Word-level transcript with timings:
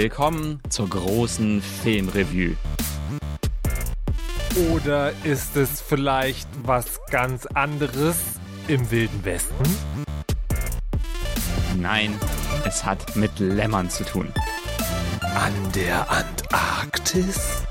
Willkommen 0.00 0.60
zur 0.68 0.88
großen 0.88 1.60
Filmrevue. 1.60 2.54
Oder 4.72 5.12
ist 5.24 5.56
es 5.56 5.80
vielleicht 5.80 6.48
was 6.62 7.00
ganz 7.10 7.46
anderes 7.46 8.16
im 8.68 8.92
Wilden 8.92 9.24
Westen? 9.24 9.64
Nein, 11.80 12.16
es 12.64 12.84
hat 12.84 13.16
mit 13.16 13.40
Lämmern 13.40 13.90
zu 13.90 14.04
tun. 14.04 14.32
An 15.34 15.52
der 15.74 16.08
Antarktis? 16.08 17.66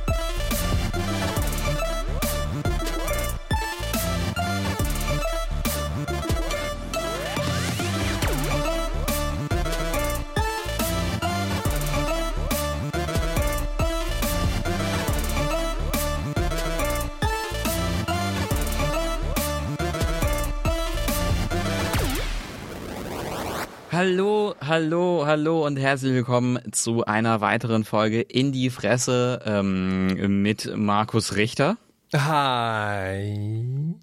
Hallo, 24.68 25.24
hallo, 25.26 25.66
und 25.66 25.78
herzlich 25.78 26.12
willkommen 26.12 26.60
zu 26.74 27.06
einer 27.06 27.40
weiteren 27.40 27.86
Folge 27.86 28.20
in 28.20 28.52
die 28.52 28.70
Fresse 28.70 29.42
ähm, 29.46 30.42
mit 30.44 30.76
Markus 30.76 31.38
Richter. 31.38 31.78
Hi. 32.14 33.96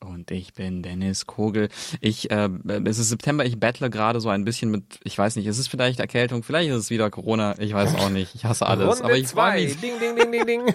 Und 0.00 0.30
ich 0.30 0.52
bin 0.52 0.82
Dennis 0.82 1.24
Kogel. 1.24 1.70
Ich, 2.02 2.30
äh, 2.30 2.50
es 2.84 2.98
ist 2.98 3.08
September, 3.08 3.46
ich 3.46 3.58
battle 3.58 3.88
gerade 3.88 4.20
so 4.20 4.28
ein 4.28 4.44
bisschen 4.44 4.70
mit, 4.70 5.00
ich 5.02 5.16
weiß 5.16 5.36
nicht, 5.36 5.46
es 5.46 5.58
ist 5.58 5.68
vielleicht 5.68 5.98
Erkältung, 5.98 6.42
vielleicht 6.42 6.68
ist 6.68 6.76
es 6.76 6.90
wieder 6.90 7.08
Corona, 7.08 7.54
ich 7.58 7.72
weiß 7.72 7.94
auch 7.94 8.10
nicht, 8.10 8.34
ich 8.34 8.44
hasse 8.44 8.66
alles. 8.66 8.88
Runde 8.88 9.04
aber 9.04 9.16
ich 9.16 9.28
freue 9.28 9.52
zwei. 9.52 9.64
mich, 9.64 9.80
Ding, 9.80 9.98
ding, 9.98 10.14
ding, 10.14 10.30
ding, 10.30 10.46
ding. 10.46 10.74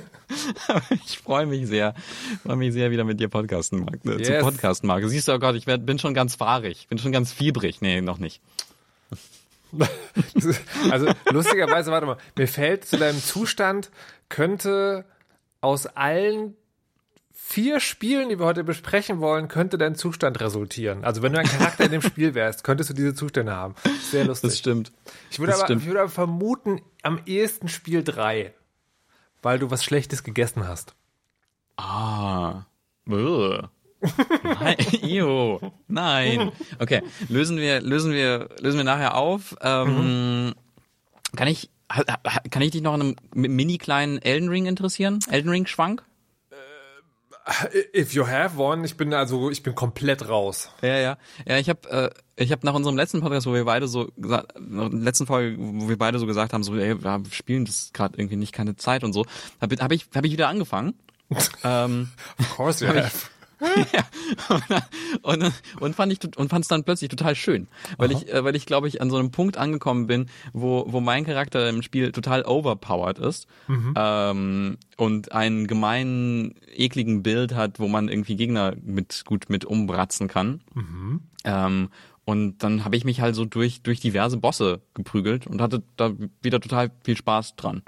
ich 1.05 1.19
freue 1.19 1.45
mich 1.45 1.67
sehr, 1.67 1.93
freue 2.43 2.55
mich 2.55 2.73
sehr 2.73 2.89
wieder 2.89 3.03
mit 3.03 3.19
dir 3.19 3.27
podcasten, 3.27 3.81
Marc, 3.81 4.03
äh, 4.03 4.23
zu 4.23 4.31
Yes. 4.31 4.43
podcasten, 4.43 4.87
Marc. 4.87 5.03
Siehst 5.07 5.27
du, 5.27 5.33
oh 5.33 5.39
Gott, 5.39 5.55
ich 5.55 5.67
werd, 5.67 5.85
bin 5.85 5.99
schon 5.99 6.15
ganz 6.15 6.33
fahrig, 6.33 6.87
bin 6.87 6.97
schon 6.97 7.11
ganz 7.11 7.31
fiebrig. 7.31 7.81
Nee, 7.81 8.01
noch 8.01 8.17
nicht. 8.17 8.41
Also 10.91 11.07
lustigerweise, 11.31 11.91
warte 11.91 12.05
mal, 12.05 12.17
mir 12.37 12.47
fällt 12.47 12.85
zu 12.85 12.97
deinem 12.97 13.21
Zustand, 13.21 13.91
könnte 14.29 15.05
aus 15.61 15.87
allen 15.87 16.55
vier 17.33 17.79
Spielen, 17.79 18.29
die 18.29 18.39
wir 18.39 18.45
heute 18.45 18.63
besprechen 18.63 19.19
wollen, 19.19 19.47
könnte 19.47 19.77
dein 19.77 19.95
Zustand 19.95 20.39
resultieren. 20.41 21.03
Also 21.05 21.21
wenn 21.21 21.31
du 21.31 21.39
ein 21.39 21.45
Charakter 21.45 21.85
in 21.85 21.91
dem 21.91 22.01
Spiel 22.01 22.35
wärst, 22.35 22.63
könntest 22.63 22.89
du 22.89 22.93
diese 22.93 23.15
Zustände 23.15 23.53
haben. 23.53 23.75
Sehr 24.11 24.25
lustig. 24.25 24.49
Das 24.49 24.59
stimmt. 24.59 24.91
Ich 25.31 25.39
würde, 25.39 25.51
das 25.51 25.61
aber, 25.61 25.67
stimmt. 25.67 25.81
ich 25.81 25.87
würde 25.87 26.01
aber 26.01 26.09
vermuten, 26.09 26.81
am 27.03 27.21
ehesten 27.25 27.69
Spiel 27.69 28.03
3, 28.03 28.53
weil 29.41 29.59
du 29.59 29.71
was 29.71 29.83
Schlechtes 29.83 30.23
gegessen 30.23 30.67
hast. 30.67 30.93
Ah. 31.77 32.65
Bäh. 33.05 33.59
Nein, 34.43 34.77
Io. 35.03 35.59
Nein. 35.87 36.51
Okay, 36.79 37.01
lösen 37.29 37.57
wir, 37.57 37.81
lösen 37.81 38.11
wir, 38.11 38.49
lösen 38.59 38.77
wir 38.77 38.83
nachher 38.83 39.15
auf. 39.15 39.55
Ähm, 39.61 40.53
Kann 41.35 41.47
ich, 41.47 41.69
kann 42.49 42.61
ich 42.61 42.71
dich 42.71 42.81
noch 42.81 42.93
an 42.93 43.01
einem 43.01 43.15
mini 43.33 43.77
kleinen 43.77 44.21
Elden 44.21 44.49
Ring 44.49 44.65
interessieren? 44.65 45.19
Elden 45.29 45.49
Ring 45.49 45.65
Schwank? 45.65 46.03
If 47.95 48.13
you 48.13 48.27
have 48.27 48.61
one, 48.61 48.85
ich 48.85 48.97
bin 48.97 49.13
also, 49.13 49.49
ich 49.49 49.63
bin 49.63 49.73
komplett 49.73 50.27
raus. 50.27 50.69
Ja, 50.81 50.97
ja. 50.97 51.17
Ja, 51.45 51.57
ich 51.57 51.69
habe 51.69 51.89
äh, 51.89 52.09
ich 52.35 52.51
habe 52.51 52.65
nach 52.65 52.73
unserem 52.73 52.97
letzten 52.97 53.21
Podcast, 53.21 53.47
wo 53.47 53.53
wir 53.53 53.63
beide 53.63 53.87
so 53.87 54.09
gesagt, 54.17 54.53
nach 54.59 54.89
der 54.89 54.99
letzten 54.99 55.25
Folge, 55.25 55.55
wo 55.57 55.87
wir 55.87 55.97
beide 55.97 56.19
so 56.19 56.25
gesagt 56.25 56.51
haben, 56.51 56.63
so 56.63 56.75
ey, 56.75 57.01
wir 57.01 57.23
spielen 57.31 57.63
das 57.63 57.91
gerade 57.93 58.17
irgendwie 58.17 58.35
nicht 58.35 58.51
keine 58.51 58.75
Zeit 58.75 59.05
und 59.05 59.13
so, 59.13 59.25
habe 59.61 59.77
hab 59.77 59.91
ich 59.93 60.07
hab 60.13 60.25
ich 60.25 60.31
wieder 60.33 60.49
angefangen. 60.49 60.93
ähm, 61.63 62.09
Of 62.37 62.55
course 62.55 62.85
you 62.85 62.93
have. 62.93 63.29
ja. 63.93 64.05
und, 65.21 65.43
und, 65.43 65.53
und 65.79 65.95
fand 65.95 66.13
ich 66.13 66.19
und 66.37 66.49
fand 66.49 66.63
es 66.63 66.67
dann 66.67 66.83
plötzlich 66.83 67.09
total 67.09 67.35
schön, 67.35 67.67
weil 67.97 68.11
ich 68.11 68.31
äh, 68.31 68.43
weil 68.43 68.55
ich 68.55 68.65
glaube 68.65 68.87
ich 68.87 69.01
an 69.01 69.09
so 69.09 69.17
einem 69.17 69.31
Punkt 69.31 69.57
angekommen 69.57 70.07
bin, 70.07 70.27
wo 70.53 70.85
wo 70.87 70.99
mein 70.99 71.25
Charakter 71.25 71.67
im 71.69 71.81
Spiel 71.81 72.11
total 72.11 72.43
overpowered 72.43 73.17
ist 73.19 73.47
ähm, 73.95 74.77
und 74.97 75.31
einen 75.31 75.67
gemeinen 75.67 76.55
ekligen 76.75 77.23
Bild 77.23 77.55
hat, 77.55 77.79
wo 77.79 77.87
man 77.87 78.09
irgendwie 78.09 78.35
Gegner 78.35 78.75
mit 78.81 79.23
gut 79.25 79.49
mit 79.49 79.65
umbratzen 79.65 80.27
kann. 80.27 80.61
Ähm, 81.43 81.89
und 82.25 82.57
dann 82.61 82.83
habe 82.83 82.97
ich 82.97 83.05
mich 83.05 83.21
halt 83.21 83.35
so 83.35 83.45
durch 83.45 83.81
durch 83.81 83.99
diverse 84.01 84.37
Bosse 84.37 84.81
geprügelt 84.93 85.47
und 85.47 85.61
hatte 85.61 85.81
da 85.95 86.11
wieder 86.41 86.59
total 86.59 86.91
viel 87.03 87.17
Spaß 87.17 87.55
dran. 87.55 87.81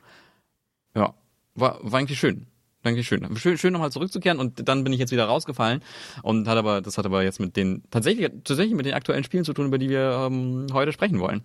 Ja, 0.96 1.14
war, 1.56 1.80
war 1.84 2.00
eigentlich 2.00 2.20
schön. 2.20 2.48
Eigentlich 2.84 3.08
schön. 3.08 3.36
Schön, 3.36 3.58
schön 3.58 3.74
nochmal 3.74 3.92
zurückzukehren 3.92 4.40
und 4.40 4.68
dann 4.68 4.84
bin 4.84 4.94
ich 4.94 5.00
jetzt 5.00 5.12
wieder 5.12 5.26
rausgefallen 5.26 5.84
und 6.24 6.48
hat 6.48 6.58
aber, 6.58 6.82
das 6.82 6.98
hat 6.98 7.06
aber 7.06 7.24
jetzt 7.24 7.40
mit 7.40 7.58
den, 7.58 7.84
tatsächlich, 7.92 8.32
tatsächlich 8.46 8.76
mit 8.76 8.86
den 8.86 8.94
aktuellen 8.94 9.24
Spielen 9.26 9.44
zu 9.44 9.54
tun, 9.54 9.66
über 9.68 9.78
die 9.78 9.90
wir 9.90 10.28
ähm, 10.28 10.68
heute 10.72 10.94
sprechen 10.94 11.20
wollen. 11.20 11.44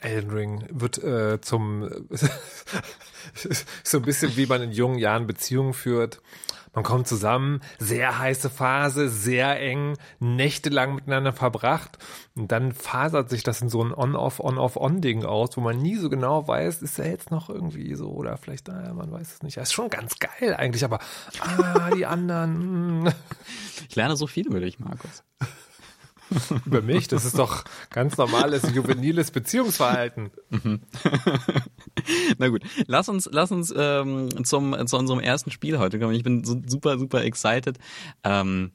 Elden 0.00 0.30
Ring 0.30 0.64
wird 0.70 1.02
äh, 1.02 1.40
zum 1.40 1.88
so 3.84 3.98
ein 3.98 4.04
bisschen 4.04 4.36
wie 4.36 4.46
man 4.46 4.62
in 4.62 4.72
jungen 4.72 4.98
Jahren 4.98 5.26
Beziehungen 5.26 5.74
führt. 5.74 6.20
Man 6.74 6.84
kommt 6.84 7.06
zusammen, 7.06 7.60
sehr 7.78 8.18
heiße 8.18 8.50
Phase, 8.50 9.08
sehr 9.08 9.60
eng, 9.60 9.96
nächtelang 10.18 10.94
miteinander 10.94 11.32
verbracht 11.32 11.98
und 12.34 12.50
dann 12.50 12.72
fasert 12.72 13.30
sich 13.30 13.42
das 13.42 13.62
in 13.62 13.68
so 13.68 13.82
ein 13.82 13.94
On-Off, 13.94 14.40
On-Off-On-Ding 14.40 15.24
aus, 15.24 15.56
wo 15.56 15.60
man 15.60 15.78
nie 15.78 15.96
so 15.96 16.10
genau 16.10 16.48
weiß, 16.48 16.82
ist 16.82 16.98
er 16.98 17.08
jetzt 17.08 17.30
noch 17.30 17.48
irgendwie 17.48 17.94
so 17.94 18.10
oder 18.10 18.36
vielleicht, 18.36 18.68
naja, 18.68 18.92
man 18.92 19.12
weiß 19.12 19.34
es 19.34 19.42
nicht. 19.42 19.56
Das 19.56 19.68
ist 19.68 19.74
schon 19.74 19.88
ganz 19.88 20.18
geil 20.18 20.54
eigentlich, 20.54 20.84
aber 20.84 20.98
ah, 21.40 21.90
die 21.90 22.06
anderen, 22.06 22.54
hm. 23.06 23.12
Ich 23.88 23.96
lerne 23.96 24.16
so 24.16 24.26
viel 24.26 24.46
über 24.46 24.60
dich, 24.60 24.78
Markus. 24.78 25.22
über 26.66 26.82
mich, 26.82 27.08
das 27.08 27.24
ist 27.24 27.38
doch 27.38 27.64
ganz 27.90 28.16
normales, 28.16 28.74
juveniles 28.74 29.30
Beziehungsverhalten. 29.30 30.30
Na 32.38 32.48
gut, 32.48 32.62
lass 32.86 33.08
uns, 33.08 33.28
lass 33.30 33.52
uns 33.52 33.72
ähm, 33.76 34.44
zum, 34.44 34.86
zu 34.86 34.96
unserem 34.96 35.20
ersten 35.20 35.50
Spiel 35.50 35.78
heute 35.78 35.98
kommen. 35.98 36.14
Ich 36.14 36.22
bin 36.22 36.44
so 36.44 36.60
super, 36.66 36.98
super 36.98 37.24
excited. 37.24 37.78
Ähm, 38.22 38.72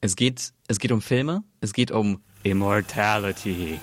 es 0.00 0.16
geht, 0.16 0.52
es 0.68 0.78
geht 0.78 0.92
um 0.92 1.02
Filme, 1.02 1.42
es 1.60 1.72
geht 1.72 1.90
um 1.90 2.22
Immortality. 2.42 3.80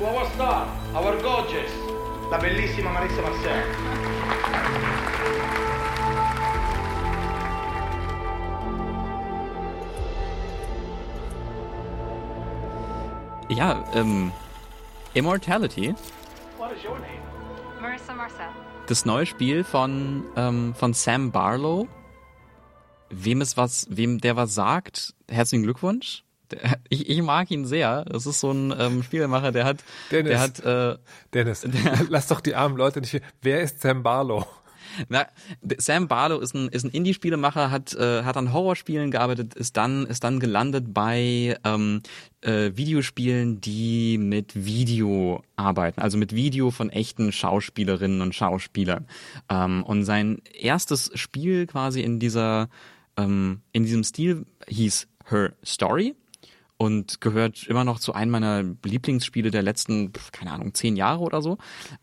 Our 0.00 0.26
star, 0.34 0.68
our 0.94 1.16
gorgeous, 1.22 1.70
la 2.30 2.38
bellissima 2.38 2.90
Marissa 2.90 3.22
Marcel. 3.22 4.05
Ja, 13.48 13.84
ähm, 13.94 14.32
Immortality, 15.14 15.94
What 16.58 16.72
is 16.72 16.84
your 16.84 16.98
name? 16.98 17.20
Marissa 17.80 18.12
Marcel. 18.14 18.46
das 18.86 19.04
neue 19.04 19.26
Spiel 19.26 19.62
von, 19.64 20.24
ähm, 20.36 20.74
von 20.74 20.92
Sam 20.94 21.30
Barlow. 21.30 21.86
Wem 23.10 23.40
es 23.40 23.56
was, 23.56 23.86
wem 23.88 24.18
der 24.18 24.34
was 24.36 24.54
sagt, 24.54 25.14
herzlichen 25.30 25.62
Glückwunsch. 25.62 26.24
Der, 26.50 26.78
ich, 26.88 27.08
ich 27.08 27.22
mag 27.22 27.50
ihn 27.52 27.66
sehr. 27.66 28.04
Das 28.06 28.26
ist 28.26 28.40
so 28.40 28.50
ein 28.50 28.74
ähm, 28.76 29.02
Spielemacher, 29.04 29.52
der 29.52 29.64
hat, 29.64 29.84
Dennis. 30.10 30.30
der 30.30 30.40
hat, 30.40 30.96
äh, 30.96 30.98
Dennis, 31.32 31.66
lass 32.08 32.26
doch 32.26 32.40
die 32.40 32.56
armen 32.56 32.76
Leute 32.76 33.00
nicht. 33.00 33.20
Wer 33.42 33.60
ist 33.60 33.80
Sam 33.80 34.02
Barlow? 34.02 34.44
Na, 35.08 35.26
Sam 35.78 36.08
Barlow 36.08 36.38
ist 36.38 36.54
ein, 36.54 36.68
ist 36.68 36.84
ein 36.84 36.90
Indie-Spielemacher, 36.90 37.70
hat, 37.70 37.92
äh, 37.94 38.22
hat 38.22 38.36
an 38.36 38.52
Horrorspielen 38.52 39.10
gearbeitet, 39.10 39.54
ist 39.54 39.76
dann, 39.76 40.06
ist 40.06 40.24
dann 40.24 40.40
gelandet 40.40 40.94
bei 40.94 41.58
ähm, 41.64 42.02
äh, 42.46 42.76
Videospielen, 42.76 43.60
die 43.60 44.18
mit 44.18 44.64
Video 44.64 45.42
arbeiten, 45.56 46.00
also 46.00 46.16
mit 46.16 46.34
Video 46.34 46.70
von 46.70 46.90
echten 46.90 47.32
Schauspielerinnen 47.32 48.20
und 48.20 48.34
Schauspielern. 48.34 49.06
Ähm, 49.48 49.82
und 49.82 50.04
sein 50.04 50.40
erstes 50.58 51.10
Spiel 51.14 51.66
quasi 51.66 52.00
in 52.00 52.20
dieser, 52.20 52.68
ähm, 53.16 53.62
in 53.72 53.82
diesem 53.82 54.04
Stil 54.04 54.46
hieß 54.68 55.08
Her 55.28 55.54
Story 55.64 56.14
und 56.76 57.20
gehört 57.20 57.66
immer 57.66 57.84
noch 57.84 57.98
zu 57.98 58.12
einem 58.14 58.30
meiner 58.30 58.62
Lieblingsspiele 58.84 59.50
der 59.50 59.62
letzten, 59.62 60.12
keine 60.30 60.52
Ahnung, 60.52 60.72
zehn 60.74 60.94
Jahre 60.94 61.22
oder 61.22 61.42
so. 61.42 61.58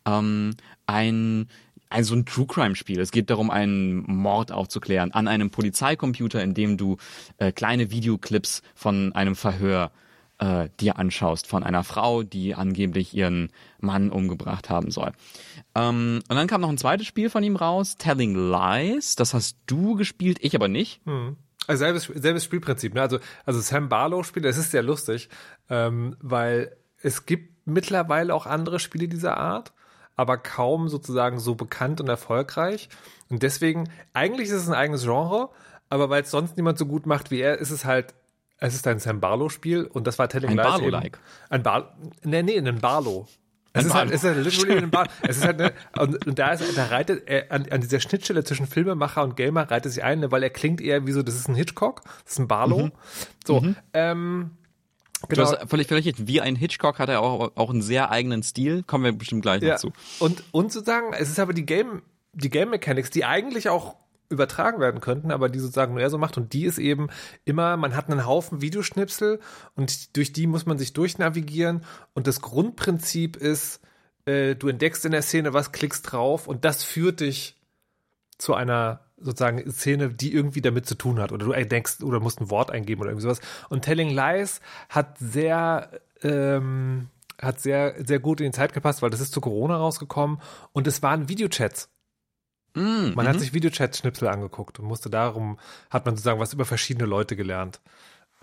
Ähm, 0.05 0.55
ein 0.85 1.47
ein 1.89 2.03
so 2.03 2.15
ein 2.15 2.25
True 2.25 2.47
Crime 2.47 2.75
Spiel. 2.75 2.99
Es 2.99 3.11
geht 3.11 3.29
darum, 3.29 3.51
einen 3.51 4.03
Mord 4.11 4.51
aufzuklären 4.51 5.11
an 5.11 5.27
einem 5.27 5.51
Polizeicomputer, 5.51 6.41
in 6.41 6.55
dem 6.55 6.75
du 6.75 6.97
äh, 7.37 7.51
kleine 7.51 7.91
Videoclips 7.91 8.63
von 8.73 9.13
einem 9.13 9.35
Verhör 9.35 9.91
äh, 10.39 10.69
dir 10.79 10.97
anschaust 10.97 11.47
von 11.47 11.63
einer 11.63 11.83
Frau, 11.83 12.23
die 12.23 12.55
angeblich 12.55 13.13
ihren 13.13 13.49
Mann 13.79 14.09
umgebracht 14.09 14.69
haben 14.69 14.91
soll. 14.91 15.11
Ähm, 15.75 16.21
und 16.27 16.35
dann 16.35 16.47
kam 16.47 16.61
noch 16.61 16.69
ein 16.69 16.77
zweites 16.77 17.07
Spiel 17.07 17.29
von 17.29 17.43
ihm 17.43 17.55
raus, 17.55 17.95
Telling 17.97 18.35
Lies. 18.35 19.15
Das 19.15 19.33
hast 19.33 19.57
du 19.67 19.95
gespielt, 19.95 20.39
ich 20.41 20.55
aber 20.55 20.67
nicht. 20.67 21.05
Also 21.67 21.79
selbes, 21.79 22.03
selbes 22.13 22.43
Spielprinzip. 22.43 22.93
Ne? 22.93 23.01
Also, 23.01 23.19
also 23.45 23.61
Sam 23.61 23.89
Barlow 23.89 24.23
spielt, 24.23 24.45
das 24.45 24.57
ist 24.57 24.71
sehr 24.71 24.83
lustig, 24.83 25.29
ähm, 25.69 26.17
weil 26.19 26.75
es 27.01 27.25
gibt 27.25 27.67
mittlerweile 27.67 28.33
auch 28.33 28.45
andere 28.45 28.79
Spiele 28.79 29.07
dieser 29.07 29.37
Art, 29.37 29.73
aber 30.15 30.37
kaum 30.37 30.89
sozusagen 30.89 31.39
so 31.39 31.55
bekannt 31.55 32.01
und 32.01 32.09
erfolgreich. 32.09 32.89
Und 33.29 33.43
deswegen, 33.43 33.89
eigentlich 34.13 34.49
ist 34.49 34.55
es 34.55 34.67
ein 34.67 34.73
eigenes 34.73 35.03
Genre, 35.03 35.49
aber 35.89 36.09
weil 36.09 36.23
es 36.23 36.31
sonst 36.31 36.57
niemand 36.57 36.77
so 36.77 36.85
gut 36.85 37.05
macht 37.05 37.31
wie 37.31 37.39
er, 37.39 37.59
ist 37.59 37.71
es 37.71 37.85
halt, 37.85 38.13
es 38.63 38.75
ist 38.75 38.87
ein 38.87 38.99
Sam 38.99 39.19
Barlow-Spiel 39.19 39.85
und 39.85 40.07
das 40.07 40.17
war 40.19 40.27
Telling 40.29 40.51
Ein 40.51 40.57
Lies 40.57 40.65
Barlow-like. 40.65 41.05
eben- 41.05 41.17
Ein 41.49 41.63
Barlow, 41.63 41.85
nee, 42.23 42.43
nee, 42.43 42.57
ein 42.57 42.79
Barlow. 42.79 43.27
Es 43.75 43.85
ist, 43.85 43.93
halt, 43.93 44.09
Barlow. 44.11 44.15
es 44.15 44.23
ist 44.23 44.29
halt 44.35 44.45
literally 44.45 44.77
ein 44.83 44.91
Bar. 44.91 45.07
Es 45.27 45.37
ist 45.37 45.45
halt 45.45 45.59
eine, 45.59 45.73
und, 45.99 46.27
und 46.27 46.37
da 46.39 46.51
ist, 46.51 46.77
da 46.77 46.85
reitet 46.85 47.27
er 47.27 47.51
an, 47.51 47.65
an 47.71 47.81
dieser 47.81 47.99
Schnittstelle 47.99 48.43
zwischen 48.43 48.67
Filmemacher 48.67 49.23
und 49.23 49.35
Gamer 49.35 49.69
reitet 49.71 49.91
sich 49.93 50.03
ein, 50.03 50.19
ne, 50.19 50.31
weil 50.31 50.43
er 50.43 50.51
klingt 50.51 50.79
eher 50.79 51.07
wie 51.07 51.11
so, 51.11 51.23
das 51.23 51.35
ist 51.35 51.47
ein 51.49 51.55
Hitchcock, 51.55 52.03
das 52.23 52.33
ist 52.33 52.39
ein 52.39 52.47
Barlow. 52.47 52.91
So, 53.45 53.63
ähm, 53.93 54.51
Du 55.21 55.27
genau. 55.37 55.51
hast 55.53 55.69
völlig, 55.69 55.87
völlig 55.87 56.05
recht. 56.05 56.27
Wie 56.27 56.41
ein 56.41 56.55
Hitchcock 56.57 56.99
hat 56.99 57.07
er 57.07 57.21
auch, 57.21 57.53
auch 57.55 57.69
einen 57.69 57.81
sehr 57.81 58.11
eigenen 58.11 58.43
Stil. 58.43 58.83
Kommen 58.83 59.05
wir 59.05 59.13
bestimmt 59.13 59.41
gleich 59.41 59.61
Ja. 59.63 59.77
zu. 59.77 59.93
Und, 60.19 60.43
und 60.51 60.73
sozusagen, 60.73 61.13
es 61.13 61.29
ist 61.29 61.39
aber 61.39 61.53
die 61.53 61.65
Game, 61.65 62.01
die 62.33 62.49
Game 62.49 62.71
Mechanics, 62.71 63.09
die 63.09 63.23
eigentlich 63.23 63.69
auch 63.69 63.95
übertragen 64.33 64.79
werden 64.79 65.01
könnten, 65.01 65.31
aber 65.31 65.49
die 65.49 65.59
sozusagen 65.59 65.93
nur 65.93 66.01
er 66.01 66.09
so 66.09 66.17
macht 66.17 66.37
und 66.37 66.53
die 66.53 66.65
ist 66.65 66.79
eben 66.79 67.07
immer, 67.45 67.77
man 67.77 67.95
hat 67.95 68.09
einen 68.09 68.25
Haufen 68.25 68.61
Videoschnipsel 68.61 69.39
und 69.75 70.17
durch 70.17 70.33
die 70.33 70.47
muss 70.47 70.65
man 70.65 70.77
sich 70.77 70.93
durchnavigieren 70.93 71.83
und 72.13 72.27
das 72.27 72.41
Grundprinzip 72.41 73.37
ist, 73.37 73.79
äh, 74.25 74.55
du 74.55 74.67
entdeckst 74.67 75.05
in 75.05 75.11
der 75.11 75.21
Szene 75.21 75.53
was, 75.53 75.71
klickst 75.71 76.11
drauf 76.11 76.47
und 76.47 76.65
das 76.65 76.83
führt 76.83 77.19
dich 77.19 77.57
zu 78.37 78.53
einer 78.53 79.01
sozusagen 79.17 79.71
Szene, 79.71 80.09
die 80.09 80.33
irgendwie 80.33 80.61
damit 80.61 80.85
zu 80.85 80.95
tun 80.95 81.19
hat 81.19 81.31
oder 81.31 81.45
du 81.45 81.65
denkst 81.65 82.01
oder 82.03 82.19
musst 82.19 82.41
ein 82.41 82.49
Wort 82.49 82.71
eingeben 82.71 83.01
oder 83.01 83.11
irgendwie 83.11 83.23
sowas. 83.23 83.41
Und 83.69 83.83
Telling 83.83 84.09
Lies 84.09 84.59
hat 84.89 85.17
sehr 85.17 86.01
ähm, 86.21 87.09
hat 87.41 87.59
sehr 87.59 87.95
sehr 88.05 88.19
gut 88.19 88.41
in 88.41 88.47
die 88.47 88.51
Zeit 88.51 88.73
gepasst, 88.73 89.01
weil 89.01 89.09
das 89.09 89.21
ist 89.21 89.33
zu 89.33 89.41
Corona 89.41 89.77
rausgekommen 89.77 90.39
und 90.73 90.87
es 90.87 91.01
waren 91.01 91.29
Videochats. 91.29 91.92
Mm, 92.75 93.13
Man 93.13 93.25
mhm. 93.25 93.29
hat 93.29 93.39
sich 93.39 93.53
Videochat-Schnipsel 93.53 94.27
angeguckt 94.27 94.79
und 94.79 94.85
musste 94.85 95.09
darum 95.09 95.59
hat 95.89 96.05
man 96.05 96.15
sozusagen 96.15 96.39
was 96.39 96.53
über 96.53 96.65
verschiedene 96.65 97.05
Leute 97.05 97.35
gelernt. 97.35 97.81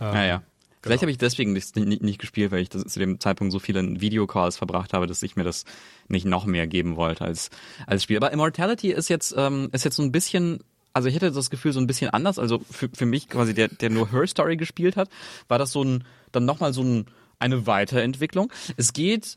Ähm, 0.00 0.12
Naja. 0.12 0.42
Vielleicht 0.82 1.00
genau. 1.00 1.02
habe 1.02 1.10
ich 1.10 1.18
deswegen 1.18 1.52
nicht, 1.52 1.76
nicht, 1.76 2.02
nicht 2.02 2.18
gespielt, 2.18 2.52
weil 2.52 2.62
ich 2.62 2.70
zu 2.70 2.98
dem 2.98 3.20
Zeitpunkt 3.20 3.52
so 3.52 3.58
viele 3.58 4.00
Videocalls 4.00 4.56
verbracht 4.56 4.94
habe, 4.94 5.06
dass 5.06 5.22
ich 5.22 5.36
mir 5.36 5.44
das 5.44 5.66
nicht 6.08 6.24
noch 6.24 6.46
mehr 6.46 6.66
geben 6.66 6.96
wollte 6.96 7.24
als, 7.24 7.50
als 7.86 8.02
Spiel. 8.02 8.16
Aber 8.16 8.32
Immortality 8.32 8.90
ist 8.90 9.10
jetzt, 9.10 9.34
ähm, 9.36 9.68
ist 9.72 9.84
jetzt 9.84 9.96
so 9.96 10.02
ein 10.02 10.10
bisschen, 10.10 10.60
also 10.94 11.08
ich 11.08 11.14
hätte 11.14 11.30
das 11.30 11.50
Gefühl 11.50 11.72
so 11.72 11.80
ein 11.80 11.86
bisschen 11.86 12.08
anders. 12.10 12.38
Also 12.38 12.60
für, 12.70 12.88
für 12.94 13.04
mich 13.04 13.28
quasi, 13.28 13.52
der, 13.52 13.68
der 13.68 13.90
nur 13.90 14.10
Her 14.10 14.26
Story 14.26 14.56
gespielt 14.56 14.96
hat, 14.96 15.10
war 15.48 15.58
das 15.58 15.70
so 15.72 15.84
ein, 15.84 16.04
dann 16.32 16.46
nochmal 16.46 16.72
so 16.72 16.82
ein, 16.82 17.04
eine 17.38 17.66
Weiterentwicklung. 17.66 18.50
Es 18.78 18.94
geht, 18.94 19.36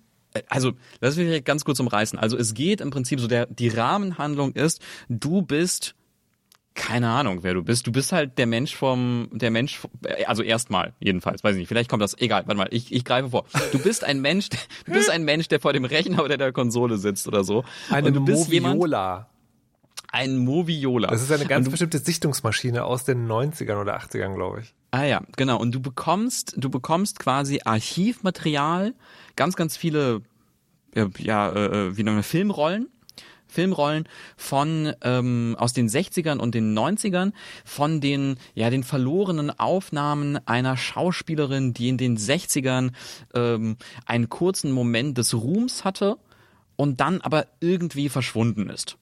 also, 0.50 0.74
das 1.00 1.18
will 1.18 1.32
ich 1.32 1.44
ganz 1.44 1.66
kurz 1.66 1.80
umreißen. 1.80 2.18
Also 2.18 2.38
es 2.38 2.54
geht 2.54 2.82
im 2.82 2.90
Prinzip 2.90 3.20
so, 3.20 3.28
der, 3.28 3.46
die 3.48 3.70
Rahmenhandlung 3.70 4.54
ist, 4.54 4.82
du 5.10 5.42
bist 5.42 5.96
keine 6.76 7.10
Ahnung, 7.10 7.44
wer 7.44 7.54
du 7.54 7.64
bist. 7.64 7.86
Du 7.86 7.92
bist 7.92 8.12
halt 8.12 8.38
der 8.38 8.48
Mensch 8.48 8.76
vom, 8.76 9.30
der 9.32 9.52
Mensch, 9.52 9.82
äh, 10.06 10.26
also 10.26 10.44
erstmal, 10.44 10.94
jedenfalls, 11.00 11.44
weiß 11.44 11.54
ich 11.54 11.60
nicht, 11.60 11.68
vielleicht 11.68 11.90
kommt 11.90 12.02
das, 12.02 12.18
egal, 12.20 12.44
warte 12.48 12.58
mal, 12.58 12.68
ich, 12.72 12.92
ich 12.92 13.06
greife 13.06 13.30
vor. 13.30 13.46
Du 13.72 13.80
bist 13.80 14.04
ein 14.04 14.22
Mensch, 14.22 14.50
du 14.86 14.92
bist 14.92 15.10
ein 15.10 15.24
Mensch, 15.24 15.48
der 15.48 15.60
vor 15.60 15.74
dem 15.74 15.86
Rechner 15.86 16.24
oder 16.24 16.38
der 16.38 16.52
Konsole 16.52 16.98
sitzt 16.98 17.28
oder 17.28 17.44
so. 17.44 17.64
Eine 17.90 18.08
und 18.08 18.14
du 18.16 18.26
bist 18.26 18.52
jemand, 18.52 18.76
Moviola. 18.76 19.30
ein 20.12 20.38
Moviola. 20.38 21.10
Das 21.10 21.22
ist 21.22 21.32
eine 21.32 21.46
ganz 21.46 21.66
du, 21.66 21.72
bestimmte 21.72 22.00
Sichtungsmaschine 22.00 22.84
aus 22.86 23.04
den 23.04 23.28
90ern 23.28 23.80
oder 23.80 23.98
80ern, 23.98 24.34
glaube 24.34 24.62
ich. 24.62 24.74
Ah 24.92 25.04
ja, 25.04 25.22
genau. 25.38 25.60
Und 25.60 25.74
du 25.74 25.80
bekommst, 25.80 26.54
du 26.58 26.70
bekommst 26.70 27.20
quasi 27.20 27.62
Archivmaterial, 27.64 28.94
ganz, 29.36 29.56
ganz 29.56 29.78
viele, 29.78 30.22
ja, 30.96 31.08
ja 31.18 31.52
äh, 31.52 31.98
wie 31.98 32.04
nennt 32.04 32.26
Filmrollen. 32.26 32.90
Filmrollen 33.48 34.10
von 34.36 34.94
ähm, 35.02 35.56
aus 35.60 35.74
den 35.74 35.88
60ern 35.88 36.40
und 36.40 36.56
den 36.56 36.76
90ern 36.76 37.34
von 37.64 38.02
den 38.02 38.38
ja 38.56 38.72
den 38.72 38.84
verlorenen 38.84 39.52
Aufnahmen 39.52 40.40
einer 40.48 40.76
Schauspielerin, 40.76 41.74
die 41.74 41.90
in 41.90 42.00
den 42.00 42.18
60ern 42.18 42.94
ähm, 43.36 43.78
einen 44.08 44.30
kurzen 44.30 44.72
Moment 44.72 45.20
des 45.20 45.36
Ruhms 45.36 45.86
hatte 45.86 46.18
und 46.76 47.00
dann 47.00 47.22
aber 47.22 47.46
irgendwie 47.60 48.10
verschwunden 48.10 48.70
ist. 48.70 48.98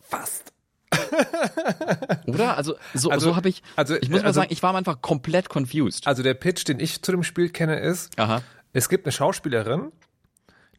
Fast. 0.00 0.53
Oder? 2.26 2.56
Also 2.56 2.76
so, 2.94 3.10
Also- 3.10 3.30
so 3.30 3.36
habe 3.36 3.48
ich 3.48 3.62
also- 3.76 3.96
ich 3.96 4.08
muss 4.10 4.20
mal 4.22 4.26
also- 4.28 4.40
sagen, 4.40 4.52
ich 4.52 4.62
war 4.62 4.70
am 4.70 4.76
Anfang 4.76 5.00
komplett 5.00 5.48
confused. 5.48 6.06
Also 6.06 6.22
der 6.22 6.34
Pitch, 6.34 6.64
den 6.66 6.80
ich 6.80 7.02
zu 7.02 7.12
dem 7.12 7.22
Spiel 7.22 7.50
kenne, 7.50 7.78
ist, 7.80 8.18
Aha. 8.18 8.42
es 8.72 8.88
gibt 8.88 9.06
eine 9.06 9.12
Schauspielerin, 9.12 9.92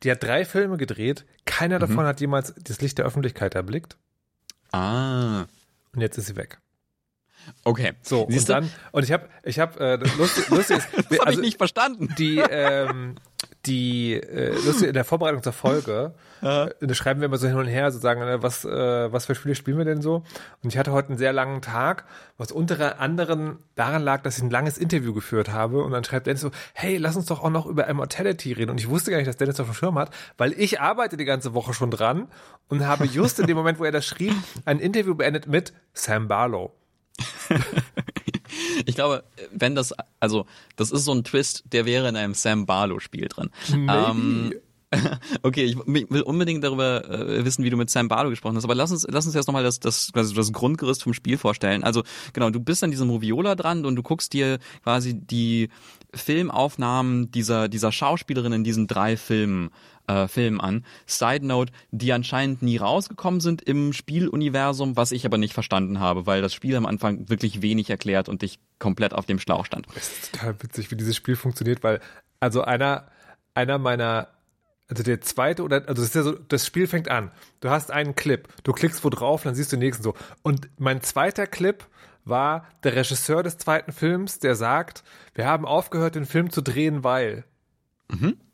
die 0.03 0.11
hat 0.11 0.21
drei 0.23 0.45
Filme 0.45 0.77
gedreht, 0.77 1.25
keiner 1.45 1.75
Mhm. 1.77 1.81
davon 1.81 2.05
hat 2.05 2.19
jemals 2.21 2.53
das 2.61 2.81
Licht 2.81 2.97
der 2.97 3.05
Öffentlichkeit 3.05 3.55
erblickt 3.55 3.97
Ah. 4.71 5.45
und 5.93 6.01
jetzt 6.01 6.17
ist 6.17 6.27
sie 6.27 6.35
weg. 6.35 6.59
Okay. 7.63 7.93
So, 8.01 8.25
Siehst 8.29 8.49
und 8.49 8.55
dann, 8.55 8.71
und 8.91 9.03
ich 9.03 9.11
habe, 9.11 9.29
ich 9.43 9.59
habe, 9.59 9.79
äh, 9.79 9.95
lustig, 10.17 10.49
lustig 10.49 10.77
ist, 10.77 10.87
Das 11.09 11.19
habe 11.19 11.27
also 11.27 11.39
ich 11.41 11.45
nicht 11.45 11.57
verstanden. 11.57 12.13
die, 12.17 12.39
ähm, 12.39 13.15
die, 13.65 14.13
äh, 14.13 14.53
lustig, 14.65 14.87
in 14.87 14.93
der 14.93 15.03
Vorbereitung 15.03 15.41
zur 15.43 15.53
Folge, 15.53 16.13
äh, 16.41 16.93
schreiben 16.93 17.21
wir 17.21 17.25
immer 17.25 17.37
so 17.37 17.47
hin 17.47 17.57
und 17.57 17.67
her, 17.67 17.91
so 17.91 17.99
sagen, 17.99 18.21
äh, 18.21 18.41
was, 18.41 18.65
äh, 18.65 19.11
was 19.11 19.25
für 19.25 19.35
Spiele 19.35 19.55
spielen 19.55 19.77
wir 19.77 19.85
denn 19.85 20.01
so? 20.01 20.23
Und 20.63 20.69
ich 20.69 20.77
hatte 20.77 20.91
heute 20.91 21.09
einen 21.09 21.17
sehr 21.17 21.33
langen 21.33 21.61
Tag, 21.61 22.05
was 22.37 22.51
unter 22.51 22.99
anderem 22.99 23.59
daran 23.75 24.03
lag, 24.03 24.21
dass 24.21 24.37
ich 24.37 24.43
ein 24.43 24.49
langes 24.49 24.77
Interview 24.77 25.13
geführt 25.13 25.51
habe 25.51 25.83
und 25.83 25.91
dann 25.91 26.03
schreibt 26.03 26.27
Dennis 26.27 26.41
so, 26.41 26.51
hey, 26.73 26.97
lass 26.97 27.15
uns 27.15 27.25
doch 27.25 27.43
auch 27.43 27.49
noch 27.49 27.65
über 27.65 27.87
Immortality 27.87 28.53
reden. 28.53 28.71
Und 28.71 28.79
ich 28.79 28.89
wusste 28.89 29.11
gar 29.11 29.17
nicht, 29.17 29.27
dass 29.27 29.37
Dennis 29.37 29.59
auf 29.59 29.67
dem 29.67 29.73
Schirm 29.73 29.97
hat, 29.97 30.11
weil 30.37 30.53
ich 30.53 30.79
arbeite 30.79 31.17
die 31.17 31.25
ganze 31.25 31.53
Woche 31.53 31.73
schon 31.73 31.91
dran 31.91 32.27
und 32.67 32.85
habe 32.85 33.05
just 33.05 33.39
in 33.39 33.47
dem 33.47 33.57
Moment, 33.57 33.79
wo 33.79 33.83
er 33.83 33.91
das 33.91 34.05
schrieb, 34.05 34.33
ein 34.65 34.79
Interview 34.79 35.15
beendet 35.15 35.47
mit 35.47 35.73
Sam 35.93 36.27
Barlow. 36.27 36.73
Ich 38.95 38.95
glaube, 38.95 39.23
wenn 39.51 39.75
das, 39.75 39.93
also, 40.19 40.45
das 40.75 40.91
ist 40.91 41.05
so 41.05 41.13
ein 41.13 41.23
Twist, 41.23 41.63
der 41.71 41.85
wäre 41.85 42.07
in 42.07 42.15
einem 42.15 42.33
Sam 42.33 42.65
Barlow-Spiel 42.65 43.27
drin. 43.27 43.49
Ähm, 43.71 44.53
okay, 45.43 45.63
ich 45.63 45.77
will 45.77 46.21
unbedingt 46.21 46.63
darüber 46.63 47.09
äh, 47.09 47.45
wissen, 47.45 47.63
wie 47.63 47.69
du 47.69 47.77
mit 47.77 47.89
Sam 47.89 48.07
Barlow 48.07 48.29
gesprochen 48.29 48.55
hast, 48.55 48.63
aber 48.63 48.75
lass 48.75 48.91
uns, 48.91 49.05
lass 49.09 49.25
uns 49.25 49.35
jetzt 49.35 49.47
nochmal 49.47 49.63
das, 49.63 49.79
das, 49.79 50.11
quasi 50.13 50.33
das 50.33 50.51
Grundgerüst 50.51 51.03
vom 51.03 51.13
Spiel 51.13 51.37
vorstellen. 51.37 51.83
Also, 51.83 52.03
genau, 52.33 52.49
du 52.49 52.59
bist 52.59 52.83
an 52.83 52.91
diesem 52.91 53.07
Moviola 53.07 53.55
dran 53.55 53.85
und 53.85 53.95
du 53.95 54.03
guckst 54.03 54.33
dir 54.33 54.59
quasi 54.83 55.13
die 55.13 55.69
Filmaufnahmen 56.13 57.31
dieser, 57.31 57.67
dieser 57.67 57.91
Schauspielerin 57.91 58.53
in 58.53 58.63
diesen 58.63 58.87
drei 58.87 59.17
Filmen, 59.17 59.69
äh, 60.07 60.27
Filmen 60.27 60.61
an. 60.61 60.85
Side 61.05 61.45
Note, 61.45 61.71
die 61.91 62.13
anscheinend 62.13 62.61
nie 62.61 62.77
rausgekommen 62.77 63.39
sind 63.39 63.61
im 63.61 63.93
Spieluniversum, 63.93 64.97
was 64.97 65.11
ich 65.11 65.25
aber 65.25 65.37
nicht 65.37 65.53
verstanden 65.53 65.99
habe, 65.99 66.25
weil 66.25 66.41
das 66.41 66.53
Spiel 66.53 66.75
am 66.75 66.85
Anfang 66.85 67.29
wirklich 67.29 67.61
wenig 67.61 67.89
erklärt 67.89 68.29
und 68.29 68.43
ich 68.43 68.59
komplett 68.79 69.13
auf 69.13 69.25
dem 69.25 69.39
Schlauch 69.39 69.65
stand. 69.65 69.87
Es 69.95 70.11
ist 70.11 70.33
total 70.33 70.61
witzig, 70.61 70.91
wie 70.91 70.95
dieses 70.95 71.15
Spiel 71.15 71.35
funktioniert, 71.35 71.83
weil 71.83 71.99
also 72.39 72.61
einer, 72.61 73.07
einer 73.53 73.77
meiner, 73.77 74.27
also 74.87 75.03
der 75.03 75.21
zweite 75.21 75.63
oder, 75.63 75.87
also 75.87 75.93
das 75.93 76.05
ist 76.05 76.15
ja 76.15 76.23
so, 76.23 76.33
das 76.33 76.65
Spiel 76.65 76.87
fängt 76.87 77.09
an. 77.09 77.31
Du 77.59 77.69
hast 77.69 77.91
einen 77.91 78.15
Clip, 78.15 78.47
du 78.63 78.73
klickst 78.73 79.03
wo 79.03 79.09
drauf, 79.09 79.43
dann 79.43 79.55
siehst 79.55 79.71
du 79.71 79.77
den 79.77 79.85
nächsten 79.85 80.03
so. 80.03 80.13
Und 80.43 80.69
mein 80.77 81.01
zweiter 81.01 81.47
Clip 81.47 81.85
war 82.25 82.67
der 82.83 82.95
Regisseur 82.95 83.43
des 83.43 83.57
zweiten 83.57 83.91
Films, 83.91 84.39
der 84.39 84.55
sagt, 84.55 85.03
wir 85.35 85.45
haben 85.45 85.65
aufgehört, 85.65 86.15
den 86.15 86.25
Film 86.25 86.49
zu 86.49 86.61
drehen, 86.61 87.03
weil. 87.03 87.45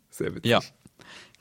Sehr 0.10 0.36
witzig. 0.36 0.51
Ja, 0.51 0.60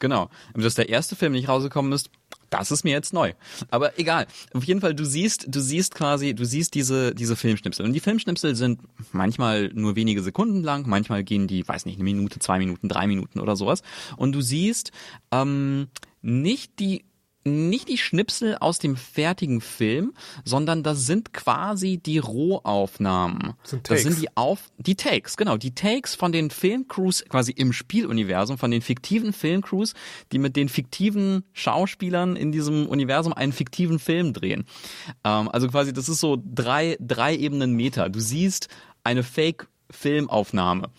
genau. 0.01 0.29
Und 0.55 0.65
dass 0.65 0.75
der 0.75 0.89
erste 0.89 1.17
Film 1.17 1.33
nicht 1.33 1.49
rausgekommen 1.49 1.93
ist, 1.93 2.11
das 2.51 2.73
ist 2.73 2.85
mir 2.85 2.91
jetzt 2.91 3.13
neu. 3.13 3.33
Aber 3.71 3.99
egal. 3.99 4.27
Auf 4.53 4.65
jeden 4.65 4.81
Fall, 4.81 4.95
du 4.95 5.05
siehst, 5.05 5.47
du 5.49 5.61
siehst 5.61 5.95
quasi, 5.95 6.35
du 6.35 6.45
siehst 6.45 6.75
diese, 6.75 7.15
diese 7.15 7.37
Filmschnipsel. 7.37 7.87
Und 7.87 7.93
die 7.93 8.01
Filmschnipsel 8.01 8.57
sind 8.57 8.81
manchmal 9.13 9.71
nur 9.73 9.95
wenige 9.95 10.23
Sekunden 10.23 10.63
lang, 10.63 10.89
manchmal 10.89 11.23
gehen 11.23 11.47
die, 11.47 11.67
weiß 11.67 11.87
nicht, 11.87 11.95
eine 11.95 12.05
Minute, 12.05 12.41
zwei 12.41 12.59
Minuten, 12.59 12.89
drei 12.89 13.07
Minuten 13.07 13.39
oder 13.39 13.55
sowas. 13.55 13.83
Und 14.17 14.33
du 14.33 14.41
siehst 14.41 14.91
ähm, 15.31 15.89
nicht 16.23 16.81
die 16.81 17.05
nicht 17.45 17.89
die 17.89 17.99
Schnipsel 17.99 18.57
aus 18.61 18.79
dem 18.79 18.97
fertigen 18.97 19.61
Film, 19.61 20.13
sondern 20.45 20.83
das 20.83 21.07
sind 21.07 21.33
quasi 21.33 21.99
die 21.99 22.19
Rohaufnahmen. 22.19 23.55
Das 23.63 23.71
sind 23.71 23.91
Das 23.91 24.03
sind 24.03 24.11
Takes. 24.13 24.21
die 24.21 24.37
auf 24.37 24.71
die 24.79 24.95
Takes, 24.95 25.37
genau, 25.37 25.57
die 25.57 25.75
Takes 25.75 26.15
von 26.15 26.33
den 26.33 26.51
Filmcrews 26.51 27.25
quasi 27.29 27.53
im 27.53 27.73
Spieluniversum, 27.73 28.59
von 28.59 28.71
den 28.71 28.83
fiktiven 28.83 29.33
Filmcrews, 29.33 29.95
die 30.33 30.39
mit 30.39 30.57
den 30.57 30.69
fiktiven 30.69 31.45
Schauspielern 31.53 32.37
in 32.37 32.53
diesem 32.53 32.87
Universum 32.87 33.33
einen 33.33 33.53
fiktiven 33.53 33.99
Film 33.99 34.33
drehen. 34.33 34.65
Ähm, 35.25 35.49
also 35.49 35.69
quasi, 35.69 35.93
das 35.93 36.09
ist 36.09 36.21
so 36.21 36.39
drei 36.45 36.97
drei 37.01 37.35
Ebenen 37.37 37.73
Meter. 37.73 38.09
Du 38.09 38.21
siehst 38.21 38.69
eine 39.03 39.23
Fake 39.23 39.67
Filmaufnahme. 39.91 40.91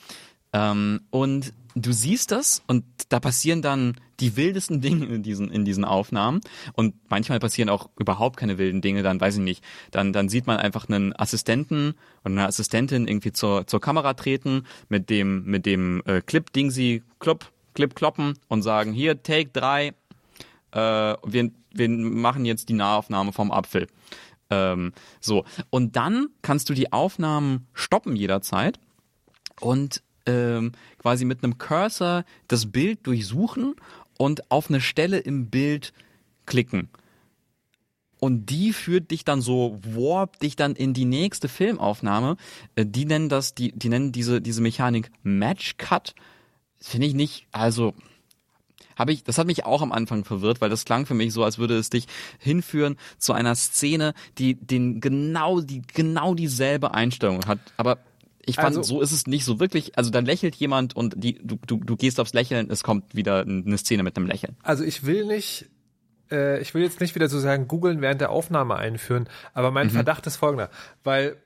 Ähm, 0.53 1.01
und 1.11 1.53
du 1.75 1.91
siehst 1.91 2.31
das 2.31 2.61
und 2.67 2.83
da 3.09 3.19
passieren 3.19 3.61
dann 3.61 3.95
die 4.19 4.35
wildesten 4.35 4.81
Dinge 4.81 5.05
in 5.05 5.23
diesen, 5.23 5.51
in 5.51 5.65
diesen 5.65 5.83
Aufnahmen. 5.83 6.41
Und 6.73 6.95
manchmal 7.09 7.39
passieren 7.39 7.69
auch 7.69 7.89
überhaupt 7.97 8.37
keine 8.37 8.57
wilden 8.57 8.81
Dinge, 8.81 9.03
dann 9.03 9.19
weiß 9.19 9.35
ich 9.35 9.41
nicht. 9.41 9.63
Dann, 9.91 10.13
dann 10.13 10.29
sieht 10.29 10.47
man 10.47 10.57
einfach 10.57 10.87
einen 10.87 11.13
Assistenten 11.17 11.95
oder 12.23 12.31
eine 12.31 12.47
Assistentin 12.47 13.07
irgendwie 13.07 13.31
zur, 13.31 13.67
zur 13.67 13.81
Kamera 13.81 14.13
treten 14.13 14.65
mit 14.89 15.09
dem, 15.09 15.43
mit 15.45 15.65
dem 15.65 16.01
äh, 16.05 16.21
Clip-Ding 16.21 16.71
sie 16.71 17.03
klopp, 17.19 17.51
Clip 17.73 17.95
kloppen 17.95 18.37
und 18.47 18.61
sagen, 18.61 18.93
hier, 18.93 19.23
Take 19.23 19.49
drei, 19.51 19.93
äh, 20.71 21.15
wir, 21.25 21.51
wir 21.73 21.89
machen 21.89 22.45
jetzt 22.45 22.69
die 22.69 22.73
Nahaufnahme 22.73 23.31
vom 23.31 23.51
Apfel. 23.51 23.87
Ähm, 24.49 24.93
so. 25.19 25.45
Und 25.69 25.95
dann 25.95 26.27
kannst 26.41 26.69
du 26.69 26.73
die 26.73 26.91
Aufnahmen 26.91 27.67
stoppen 27.73 28.15
jederzeit 28.15 28.79
und 29.59 30.03
ähm, 30.25 30.71
quasi 30.99 31.25
mit 31.25 31.43
einem 31.43 31.57
Cursor 31.57 32.23
das 32.47 32.71
Bild 32.71 33.05
durchsuchen 33.07 33.75
und 34.17 34.51
auf 34.51 34.69
eine 34.69 34.81
Stelle 34.81 35.19
im 35.19 35.49
Bild 35.49 35.93
klicken. 36.45 36.89
Und 38.19 38.51
die 38.51 38.71
führt 38.71 39.09
dich 39.09 39.25
dann 39.25 39.41
so, 39.41 39.79
warp 39.81 40.39
dich 40.39 40.55
dann 40.55 40.75
in 40.75 40.93
die 40.93 41.05
nächste 41.05 41.47
Filmaufnahme. 41.47 42.37
Äh, 42.75 42.85
Die 42.85 43.05
nennen 43.05 43.29
das, 43.29 43.55
die, 43.55 43.71
die 43.71 43.89
nennen 43.89 44.11
diese, 44.11 44.41
diese 44.41 44.61
Mechanik 44.61 45.09
Match 45.23 45.77
Cut. 45.77 46.13
Finde 46.79 47.07
ich 47.07 47.15
nicht, 47.15 47.47
also, 47.51 47.95
habe 48.95 49.11
ich, 49.11 49.23
das 49.23 49.39
hat 49.39 49.47
mich 49.47 49.65
auch 49.65 49.81
am 49.81 49.91
Anfang 49.91 50.23
verwirrt, 50.23 50.61
weil 50.61 50.69
das 50.69 50.85
klang 50.85 51.07
für 51.07 51.15
mich 51.15 51.33
so, 51.33 51.43
als 51.43 51.57
würde 51.57 51.75
es 51.77 51.89
dich 51.89 52.05
hinführen 52.37 52.97
zu 53.17 53.33
einer 53.33 53.55
Szene, 53.55 54.13
die 54.37 54.53
den 54.53 55.01
genau, 55.01 55.61
die 55.61 55.81
genau 55.81 56.35
dieselbe 56.35 56.93
Einstellung 56.93 57.45
hat. 57.47 57.59
Aber 57.77 57.97
ich 58.45 58.55
fand, 58.55 58.67
Also- 58.77 58.83
so 58.83 59.01
ist 59.01 59.11
es 59.11 59.27
nicht 59.27 59.45
so 59.45 59.59
wirklich. 59.59 59.97
Also 59.97 60.09
dann 60.11 60.25
lächelt 60.25 60.55
jemand 60.55 60.95
und 60.95 61.13
die, 61.17 61.35
du, 61.45 61.57
du, 61.67 61.77
du 61.77 61.95
gehst 61.95 62.19
aufs 62.19 62.33
Lächeln, 62.33 62.69
es 62.69 62.83
kommt 62.83 63.15
wieder 63.15 63.41
eine 63.41 63.77
Szene 63.77 64.03
mit 64.03 64.15
einem 64.17 64.27
Lächeln. 64.27 64.55
Also 64.63 64.83
ich 64.83 65.05
will 65.05 65.25
nicht, 65.25 65.67
äh, 66.31 66.59
ich 66.61 66.73
will 66.73 66.81
jetzt 66.83 66.99
nicht 67.01 67.15
wieder 67.15 67.27
sozusagen 67.29 67.67
googeln 67.67 68.01
während 68.01 68.21
der 68.21 68.29
Aufnahme 68.31 68.75
einführen, 68.75 69.27
aber 69.53 69.71
mein 69.71 69.87
Mhm. 69.87 69.91
Verdacht 69.91 70.25
ist 70.27 70.37
folgender, 70.37 70.69
weil 71.03 71.37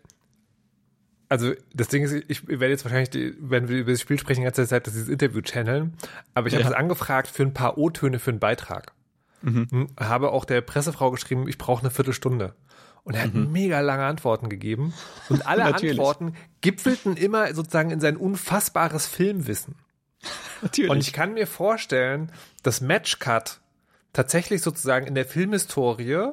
also 1.27 1.53
das 1.73 1.87
Ding 1.87 2.03
ist, 2.03 2.23
ich 2.27 2.47
werde 2.47 2.69
jetzt 2.69 2.85
wahrscheinlich, 2.85 3.09
die, 3.09 3.33
wenn 3.39 3.67
wir 3.67 3.77
über 3.77 3.91
das 3.91 3.99
Spiel 4.01 4.19
sprechen, 4.19 4.41
die 4.41 4.45
ganze 4.45 4.67
Zeit 4.67 4.85
dieses 4.85 5.07
Interview 5.09 5.41
channeln, 5.41 5.93
aber 6.35 6.47
ich 6.47 6.53
habe 6.53 6.63
Ja. 6.63 6.69
das 6.69 6.77
angefragt 6.77 7.27
für 7.27 7.43
ein 7.43 7.53
paar 7.53 7.77
O-Töne 7.79 8.19
für 8.19 8.29
einen 8.29 8.39
Beitrag. 8.39 8.93
Mhm. 9.41 9.67
Hm, 9.71 9.87
Habe 9.99 10.31
auch 10.31 10.45
der 10.45 10.61
Pressefrau 10.61 11.11
geschrieben, 11.11 11.47
ich 11.47 11.57
brauche 11.57 11.81
eine 11.81 11.89
Viertelstunde. 11.91 12.53
Und 13.05 13.13
er 13.13 13.23
hat 13.23 13.33
mega 13.33 13.79
lange 13.79 14.03
Antworten 14.03 14.49
gegeben. 14.49 14.93
Und 15.29 15.47
alle 15.47 15.63
Mhm. 15.65 15.73
Antworten 15.73 16.35
gipfelten 16.61 17.15
immer 17.15 17.53
sozusagen 17.53 17.91
in 17.91 18.01
sein 18.01 18.17
unfassbares 18.17 19.05
Filmwissen. 19.07 19.75
Natürlich. 20.61 20.91
Und 20.91 20.97
ich 20.97 21.13
kann 21.13 21.33
mir 21.33 21.47
vorstellen, 21.47 22.31
dass 22.63 22.81
Match 22.81 23.19
Cut 23.19 23.61
tatsächlich 24.11 24.61
sozusagen 24.61 25.05
in 25.05 25.13
der 25.15 25.25
Filmhistorie 25.25 26.31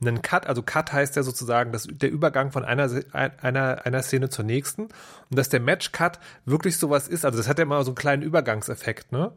einen 0.00 0.20
Cut, 0.20 0.46
also 0.46 0.62
Cut 0.62 0.92
heißt 0.92 1.16
ja 1.16 1.22
sozusagen 1.22 1.72
das, 1.72 1.88
der 1.90 2.10
Übergang 2.10 2.52
von 2.52 2.64
einer, 2.64 2.88
einer, 3.12 3.86
einer 3.86 4.02
Szene 4.02 4.28
zur 4.28 4.44
nächsten. 4.44 4.82
Und 4.82 4.92
dass 5.30 5.48
der 5.48 5.60
Match 5.60 5.90
Cut 5.90 6.20
wirklich 6.44 6.76
sowas 6.76 7.08
ist, 7.08 7.24
also 7.24 7.38
das 7.38 7.48
hat 7.48 7.58
ja 7.58 7.62
immer 7.64 7.82
so 7.82 7.90
einen 7.90 7.96
kleinen 7.96 8.22
Übergangseffekt, 8.22 9.10
ne? 9.10 9.32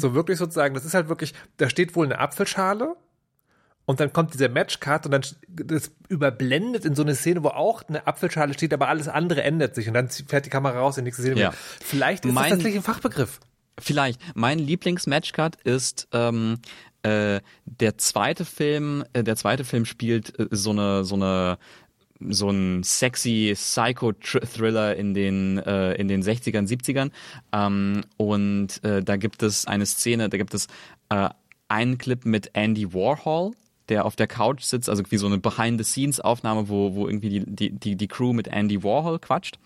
So 0.00 0.14
wirklich 0.14 0.38
sozusagen, 0.38 0.74
das 0.74 0.84
ist 0.84 0.94
halt 0.94 1.08
wirklich, 1.08 1.34
da 1.56 1.70
steht 1.70 1.94
wohl 1.94 2.04
eine 2.04 2.18
Apfelschale 2.18 2.96
und 3.84 4.00
dann 4.00 4.12
kommt 4.12 4.34
dieser 4.34 4.48
Match 4.48 4.80
Cut 4.80 5.06
und 5.06 5.12
dann 5.12 5.22
das 5.48 5.90
überblendet 6.08 6.84
in 6.84 6.94
so 6.94 7.02
eine 7.02 7.14
Szene, 7.14 7.42
wo 7.42 7.48
auch 7.48 7.82
eine 7.88 8.06
Apfelschale 8.06 8.54
steht, 8.54 8.72
aber 8.72 8.88
alles 8.88 9.08
andere 9.08 9.42
ändert 9.42 9.74
sich 9.74 9.88
und 9.88 9.94
dann 9.94 10.08
fährt 10.08 10.46
die 10.46 10.50
Kamera 10.50 10.78
raus 10.78 10.98
in 10.98 11.04
die 11.04 11.08
nächste 11.08 11.22
Szene. 11.22 11.40
Ja. 11.40 11.52
Vielleicht 11.80 12.24
ist 12.24 12.32
Mein- 12.32 12.44
das 12.44 12.50
tatsächlich 12.58 12.76
ein 12.80 12.84
Fachbegriff. 12.84 13.40
Vielleicht. 13.80 14.20
Mein 14.34 14.58
Lieblings-Matchcut 14.58 15.56
ist 15.62 16.06
ähm, 16.12 16.58
äh, 17.02 17.40
der 17.64 17.98
zweite 17.98 18.44
Film. 18.44 19.02
Äh, 19.14 19.24
der 19.24 19.34
zweite 19.36 19.64
Film 19.64 19.86
spielt 19.86 20.38
äh, 20.38 20.46
so 20.50 20.70
eine 20.70 21.04
so 21.04 21.14
eine 21.16 21.58
so 22.28 22.50
ein 22.50 22.82
sexy 22.84 23.52
Psycho-Thriller 23.56 24.94
in 24.96 25.14
den 25.14 25.58
äh, 25.58 25.94
in 25.94 26.06
den 26.08 26.22
60ern, 26.22 26.68
70ern. 26.68 27.10
Ähm, 27.52 28.02
und 28.16 28.84
äh, 28.84 29.02
da 29.02 29.16
gibt 29.16 29.42
es 29.42 29.66
eine 29.66 29.86
Szene, 29.86 30.28
da 30.28 30.36
gibt 30.36 30.54
es 30.54 30.66
äh, 31.08 31.28
einen 31.68 31.98
Clip 31.98 32.24
mit 32.24 32.50
Andy 32.52 32.92
Warhol, 32.92 33.52
der 33.92 34.06
auf 34.06 34.16
der 34.16 34.26
Couch 34.26 34.62
sitzt, 34.62 34.88
also 34.88 35.02
wie 35.10 35.18
so 35.18 35.26
eine 35.26 35.36
Behind-the-Scenes-Aufnahme, 35.36 36.70
wo, 36.70 36.94
wo 36.94 37.06
irgendwie 37.06 37.28
die, 37.28 37.44
die, 37.44 37.70
die, 37.78 37.94
die 37.94 38.08
Crew 38.08 38.32
mit 38.32 38.48
Andy 38.48 38.82
Warhol 38.82 39.18
quatscht. 39.18 39.58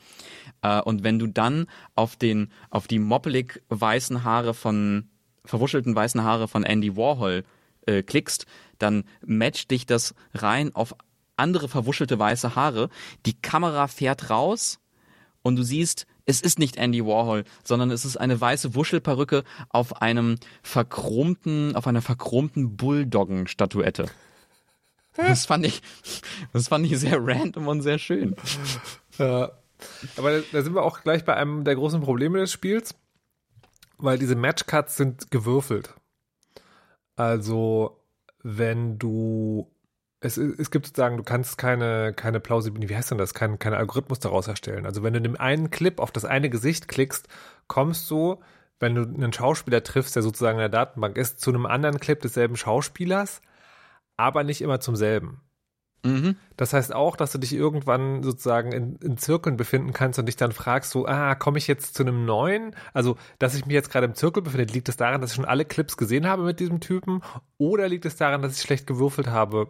Äh, 0.63 0.81
und 0.81 1.05
wenn 1.05 1.21
du 1.21 1.29
dann 1.29 1.67
auf 1.95 2.17
den, 2.17 2.51
auf 2.71 2.89
die 2.89 2.99
moppelig 2.99 3.63
weißen 3.69 4.25
Haare 4.25 4.53
von, 4.53 5.09
verwuschelten 5.45 5.95
weißen 5.95 6.25
Haare 6.25 6.49
von 6.49 6.65
Andy 6.65 6.97
Warhol 6.97 7.45
äh, 7.87 8.03
klickst, 8.03 8.47
dann 8.79 9.05
matcht 9.25 9.71
dich 9.71 9.87
das 9.87 10.17
rein 10.35 10.75
auf 10.75 10.97
andere 11.37 11.69
verwuschelte 11.69 12.19
weiße 12.19 12.57
Haare. 12.57 12.89
Die 13.27 13.41
Kamera 13.41 13.87
fährt 13.87 14.29
raus 14.29 14.81
und 15.43 15.55
du 15.55 15.63
siehst, 15.63 16.09
es 16.27 16.41
ist 16.41 16.59
nicht 16.59 16.77
Andy 16.77 17.05
Warhol, 17.07 17.45
sondern 17.63 17.91
es 17.91 18.05
ist 18.05 18.17
eine 18.17 18.41
weiße 18.41 18.75
Wuschelperücke 18.75 19.45
auf 19.71 20.03
einem 20.03 20.37
verchromten, 20.63 21.75
auf 21.77 21.87
einer 21.87 22.03
verchromten 22.03 22.77
Bulldoggen-Statuette. 22.77 24.07
Das 25.17 25.47
fand 25.47 25.65
ich, 25.65 25.81
das 26.53 26.69
fand 26.69 26.85
ich 26.85 26.99
sehr 26.99 27.19
random 27.25 27.69
und 27.69 27.81
sehr 27.81 27.99
schön. 27.99 28.37
Ja. 29.19 29.53
Aber 30.17 30.31
da, 30.39 30.45
da 30.53 30.63
sind 30.63 30.75
wir 30.75 30.83
auch 30.83 31.03
gleich 31.03 31.25
bei 31.25 31.35
einem 31.35 31.65
der 31.65 31.75
großen 31.75 32.03
Probleme 32.03 32.39
des 32.39 32.53
Spiels, 32.53 32.95
weil 33.99 34.19
diese 34.19 34.35
Matchcuts 34.35 34.97
sind 34.97 35.31
gewürfelt. 35.31 35.95
Also, 37.15 38.03
wenn 38.43 38.99
du 38.99 39.71
es, 40.21 40.37
es 40.39 40.71
gibt 40.71 40.87
sozusagen, 40.87 41.17
du 41.17 41.23
kannst 41.23 41.59
keine, 41.59 42.13
keine 42.15 42.41
Plausibilität, 42.41 42.91
wie 42.91 42.97
heißt 42.97 43.11
denn 43.11 43.19
das, 43.19 43.35
kein, 43.35 43.59
kein 43.59 43.75
Algorithmus 43.75 44.19
daraus 44.19 44.49
erstellen. 44.49 44.87
Also 44.87 45.03
wenn 45.03 45.13
du 45.13 45.19
in 45.19 45.25
dem 45.25 45.41
einen 45.41 45.71
Clip 45.71 46.01
auf 46.01 46.11
das 46.11 46.25
eine 46.25 46.51
Gesicht 46.51 46.89
klickst, 46.89 47.29
kommst 47.67 48.11
du, 48.11 48.41
wenn 48.81 48.95
du 48.95 49.03
einen 49.03 49.33
Schauspieler 49.33 49.83
triffst, 49.83 50.17
der 50.17 50.23
sozusagen 50.23 50.59
in 50.59 50.63
der 50.63 50.69
Datenbank 50.69 51.17
ist, 51.19 51.41
zu 51.41 51.51
einem 51.51 51.67
anderen 51.67 52.01
Clip 52.01 52.21
desselben 52.21 52.57
Schauspielers, 52.57 53.43
aber 54.17 54.45
nicht 54.45 54.63
immer 54.63 54.81
zum 54.81 54.97
selben. 54.97 55.43
Mhm. 56.05 56.37
Das 56.57 56.73
heißt 56.73 56.95
auch, 56.95 57.17
dass 57.17 57.33
du 57.33 57.39
dich 57.39 57.53
irgendwann 57.53 58.23
sozusagen 58.23 58.73
in, 58.73 58.97
in 58.97 59.19
Zirkeln 59.19 59.57
befinden 59.57 59.93
kannst 59.93 60.19
und 60.19 60.27
dich 60.27 60.37
dann 60.37 60.53
fragst, 60.53 60.93
so, 60.93 61.07
ah, 61.07 61.35
komme 61.35 61.59
ich 61.59 61.67
jetzt 61.67 61.95
zu 61.95 62.03
einem 62.03 62.25
neuen? 62.25 62.75
Also, 62.95 63.17
dass 63.39 63.55
ich 63.55 63.67
mich 63.67 63.75
jetzt 63.75 63.91
gerade 63.91 64.07
im 64.07 64.15
Zirkel 64.15 64.43
befinde, 64.43 64.73
liegt 64.73 64.89
es 64.89 64.97
daran, 64.97 65.21
dass 65.21 65.31
ich 65.31 65.37
schon 65.37 65.45
alle 65.45 65.65
Clips 65.65 65.97
gesehen 65.97 66.27
habe 66.27 66.45
mit 66.45 66.61
diesem 66.61 66.81
Typen? 66.81 67.23
Oder 67.59 67.89
liegt 67.89 68.07
es 68.07 68.17
daran, 68.17 68.43
dass 68.43 68.57
ich 68.57 68.63
schlecht 68.63 68.87
gewürfelt 68.87 69.29
habe? 69.29 69.69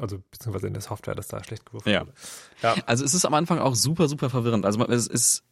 Also, 0.00 0.22
beziehungsweise 0.30 0.66
in 0.68 0.72
der 0.72 0.82
Software, 0.82 1.14
dass 1.14 1.28
da 1.28 1.42
schlecht 1.44 1.66
gewürfelt 1.66 1.92
Ja. 1.94 2.00
wurde. 2.02 2.12
Ja. 2.62 2.76
Also 2.86 3.04
es 3.04 3.14
ist 3.14 3.24
am 3.24 3.34
Anfang 3.34 3.58
auch 3.58 3.74
super, 3.74 4.08
super 4.08 4.30
verwirrend. 4.30 4.64
Also 4.64 4.84
es 4.86 5.06
ist, 5.06 5.42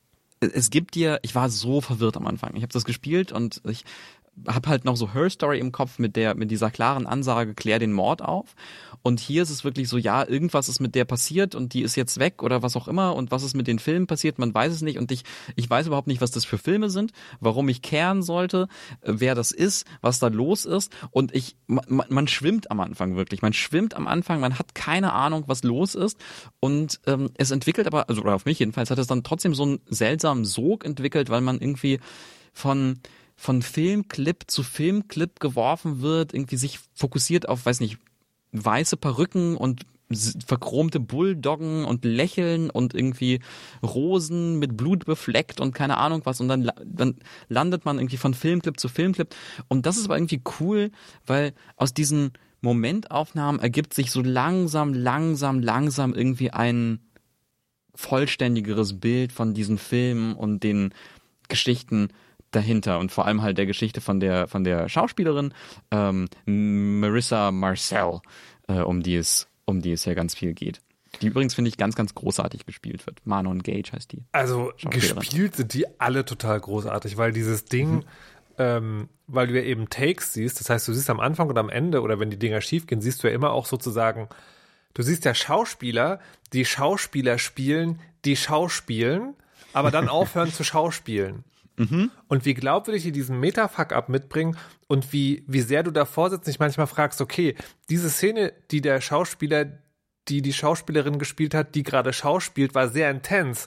es 0.41 0.71
gibt 0.71 0.95
dir, 0.95 1.19
ich 1.23 1.35
war 1.35 1.51
so 1.51 1.81
verwirrt 1.81 2.17
am 2.17 2.27
Anfang. 2.27 2.55
Ich 2.57 2.63
habe 2.63 2.73
das 2.73 2.85
gespielt 2.85 3.33
und 3.33 3.61
ich 3.69 3.85
habe 4.49 4.69
halt 4.71 4.85
noch 4.85 4.97
so 4.97 5.13
Her 5.13 5.29
Story 5.29 5.59
im 5.59 5.73
Kopf 5.73 5.99
mit 5.99 6.17
der, 6.17 6.35
mit 6.35 6.51
dieser 6.51 6.71
klaren 6.71 7.07
Ansage, 7.07 7.55
klär 7.55 7.79
den 7.79 7.93
Mord 7.93 8.23
auf. 8.23 8.55
Und 9.03 9.21
hier 9.21 9.43
ist 9.43 9.51
es 9.51 9.65
wirklich 9.65 9.89
so, 9.89 9.97
ja, 9.97 10.27
irgendwas 10.27 10.69
ist 10.69 10.81
mit 10.81 10.95
der 10.95 11.05
passiert 11.05 11.55
und 11.55 11.73
die 11.73 11.83
ist 11.83 11.97
jetzt 11.97 12.19
weg 12.19 12.43
oder 12.43 12.63
was 12.63 12.77
auch 12.77 12.89
immer. 12.89 13.15
Und 13.15 13.31
was 13.31 13.43
ist 13.43 13.55
mit 13.55 13.67
den 13.67 13.79
Filmen 13.79 14.07
passiert, 14.07 14.39
man 14.39 14.53
weiß 14.53 14.73
es 14.73 14.83
nicht. 14.83 14.99
Und 14.99 15.11
ich, 15.11 15.23
ich 15.57 15.69
weiß 15.69 15.87
überhaupt 15.87 16.07
nicht, 16.07 16.21
was 16.21 16.31
das 16.31 16.45
für 16.45 16.59
Filme 16.59 16.91
sind, 16.91 17.13
warum 17.41 17.69
ich 17.69 17.83
kehren 17.83 18.23
sollte, 18.23 18.69
äh, 19.01 19.13
wer 19.17 19.35
das 19.35 19.53
ist, 19.53 19.87
was 20.01 20.19
da 20.19 20.29
los 20.29 20.65
ist. 20.65 20.93
Und 21.11 21.35
ich, 21.35 21.57
man, 21.67 22.05
man 22.09 22.29
schwimmt 22.29 22.71
am 22.71 22.81
Anfang 22.81 23.17
wirklich, 23.17 23.43
man 23.43 23.53
schwimmt 23.53 23.95
am 23.95 24.07
Anfang, 24.07 24.41
man 24.41 24.59
hat 24.59 24.75
keine 24.75 25.13
Ahnung, 25.13 25.45
was 25.47 25.63
los 25.63 25.95
ist. 25.95 26.19
Und 26.61 27.01
ähm, 27.07 27.31
es 27.37 27.51
entwickelt 27.51 27.87
aber, 27.87 28.09
also 28.09 28.21
oder 28.23 28.35
auf 28.35 28.45
mich 28.45 28.59
jedenfalls, 28.59 28.91
hat 28.91 28.99
es 28.99 29.07
dann 29.07 29.25
trotzdem 29.25 29.55
so 29.55 29.63
einen 29.63 29.81
seltsamen 29.89 30.45
Sog 30.45 30.85
entwickelt, 30.85 31.31
weil 31.31 31.41
man 31.41 31.59
irgendwie 31.59 32.01
von 32.53 33.01
von 33.41 33.63
Filmclip 33.63 34.45
zu 34.49 34.63
Filmclip 34.63 35.41
geworfen 35.41 36.03
wird, 36.03 36.35
irgendwie 36.35 36.59
sich 36.59 36.79
fokussiert 36.93 37.49
auf, 37.49 37.65
weiß 37.65 37.81
nicht, 37.81 37.97
weiße 38.53 38.97
Perücken 38.97 39.57
und 39.57 39.87
verchromte 40.45 40.99
Bulldoggen 40.99 41.85
und 41.85 42.05
Lächeln 42.05 42.69
und 42.71 42.95
irgendwie 42.95 43.41
Rosen 43.83 44.59
mit 44.59 44.77
Blut 44.77 45.05
befleckt 45.05 45.61
und 45.61 45.73
keine 45.73 45.99
Ahnung 45.99 46.23
was. 46.25 46.41
Und 46.41 46.49
dann, 46.49 46.71
dann 46.85 47.17
landet 47.49 47.85
man 47.85 47.99
irgendwie 47.99 48.17
von 48.17 48.35
Filmclip 48.35 48.81
zu 48.81 48.89
Filmclip. 48.89 49.35
Und 49.69 49.87
das 49.87 49.97
ist 49.97 50.07
aber 50.07 50.17
irgendwie 50.17 50.43
cool, 50.59 50.91
weil 51.27 51.53
aus 51.77 51.95
diesen 51.95 52.33
Momentaufnahmen 52.61 53.61
ergibt 53.61 53.95
sich 53.95 54.11
so 54.11 54.21
langsam, 54.21 54.95
langsam, 54.95 55.61
langsam 55.61 56.13
irgendwie 56.13 56.51
ein 56.51 57.01
vollständigeres 57.95 58.99
Bild 58.99 59.33
von 59.33 59.55
diesen 59.55 59.79
Filmen 59.79 60.35
und 60.35 60.65
den 60.65 60.93
Geschichten 61.49 62.09
dahinter 62.51 62.99
und 62.99 63.13
vor 63.13 63.27
allem 63.27 63.43
halt 63.43 63.59
der 63.59 63.67
Geschichte 63.67 64.01
von 64.01 64.21
der 64.21 64.49
von 64.49 64.65
der 64.65 64.89
Schauspielerin 64.89 65.53
ähm, 65.91 66.29
Marissa 66.47 67.51
Marcel, 67.51 68.21
äh, 68.69 68.81
um 68.81 69.03
die 69.03 69.17
es 69.17 69.47
um 69.65 69.81
die 69.83 69.93
es 69.93 70.05
ja 70.05 70.15
ganz 70.15 70.35
viel 70.35 70.53
geht. 70.53 70.81
Die 71.23 71.27
übrigens, 71.27 71.55
finde 71.55 71.69
ich, 71.69 71.77
ganz, 71.77 71.97
ganz 71.97 72.15
großartig 72.15 72.67
gespielt 72.67 73.05
wird. 73.07 73.21
Manon 73.25 73.63
Gage 73.63 73.91
heißt 73.93 74.13
die. 74.13 74.23
Also 74.33 74.73
gespielt 74.91 75.57
sind 75.57 75.75
die 75.75 75.85
alle 76.01 76.25
total 76.25 76.61
großartig, 76.61 77.17
weil 77.17 77.33
dieses 77.33 77.65
Ding, 77.65 77.91
Mhm. 77.97 78.05
ähm, 78.59 79.09
weil 79.27 79.49
du 79.49 79.55
ja 79.57 79.63
eben 79.63 79.91
Takes 79.91 80.33
siehst, 80.33 80.61
das 80.61 80.71
heißt, 80.71 80.87
du 80.87 80.93
siehst 80.93 81.11
am 81.11 81.19
Anfang 81.21 81.49
und 81.49 81.59
am 81.59 81.69
Ende 81.69 82.01
oder 82.03 82.21
wenn 82.21 82.31
die 82.31 82.39
Dinger 82.39 82.61
schief 82.61 82.87
gehen, 82.87 83.01
siehst 83.01 83.23
du 83.23 83.29
ja 83.29 83.35
immer 83.35 83.51
auch 83.53 83.67
sozusagen, 83.67 84.29
du 84.95 85.03
siehst 85.03 85.25
ja 85.25 85.35
Schauspieler, 85.35 86.21
die 86.53 86.65
Schauspieler 86.65 87.39
spielen, 87.39 88.01
die 88.25 88.37
Schauspielen, 88.37 89.35
aber 89.73 89.91
dann 89.91 90.09
aufhören 90.09 90.53
zu 90.53 90.63
schauspielen. 90.63 91.45
Und 92.29 92.45
wie 92.45 92.55
glaubwürdig 92.55 93.05
die 93.05 93.13
diesen 93.13 93.41
Metafuck-up 93.41 94.09
mitbringen 94.09 94.57
und 94.87 95.13
wie, 95.13 95.45
wie 95.47 95.61
sehr 95.61 95.83
du 95.83 95.91
davor 95.91 96.31
sitzt 96.31 96.41
und 96.41 96.49
dich 96.49 96.59
manchmal 96.59 96.87
fragst, 96.87 97.21
okay, 97.21 97.57
diese 97.89 98.11
Szene, 98.11 98.53
die 98.71 98.81
der 98.81 99.01
Schauspieler, 99.01 99.67
die 100.29 100.43
die 100.43 100.53
Schauspielerin 100.53 101.19
gespielt 101.19 101.55
hat, 101.55 101.75
die 101.75 101.83
gerade 101.83 102.13
schauspielt, 102.13 102.75
war 102.75 102.89
sehr 102.89 103.11
intens. 103.11 103.67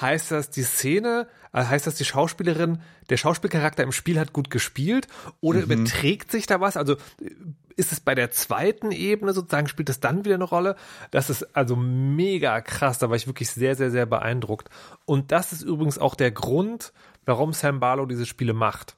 Heißt 0.00 0.30
das, 0.30 0.50
die 0.50 0.62
Szene, 0.62 1.26
äh, 1.52 1.64
heißt 1.64 1.86
das, 1.86 1.96
die 1.96 2.04
Schauspielerin, 2.04 2.80
der 3.10 3.16
Schauspielcharakter 3.16 3.82
im 3.82 3.92
Spiel 3.92 4.18
hat 4.18 4.32
gut 4.32 4.50
gespielt 4.50 5.08
oder 5.40 5.60
überträgt 5.60 6.30
sich 6.30 6.46
da 6.46 6.60
was? 6.60 6.76
Also 6.76 6.94
äh, 7.20 7.30
ist 7.76 7.92
es 7.92 8.00
bei 8.00 8.14
der 8.14 8.30
zweiten 8.30 8.92
Ebene 8.92 9.32
sozusagen, 9.32 9.66
spielt 9.66 9.88
es 9.88 10.00
dann 10.00 10.24
wieder 10.24 10.34
eine 10.36 10.44
Rolle? 10.44 10.76
Das 11.10 11.30
ist 11.30 11.56
also 11.56 11.76
mega 11.76 12.60
krass, 12.60 12.98
da 12.98 13.08
war 13.08 13.16
ich 13.16 13.26
wirklich 13.26 13.50
sehr, 13.50 13.74
sehr, 13.74 13.90
sehr 13.90 14.06
beeindruckt. 14.06 14.68
Und 15.06 15.32
das 15.32 15.52
ist 15.52 15.62
übrigens 15.62 15.98
auch 15.98 16.14
der 16.14 16.30
Grund, 16.30 16.92
warum 17.24 17.52
Sam 17.52 17.80
Barlow 17.80 18.06
diese 18.06 18.26
Spiele 18.26 18.52
macht. 18.54 18.96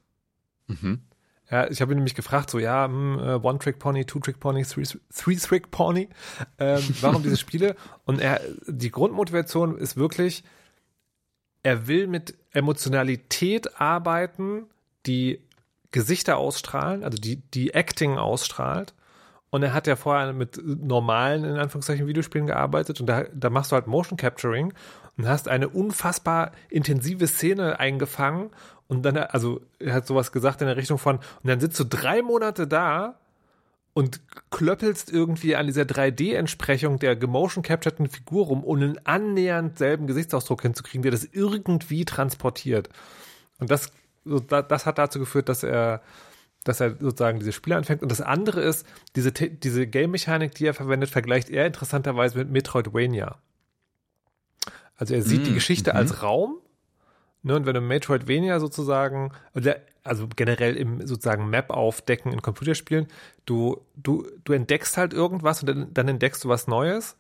Ja, 1.50 1.68
ich 1.68 1.82
habe 1.82 1.92
ihn 1.92 1.96
nämlich 1.96 2.14
gefragt, 2.14 2.48
so 2.48 2.58
ja, 2.58 2.86
hm, 2.86 3.18
äh, 3.18 3.34
One-Trick-Pony, 3.34 4.06
Two-Trick-Pony, 4.06 4.64
Three- 4.64 4.98
Three-Trick-Pony, 5.14 6.08
ähm, 6.58 6.82
warum 7.02 7.22
diese 7.22 7.36
Spiele? 7.36 7.76
Und 8.06 8.20
er, 8.20 8.40
die 8.66 8.90
Grundmotivation 8.90 9.76
ist 9.76 9.96
wirklich, 9.96 10.44
er 11.62 11.86
will 11.88 12.06
mit 12.06 12.34
Emotionalität 12.52 13.80
arbeiten, 13.80 14.64
die 15.04 15.40
Gesichter 15.90 16.38
ausstrahlen, 16.38 17.04
also 17.04 17.18
die, 17.18 17.36
die 17.36 17.74
Acting 17.74 18.16
ausstrahlt. 18.16 18.94
Und 19.50 19.62
er 19.62 19.74
hat 19.74 19.86
ja 19.86 19.96
vorher 19.96 20.32
mit 20.32 20.58
normalen, 20.64 21.44
in 21.44 21.56
Anführungszeichen, 21.58 22.06
Videospielen 22.06 22.46
gearbeitet 22.46 22.98
und 23.00 23.06
da, 23.06 23.24
da 23.34 23.50
machst 23.50 23.70
du 23.70 23.74
halt 23.74 23.86
Motion 23.86 24.16
Capturing 24.16 24.72
und 25.16 25.28
hast 25.28 25.48
eine 25.48 25.68
unfassbar 25.68 26.52
intensive 26.70 27.26
Szene 27.26 27.78
eingefangen 27.78 28.50
und 28.88 29.02
dann, 29.02 29.16
also 29.16 29.62
er 29.78 29.94
hat 29.94 30.06
sowas 30.06 30.32
gesagt 30.32 30.60
in 30.60 30.66
der 30.66 30.76
Richtung 30.76 30.98
von, 30.98 31.16
und 31.16 31.24
dann 31.44 31.60
sitzt 31.60 31.80
du 31.80 31.84
drei 31.84 32.20
Monate 32.20 32.66
da 32.66 33.18
und 33.94 34.20
klöppelst 34.50 35.10
irgendwie 35.10 35.56
an 35.56 35.66
dieser 35.66 35.82
3D-Entsprechung 35.82 36.98
der 36.98 37.16
gemotion 37.16 37.62
capturten 37.62 38.08
Figur 38.08 38.46
rum, 38.46 38.64
um 38.64 38.76
einen 38.76 38.98
annähernd 39.06 39.78
selben 39.78 40.06
Gesichtsausdruck 40.06 40.62
hinzukriegen, 40.62 41.02
der 41.02 41.12
das 41.12 41.24
irgendwie 41.24 42.04
transportiert. 42.04 42.88
Und 43.58 43.70
das, 43.70 43.92
das 44.24 44.86
hat 44.86 44.98
dazu 44.98 45.18
geführt, 45.18 45.48
dass 45.48 45.62
er, 45.62 46.02
dass 46.64 46.80
er 46.80 46.96
sozusagen 46.98 47.38
diese 47.38 47.52
Spiele 47.52 47.76
anfängt. 47.76 48.02
Und 48.02 48.10
das 48.10 48.20
andere 48.20 48.62
ist, 48.62 48.86
diese, 49.16 49.32
diese 49.32 49.86
Game-Mechanik, 49.86 50.54
die 50.54 50.66
er 50.66 50.74
verwendet, 50.74 51.10
vergleicht 51.10 51.50
er 51.50 51.66
interessanterweise 51.66 52.38
mit 52.38 52.50
Metroidvania. 52.50 53.38
Also 55.02 55.14
er 55.14 55.22
sieht 55.22 55.46
die 55.46 55.50
Mm, 55.50 55.54
Geschichte 55.54 55.90
mhm. 55.90 55.96
als 55.96 56.22
Raum. 56.22 56.58
Ne, 57.42 57.56
und 57.56 57.66
wenn 57.66 57.74
du 57.74 57.80
Metroidvania 57.80 58.60
sozusagen, 58.60 59.32
oder 59.52 59.78
also 60.04 60.28
generell 60.28 60.76
im 60.76 61.04
sozusagen 61.04 61.50
Map 61.50 61.70
aufdecken 61.70 62.32
in 62.32 62.40
Computerspielen, 62.40 63.08
du, 63.44 63.80
du, 63.96 64.28
du 64.44 64.52
entdeckst 64.52 64.96
halt 64.96 65.12
irgendwas 65.12 65.60
und 65.60 65.68
dann, 65.68 65.92
dann 65.92 66.06
entdeckst 66.06 66.44
du 66.44 66.48
was 66.48 66.68
Neues. 66.68 67.16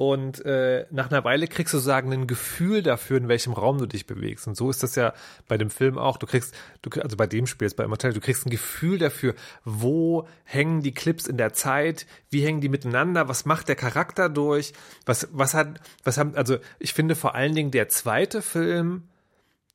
Und 0.00 0.42
äh, 0.46 0.86
nach 0.90 1.10
einer 1.10 1.24
Weile 1.24 1.46
kriegst 1.46 1.74
du 1.74 1.76
sozusagen 1.76 2.10
ein 2.10 2.26
Gefühl 2.26 2.82
dafür, 2.82 3.18
in 3.18 3.28
welchem 3.28 3.52
Raum 3.52 3.76
du 3.76 3.84
dich 3.84 4.06
bewegst. 4.06 4.46
Und 4.48 4.56
so 4.56 4.70
ist 4.70 4.82
das 4.82 4.94
ja 4.94 5.12
bei 5.46 5.58
dem 5.58 5.68
Film 5.68 5.98
auch. 5.98 6.16
Du 6.16 6.26
kriegst, 6.26 6.54
du, 6.80 6.88
also 7.02 7.18
bei 7.18 7.26
dem 7.26 7.46
Spiel, 7.46 7.66
jetzt 7.66 7.76
bei 7.76 7.84
Immortality, 7.84 8.18
du 8.18 8.24
kriegst 8.24 8.46
ein 8.46 8.50
Gefühl 8.50 8.96
dafür, 8.96 9.34
wo 9.66 10.26
hängen 10.44 10.80
die 10.80 10.94
Clips 10.94 11.26
in 11.26 11.36
der 11.36 11.52
Zeit, 11.52 12.06
wie 12.30 12.42
hängen 12.42 12.62
die 12.62 12.70
miteinander, 12.70 13.28
was 13.28 13.44
macht 13.44 13.68
der 13.68 13.76
Charakter 13.76 14.30
durch, 14.30 14.72
was, 15.04 15.28
was 15.32 15.52
hat, 15.52 15.82
was 16.02 16.16
haben, 16.16 16.34
also 16.34 16.56
ich 16.78 16.94
finde 16.94 17.14
vor 17.14 17.34
allen 17.34 17.54
Dingen 17.54 17.70
der 17.70 17.90
zweite 17.90 18.40
Film, 18.40 19.02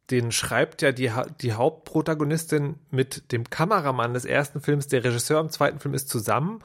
den 0.10 0.32
schreibt 0.32 0.82
ja 0.82 0.92
die, 0.92 1.12
die 1.40 1.54
Hauptprotagonistin 1.54 2.80
mit 2.90 3.32
dem 3.32 3.48
Kameramann 3.52 4.16
des 4.16 4.26
ersten 4.26 4.60
Films, 4.60 4.88
der 4.88 5.04
Regisseur 5.04 5.40
im 5.40 5.52
zweiten 5.52 5.80
Film 5.80 5.94
ist 5.94 6.10
zusammen. 6.10 6.64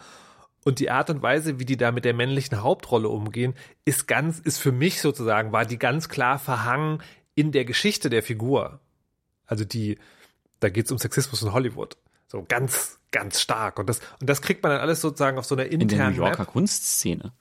Und 0.65 0.79
die 0.79 0.91
Art 0.91 1.09
und 1.11 1.23
Weise, 1.23 1.59
wie 1.59 1.65
die 1.65 1.77
da 1.79 1.91
mit 1.91 2.05
der 2.05 2.13
männlichen 2.15 2.63
Hauptrolle 2.63 3.09
umgehen, 3.09 3.55
ist 3.85 4.07
ganz, 4.07 4.39
ist 4.39 4.59
für 4.59 4.73
mich 4.73 5.01
sozusagen, 5.01 5.53
war 5.53 5.65
die 5.65 5.79
ganz 5.79 6.09
klar 6.09 6.39
verhangen 6.39 7.03
in 7.35 7.51
der 7.53 7.65
Geschichte 7.65 8.11
der 8.11 8.23
Figur. 8.23 8.81
Also 9.47 9.65
die, 9.65 9.99
da 10.61 10.69
geht 10.69 10.85
es 10.87 10.93
um 10.93 10.99
Sexismus 10.99 11.43
in 11.43 11.53
Hollywood. 11.55 11.97
So 12.29 12.45
ganz, 12.47 12.99
ganz 13.11 13.41
stark. 13.41 13.79
Und 13.79 13.89
das, 13.89 14.01
und 14.21 14.29
das 14.29 14.43
kriegt 14.43 14.63
man 14.63 14.71
dann 14.73 14.81
alles 14.83 15.01
sozusagen 15.01 15.39
auf 15.39 15.47
so 15.47 15.55
einer 15.55 15.65
In 15.65 15.81
der 15.81 15.83
internen 15.83 16.17
New 16.17 16.23
Yorker 16.23 16.43
Map. 16.45 16.53
Kunstszene. 16.53 17.33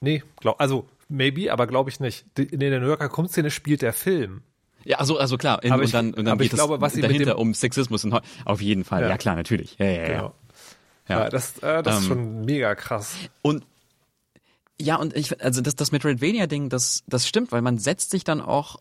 Nee, 0.00 0.22
glaub, 0.40 0.60
also 0.60 0.88
maybe, 1.08 1.52
aber 1.52 1.66
glaube 1.66 1.90
ich 1.90 2.00
nicht. 2.00 2.24
In 2.38 2.60
der 2.60 2.80
New 2.80 2.86
Yorker 2.88 3.08
Kunstszene 3.08 3.50
spielt 3.50 3.82
der 3.82 3.92
Film. 3.92 4.42
Ja, 4.84 4.98
also, 4.98 5.18
also 5.18 5.38
klar. 5.38 5.62
In, 5.62 5.72
Aber 5.72 5.80
und 5.80 5.86
ich- 5.86 5.92
dann, 5.92 6.08
und 6.08 6.24
dann 6.24 6.28
aber 6.28 6.44
ich 6.44 6.50
geht 6.50 6.58
glaube, 6.58 6.74
es 6.74 6.80
was 6.80 6.94
dahinter 6.94 7.32
dem- 7.32 7.38
um 7.38 7.54
Sexismus. 7.54 8.04
In, 8.04 8.12
Hol- 8.12 8.22
auf 8.44 8.60
jeden 8.60 8.84
Fall. 8.84 9.02
Ja. 9.02 9.08
Ja, 9.10 9.16
klar, 9.16 9.34
natürlich. 9.36 9.76
Ja, 9.78 9.86
ja, 9.86 9.92
ja. 9.92 10.06
Genau. 10.08 10.34
Ja. 11.08 11.24
Ja, 11.24 11.28
das, 11.28 11.58
äh, 11.58 11.82
das 11.82 11.96
ist 11.96 12.02
Ähm, 12.04 12.08
schon 12.08 12.44
mega 12.44 12.74
krass. 12.74 13.14
Und 13.42 13.64
ja, 14.80 14.96
und 14.96 15.14
ich, 15.16 15.40
also 15.42 15.60
das, 15.60 15.76
das 15.76 15.92
Metroidvania-Ding, 15.92 16.68
das, 16.68 17.04
das 17.06 17.28
stimmt, 17.28 17.52
weil 17.52 17.62
man 17.62 17.78
setzt 17.78 18.10
sich 18.10 18.24
dann 18.24 18.40
auch 18.40 18.76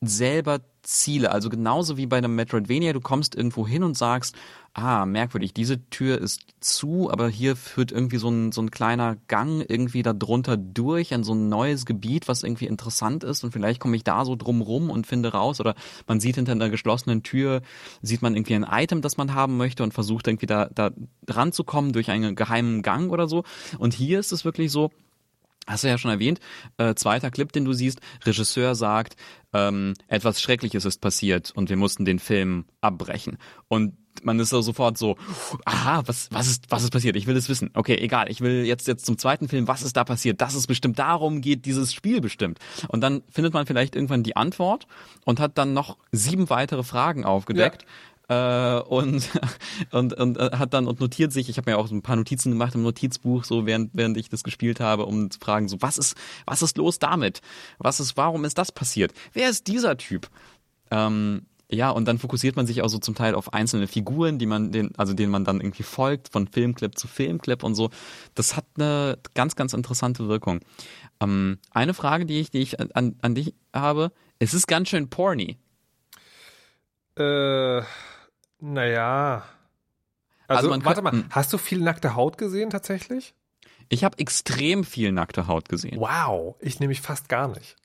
selber 0.00 0.60
Ziele. 0.82 1.30
Also 1.30 1.48
genauso 1.48 1.96
wie 1.96 2.06
bei 2.06 2.18
einem 2.18 2.34
Metroidvania, 2.34 2.92
du 2.92 3.00
kommst 3.00 3.36
irgendwo 3.36 3.66
hin 3.66 3.84
und 3.84 3.96
sagst, 3.96 4.34
ah, 4.74 5.04
merkwürdig, 5.04 5.52
diese 5.52 5.84
Tür 5.90 6.18
ist 6.18 6.40
zu, 6.60 7.10
aber 7.10 7.28
hier 7.28 7.56
führt 7.56 7.92
irgendwie 7.92 8.16
so 8.16 8.30
ein, 8.30 8.52
so 8.52 8.62
ein 8.62 8.70
kleiner 8.70 9.16
Gang 9.28 9.64
irgendwie 9.68 10.02
da 10.02 10.12
drunter 10.12 10.56
durch 10.56 11.12
an 11.12 11.24
so 11.24 11.34
ein 11.34 11.48
neues 11.48 11.84
Gebiet, 11.84 12.26
was 12.26 12.42
irgendwie 12.42 12.66
interessant 12.66 13.22
ist 13.22 13.44
und 13.44 13.52
vielleicht 13.52 13.80
komme 13.80 13.96
ich 13.96 14.04
da 14.04 14.24
so 14.24 14.34
drum 14.34 14.62
rum 14.62 14.90
und 14.90 15.06
finde 15.06 15.32
raus 15.32 15.60
oder 15.60 15.74
man 16.06 16.20
sieht 16.20 16.36
hinter 16.36 16.52
einer 16.52 16.70
geschlossenen 16.70 17.22
Tür, 17.22 17.60
sieht 18.00 18.22
man 18.22 18.34
irgendwie 18.34 18.54
ein 18.54 18.66
Item, 18.68 19.02
das 19.02 19.16
man 19.18 19.34
haben 19.34 19.56
möchte 19.58 19.82
und 19.82 19.92
versucht 19.92 20.26
irgendwie 20.26 20.46
da, 20.46 20.70
da 20.74 20.90
ranzukommen 21.28 21.92
durch 21.92 22.10
einen 22.10 22.34
geheimen 22.34 22.82
Gang 22.82 23.12
oder 23.12 23.28
so. 23.28 23.44
Und 23.78 23.92
hier 23.92 24.20
ist 24.20 24.32
es 24.32 24.44
wirklich 24.44 24.72
so, 24.72 24.90
Hast 25.66 25.84
du 25.84 25.88
ja 25.88 25.96
schon 25.96 26.10
erwähnt, 26.10 26.40
äh, 26.76 26.96
zweiter 26.96 27.30
Clip, 27.30 27.52
den 27.52 27.64
du 27.64 27.72
siehst, 27.72 28.00
Regisseur 28.24 28.74
sagt, 28.74 29.14
ähm, 29.52 29.94
etwas 30.08 30.42
Schreckliches 30.42 30.84
ist 30.84 31.00
passiert 31.00 31.52
und 31.52 31.70
wir 31.70 31.76
mussten 31.76 32.04
den 32.04 32.18
Film 32.18 32.64
abbrechen. 32.80 33.38
Und 33.68 33.94
man 34.22 34.38
ist 34.38 34.50
so 34.50 34.60
sofort 34.60 34.98
so, 34.98 35.16
aha, 35.64 36.02
was, 36.06 36.28
was 36.30 36.46
ist, 36.46 36.70
was 36.70 36.82
ist 36.82 36.90
passiert? 36.90 37.16
Ich 37.16 37.26
will 37.26 37.36
es 37.36 37.48
wissen. 37.48 37.70
Okay, 37.74 37.96
egal, 37.96 38.30
ich 38.30 38.40
will 38.40 38.64
jetzt, 38.64 38.86
jetzt 38.86 39.06
zum 39.06 39.18
zweiten 39.18 39.48
Film, 39.48 39.68
was 39.68 39.82
ist 39.82 39.96
da 39.96 40.04
passiert? 40.04 40.40
Das 40.40 40.54
ist 40.54 40.66
bestimmt, 40.66 40.98
darum 40.98 41.40
geht 41.40 41.64
dieses 41.66 41.92
Spiel 41.92 42.20
bestimmt. 42.20 42.58
Und 42.88 43.00
dann 43.00 43.22
findet 43.30 43.54
man 43.54 43.66
vielleicht 43.66 43.96
irgendwann 43.96 44.22
die 44.22 44.36
Antwort 44.36 44.86
und 45.24 45.40
hat 45.40 45.58
dann 45.58 45.72
noch 45.72 45.96
sieben 46.12 46.50
weitere 46.50 46.82
Fragen 46.82 47.24
aufgedeckt. 47.24 47.84
Äh, 48.28 48.80
und, 48.80 49.28
und, 49.90 50.14
und 50.14 50.38
äh, 50.38 50.50
hat 50.52 50.74
dann 50.74 50.86
und 50.86 51.00
notiert 51.00 51.32
sich, 51.32 51.48
ich 51.48 51.58
habe 51.58 51.70
mir 51.70 51.78
auch 51.78 51.88
so 51.88 51.94
ein 51.94 52.02
paar 52.02 52.16
Notizen 52.16 52.50
gemacht 52.50 52.74
im 52.74 52.82
Notizbuch, 52.82 53.44
so 53.44 53.66
während, 53.66 53.90
während 53.94 54.16
ich 54.16 54.28
das 54.28 54.44
gespielt 54.44 54.80
habe, 54.80 55.06
um 55.06 55.30
zu 55.30 55.38
fragen, 55.38 55.68
so, 55.68 55.76
was 55.80 55.98
ist, 55.98 56.16
was 56.46 56.62
ist 56.62 56.76
los 56.78 56.98
damit? 56.98 57.40
Was 57.78 58.00
ist, 58.00 58.16
warum 58.16 58.44
ist 58.44 58.58
das 58.58 58.72
passiert? 58.72 59.12
Wer 59.32 59.50
ist 59.50 59.66
dieser 59.66 59.96
Typ? 59.96 60.28
Ähm, 60.90 61.46
ja, 61.72 61.90
und 61.90 62.06
dann 62.06 62.18
fokussiert 62.18 62.54
man 62.56 62.66
sich 62.66 62.82
auch 62.82 62.88
so 62.88 62.98
zum 62.98 63.14
Teil 63.14 63.34
auf 63.34 63.54
einzelne 63.54 63.86
Figuren, 63.86 64.38
die 64.38 64.46
man 64.46 64.72
den, 64.72 64.94
also 64.98 65.14
denen 65.14 65.32
man 65.32 65.44
dann 65.44 65.60
irgendwie 65.60 65.82
folgt, 65.82 66.28
von 66.28 66.46
Filmclip 66.46 66.98
zu 66.98 67.08
Filmclip 67.08 67.62
und 67.62 67.74
so. 67.74 67.90
Das 68.34 68.56
hat 68.56 68.66
eine 68.76 69.18
ganz, 69.34 69.56
ganz 69.56 69.72
interessante 69.72 70.28
Wirkung. 70.28 70.60
Ähm, 71.20 71.58
eine 71.70 71.94
Frage, 71.94 72.26
die 72.26 72.40
ich, 72.40 72.50
die 72.50 72.58
ich 72.58 72.78
an, 72.78 73.16
an 73.22 73.34
dich 73.34 73.54
habe, 73.74 74.12
es 74.38 74.54
ist 74.54 74.66
ganz 74.66 74.88
schön 74.88 75.08
porny. 75.08 75.56
Äh, 77.16 77.82
naja. 78.60 79.44
Also, 80.48 80.70
Also 80.70 80.84
warte 80.84 81.02
mal, 81.02 81.24
hast 81.30 81.52
du 81.52 81.58
viel 81.58 81.80
nackte 81.80 82.14
Haut 82.14 82.36
gesehen 82.36 82.70
tatsächlich? 82.70 83.34
Ich 83.88 84.04
habe 84.04 84.18
extrem 84.18 84.84
viel 84.84 85.12
nackte 85.12 85.46
Haut 85.46 85.68
gesehen. 85.68 85.98
Wow, 85.98 86.56
ich 86.60 86.80
nämlich 86.80 87.00
fast 87.00 87.28
gar 87.28 87.48
nicht. 87.48 87.76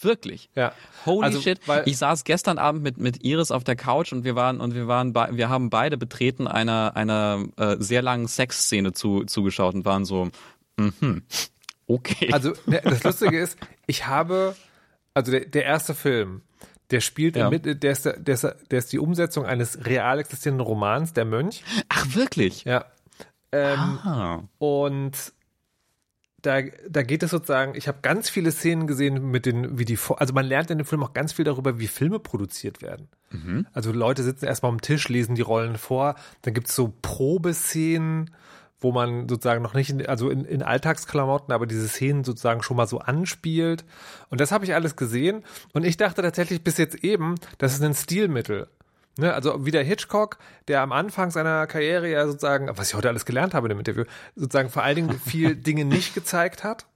Wirklich. 0.00 0.50
Ja. 0.54 0.72
Holy 1.04 1.26
Also, 1.26 1.40
shit. 1.40 1.60
weil- 1.66 1.82
Ich 1.86 1.98
saß 1.98 2.24
gestern 2.24 2.58
Abend 2.58 2.82
mit, 2.82 2.98
mit 2.98 3.24
Iris 3.24 3.50
auf 3.50 3.64
der 3.64 3.76
Couch 3.76 4.12
und 4.12 4.24
wir 4.24 4.36
waren, 4.36 4.60
und 4.60 4.74
wir 4.74 4.86
waren, 4.86 5.12
bei, 5.12 5.28
wir 5.36 5.48
haben 5.48 5.68
beide 5.70 5.96
betreten 5.98 6.46
einer, 6.46 6.92
einer 6.96 7.44
äh, 7.56 7.76
sehr 7.80 8.00
langen 8.02 8.28
Sexszene 8.28 8.92
zu, 8.92 9.24
zugeschaut 9.24 9.74
und 9.74 9.84
waren 9.84 10.04
so, 10.04 10.30
mhm, 10.76 11.22
okay. 11.86 12.30
Also, 12.32 12.52
ne, 12.66 12.80
das 12.84 13.02
Lustige 13.02 13.38
ist, 13.40 13.58
ich 13.86 14.06
habe, 14.06 14.54
also 15.14 15.32
der, 15.32 15.46
der 15.46 15.64
erste 15.64 15.94
Film, 15.94 16.42
der 16.90 17.00
spielt, 17.00 17.36
Ja. 17.36 17.50
mit, 17.50 17.82
der, 17.82 17.90
ist, 17.92 18.04
der, 18.04 18.16
ist, 18.34 18.42
der 18.44 18.78
ist 18.78 18.92
die 18.92 18.98
Umsetzung 18.98 19.44
eines 19.44 19.86
real 19.86 20.18
existierenden 20.18 20.64
Romans, 20.66 21.12
Der 21.12 21.24
Mönch. 21.24 21.62
Ach, 21.88 22.14
wirklich? 22.14 22.64
Ja. 22.64 22.84
Ähm, 23.52 23.78
Ah. 24.04 24.42
Und 24.58 25.32
da, 26.42 26.62
da 26.88 27.02
geht 27.02 27.22
es 27.22 27.30
sozusagen, 27.30 27.74
ich 27.74 27.88
habe 27.88 27.98
ganz 28.02 28.30
viele 28.30 28.52
Szenen 28.52 28.86
gesehen 28.86 29.30
mit 29.30 29.46
den, 29.46 29.78
wie 29.78 29.84
die, 29.84 29.98
also 30.16 30.32
man 30.32 30.46
lernt 30.46 30.70
in 30.70 30.78
dem 30.78 30.86
Film 30.86 31.02
auch 31.02 31.12
ganz 31.12 31.32
viel 31.32 31.44
darüber, 31.44 31.78
wie 31.78 31.86
Filme 31.86 32.18
produziert 32.18 32.82
werden. 32.82 33.08
Mhm. 33.30 33.66
Also 33.72 33.92
Leute 33.92 34.22
sitzen 34.22 34.46
erstmal 34.46 34.72
am 34.72 34.80
Tisch, 34.80 35.08
lesen 35.08 35.34
die 35.34 35.42
Rollen 35.42 35.76
vor, 35.76 36.14
dann 36.42 36.54
gibt's 36.54 36.74
so 36.74 36.92
Probeszenen, 37.02 38.30
wo 38.80 38.92
man 38.92 39.28
sozusagen 39.28 39.62
noch 39.62 39.74
nicht, 39.74 39.90
in, 39.90 40.06
also 40.06 40.30
in, 40.30 40.44
in 40.44 40.62
Alltagsklamotten, 40.62 41.52
aber 41.52 41.66
diese 41.66 41.88
Szenen 41.88 42.24
sozusagen 42.24 42.62
schon 42.62 42.76
mal 42.76 42.86
so 42.86 42.98
anspielt. 42.98 43.84
Und 44.30 44.40
das 44.40 44.52
habe 44.52 44.64
ich 44.64 44.74
alles 44.74 44.96
gesehen. 44.96 45.44
Und 45.72 45.84
ich 45.84 45.98
dachte 45.98 46.22
tatsächlich 46.22 46.64
bis 46.64 46.78
jetzt 46.78 47.04
eben, 47.04 47.34
das 47.58 47.74
ist 47.74 47.82
ein 47.82 47.94
Stilmittel. 47.94 48.68
Ne, 49.18 49.34
also 49.34 49.66
wie 49.66 49.70
der 49.70 49.84
Hitchcock, 49.84 50.38
der 50.68 50.82
am 50.82 50.92
Anfang 50.92 51.30
seiner 51.30 51.66
Karriere 51.66 52.08
ja 52.08 52.26
sozusagen, 52.26 52.68
was 52.76 52.88
ich 52.88 52.94
heute 52.94 53.08
alles 53.08 53.26
gelernt 53.26 53.54
habe 53.54 53.66
in 53.66 53.70
dem 53.70 53.78
Interview, 53.78 54.04
sozusagen 54.34 54.70
vor 54.70 54.82
allen 54.82 54.96
Dingen 54.96 55.18
viel 55.18 55.56
Dinge 55.56 55.84
nicht 55.84 56.14
gezeigt 56.14 56.64
hat. 56.64 56.86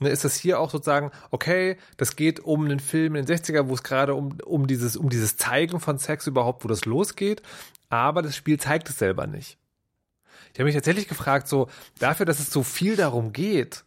Ne, 0.00 0.08
ist 0.08 0.24
das 0.24 0.36
hier 0.36 0.58
auch 0.58 0.70
sozusagen, 0.70 1.10
okay, 1.30 1.76
das 1.96 2.16
geht 2.16 2.40
um 2.40 2.64
einen 2.64 2.80
Film 2.80 3.14
in 3.14 3.26
den 3.26 3.36
60er, 3.36 3.68
wo 3.68 3.74
es 3.74 3.82
gerade 3.82 4.14
um, 4.14 4.38
um, 4.44 4.66
dieses, 4.66 4.96
um 4.96 5.10
dieses 5.10 5.36
Zeigen 5.36 5.80
von 5.80 5.98
Sex 5.98 6.26
überhaupt, 6.26 6.64
wo 6.64 6.68
das 6.68 6.84
losgeht, 6.84 7.42
aber 7.88 8.22
das 8.22 8.36
Spiel 8.36 8.58
zeigt 8.58 8.88
es 8.88 8.98
selber 8.98 9.26
nicht. 9.26 9.58
Ich 10.52 10.58
habe 10.58 10.64
mich 10.64 10.74
tatsächlich 10.74 11.08
gefragt, 11.08 11.48
so 11.48 11.68
dafür, 11.98 12.26
dass 12.26 12.40
es 12.40 12.50
so 12.50 12.62
viel 12.62 12.96
darum 12.96 13.32
geht, 13.32 13.84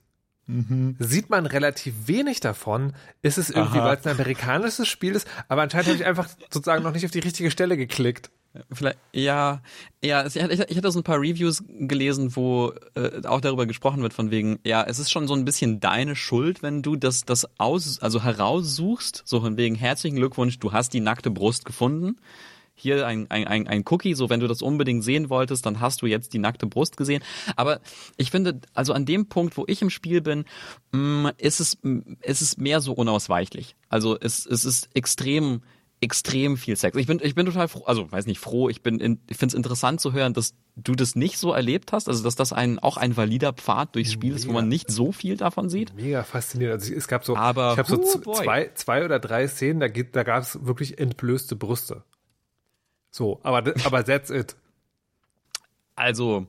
Mhm. 0.48 0.96
Sieht 1.00 1.30
man 1.30 1.46
relativ 1.46 1.94
wenig 2.06 2.40
davon. 2.40 2.94
Ist 3.22 3.38
es 3.38 3.50
irgendwie, 3.50 3.80
weil 3.80 3.98
es 3.98 4.06
ein 4.06 4.12
amerikanisches 4.12 4.88
Spiel 4.88 5.16
ist, 5.16 5.28
aber 5.48 5.64
anscheinend 5.64 5.88
habe 5.88 5.98
ich 5.98 6.06
einfach 6.06 6.30
sozusagen 6.50 6.84
noch 6.84 6.92
nicht 6.94 7.06
auf 7.06 7.12
die 7.12 7.20
richtige 7.20 7.50
Stelle 7.50 7.78
geklickt. 7.78 8.30
Vielleicht, 8.72 8.98
ja, 9.12 9.62
ja, 10.02 10.26
ich, 10.26 10.38
hatte 10.38 10.92
so 10.92 11.00
ein 11.00 11.04
paar 11.04 11.20
Reviews 11.20 11.64
gelesen, 11.68 12.38
wo 12.38 12.72
äh, 12.96 13.26
auch 13.26 13.42
darüber 13.42 13.66
gesprochen 13.66 14.02
wird, 14.02 14.14
von 14.14 14.32
wegen, 14.32 14.60
ja, 14.66 14.84
es 14.84 14.98
ist 14.98 15.12
schon 15.12 15.28
so 15.28 15.34
ein 15.34 15.44
bisschen 15.44 15.82
deine 15.82 16.16
Schuld, 16.16 16.64
wenn 16.64 16.82
du 16.82 16.96
das, 16.96 17.26
das 17.26 17.48
aus, 17.60 18.00
also 18.00 18.24
heraussuchst, 18.24 19.24
so 19.26 19.42
von 19.42 19.58
wegen 19.58 19.76
herzlichen 19.76 20.16
Glückwunsch, 20.16 20.60
du 20.60 20.72
hast 20.72 20.94
die 20.94 21.02
nackte 21.02 21.32
Brust 21.32 21.66
gefunden 21.66 22.16
hier 22.76 23.08
ein, 23.08 23.32
ein, 23.32 23.48
ein, 23.48 23.68
ein 23.68 23.84
Cookie, 23.90 24.14
so 24.14 24.30
wenn 24.30 24.42
du 24.42 24.48
das 24.48 24.62
unbedingt 24.62 25.04
sehen 25.04 25.30
wolltest, 25.30 25.66
dann 25.66 25.80
hast 25.80 26.02
du 26.02 26.06
jetzt 26.06 26.34
die 26.34 26.40
nackte 26.40 26.68
Brust 26.68 26.98
gesehen. 26.98 27.24
Aber 27.56 27.80
ich 28.18 28.32
finde, 28.32 28.60
also 28.74 28.94
an 28.94 29.06
dem 29.06 29.28
Punkt, 29.28 29.58
wo 29.58 29.64
ich 29.68 29.82
im 29.82 29.90
Spiel 29.90 30.22
bin, 30.22 30.46
mm, 30.92 31.30
ist 31.38 31.62
es, 31.62 31.78
ist 32.22 32.42
es 32.42 32.58
mehr 32.58 32.82
so 32.82 32.94
unausweichlich. 32.94 33.76
Also 33.88 34.18
es, 34.20 34.46
es 34.46 34.66
ist 34.66 34.90
extrem, 34.94 35.62
extrem 36.02 36.58
viel 36.58 36.76
Sex. 36.76 36.98
Ich 36.98 37.08
bin, 37.08 37.20
ich 37.24 37.34
bin 37.34 37.46
total 37.46 37.70
froh, 37.70 37.84
also 37.86 38.12
weiß 38.12 38.26
nicht 38.26 38.40
froh, 38.40 38.68
ich 38.68 38.82
bin, 38.82 39.00
in, 39.00 39.20
ich 39.30 39.38
finde 39.38 39.54
es 39.54 39.58
interessant 39.58 40.02
zu 40.02 40.12
hören, 40.12 40.34
dass 40.34 40.54
du 40.76 40.96
das 40.96 41.16
nicht 41.16 41.38
so 41.38 41.54
erlebt 41.54 41.94
hast, 41.94 42.10
also 42.10 42.24
dass 42.24 42.36
das 42.36 42.52
ein 42.52 42.80
auch 42.80 42.98
ein 42.98 43.16
valider 43.16 43.54
Pfad 43.54 43.96
durchs 43.96 44.12
Spiel 44.12 44.32
Mega. 44.32 44.40
ist, 44.40 44.48
wo 44.48 44.52
man 44.52 44.68
nicht 44.68 44.92
so 44.92 45.14
viel 45.14 45.38
davon 45.38 45.70
sieht. 45.70 45.94
Mega 45.96 46.24
faszinierend. 46.24 46.82
Also 46.82 46.94
es 46.94 47.08
gab 47.08 47.24
so, 47.24 47.38
Aber, 47.38 47.72
ich 47.72 47.78
habe 47.78 47.90
so 47.90 48.34
zwei, 48.34 48.72
zwei 48.76 49.06
oder 49.06 49.20
drei 49.20 49.48
Szenen, 49.48 49.80
da, 49.80 49.88
da 49.88 50.24
gab 50.24 50.44
es 50.44 50.66
wirklich 50.66 51.00
entblößte 51.00 51.56
Brüste. 51.56 52.04
So, 53.16 53.40
aber, 53.44 53.74
aber 53.86 54.04
that's 54.04 54.30
it. 54.30 54.58
Also, 55.96 56.48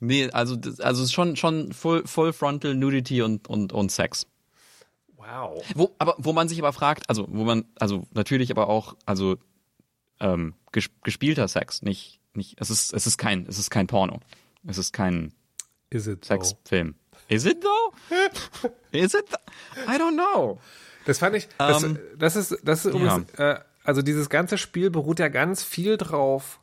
nee, 0.00 0.30
also, 0.30 0.56
also 0.78 1.06
schon, 1.06 1.36
schon 1.36 1.74
full, 1.74 2.06
full 2.06 2.32
frontal 2.32 2.74
Nudity 2.74 3.20
und, 3.20 3.46
und, 3.48 3.74
und 3.74 3.92
Sex. 3.92 4.26
Wow. 5.18 5.62
Wo, 5.74 5.94
aber, 5.98 6.14
wo 6.16 6.32
man 6.32 6.48
sich 6.48 6.58
aber 6.58 6.72
fragt, 6.72 7.10
also, 7.10 7.26
wo 7.28 7.44
man, 7.44 7.66
also, 7.78 8.06
natürlich 8.14 8.50
aber 8.50 8.70
auch, 8.70 8.96
also, 9.04 9.36
ähm, 10.18 10.54
gespielter 11.02 11.48
Sex, 11.48 11.82
nicht, 11.82 12.18
nicht, 12.32 12.56
es 12.62 12.70
ist, 12.70 12.94
es 12.94 13.06
ist 13.06 13.18
kein, 13.18 13.44
es 13.46 13.58
ist 13.58 13.68
kein 13.68 13.86
Porno. 13.86 14.20
Es 14.66 14.78
ist 14.78 14.94
kein 14.94 15.34
Sexfilm. 15.92 16.94
Is 17.28 17.44
it 17.44 17.62
though? 17.62 17.92
Is 18.90 19.12
it? 19.12 19.26
I 19.86 19.98
don't 19.98 20.14
know. 20.14 20.60
Das 21.04 21.18
fand 21.18 21.36
ich, 21.36 21.46
das, 21.58 21.84
um, 21.84 21.96
ähm, 21.96 21.98
das 22.16 22.36
ist, 22.36 22.56
das 22.64 22.86
ist 22.86 22.94
übrigens, 22.94 23.26
ja. 23.38 23.52
äh, 23.52 23.60
also 23.86 24.02
dieses 24.02 24.28
ganze 24.28 24.58
Spiel 24.58 24.90
beruht 24.90 25.18
ja 25.18 25.28
ganz 25.28 25.62
viel 25.62 25.96
drauf, 25.96 26.60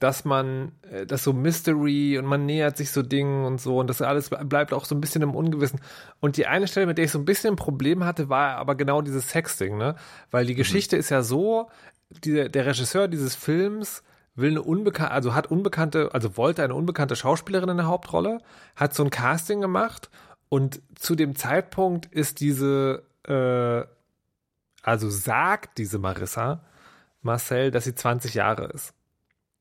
dass 0.00 0.24
man, 0.24 0.72
äh, 0.90 1.06
das 1.06 1.22
so 1.22 1.32
Mystery 1.32 2.18
und 2.18 2.26
man 2.26 2.46
nähert 2.46 2.76
sich 2.76 2.90
so 2.90 3.02
Dingen 3.02 3.44
und 3.44 3.60
so 3.60 3.78
und 3.78 3.88
das 3.88 4.02
alles 4.02 4.30
bleibt 4.30 4.72
auch 4.72 4.84
so 4.84 4.94
ein 4.94 5.00
bisschen 5.00 5.22
im 5.22 5.34
Ungewissen. 5.34 5.80
Und 6.18 6.36
die 6.36 6.46
eine 6.46 6.66
Stelle, 6.66 6.86
mit 6.86 6.98
der 6.98 7.04
ich 7.04 7.12
so 7.12 7.18
ein 7.18 7.24
bisschen 7.24 7.54
ein 7.54 7.56
Problem 7.56 8.04
hatte, 8.04 8.28
war 8.28 8.56
aber 8.56 8.74
genau 8.74 9.02
dieses 9.02 9.28
Sexting, 9.28 9.76
ne? 9.76 9.94
Weil 10.30 10.46
die 10.46 10.54
mhm. 10.54 10.58
Geschichte 10.58 10.96
mhm. 10.96 11.00
ist 11.00 11.10
ja 11.10 11.22
so, 11.22 11.70
die, 12.24 12.50
der 12.50 12.66
Regisseur 12.66 13.06
dieses 13.06 13.36
Films 13.36 14.02
will 14.34 14.50
eine 14.50 14.62
unbekannte, 14.62 15.12
also 15.12 15.34
hat 15.34 15.48
unbekannte, 15.48 16.10
also 16.12 16.36
wollte 16.36 16.64
eine 16.64 16.74
unbekannte 16.74 17.14
Schauspielerin 17.14 17.68
in 17.68 17.76
der 17.76 17.86
Hauptrolle, 17.86 18.38
hat 18.74 18.94
so 18.94 19.04
ein 19.04 19.10
Casting 19.10 19.60
gemacht 19.60 20.10
und 20.48 20.80
zu 20.94 21.14
dem 21.14 21.36
Zeitpunkt 21.36 22.06
ist 22.06 22.40
diese 22.40 23.04
äh, 23.28 23.84
also 24.82 25.10
sagt 25.10 25.78
diese 25.78 25.98
Marissa 25.98 26.64
Marcel, 27.22 27.70
dass 27.70 27.84
sie 27.84 27.94
20 27.94 28.34
Jahre 28.34 28.66
ist. 28.66 28.94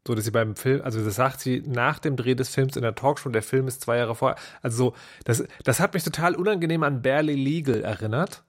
So, 0.08 0.16
dass 0.16 0.26
sie 0.26 0.32
beim 0.32 0.56
Film, 0.56 0.82
also 0.82 1.04
das 1.04 1.16
sagt 1.16 1.42
sie 1.42 1.62
nach 1.66 2.00
dem 2.00 2.16
Dreh 2.16 2.34
des 2.34 2.50
Films 2.50 2.76
in 2.76 2.82
der 2.82 2.96
Talkshow, 2.96 3.30
der 3.30 3.44
Film 3.44 3.68
ist 3.68 3.82
zwei 3.82 3.98
Jahre 3.98 4.16
vorher. 4.16 4.38
Also 4.62 4.78
so, 4.78 4.96
das, 5.26 5.44
das 5.64 5.80
hat 5.80 5.94
mich 5.94 6.04
total 6.04 6.36
unangenehm 6.36 6.84
an 6.84 7.02
Barely 7.02 7.36
Legal 7.36 7.84
erinnert. 7.84 8.44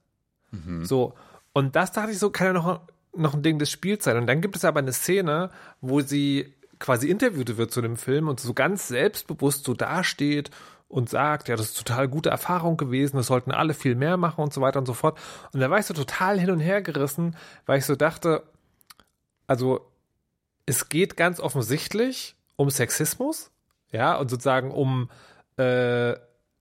Mhm. 0.51 0.85
So, 0.85 1.13
und 1.53 1.75
das 1.75 1.91
dachte 1.91 2.11
ich 2.11 2.19
so, 2.19 2.29
kann 2.29 2.47
ja 2.47 2.53
noch, 2.53 2.81
noch 3.15 3.33
ein 3.33 3.43
Ding 3.43 3.59
des 3.59 3.69
Spiels 3.69 4.05
sein. 4.05 4.17
Und 4.17 4.27
dann 4.27 4.41
gibt 4.41 4.55
es 4.55 4.65
aber 4.65 4.79
eine 4.79 4.93
Szene, 4.93 5.51
wo 5.81 6.01
sie 6.01 6.53
quasi 6.79 7.09
interviewt 7.09 7.57
wird 7.57 7.71
zu 7.71 7.81
dem 7.81 7.97
Film 7.97 8.27
und 8.27 8.39
so 8.39 8.53
ganz 8.53 8.87
selbstbewusst 8.87 9.65
so 9.65 9.73
dasteht 9.73 10.49
und 10.91 11.09
sagt, 11.09 11.47
ja, 11.47 11.55
das 11.55 11.67
ist 11.67 11.77
total 11.77 12.07
gute 12.07 12.29
Erfahrung 12.29 12.77
gewesen, 12.77 13.17
das 13.17 13.27
sollten 13.27 13.51
alle 13.51 13.73
viel 13.73 13.95
mehr 13.95 14.17
machen 14.17 14.41
und 14.41 14.53
so 14.53 14.61
weiter 14.61 14.79
und 14.79 14.85
so 14.85 14.93
fort. 14.93 15.17
Und 15.53 15.61
da 15.61 15.69
war 15.69 15.79
ich 15.79 15.85
so 15.85 15.93
total 15.93 16.39
hin 16.39 16.51
und 16.51 16.59
her 16.59 16.81
gerissen, 16.81 17.37
weil 17.65 17.79
ich 17.79 17.85
so 17.85 17.95
dachte, 17.95 18.43
also 19.47 19.89
es 20.65 20.89
geht 20.89 21.15
ganz 21.17 21.39
offensichtlich 21.39 22.35
um 22.57 22.69
Sexismus, 22.69 23.51
ja, 23.91 24.15
und 24.17 24.29
sozusagen 24.29 24.71
um 24.71 25.09
äh, 25.57 26.15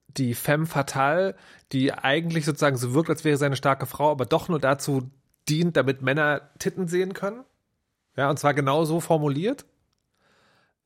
die 0.09 0.35
femme 0.35 0.67
fatale, 0.67 1.35
die 1.73 1.93
eigentlich 1.93 2.45
sozusagen 2.45 2.77
so 2.77 2.95
wirkt, 2.95 3.11
als 3.11 3.25
wäre 3.25 3.37
sie 3.37 3.47
eine 3.47 3.57
starke 3.57 3.87
Frau, 3.87 4.11
aber 4.11 4.27
doch 4.27 4.49
nur 4.49 4.61
dazu 4.61 5.11
dient, 5.49 5.77
damit 5.77 6.03
Männer 6.03 6.51
Titten 6.59 6.89
sehen 6.89 7.15
können. 7.15 7.45
Ja, 8.17 8.31
und 8.31 8.39
zwar 8.39 8.55
genau 8.55 8.85
so 8.85 9.01
formuliert. 9.01 9.67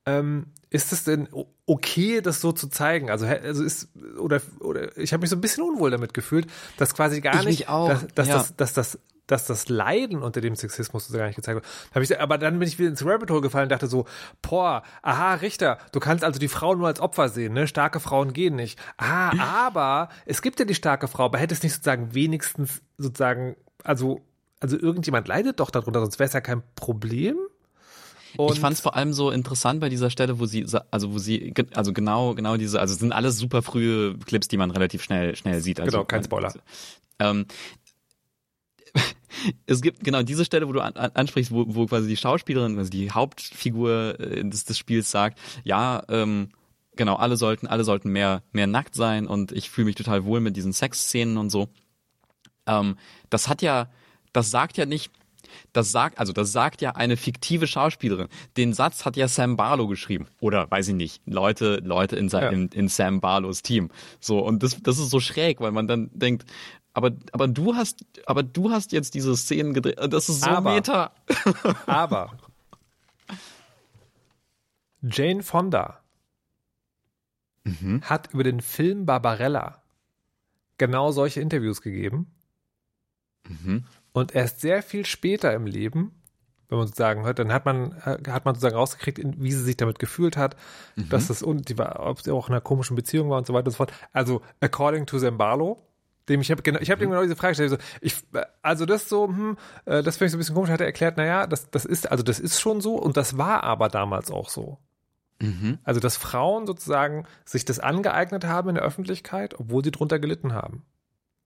Ähm, 0.05 0.51
ist 0.75 0.91
es 0.93 1.03
denn 1.03 1.27
okay, 1.65 2.21
das 2.21 2.41
so 2.41 2.51
zu 2.51 2.67
zeigen? 2.67 3.09
Also, 3.09 3.25
also 3.25 3.63
ist, 3.63 3.89
oder, 4.19 4.41
oder 4.59 4.95
ich 4.97 5.13
habe 5.13 5.21
mich 5.21 5.29
so 5.29 5.35
ein 5.35 5.41
bisschen 5.41 5.63
unwohl 5.63 5.91
damit 5.91 6.13
gefühlt, 6.13 6.47
dass 6.77 6.93
quasi 6.93 7.21
gar 7.21 7.39
ich 7.39 7.45
nicht, 7.45 7.69
dass, 7.69 8.07
dass, 8.13 8.27
ja. 8.27 8.37
das, 8.37 8.55
dass 8.55 8.73
das 8.73 8.99
dass 9.27 9.45
das 9.45 9.69
Leiden 9.69 10.21
unter 10.21 10.39
dem 10.39 10.55
Sexismus 10.55 11.11
gar 11.11 11.25
nicht 11.25 11.35
gezeigt 11.35 11.55
wird. 11.55 11.65
Hab 11.95 12.03
ich, 12.03 12.19
aber 12.19 12.37
dann 12.37 12.59
bin 12.59 12.67
ich 12.67 12.77
wieder 12.77 12.89
ins 12.89 13.03
Rabbit 13.03 13.31
Hole 13.31 13.41
gefallen 13.41 13.63
und 13.63 13.71
dachte 13.71 13.87
so, 13.87 14.05
boah, 14.41 14.83
aha, 15.01 15.35
Richter, 15.35 15.79
du 15.91 15.99
kannst 15.99 16.23
also 16.23 16.39
die 16.39 16.47
Frau 16.47 16.75
nur 16.75 16.87
als 16.87 16.99
Opfer 16.99 17.29
sehen, 17.29 17.53
ne? 17.53 17.67
Starke 17.67 17.99
Frauen 17.99 18.33
gehen 18.33 18.55
nicht. 18.55 18.79
Ah, 18.97 19.31
aber 19.65 20.09
es 20.27 20.43
gibt 20.43 20.59
ja 20.59 20.65
die 20.65 20.75
starke 20.75 21.07
Frau, 21.07 21.25
aber 21.25 21.39
hätte 21.39 21.55
es 21.55 21.63
nicht 21.63 21.73
sozusagen 21.73 22.13
wenigstens 22.13 22.83
sozusagen, 22.97 23.55
also, 23.83 24.21
also 24.59 24.77
irgendjemand 24.77 25.27
leidet 25.27 25.59
doch 25.59 25.71
darunter, 25.71 26.01
sonst 26.01 26.19
wäre 26.19 26.27
es 26.27 26.33
ja 26.33 26.41
kein 26.41 26.61
Problem. 26.75 27.37
Und 28.37 28.53
ich 28.53 28.59
fand 28.59 28.73
es 28.73 28.81
vor 28.81 28.95
allem 28.95 29.13
so 29.13 29.31
interessant 29.31 29.79
bei 29.79 29.89
dieser 29.89 30.09
Stelle, 30.09 30.39
wo 30.39 30.45
sie, 30.45 30.65
also 30.91 31.13
wo 31.13 31.17
sie, 31.19 31.53
also 31.73 31.93
genau, 31.93 32.33
genau 32.35 32.57
diese, 32.57 32.79
also 32.79 32.93
es 32.93 32.99
sind 32.99 33.11
alles 33.11 33.37
super 33.37 33.61
frühe 33.61 34.17
Clips, 34.17 34.47
die 34.47 34.57
man 34.57 34.71
relativ 34.71 35.03
schnell, 35.03 35.35
schnell 35.35 35.61
sieht. 35.61 35.79
Also, 35.79 35.97
genau, 35.97 36.05
kein 36.05 36.23
Spoiler. 36.23 36.53
Ähm, 37.19 37.45
es 39.65 39.81
gibt 39.81 40.03
genau 40.03 40.23
diese 40.23 40.45
Stelle, 40.45 40.67
wo 40.67 40.73
du 40.73 40.81
an, 40.81 40.93
ansprichst, 40.93 41.51
wo, 41.51 41.65
wo 41.67 41.85
quasi 41.85 42.07
die 42.07 42.17
Schauspielerin, 42.17 42.77
also 42.77 42.89
die 42.89 43.11
Hauptfigur 43.11 44.19
äh, 44.19 44.43
des, 44.43 44.65
des 44.65 44.77
Spiels 44.77 45.11
sagt, 45.11 45.39
ja, 45.63 46.03
ähm, 46.09 46.49
genau, 46.95 47.15
alle 47.15 47.37
sollten, 47.37 47.67
alle 47.67 47.83
sollten 47.83 48.09
mehr, 48.09 48.43
mehr 48.51 48.67
nackt 48.67 48.95
sein 48.95 49.27
und 49.27 49.51
ich 49.51 49.69
fühle 49.69 49.85
mich 49.85 49.95
total 49.95 50.25
wohl 50.25 50.39
mit 50.39 50.55
diesen 50.55 50.73
Sexszenen 50.73 51.37
und 51.37 51.49
so. 51.49 51.69
Ähm, 52.67 52.97
das 53.29 53.47
hat 53.47 53.61
ja, 53.61 53.89
das 54.33 54.51
sagt 54.51 54.77
ja 54.77 54.85
nicht, 54.85 55.11
das 55.73 55.91
sagt, 55.91 56.19
also 56.19 56.33
das 56.33 56.51
sagt 56.51 56.81
ja 56.81 56.91
eine 56.91 57.17
fiktive 57.17 57.67
Schauspielerin. 57.67 58.27
Den 58.57 58.73
Satz 58.73 59.05
hat 59.05 59.17
ja 59.17 59.27
Sam 59.27 59.55
Barlow 59.55 59.87
geschrieben. 59.87 60.27
Oder 60.39 60.69
weiß 60.69 60.89
ich 60.89 60.95
nicht, 60.95 61.21
Leute, 61.25 61.81
Leute 61.83 62.15
in, 62.15 62.27
ja. 62.29 62.49
in, 62.49 62.67
in 62.69 62.87
Sam 62.87 63.21
Barlows 63.21 63.61
Team. 63.61 63.89
So, 64.19 64.39
und 64.39 64.63
das, 64.63 64.81
das 64.81 64.97
ist 64.97 65.09
so 65.09 65.19
schräg, 65.19 65.59
weil 65.59 65.71
man 65.71 65.87
dann 65.87 66.09
denkt, 66.13 66.45
aber, 66.93 67.11
aber 67.33 67.49
du 67.49 67.75
hast, 67.75 68.05
aber 68.25 68.41
du 68.41 68.71
hast 68.71 68.93
jetzt 68.93 69.15
diese 69.15 69.35
Szenen 69.35 69.73
gedreht. 69.73 69.99
Das 70.09 70.29
ist 70.29 70.41
so 70.41 70.49
aber, 70.49 70.73
meta. 70.75 71.11
aber 71.85 72.31
Jane 75.01 75.43
Fonda 75.43 75.99
mhm. 77.65 78.01
hat 78.01 78.33
über 78.33 78.43
den 78.43 78.61
Film 78.61 79.05
Barbarella 79.05 79.81
genau 80.77 81.11
solche 81.11 81.41
Interviews 81.41 81.81
gegeben. 81.81 82.31
Mhm. 83.47 83.83
Und 84.15 84.33
erst 84.33 84.61
sehr 84.61 84.81
viel 84.81 85.05
später 85.05 85.53
im 85.53 85.65
Leben, 85.67 86.11
wenn 86.69 86.77
man 86.79 86.87
sozusagen 86.87 87.23
hört, 87.25 87.37
dann 87.37 87.51
hat 87.53 87.65
man, 87.65 87.91
äh, 88.05 88.17
hat 88.31 88.45
man 88.45 88.55
sozusagen 88.55 88.75
rausgekriegt, 88.75 89.19
wie 89.37 89.51
sie 89.51 89.63
sich 89.63 89.77
damit 89.77 89.99
gefühlt 89.99 90.37
hat, 90.37 90.55
Mhm. 90.95 91.09
dass 91.09 91.27
das, 91.27 91.43
und 91.43 91.69
die 91.69 91.77
war, 91.77 91.99
ob 91.99 92.21
sie 92.21 92.31
auch 92.31 92.47
in 92.47 92.53
einer 92.53 92.61
komischen 92.61 92.95
Beziehung 92.95 93.29
war 93.29 93.37
und 93.37 93.45
so 93.45 93.53
weiter 93.53 93.67
und 93.67 93.71
so 93.73 93.77
fort. 93.77 93.93
Also, 94.13 94.41
according 94.61 95.05
to 95.05 95.19
Zembalo, 95.19 95.85
dem 96.27 96.41
ich 96.41 96.49
habe 96.49 96.63
genau, 96.63 96.79
ich 96.79 96.89
habe 96.89 96.99
Mhm. 97.01 97.09
ihm 97.09 97.11
genau 97.11 97.21
diese 97.23 97.35
Frage 97.35 97.51
gestellt, 97.51 97.69
so, 97.69 97.77
ich, 98.01 98.15
also 98.63 98.85
das 98.87 99.09
so, 99.09 99.27
hm, 99.27 99.57
äh, 99.85 100.01
das 100.01 100.17
finde 100.17 100.25
ich 100.27 100.31
so 100.31 100.37
ein 100.37 100.39
bisschen 100.39 100.55
komisch, 100.55 100.71
hat 100.71 100.79
er 100.81 100.87
erklärt, 100.87 101.17
naja, 101.17 101.45
das, 101.45 101.69
das 101.69 101.85
ist, 101.85 102.09
also 102.09 102.23
das 102.23 102.39
ist 102.39 102.59
schon 102.59 102.81
so 102.81 102.95
und 102.95 103.17
das 103.17 103.37
war 103.37 103.63
aber 103.63 103.89
damals 103.89 104.31
auch 104.31 104.49
so. 104.49 104.79
Mhm. 105.41 105.77
Also, 105.83 105.99
dass 105.99 106.15
Frauen 106.17 106.65
sozusagen 106.65 107.25
sich 107.43 107.65
das 107.65 107.79
angeeignet 107.79 108.45
haben 108.45 108.69
in 108.69 108.75
der 108.75 108.85
Öffentlichkeit, 108.85 109.59
obwohl 109.59 109.83
sie 109.83 109.91
drunter 109.91 110.17
gelitten 110.17 110.53
haben. 110.53 110.83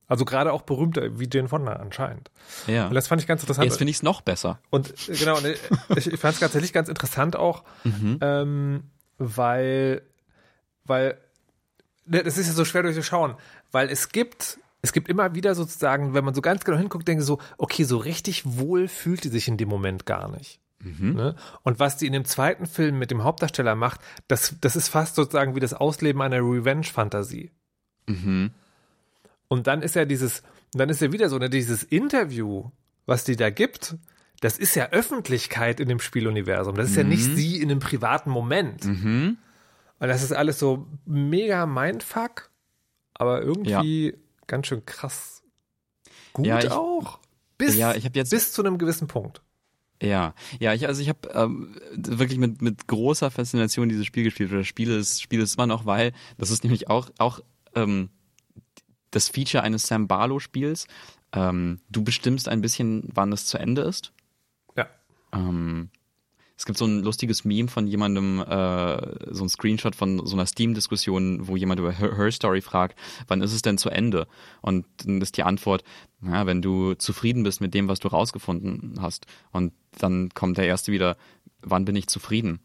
Also 0.09 0.25
gerade 0.25 0.51
auch 0.51 0.63
berühmte 0.63 1.17
wie 1.19 1.29
Jane 1.31 1.47
Fonda 1.47 1.73
anscheinend. 1.73 2.29
Ja. 2.67 2.87
Und 2.87 2.95
das 2.95 3.07
fand 3.07 3.21
ich 3.21 3.27
ganz 3.27 3.41
interessant. 3.41 3.65
Jetzt 3.65 3.77
finde 3.77 3.91
ich 3.91 3.97
es 3.97 4.03
noch 4.03 4.19
besser. 4.21 4.59
Und 4.71 4.89
äh, 5.07 5.13
genau, 5.13 5.37
und 5.37 5.45
ich, 5.95 6.07
ich 6.11 6.19
fand 6.19 6.33
es 6.33 6.39
tatsächlich 6.41 6.73
ganz 6.73 6.89
interessant 6.89 7.35
auch, 7.37 7.63
Mhm. 7.85 8.17
ähm, 8.21 8.83
weil, 9.19 10.01
weil, 10.85 11.17
ne, 12.05 12.23
das 12.23 12.37
ist 12.37 12.47
ja 12.47 12.53
so 12.53 12.65
schwer 12.65 12.83
durchzuschauen, 12.83 13.35
weil 13.71 13.89
es 13.89 14.09
gibt, 14.09 14.59
es 14.81 14.93
gibt 14.93 15.09
immer 15.09 15.35
wieder 15.35 15.53
sozusagen, 15.55 16.13
wenn 16.13 16.25
man 16.25 16.33
so 16.33 16.41
ganz 16.41 16.65
genau 16.65 16.77
hinguckt, 16.77 17.07
denke 17.07 17.21
ich 17.21 17.27
so, 17.27 17.39
okay, 17.57 17.83
so 17.83 17.97
richtig 17.97 18.43
wohl 18.45 18.87
fühlt 18.87 19.23
die 19.23 19.29
sich 19.29 19.47
in 19.47 19.57
dem 19.57 19.69
Moment 19.69 20.05
gar 20.05 20.29
nicht. 20.29 20.59
Mhm. 20.81 21.13
Ne? 21.13 21.35
Und 21.63 21.79
was 21.79 21.97
die 21.97 22.07
in 22.07 22.13
dem 22.13 22.25
zweiten 22.25 22.65
Film 22.65 22.97
mit 22.97 23.11
dem 23.11 23.23
Hauptdarsteller 23.23 23.75
macht, 23.75 23.99
das, 24.27 24.55
das 24.61 24.75
ist 24.75 24.87
fast 24.87 25.15
sozusagen 25.15 25.53
wie 25.53 25.59
das 25.59 25.73
Ausleben 25.73 26.21
einer 26.21 26.37
Revenge-Fantasie. 26.37 27.51
Mhm. 28.07 28.51
Und 29.49 29.67
dann 29.67 29.81
ist 29.81 29.95
ja 29.95 30.05
dieses, 30.05 30.43
dann 30.73 30.87
ist 30.89 31.01
ja 31.01 31.11
wieder 31.11 31.27
so, 31.27 31.37
ne, 31.37 31.49
dieses 31.49 31.83
Interview, 31.83 32.69
was 33.05 33.25
die 33.25 33.35
da 33.35 33.49
gibt, 33.49 33.97
das 34.39 34.57
ist 34.57 34.75
ja 34.75 34.89
Öffentlichkeit 34.91 35.81
in 35.81 35.89
dem 35.89 35.99
Spieluniversum. 35.99 36.75
Das 36.75 36.89
ist 36.89 36.95
ja 36.95 37.03
nicht 37.03 37.25
sie 37.25 37.57
in 37.61 37.69
einem 37.69 37.79
privaten 37.81 38.29
Moment. 38.29 38.85
Mhm. 38.85 39.37
Und 39.99 40.07
das 40.07 40.23
ist 40.23 40.31
alles 40.31 40.59
so 40.59 40.87
mega 41.05 41.65
Mindfuck, 41.65 42.49
aber 43.15 43.41
irgendwie 43.41 44.15
ganz 44.47 44.67
schön 44.67 44.85
krass 44.85 45.43
gut 46.31 46.45
Ja, 46.45 46.59
ich- 46.59 46.71
auch. 46.71 47.19
Bis, 47.57 47.75
Ja, 47.75 47.93
ich 47.95 48.05
habe 48.05 48.17
jetzt 48.17 48.29
bis 48.29 48.53
zu 48.53 48.63
einem 48.63 48.77
gewissen 48.77 49.07
Punkt. 49.09 49.41
Ja, 50.01 50.33
ja, 50.61 50.73
ich, 50.73 50.87
also 50.87 51.01
ich 51.01 51.09
habe 51.09 51.27
ähm, 51.33 51.75
wirklich 51.97 52.39
mit, 52.39 52.61
mit 52.61 52.87
großer 52.87 53.29
Faszination 53.31 53.89
dieses 53.89 54.05
Spiel 54.05 54.23
gespielt. 54.23 54.49
Oder 54.51 54.59
das 54.59 54.67
Spiel 54.67 54.89
ist, 54.91 55.21
Spiel 55.21 55.41
ist 55.41 55.55
immer 55.55 55.67
noch, 55.67 55.85
weil 55.85 56.13
das 56.37 56.51
ist 56.51 56.63
nämlich 56.63 56.89
auch, 56.89 57.09
auch 57.17 57.41
ähm, 57.75 58.07
das 59.11 59.29
Feature 59.29 59.63
eines 59.63 59.87
Sam 59.87 60.07
Barlow-Spiels. 60.07 60.87
Ähm, 61.33 61.79
du 61.89 62.03
bestimmst 62.03 62.47
ein 62.47 62.61
bisschen, 62.61 63.09
wann 63.13 63.31
es 63.31 63.45
zu 63.45 63.57
Ende 63.57 63.81
ist. 63.83 64.13
Ja. 64.75 64.87
Ähm, 65.31 65.89
es 66.59 66.65
gibt 66.65 66.77
so 66.77 66.85
ein 66.85 67.03
lustiges 67.03 67.45
Meme 67.45 67.69
von 67.69 67.87
jemandem, 67.87 68.41
äh, 68.41 69.33
so 69.33 69.45
ein 69.45 69.49
Screenshot 69.49 69.95
von 69.95 70.25
so 70.27 70.35
einer 70.35 70.45
Steam-Diskussion, 70.45 71.47
wo 71.47 71.55
jemand 71.55 71.79
über 71.79 71.93
Her, 71.93 72.17
Her 72.17 72.31
Story 72.33 72.59
fragt, 72.59 72.99
wann 73.29 73.41
ist 73.41 73.53
es 73.53 73.61
denn 73.61 73.77
zu 73.77 73.89
Ende? 73.89 74.27
Und 74.61 74.85
dann 74.97 75.21
ist 75.21 75.37
die 75.37 75.43
Antwort, 75.43 75.85
ja, 76.21 76.45
wenn 76.45 76.61
du 76.61 76.95
zufrieden 76.95 77.43
bist 77.43 77.61
mit 77.61 77.73
dem, 77.73 77.87
was 77.87 78.01
du 78.01 78.09
rausgefunden 78.09 79.01
hast. 79.01 79.25
Und 79.51 79.71
dann 79.99 80.31
kommt 80.33 80.57
der 80.57 80.67
erste 80.67 80.91
wieder, 80.91 81.15
wann 81.61 81.85
bin 81.85 81.95
ich 81.95 82.07
zufrieden? 82.07 82.59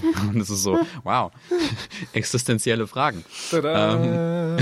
Und 0.28 0.40
es 0.40 0.50
ist 0.50 0.62
so, 0.62 0.78
wow, 1.04 1.30
existenzielle 2.12 2.86
Fragen. 2.86 3.24
Tada! 3.50 4.56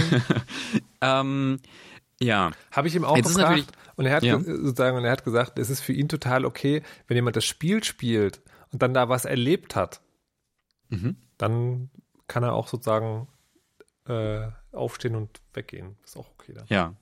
Ähm, 1.01 1.59
ja, 2.21 2.51
Habe 2.73 2.88
ich 2.88 2.95
ihm 2.95 3.05
auch 3.05 3.16
Jetzt 3.16 3.35
gefragt. 3.35 3.73
und 3.97 4.07
er 4.07 4.16
hat 4.16 4.23
Ja. 4.23 4.37
ge- 4.37 4.57
sozusagen, 4.57 4.97
und 4.99 5.05
er 5.05 5.12
hat 5.12 5.25
gesagt, 5.25 5.59
es 5.59 5.71
ist 5.71 5.81
für 5.81 5.93
ihn 5.93 6.09
total 6.09 6.45
okay, 6.45 6.83
wenn 7.07 7.16
jemand 7.16 7.37
das 7.37 7.45
Spiel 7.45 7.83
spielt 7.85 8.40
und 8.73 8.83
dann 8.83 8.93
da 8.95 9.09
was 9.09 9.25
erlebt 9.25 9.75
hat, 9.77 10.01
Mhm. 10.90 11.16
dann 11.38 11.90
kann 12.27 12.43
er 12.43 12.53
auch 12.55 12.69
sozusagen 12.69 13.29
äh, 14.09 14.49
aufstehen 14.73 15.14
und 15.14 15.40
weggehen. 15.55 15.97
Ist 16.05 16.16
auch 16.16 16.29
okay 16.31 16.53
dann. 16.55 16.64
Ja. 16.69 16.95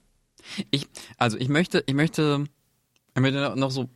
Ich, 0.70 0.88
also 1.16 1.38
ich 1.38 1.48
möchte, 1.48 1.82
ich 1.86 1.94
möchte, 1.94 2.44
ich 3.14 3.20
möchte 3.22 3.54
noch 3.56 3.70
so, 3.70 3.88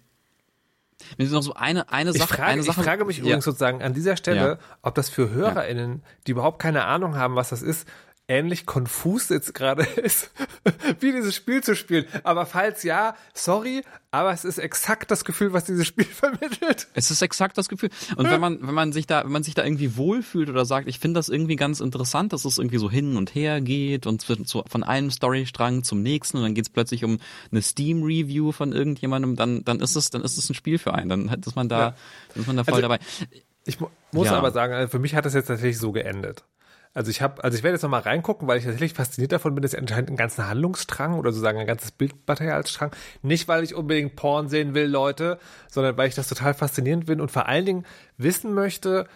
ich 1.11 1.19
möchte 1.19 1.35
noch 1.35 1.43
so 1.43 1.55
eine, 1.55 1.89
eine 1.91 2.11
Ich 2.11 2.19
Sache, 2.19 2.35
frage, 2.35 2.45
eine 2.49 2.61
ich 2.61 2.67
Sache. 2.67 2.83
frage 2.83 3.05
mich 3.05 3.19
ja. 3.19 3.25
übrigens 3.25 3.45
sozusagen 3.45 3.83
an 3.83 3.95
dieser 3.95 4.17
Stelle, 4.17 4.41
Ja. 4.41 4.59
ob 4.83 4.95
das 4.95 5.09
für 5.09 5.31
HörerInnen, 5.31 6.03
die 6.27 6.33
überhaupt 6.33 6.59
keine 6.61 6.85
Ahnung 6.85 7.17
haben, 7.17 7.35
was 7.37 7.51
das 7.51 7.63
ist, 7.63 7.87
ähnlich 8.29 8.67
konfus 8.67 9.29
jetzt 9.29 9.53
gerade 9.55 9.83
ist, 10.03 10.31
wie 11.01 11.13
dieses 11.13 11.35
Spiel 11.35 11.63
zu 11.63 11.75
spielen. 11.77 12.07
Aber 12.25 12.47
falls 12.47 12.83
ja, 12.83 13.15
sorry, 13.35 13.83
aber 14.11 14.33
es 14.33 14.45
ist 14.45 14.59
exakt 14.59 15.11
das 15.11 15.25
Gefühl, 15.25 15.53
was 15.53 15.65
dieses 15.65 15.87
Spiel 15.87 16.05
vermittelt. 16.07 16.89
Es 16.95 17.11
ist 17.11 17.21
exakt 17.23 17.59
das 17.59 17.69
Gefühl. 17.69 17.91
Und 18.17 18.31
wenn 18.31 18.41
man, 18.41 18.59
wenn 18.67 18.75
man 18.75 18.93
sich 18.93 19.07
da, 19.07 19.25
wenn 19.25 19.33
man 19.33 19.43
sich 19.43 19.55
da 19.55 19.65
irgendwie 19.65 19.97
wohlfühlt 19.97 20.49
oder 20.49 20.65
sagt, 20.65 20.89
ich 20.89 20.99
finde 20.99 21.19
das 21.19 21.29
irgendwie 21.29 21.57
ganz 21.57 21.81
interessant, 21.81 22.33
dass 22.33 22.45
es 22.45 22.59
irgendwie 22.59 22.79
so 22.79 22.91
hin 22.91 23.17
und 23.17 23.35
her 23.35 23.61
geht 23.61 24.07
und 24.07 24.23
so 24.23 24.65
von 24.69 24.83
einem 24.83 25.11
Storystrang 25.11 25.83
zum 25.83 26.03
nächsten 26.03 26.37
und 26.39 26.45
dann 26.45 26.55
geht 26.55 26.67
es 26.67 26.71
plötzlich 26.71 27.05
um 27.05 27.19
eine 27.51 27.61
Steam-Review 27.61 28.53
von 28.53 28.73
irgendjemandem, 28.73 29.37
dann, 29.37 29.65
dann 29.65 29.81
ist 29.81 29.97
es, 29.97 30.11
dann 30.11 30.23
ist 30.23 30.39
es 30.39 30.49
ein 30.49 30.55
Spiel 30.55 30.79
für 30.79 30.95
einen. 30.95 31.09
Dann 31.09 31.29
ist 31.29 31.57
man 31.57 31.69
da, 31.69 31.81
Ja. 31.81 31.95
ist 32.35 32.47
man 32.47 32.57
da 32.57 32.65
voll 32.65 32.75
Also- 32.75 32.83
dabei. 32.83 32.99
Ich 33.65 33.79
mu 33.79 33.89
muss 34.11 34.27
Ja. 34.27 34.39
aber 34.39 34.51
sagen, 34.51 34.73
also 34.75 34.91
für 34.91 34.99
mich 34.99 35.15
hat 35.15 35.25
das 35.25 35.35
jetzt 35.35 35.47
tatsächlich 35.47 35.79
so 35.79 35.93
geendet. 35.93 36.45
Also 36.95 37.11
ich 37.11 37.23
habe, 37.23 37.43
also 37.43 37.57
ich 37.57 37.63
werde 37.63 37.77
jetzt 37.77 37.83
nochmal 37.83 38.03
reingucken, 38.03 38.47
weil 38.47 38.59
ich 38.59 38.65
tatsächlich 38.65 38.93
fasziniert 38.93 39.33
davon 39.33 39.55
bin, 39.55 39.63
dass 39.63 39.75
anscheinend 39.75 40.09
einen 40.11 40.19
ganzen 40.19 40.47
Handlungsstrang 40.47 41.15
oder 41.15 41.33
sozusagen 41.33 41.59
ein 41.59 41.67
ganzes 41.67 41.91
Bildmaterialstrang. 41.93 42.91
Nicht, 43.23 43.49
weil 43.49 43.65
ich 43.65 43.75
unbedingt 43.75 44.15
Porn 44.15 44.49
sehen 44.49 44.75
will, 44.75 44.87
Leute, 44.87 45.39
sondern 45.71 45.97
weil 45.97 46.09
ich 46.09 46.15
das 46.15 46.29
total 46.29 46.53
faszinierend 46.53 47.07
bin 47.07 47.21
und 47.21 47.31
vor 47.31 47.47
allen 47.47 47.65
Dingen 47.65 47.87
wissen 48.19 48.53
möchte, 48.53 49.09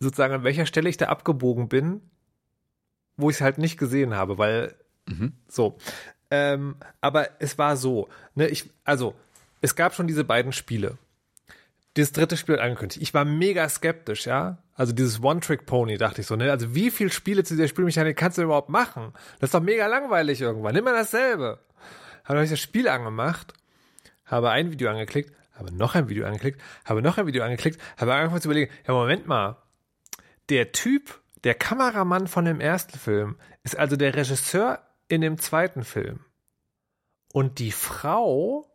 sozusagen 0.00 0.34
an 0.34 0.44
welcher 0.44 0.64
Stelle 0.64 0.88
ich 0.88 0.96
da 0.96 1.06
abgebogen 1.06 1.68
bin, 1.68 2.00
wo 3.18 3.28
ich 3.28 3.36
es 3.36 3.42
halt 3.42 3.58
nicht 3.58 3.78
gesehen 3.78 4.14
habe, 4.14 4.38
weil 4.38 4.74
so. 5.48 5.76
Ähm, 6.30 6.76
aber 7.00 7.28
es 7.40 7.58
war 7.58 7.76
so, 7.76 8.08
ne, 8.34 8.48
ich, 8.48 8.70
also, 8.84 9.14
es 9.60 9.74
gab 9.74 9.94
schon 9.94 10.06
diese 10.06 10.24
beiden 10.24 10.52
Spiele 10.52 10.96
dieses 11.98 12.12
dritte 12.12 12.36
Spiel 12.36 12.54
hat 12.54 12.62
angekündigt. 12.62 13.02
Ich 13.02 13.12
war 13.12 13.24
mega 13.24 13.68
skeptisch, 13.68 14.26
ja. 14.26 14.58
Also 14.74 14.92
dieses 14.92 15.20
One-Trick-Pony, 15.20 15.98
dachte 15.98 16.20
ich 16.20 16.28
so, 16.28 16.36
ne? 16.36 16.50
Also 16.52 16.72
wie 16.72 16.92
viele 16.92 17.10
Spiele 17.10 17.42
zu 17.42 17.54
dieser 17.54 17.66
Spielmechanik 17.66 18.16
kannst 18.16 18.38
du 18.38 18.42
überhaupt 18.42 18.68
machen? 18.68 19.12
Das 19.40 19.48
ist 19.48 19.54
doch 19.54 19.60
mega 19.60 19.88
langweilig 19.88 20.40
irgendwann. 20.40 20.74
Nimm 20.74 20.84
mal 20.84 20.94
dasselbe. 20.94 21.58
Habe 22.24 22.44
ich 22.44 22.50
das 22.50 22.60
Spiel 22.60 22.88
angemacht, 22.88 23.52
habe 24.26 24.50
ein 24.50 24.70
Video 24.70 24.88
angeklickt, 24.90 25.34
habe 25.54 25.74
noch 25.74 25.96
ein 25.96 26.08
Video 26.08 26.24
angeklickt, 26.24 26.60
habe 26.84 27.02
noch 27.02 27.18
ein 27.18 27.26
Video 27.26 27.42
angeklickt, 27.42 27.80
habe 27.96 28.14
angefangen 28.14 28.42
zu 28.42 28.48
überlegen, 28.48 28.72
ja 28.86 28.94
Moment 28.94 29.26
mal, 29.26 29.56
der 30.50 30.70
Typ, 30.70 31.20
der 31.42 31.54
Kameramann 31.54 32.28
von 32.28 32.44
dem 32.44 32.60
ersten 32.60 32.96
Film, 32.96 33.36
ist 33.64 33.76
also 33.76 33.96
der 33.96 34.14
Regisseur 34.14 34.80
in 35.08 35.20
dem 35.20 35.38
zweiten 35.38 35.82
Film. 35.82 36.20
Und 37.32 37.58
die 37.58 37.72
Frau, 37.72 38.70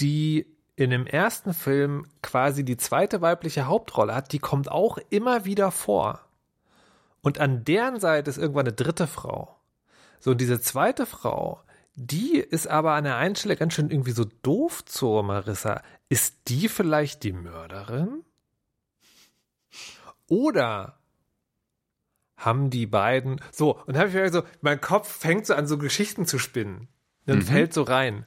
die 0.00 0.51
in 0.82 0.90
dem 0.90 1.06
ersten 1.06 1.54
Film 1.54 2.06
quasi 2.22 2.64
die 2.64 2.76
zweite 2.76 3.20
weibliche 3.20 3.66
Hauptrolle 3.66 4.14
hat, 4.14 4.32
die 4.32 4.38
kommt 4.38 4.70
auch 4.70 4.98
immer 5.10 5.44
wieder 5.44 5.70
vor. 5.70 6.20
Und 7.20 7.38
an 7.40 7.64
deren 7.64 8.00
Seite 8.00 8.30
ist 8.30 8.38
irgendwann 8.38 8.66
eine 8.66 8.74
dritte 8.74 9.06
Frau. 9.06 9.56
So, 10.18 10.32
und 10.32 10.40
diese 10.40 10.60
zweite 10.60 11.06
Frau, 11.06 11.62
die 11.94 12.38
ist 12.38 12.66
aber 12.68 12.92
an 12.92 13.04
der 13.04 13.16
einen 13.16 13.36
Stelle 13.36 13.56
ganz 13.56 13.74
schön 13.74 13.90
irgendwie 13.90 14.12
so 14.12 14.24
doof 14.42 14.84
zur 14.84 15.22
Marissa. 15.22 15.82
Ist 16.08 16.48
die 16.48 16.68
vielleicht 16.68 17.22
die 17.22 17.32
Mörderin? 17.32 18.24
Oder 20.28 20.98
haben 22.36 22.70
die 22.70 22.86
beiden 22.86 23.40
so, 23.52 23.76
und 23.76 23.88
dann 23.88 23.98
habe 23.98 24.08
ich 24.08 24.14
mir 24.14 24.32
so, 24.32 24.42
mein 24.62 24.80
Kopf 24.80 25.08
fängt 25.08 25.46
so 25.46 25.54
an, 25.54 25.66
so 25.66 25.78
Geschichten 25.78 26.26
zu 26.26 26.38
spinnen. 26.38 26.88
Dann 27.26 27.42
fällt 27.42 27.72
so 27.72 27.82
rein. 27.82 28.26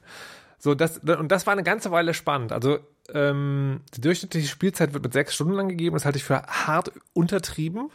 So, 0.66 0.74
das, 0.74 0.98
und 0.98 1.28
das 1.30 1.46
war 1.46 1.52
eine 1.52 1.62
ganze 1.62 1.92
Weile 1.92 2.12
spannend. 2.12 2.50
Also, 2.50 2.80
ähm, 3.14 3.82
die 3.94 4.00
durchschnittliche 4.00 4.48
Spielzeit 4.48 4.94
wird 4.94 5.04
mit 5.04 5.12
sechs 5.12 5.32
Stunden 5.32 5.56
angegeben. 5.56 5.94
Das 5.94 6.04
halte 6.04 6.18
ich 6.18 6.24
für 6.24 6.42
hart 6.42 6.90
untertrieben. 7.12 7.88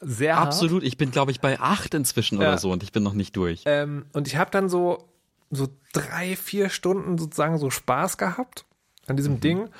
Sehr 0.00 0.34
hart. 0.34 0.48
Absolut. 0.48 0.82
Ich 0.82 0.96
bin, 0.96 1.12
glaube 1.12 1.30
ich, 1.30 1.40
bei 1.40 1.60
acht 1.60 1.94
inzwischen 1.94 2.40
Ja. 2.40 2.48
oder 2.48 2.58
so 2.58 2.72
und 2.72 2.82
ich 2.82 2.90
bin 2.90 3.04
noch 3.04 3.12
nicht 3.12 3.36
durch. 3.36 3.62
Ähm, 3.66 4.06
und 4.12 4.26
ich 4.26 4.34
habe 4.34 4.50
dann 4.50 4.68
so, 4.68 5.08
so 5.52 5.68
drei, 5.92 6.34
vier 6.34 6.70
Stunden 6.70 7.18
sozusagen 7.18 7.58
so 7.58 7.70
Spaß 7.70 8.18
gehabt 8.18 8.64
an 9.06 9.16
diesem 9.16 9.38
Ding. 9.38 9.70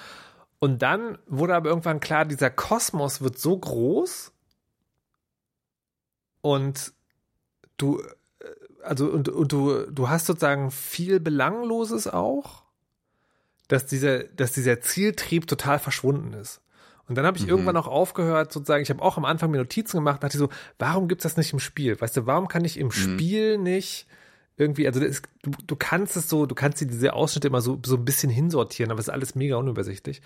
Und 0.61 0.83
dann 0.83 1.19
wurde 1.27 1.57
aber 1.57 1.71
irgendwann 1.71 1.99
klar, 1.99 2.25
dieser 2.25 2.51
Kosmos 2.51 3.21
wird 3.21 3.37
so 3.37 3.59
groß 3.59 4.31
und 6.41 6.93
du, 7.79 8.01
also 8.89 9.07
und, 9.07 9.29
und 9.29 9.53
du, 9.53 9.87
du 9.91 10.09
hast 10.09 10.27
sozusagen 10.27 10.71
viel 10.71 11.21
Belangloses 11.21 12.07
auch, 12.09 12.65
dass 13.69 13.87
dieser, 13.87 14.25
dass 14.25 14.53
dieser 14.53 14.81
Zieltrieb 14.81 15.47
total 15.47 15.79
verschwunden 15.79 16.33
ist. 16.33 16.61
Und 17.07 17.17
dann 17.17 17.25
habe 17.25 17.39
ich 17.39 17.49
irgendwann 17.49 17.77
auch 17.77 17.87
aufgehört, 17.87 18.53
sozusagen, 18.53 18.83
ich 18.83 18.91
habe 18.91 19.03
auch 19.03 19.17
am 19.17 19.25
Anfang 19.25 19.51
mir 19.51 19.59
Notizen 19.59 19.97
gemacht, 19.97 20.23
dachte 20.23 20.37
so, 20.37 20.51
warum 20.79 21.09
gibt's 21.09 21.23
das 21.23 21.39
nicht 21.39 21.53
im 21.55 21.59
Spiel? 21.59 21.99
Weißt 21.99 22.17
du, 22.17 22.27
warum 22.27 22.49
kann 22.49 22.65
ich 22.65 22.79
im 22.79 22.91
Spiel 22.91 23.57
nicht 23.57 24.07
irgendwie, 24.59 24.87
also 24.87 25.01
das, 25.01 25.23
du, 25.43 25.53
du 25.67 25.77
kannst 25.77 26.17
es 26.17 26.29
so, 26.29 26.45
du 26.45 26.55
kannst 26.55 26.81
diese 26.81 27.15
Ausschnitte 27.15 27.49
immer 27.49 27.63
so, 27.63 27.81
so 27.85 27.97
ein 27.97 28.05
bisschen 28.05 28.31
hinsortieren, 28.31 28.91
aber 28.91 29.01
es 29.01 29.07
ist 29.07 29.13
alles 29.13 29.35
mega 29.35 29.57
unübersichtlich. 29.57 30.21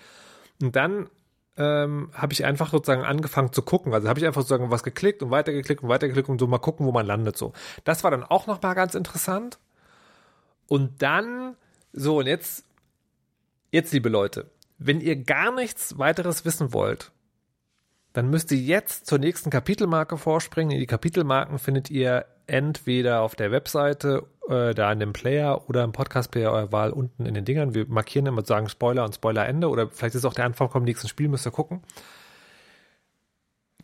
Und 0.61 0.75
dann 0.75 1.09
ähm, 1.57 2.09
habe 2.13 2.33
ich 2.33 2.45
einfach 2.45 2.71
sozusagen 2.71 3.03
angefangen 3.03 3.53
zu 3.53 3.61
gucken. 3.61 3.93
Also 3.93 4.09
habe 4.09 4.19
ich 4.19 4.25
einfach 4.25 4.41
sozusagen 4.41 4.71
was 4.71 4.83
geklickt 4.83 5.21
und 5.21 5.31
weitergeklickt 5.31 5.83
und 5.83 5.89
weitergeklickt 5.89 6.29
und 6.29 6.39
so 6.39 6.47
mal 6.47 6.57
gucken, 6.57 6.85
wo 6.85 6.91
man 6.91 7.05
landet 7.05 7.37
so. 7.37 7.53
Das 7.83 8.03
war 8.03 8.11
dann 8.11 8.23
auch 8.23 8.47
noch 8.47 8.61
mal 8.61 8.73
ganz 8.73 8.95
interessant. 8.95 9.59
Und 10.67 11.01
dann, 11.01 11.55
so 11.91 12.19
und 12.19 12.27
jetzt, 12.27 12.65
jetzt 13.71 13.93
liebe 13.93 14.09
Leute, 14.09 14.49
wenn 14.77 15.01
ihr 15.01 15.15
gar 15.15 15.53
nichts 15.53 15.97
weiteres 15.97 16.45
wissen 16.45 16.73
wollt, 16.73 17.11
dann 18.13 18.29
müsst 18.29 18.51
ihr 18.51 18.57
jetzt 18.57 19.05
zur 19.07 19.17
nächsten 19.17 19.49
Kapitelmarke 19.49 20.17
vorspringen. 20.17 20.79
Die 20.79 20.85
Kapitelmarken 20.85 21.59
findet 21.59 21.89
ihr 21.89 22.25
entweder 22.47 23.21
auf 23.21 23.35
der 23.35 23.51
Webseite, 23.51 24.25
äh, 24.49 24.73
da 24.73 24.91
in 24.91 24.99
dem 24.99 25.13
Player 25.13 25.69
oder 25.69 25.83
im 25.83 25.91
Podcast-Player 25.91 26.51
eurer 26.51 26.71
Wahl 26.71 26.91
unten 26.91 27.25
in 27.25 27.33
den 27.33 27.45
Dingern. 27.45 27.73
Wir 27.73 27.87
markieren 27.87 28.25
immer 28.25 28.45
sagen 28.45 28.69
Spoiler 28.69 29.05
und 29.05 29.15
Spoiler-Ende 29.15 29.69
oder 29.69 29.89
vielleicht 29.89 30.15
ist 30.15 30.25
auch 30.25 30.33
der 30.33 30.45
Anfang 30.45 30.69
vom 30.69 30.83
nächsten 30.83 31.07
Spiel, 31.07 31.27
müsst 31.27 31.47
ihr 31.47 31.51
gucken. 31.51 31.81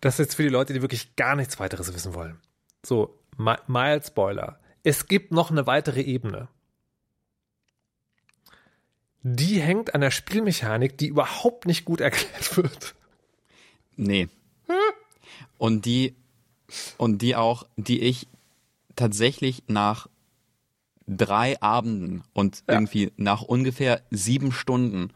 Das 0.02 0.16
ist 0.16 0.20
jetzt 0.20 0.36
für 0.36 0.44
die 0.44 0.50
Leute, 0.50 0.74
die 0.74 0.82
wirklich 0.82 1.16
gar 1.16 1.36
nichts 1.36 1.60
weiteres 1.60 1.94
wissen 1.94 2.14
wollen. 2.14 2.40
So, 2.86 3.20
mild 3.38 4.06
Spoiler. 4.06 4.60
Es 4.84 5.08
gibt 5.08 5.32
noch 5.32 5.52
eine 5.52 5.68
weitere 5.68 6.02
Ebene. 6.02 6.48
Die 9.22 9.60
hängt 9.60 9.94
an 9.94 10.02
der 10.02 10.12
Spielmechanik, 10.12 10.98
die 10.98 11.08
überhaupt 11.08 11.66
nicht 11.66 11.86
gut 11.86 12.02
erklärt 12.02 12.58
wird. 12.58 12.96
Nee. 13.96 14.30
Und 15.58 15.86
die, 15.86 16.16
und 16.98 17.22
die 17.22 17.36
auch, 17.36 17.68
die 17.76 18.02
ich 18.02 18.28
tatsächlich 19.00 19.64
nach 19.68 20.08
drei 21.08 21.60
Abenden 21.62 22.24
und 22.34 22.64
ja. 22.68 22.76
irgendwie 22.76 23.12
nach 23.18 23.42
ungefähr 23.42 24.02
sieben 24.12 24.52
Stunden 24.52 25.12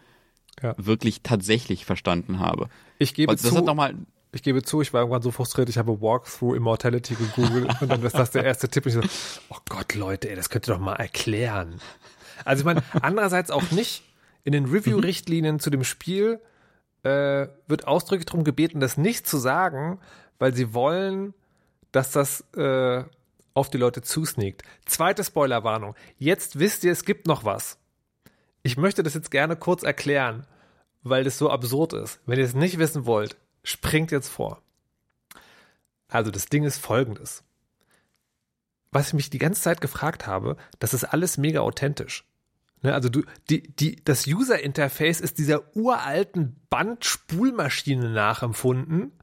ja. 0.62 0.74
wirklich 0.78 1.22
tatsächlich 1.22 1.86
verstanden 1.86 2.40
habe. 2.40 2.70
Ich 2.98 3.14
gebe 3.14 3.34
das 3.34 3.42
zu, 3.42 3.56
hat 3.56 3.66
noch 3.66 3.76
mal, 3.76 3.96
ich 4.32 4.42
gebe 4.42 4.64
zu, 4.64 4.82
ich 4.82 4.94
war 4.94 5.02
irgendwann 5.02 5.22
so 5.22 5.32
frustriert, 5.32 5.70
ich 5.70 5.78
habe 5.78 6.02
Walkthrough 6.02 6.56
Immortality 6.56 7.16
gegoogelt 7.16 7.70
und 7.82 7.90
dann 7.90 8.02
ist 8.04 8.16
das 8.16 8.32
der 8.32 8.44
erste 8.44 8.70
Tipp. 8.70 8.86
Und 8.86 9.04
ich 9.04 9.12
so, 9.12 9.46
oh 9.50 9.58
Gott, 9.70 9.94
Leute, 9.94 10.30
ey, 10.30 10.36
das 10.36 10.50
könnt 10.50 10.68
ihr 10.68 10.74
doch 10.74 10.82
mal 10.82 10.96
erklären. 10.96 11.80
Also 12.46 12.62
ich 12.62 12.66
meine, 12.66 12.84
andererseits 13.02 13.52
auch 13.52 13.72
nicht. 13.72 14.04
In 14.46 14.52
den 14.52 14.66
Review-Richtlinien 14.66 15.60
zu 15.60 15.70
dem 15.70 15.86
Spiel 15.86 16.42
äh, 17.04 17.48
wird 17.68 17.88
ausdrücklich 17.88 18.26
darum 18.26 18.44
gebeten, 18.44 18.82
das 18.82 18.98
nicht 18.98 19.26
zu 19.26 19.38
sagen, 19.38 20.00
weil 20.38 20.54
sie 20.54 20.74
wollen, 20.74 21.34
dass 21.94 22.12
das 22.12 22.42
äh, 22.58 23.04
auf 23.54 23.70
die 23.70 23.78
Leute 23.78 24.02
zusneakt. 24.02 24.64
Zweite 24.86 25.24
Spoilerwarnung. 25.24 25.96
Jetzt 26.18 26.60
wisst 26.60 26.84
ihr, 26.84 26.92
es 26.92 27.06
gibt 27.06 27.28
noch 27.28 27.44
was. 27.44 27.78
Ich 28.64 28.78
möchte 28.78 29.04
das 29.04 29.14
jetzt 29.14 29.32
gerne 29.32 29.56
kurz 29.56 29.84
erklären, 29.84 30.48
weil 31.04 31.24
das 31.24 31.38
so 31.38 31.50
absurd 31.50 31.94
ist. 31.94 32.20
Wenn 32.26 32.40
ihr 32.40 32.46
es 32.46 32.54
nicht 32.54 32.80
wissen 32.80 33.06
wollt, 33.06 33.36
springt 33.64 34.12
jetzt 34.12 34.30
vor. 34.30 34.62
Also 36.08 36.32
das 36.32 36.46
Ding 36.46 36.64
ist 36.64 36.78
folgendes. 36.78 37.44
Was 38.92 39.08
ich 39.08 39.14
mich 39.14 39.30
die 39.30 39.40
ganze 39.40 39.62
Zeit 39.62 39.82
gefragt 39.82 40.28
habe, 40.28 40.56
das 40.80 40.94
ist 40.94 41.04
alles 41.04 41.38
mega 41.38 41.62
authentisch. 41.62 42.26
Ne, 42.84 42.94
also 42.94 43.10
du, 43.10 43.24
die, 43.50 43.64
die, 43.76 44.04
das 44.04 44.28
User-Interface 44.28 45.22
ist 45.22 45.40
dieser 45.40 45.76
uralten 45.76 46.60
Bandspulmaschine 46.70 48.12
nachempfunden. 48.12 49.14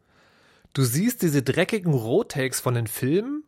Du 0.73 0.83
siehst 0.83 1.23
diese 1.23 1.43
dreckigen 1.43 1.93
Rotakes 1.95 2.59
von 2.61 2.75
den 2.75 2.87
Filmen, 2.87 3.45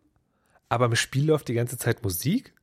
aber 0.73 0.87
im 0.87 0.97
Spiel 0.97 1.27
läuft 1.27 1.49
die 1.49 1.55
ganze 1.55 1.77
Zeit 1.77 2.03
Musik. 2.03 2.55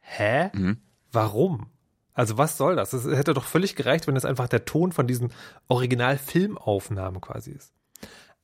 Hä? 0.00 0.50
Mhm. 0.54 0.78
Warum? 1.12 1.66
Also 2.14 2.38
was 2.38 2.56
soll 2.56 2.76
das? 2.76 2.94
Es 2.94 3.04
hätte 3.04 3.34
doch 3.34 3.44
völlig 3.44 3.76
gereicht, 3.76 4.06
wenn 4.06 4.14
das 4.14 4.24
einfach 4.24 4.48
der 4.48 4.64
Ton 4.64 4.90
von 4.90 5.06
diesen 5.06 5.32
Original-Filmaufnahmen 5.68 7.20
quasi 7.20 7.50
ist. 7.50 7.74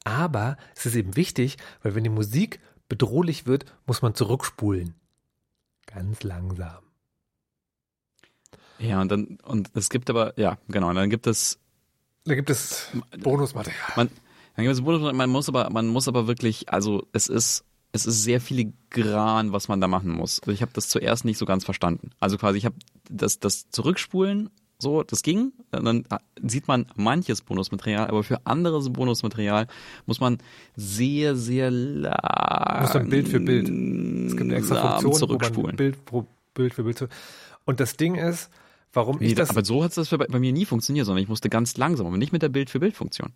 Aber 0.05 0.59
es 0.77 0.85
ist 0.85 0.95
eben 0.95 1.17
wichtig, 1.17 1.57
weil 1.83 1.95
wenn 1.95 2.05
die 2.05 2.11
Musik 2.11 2.61
bedrohlich 2.87 3.47
wird, 3.47 3.65
muss 3.87 4.03
man 4.03 4.15
zurückspulen. 4.15 4.95
Ganz 5.87 6.23
langsam. 6.23 6.85
Ja, 8.79 9.01
und 9.01 9.11
dann, 9.11 9.39
und 9.43 9.71
es 9.75 9.89
gibt 9.89 10.11
aber, 10.11 10.39
ja, 10.39 10.59
genau, 10.69 10.93
dann 10.93 11.09
gibt 11.09 11.27
es. 11.27 11.59
Da 12.25 12.35
gibt 12.35 12.51
es 12.51 12.89
Bonusmaterial. 13.21 13.93
Man, 13.97 14.11
dann 14.55 14.65
gibt 14.65 14.75
es 14.75 14.83
Bonusmaterial, 14.83 15.17
man 15.17 15.31
muss 15.31 15.49
aber, 15.49 15.71
man 15.71 15.87
muss 15.87 16.09
aber 16.09 16.27
wirklich, 16.27 16.69
also 16.69 17.07
es 17.13 17.29
ist, 17.29 17.65
es 17.93 18.07
ist 18.07 18.23
sehr 18.23 18.41
filigran, 18.41 19.53
was 19.53 19.69
man 19.69 19.81
da 19.81 19.89
machen 19.89 20.11
muss. 20.11 20.41
Also 20.41 20.53
ich 20.53 20.63
habe 20.63 20.73
das 20.75 20.89
zuerst 20.89 21.25
nicht 21.25 21.39
so 21.39 21.45
ganz 21.45 21.65
verstanden. 21.65 22.11
Also 22.21 22.39
quasi, 22.39 22.59
ich 22.59 22.65
habe 22.65 22.77
das, 23.09 23.39
das 23.39 23.71
Zurückspulen, 23.71 24.51
so, 24.79 25.03
das 25.03 25.23
ging. 25.23 25.53
Dann 25.71 26.05
sieht 26.43 26.67
man 26.67 26.87
manches 26.97 27.43
Bonusmaterial, 27.43 28.09
aber 28.09 28.25
für 28.25 28.47
anderes 28.47 28.93
Bonusmaterial 28.93 29.69
muss 30.07 30.19
man 30.19 30.39
sehr, 30.75 31.37
sehr 31.37 31.71
lang. 31.71 32.81
Muss 32.81 32.93
dann 32.93 33.09
Bild 33.09 33.29
für 33.29 33.39
Bild. 33.39 33.69
Es 33.69 34.37
gibt 34.37 34.43
eine 34.43 34.57
extra 34.57 34.99
Funktion, 34.99 35.39
man 35.63 35.77
Bild 35.77 36.05
pro 36.05 36.27
Bild 36.55 36.75
für 36.75 36.83
Bild. 36.83 37.09
Und 37.65 37.79
das 37.79 37.97
Ding 37.97 38.17
ist, 38.17 38.51
Warum 38.93 39.19
nee, 39.19 39.29
ich 39.29 39.35
das. 39.35 39.51
Aber 39.51 39.65
so 39.65 39.83
hat 39.83 39.97
es 39.97 40.09
bei, 40.11 40.19
bei, 40.19 40.39
mir 40.39 40.53
nie 40.53 40.67
funktioniert, 40.67 41.07
sondern 41.07 41.23
ich 41.23 41.29
musste 41.29 41.49
ganz 41.49 41.77
langsam, 41.77 42.07
aber 42.07 42.19
nicht 42.19 42.33
mit 42.33 42.43
der 42.43 42.51
Bild-für-Bild-Funktion. 42.51 43.33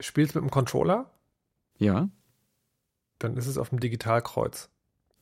Spielst 0.00 0.34
du 0.34 0.40
mit 0.40 0.48
dem 0.48 0.52
Controller? 0.52 1.10
Ja. 1.78 2.08
Dann 3.24 3.38
ist 3.38 3.46
es 3.46 3.56
auf 3.56 3.70
dem 3.70 3.80
Digitalkreuz. 3.80 4.68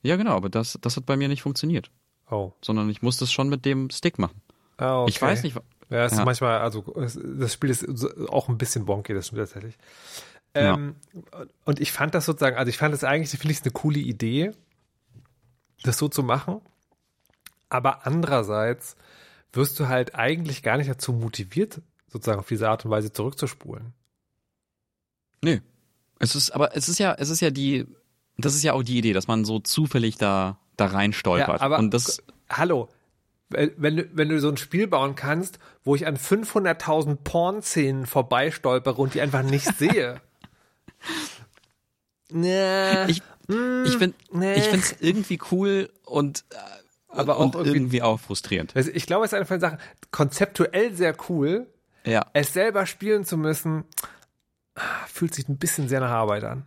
Ja, 0.01 0.17
genau, 0.17 0.35
aber 0.35 0.49
das, 0.49 0.77
das 0.81 0.97
hat 0.97 1.05
bei 1.05 1.15
mir 1.15 1.29
nicht 1.29 1.41
funktioniert. 1.41 1.89
Oh. 2.29 2.51
Sondern 2.61 2.89
ich 2.89 3.01
musste 3.01 3.23
es 3.23 3.31
schon 3.31 3.47
mit 3.47 3.63
dem 3.63 3.89
Stick 3.89 4.19
machen. 4.19 4.41
Ah, 4.75 5.01
okay. 5.01 5.09
Ich 5.09 5.21
weiß 5.21 5.43
nicht. 5.43 5.55
Ja, 5.89 6.03
es 6.03 6.11
ja. 6.11 6.19
ist 6.19 6.25
manchmal, 6.25 6.59
also 6.59 6.81
das 6.81 7.53
Spiel 7.53 7.69
ist 7.69 7.87
auch 8.27 8.49
ein 8.49 8.57
bisschen 8.57 8.85
bonky, 8.85 9.13
das 9.13 9.27
stimmt 9.27 9.39
tatsächlich. 9.39 9.77
Ähm, 10.53 10.95
ja. 11.33 11.45
Und 11.63 11.79
ich 11.79 11.93
fand 11.93 12.13
das 12.13 12.25
sozusagen, 12.25 12.57
also 12.57 12.69
ich 12.69 12.77
fand 12.77 12.93
das 12.93 13.05
eigentlich, 13.05 13.29
finde 13.39 13.53
ich 13.53 13.59
es 13.59 13.63
eine 13.63 13.71
coole 13.71 13.99
Idee, 13.99 14.51
das 15.83 15.97
so 15.97 16.09
zu 16.09 16.23
machen. 16.23 16.59
Aber 17.69 18.05
andererseits 18.05 18.97
wirst 19.53 19.79
du 19.79 19.87
halt 19.87 20.13
eigentlich 20.13 20.61
gar 20.61 20.77
nicht 20.77 20.89
dazu 20.89 21.13
motiviert, 21.13 21.81
sozusagen 22.07 22.39
auf 22.39 22.47
diese 22.47 22.69
Art 22.69 22.83
und 22.83 22.91
Weise 22.91 23.13
zurückzuspulen. 23.13 23.93
Nee. 25.41 25.61
Es 26.23 26.35
ist, 26.35 26.51
aber 26.51 26.75
es 26.75 26.87
ist 26.87 26.99
ja, 26.99 27.13
es 27.19 27.29
ist 27.29 27.41
ja 27.41 27.49
die, 27.49 27.85
das 28.37 28.55
ist 28.55 28.63
ja 28.63 28.71
auch 28.71 28.81
die 28.81 28.97
Idee, 28.97 29.11
dass 29.11 29.27
man 29.27 29.43
so 29.43 29.59
zufällig 29.59 30.17
da, 30.17 30.57
da 30.77 30.85
rein 30.85 31.11
stolpert. 31.11 31.59
Ja, 31.59 31.65
aber 31.65 31.79
und 31.79 31.93
das, 31.93 32.23
hallo, 32.49 32.87
wenn 33.49 33.97
du, 33.97 34.09
wenn 34.13 34.29
du 34.29 34.39
so 34.39 34.47
ein 34.47 34.55
Spiel 34.55 34.87
bauen 34.87 35.15
kannst, 35.15 35.59
wo 35.83 35.95
ich 35.95 36.07
an 36.07 36.15
500.000 36.15 37.17
Porn-Szenen 37.25 38.05
vorbeistolpere 38.05 39.01
und 39.01 39.15
die 39.15 39.21
einfach 39.21 39.43
nicht 39.43 39.65
sehe. 39.77 40.21
nee. 42.29 43.03
Ich, 43.07 43.21
ich 43.49 43.97
finde, 43.97 44.15
nee. 44.31 44.55
ich 44.55 44.63
finde 44.63 44.79
es 44.79 44.95
irgendwie 45.01 45.39
cool 45.51 45.89
und 46.05 46.45
äh, 46.51 46.55
aber 47.09 47.37
auch 47.37 47.53
irgendwie, 47.53 47.75
irgendwie, 47.75 48.01
auch 48.01 48.19
frustrierend. 48.21 48.73
Ich 48.75 49.05
glaube, 49.05 49.25
es 49.25 49.33
ist 49.33 49.35
eine 49.35 49.45
von 49.45 49.57
den 49.57 49.61
Sachen, 49.61 49.77
konzeptuell 50.11 50.95
sehr 50.95 51.15
cool. 51.27 51.67
Ja. 52.05 52.25
Es 52.31 52.53
selber 52.53 52.85
spielen 52.85 53.25
zu 53.25 53.37
müssen, 53.37 53.83
fühlt 55.07 55.33
sich 55.33 55.47
ein 55.47 55.57
bisschen 55.57 55.87
sehr 55.87 55.99
nach 55.99 56.09
Arbeit 56.09 56.43
an. 56.43 56.65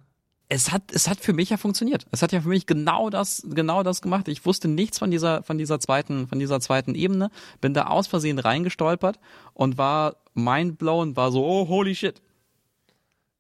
Es 0.49 0.71
hat, 0.71 0.93
es 0.93 1.09
hat 1.09 1.19
für 1.19 1.33
mich 1.33 1.51
ja 1.51 1.57
funktioniert. 1.57 2.07
Es 2.13 2.23
hat 2.23 2.31
ja 2.31 2.41
für 2.41 2.49
mich 2.49 2.67
genau 2.67 3.11
das, 3.11 3.45
genau 3.51 3.83
das 3.83 4.01
gemacht. 4.01 4.29
Ich 4.29 4.47
wusste 4.47 4.69
nichts 4.69 4.99
von 4.99 5.11
dieser, 5.11 5.43
von 5.43 5.59
dieser 5.59 5.81
zweiten, 5.81 6.29
von 6.29 6.39
dieser 6.39 6.61
zweiten 6.61 6.95
Ebene, 6.95 7.31
bin 7.61 7.75
da 7.75 7.89
aus 7.89 8.07
Versehen 8.07 8.39
reingestolpert 8.39 9.19
und 9.55 9.77
war 9.77 10.17
mindblown, 10.35 11.17
war 11.17 11.33
so, 11.33 11.45
oh, 11.45 11.67
holy 11.69 11.97
shit. 11.97 12.23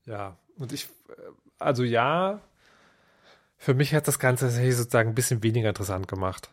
Ja, 0.04 0.36
und 0.56 0.72
ich, 0.72 0.88
also 1.60 1.84
ja, 1.84 2.40
für 3.56 3.74
mich 3.74 3.94
hat 3.94 4.08
das 4.08 4.18
Ganze 4.18 4.50
sozusagen 4.50 5.10
ein 5.10 5.14
bisschen 5.14 5.44
weniger 5.44 5.68
interessant 5.68 6.08
gemacht. 6.08 6.50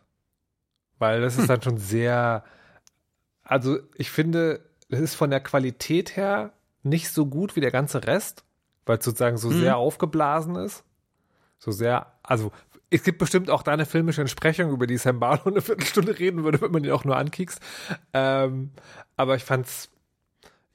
Weil 0.99 1.21
das 1.21 1.34
ist 1.34 1.41
hm. 1.41 1.47
dann 1.47 1.62
schon 1.63 1.78
sehr, 1.78 2.43
also 3.43 3.80
ich 3.95 4.12
finde, 4.12 4.63
es 4.89 4.99
ist 4.99 5.15
von 5.15 5.32
der 5.32 5.41
Qualität 5.41 6.15
her 6.15 6.54
nicht 6.84 7.10
so 7.10 7.26
gut 7.26 7.56
wie 7.56 7.62
der 7.62 7.72
ganze 7.72 8.06
Rest, 8.06 8.43
weil 8.86 8.98
es 8.98 9.06
sozusagen 9.06 9.38
so 9.38 9.50
hm. 9.50 9.60
sehr 9.60 9.78
aufgeblasen 9.78 10.56
ist. 10.56 10.84
So 11.58 11.72
sehr, 11.72 12.13
also 12.24 12.52
es 12.89 13.04
gibt 13.04 13.17
bestimmt 13.17 13.50
auch 13.50 13.63
da 13.63 13.71
eine 13.71 13.86
filmische 13.86 14.21
Entsprechung, 14.21 14.71
über 14.71 14.86
die 14.86 14.98
Sam 14.98 15.19
Barlow 15.19 15.46
eine 15.46 15.62
Viertelstunde 15.62 16.19
reden 16.19 16.44
würde, 16.44 16.62
wenn 16.62 16.71
man 16.71 16.84
ihn 16.84 16.92
auch 16.92 17.06
nur 17.06 17.17
ankiekst. 17.17 17.60
Ähm, 18.13 18.71
aber 19.15 19.36
ich 19.36 19.44
fand's, 19.44 19.90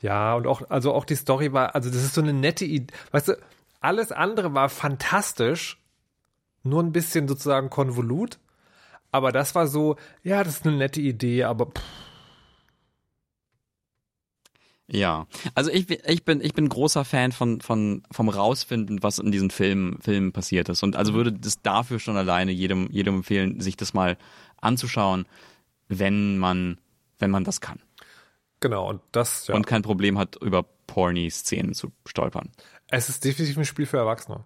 ja, 0.01 0.35
und 0.35 0.47
auch, 0.47 0.69
also 0.71 0.93
auch 0.95 1.05
die 1.05 1.15
Story 1.15 1.53
war, 1.53 1.75
also 1.75 1.91
das 1.91 2.03
ist 2.03 2.15
so 2.15 2.21
eine 2.21 2.33
nette 2.33 2.65
Idee. 2.65 2.93
Weißt 3.13 3.29
du, 3.29 3.39
alles 3.81 4.11
andere 4.11 4.55
war 4.55 4.69
fantastisch, 4.69 5.81
nur 6.65 6.83
ein 6.83 6.93
bisschen 6.93 7.29
sozusagen 7.29 7.71
konvolut. 7.71 8.39
Aber 9.13 9.31
das 9.33 9.55
war 9.55 9.69
so, 9.69 9.97
ja, 10.23 10.43
das 10.43 10.57
ist 10.57 10.67
eine 10.67 10.77
nette 10.77 11.01
Idee, 11.01 11.45
aber 11.45 11.67
pff. 11.67 12.08
Ja, 14.91 15.27
also 15.55 15.71
ich, 15.71 15.91
ich 15.91 16.25
bin 16.25 16.41
ich 16.41 16.55
bin 16.55 16.69
großer 16.69 17.05
Fan 17.05 17.33
von 17.33 17.61
von 17.61 18.03
vom 18.11 18.29
rausfinden, 18.29 19.03
was 19.03 19.19
in 19.19 19.31
diesen 19.31 19.51
Filmen 19.51 20.01
Filmen 20.01 20.33
passiert 20.33 20.69
ist 20.71 20.83
und 20.83 20.97
also 20.97 21.13
würde 21.13 21.33
das 21.33 21.61
dafür 21.61 21.99
schon 21.99 22.17
alleine 22.17 22.53
jedem 22.53 22.91
jedem 22.91 23.17
empfehlen, 23.17 23.61
sich 23.61 23.77
das 23.77 23.93
mal 23.93 24.17
anzuschauen, 24.61 25.27
wenn 25.89 26.39
man 26.39 26.79
wenn 27.19 27.31
man 27.31 27.45
das 27.45 27.61
kann 27.61 27.81
Genau, 28.61 28.89
und 28.89 29.01
das, 29.13 29.47
ja. 29.47 29.55
und 29.55 29.67
kein 29.67 29.83
Problem 29.83 30.19
hat 30.19 30.37
über 30.37 30.65
porny 30.87 31.31
Szenen 31.31 31.75
zu 31.75 31.93
stolpern. 32.07 32.51
Es 32.89 33.09
ist 33.09 33.25
definitiv 33.25 33.57
ein 33.57 33.65
Spiel 33.65 33.87
für 33.87 33.99
Erwachsene. 33.99 34.45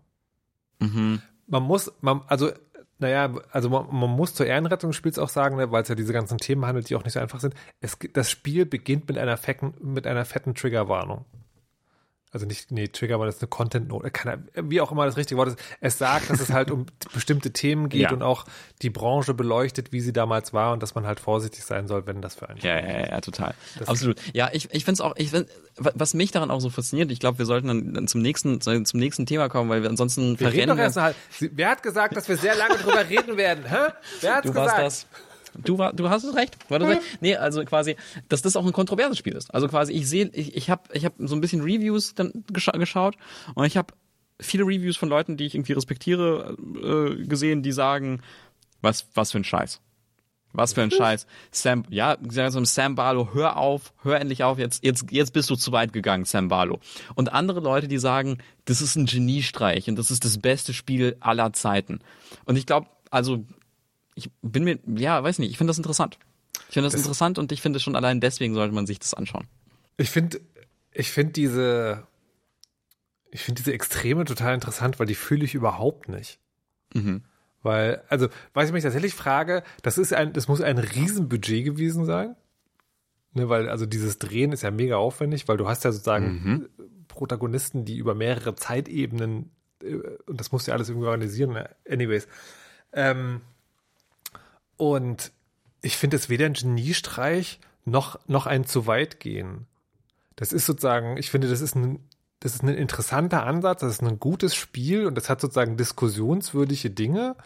Mhm. 0.80 1.22
Man 1.47 1.62
muss, 1.62 1.93
man, 2.01 2.22
also, 2.26 2.51
naja, 3.03 3.35
also 3.51 3.69
man, 3.69 3.87
man 3.91 4.11
muss 4.11 4.35
zur 4.35 4.47
Ehrenrettung 4.47 4.91
des 4.91 4.97
Spiels 4.97 5.19
auch 5.19 5.29
sagen, 5.29 5.57
ne, 5.57 5.71
weil 5.71 5.83
es 5.83 5.89
ja 5.89 5.95
diese 5.95 6.13
ganzen 6.13 6.39
Themen 6.39 6.65
handelt, 6.65 6.89
die 6.89 6.97
auch 6.97 7.05
nicht 7.05 7.13
so 7.13 7.21
einfach 7.21 7.41
sind. 7.41 7.55
Es, 7.81 7.99
das 8.13 8.31
Spiel 8.31 8.65
beginnt 8.65 9.09
mit 9.09 9.19
einer 9.19 9.37
fetten, 9.37 9.75
mit 9.81 10.07
einer 10.07 10.25
fetten 10.25 10.55
Triggerwarnung. 10.55 11.27
Also 12.35 12.47
nicht, 12.47 12.70
nee, 12.72 12.89
Triggerwarnung 12.89 13.28
ist 13.28 13.43
eine 13.43 13.49
Content-Note, 13.49 14.11
wie 14.57 14.80
auch 14.80 14.91
immer 14.91 15.05
das 15.05 15.18
richtige 15.18 15.37
Wort 15.39 15.49
ist. 15.49 15.59
Es 15.80 15.99
sagt, 15.99 16.30
dass 16.30 16.41
es 16.41 16.51
halt 16.51 16.70
um 16.70 16.87
bestimmte 17.12 17.53
Themen 17.53 17.91
geht 17.91 18.01
Ja. 18.01 18.12
und 18.12 18.22
auch 18.22 18.47
die 18.80 18.89
Branche 18.89 19.35
beleuchtet, 19.35 19.93
wie 19.93 20.01
sie 20.01 20.14
damals 20.14 20.55
war 20.55 20.72
und 20.72 20.83
dass 20.83 20.95
man 20.95 21.07
halt 21.07 21.20
vorsichtig 21.20 21.62
sein 21.64 21.87
soll, 21.89 22.07
wenn 22.07 22.22
das 22.22 22.35
für 22.37 22.49
einen 22.49 22.59
Ja, 22.61 22.80
ja, 22.80 22.89
ja, 23.01 23.07
ja, 23.11 23.20
total. 23.20 23.53
Das- 23.78 23.87
Absolut. 23.89 24.18
Ja, 24.33 24.49
ich, 24.51 24.70
ich 24.72 24.85
finde 24.87 24.95
es 24.95 25.01
auch, 25.03 25.14
ich 25.16 25.28
find, 25.30 25.47
wa- 25.76 25.93
was 25.95 26.14
mich 26.14 26.30
daran 26.30 26.51
auch 26.51 26.61
so 26.61 26.70
fasziniert, 26.70 27.11
ich 27.11 27.20
glaube, 27.20 27.37
wir 27.39 27.45
sollten 27.45 27.68
dann, 27.68 27.93
dann 27.93 28.09
zum 28.09 28.22
nächsten, 28.22 28.62
zum 28.62 28.83
nächsten 28.99 29.26
Thema 29.26 29.51
kommen, 29.51 29.68
weil 29.68 29.83
wir 29.83 29.91
ansonsten 29.91 30.41
Wir 30.41 30.53
reden 30.55 30.68
doch 30.68 30.78
erst 30.78 30.97
mal. 30.97 31.14
Sie- 31.30 31.51
Wer 31.53 31.68
hat 31.68 31.83
gesagt, 31.83 32.16
dass 32.16 32.30
wir 32.30 32.39
sehr 32.39 32.57
lange 32.57 32.76
drüber 32.76 33.07
reden 33.11 33.37
werden? 33.37 33.64
Hä? 33.68 33.76
Wer 34.22 34.37
hat's 34.37 34.47
Du 34.47 34.53
gesagt? 34.55 34.78
warst 34.83 35.05
das. 35.05 35.07
Du, 35.59 35.79
war, 35.79 35.93
du 35.93 36.09
hast 36.09 36.25
es 36.25 36.35
recht. 36.35 36.57
War 36.71 36.79
das 36.79 36.89
recht. 36.89 37.03
Nee, 37.21 37.37
also 37.37 37.65
quasi, 37.65 37.97
dass 38.29 38.43
das 38.43 38.57
auch 38.57 38.67
ein 38.67 38.73
kontroverses 38.73 39.19
Spiel 39.19 39.35
ist. 39.35 39.53
Also 39.55 39.69
quasi, 39.69 39.93
ich 39.93 40.09
sehe, 40.09 40.31
ich, 40.33 40.57
ich 40.57 40.71
habe 40.71 40.83
ich 40.93 41.05
hab 41.05 41.15
so 41.19 41.35
ein 41.35 41.41
bisschen 41.41 41.63
Reviews 41.63 42.15
dann 42.15 42.45
gescha 42.53 42.73
geschaut 42.73 43.17
und 43.55 43.65
ich 43.65 43.77
habe 43.77 43.95
viele 44.41 44.65
Reviews 44.65 44.97
von 44.97 45.09
Leuten, 45.09 45.37
die 45.37 45.47
ich 45.47 45.55
irgendwie 45.55 45.73
respektiere, 45.73 46.57
äh, 46.83 47.25
gesehen, 47.27 47.63
die 47.63 47.73
sagen, 47.73 48.23
was, 48.81 49.07
was 49.15 49.33
für 49.33 49.39
ein 49.39 49.45
Scheiß. 49.45 49.81
Was 50.55 50.75
für 50.75 50.83
ein 50.83 50.91
Scheiß. 50.91 51.27
Sam, 51.51 51.85
ja, 51.89 52.19
Sam 52.29 52.95
Barlow, 52.95 53.31
hör 53.33 53.57
auf, 53.57 53.95
hör 54.03 54.21
endlich 54.21 54.45
auf, 54.45 54.59
jetzt, 54.59 54.85
jetzt, 54.85 55.11
jetzt 55.11 55.33
bist 55.33 55.49
du 55.49 55.57
zu 55.57 55.73
weit 55.73 55.95
gegangen, 55.95 56.27
Sam 56.27 56.49
Barlow. 56.49 56.79
Und 57.15 57.33
andere 57.33 57.61
Leute, 57.61 57.89
die 57.89 57.99
sagen, 57.99 58.39
das 58.67 58.83
ist 58.83 58.97
ein 58.97 59.07
Geniestreich 59.07 59.89
und 59.89 59.97
das 59.97 60.11
ist 60.11 60.25
das 60.25 60.39
beste 60.39 60.75
Spiel 60.75 61.17
aller 61.21 61.55
Zeiten. 61.55 62.01
Und 62.45 62.57
ich 62.57 62.67
glaube, 62.67 62.89
also, 63.11 63.45
ich 64.15 64.31
bin 64.43 64.65
mir, 64.65 64.79
ja, 64.87 65.23
weiß 65.23 65.39
nicht, 65.39 65.51
ich 65.51 65.59
finde 65.59 65.71
das 65.71 65.79
interessant. 65.79 66.19
Ich 66.69 66.75
finde 66.75 66.89
das, 66.89 66.95
interessant 66.95 67.39
und 67.39 67.53
ich 67.53 67.61
finde 67.61 67.81
schon 67.81 67.97
allein 67.97 68.21
deswegen 68.21 68.55
sollte 68.55 68.75
man 68.75 68.87
sich 68.87 68.99
das 68.99 69.15
anschauen. 69.15 69.47
Ich 69.97 70.11
finde, 70.11 70.41
ich 70.93 71.11
finde 71.11 71.33
diese, 71.33 72.07
ich 73.31 73.43
finde 73.43 73.63
diese 73.63 73.73
Extreme 73.73 74.25
total 74.25 74.55
interessant, 74.55 74.99
weil 74.99 75.07
die 75.07 75.15
fühle 75.15 75.45
ich 75.45 75.55
überhaupt 75.55 76.09
nicht. 76.09 76.39
Mhm. 76.95 77.23
Weil, 77.63 78.03
also, 78.09 78.29
was 78.55 78.67
ich 78.67 78.73
mich 78.73 78.83
tatsächlich 78.83 79.15
frage, 79.15 79.63
das 79.83 79.99
ist 79.99 80.13
ein, 80.13 80.33
das 80.33 80.49
muss 80.49 80.61
ein 80.61 80.79
Riesenbudget 80.79 81.65
gewesen 81.65 82.05
sein. 82.05 82.37
Ne, 83.35 83.49
weil, 83.49 83.69
also 83.69 83.87
dieses 83.87 84.19
Drehen 84.19 84.53
ist 84.53 84.63
ja 84.63 84.71
mega 84.71 84.97
aufwendig, 84.97 85.49
weil 85.49 85.57
du 85.57 85.67
hast 85.67 85.85
ja 85.85 85.93
sozusagen 85.93 86.69
Protagonisten, 87.09 87.85
die 87.85 87.97
über 87.97 88.15
mehrere 88.15 88.55
Zeitebenen, 88.55 89.51
äh, 89.83 89.95
und 90.27 90.41
das 90.41 90.53
musst 90.53 90.67
du 90.67 90.71
ja 90.71 90.77
alles 90.77 90.89
irgendwie 90.89 91.07
organisieren. 91.07 91.53
ne? 91.53 91.71
Anyways. 91.89 92.27
Ähm, 92.93 93.41
und 94.83 95.30
ich 95.80 95.97
finde 95.97 96.16
es 96.16 96.28
weder 96.28 96.47
ein 96.47 96.55
Geniestreich 96.55 97.61
noch, 97.85 98.18
noch 98.26 98.47
ein 98.47 98.66
zu 98.66 98.89
weit 98.89 99.20
gehen. 99.20 99.66
Das 100.35 100.53
ist 100.53 100.66
sozusagen, 100.66 101.16
ich 101.18 101.30
finde, 101.30 101.49
das 101.49 101.61
ist 101.61 101.76
ein, 101.76 102.01
das 102.41 102.57
ist 102.57 102.64
ein 102.64 102.68
interessanter 102.68 103.47
Ansatz, 103.47 103.83
das 103.83 103.93
ist 103.93 104.03
ein 104.03 104.18
gutes 104.18 104.57
Spiel 104.57 105.07
und 105.07 105.14
das 105.14 105.30
hat 105.30 105.41
sozusagen 105.41 105.76
diskussionswürdige 105.76 106.91
Dinge, 106.91 107.37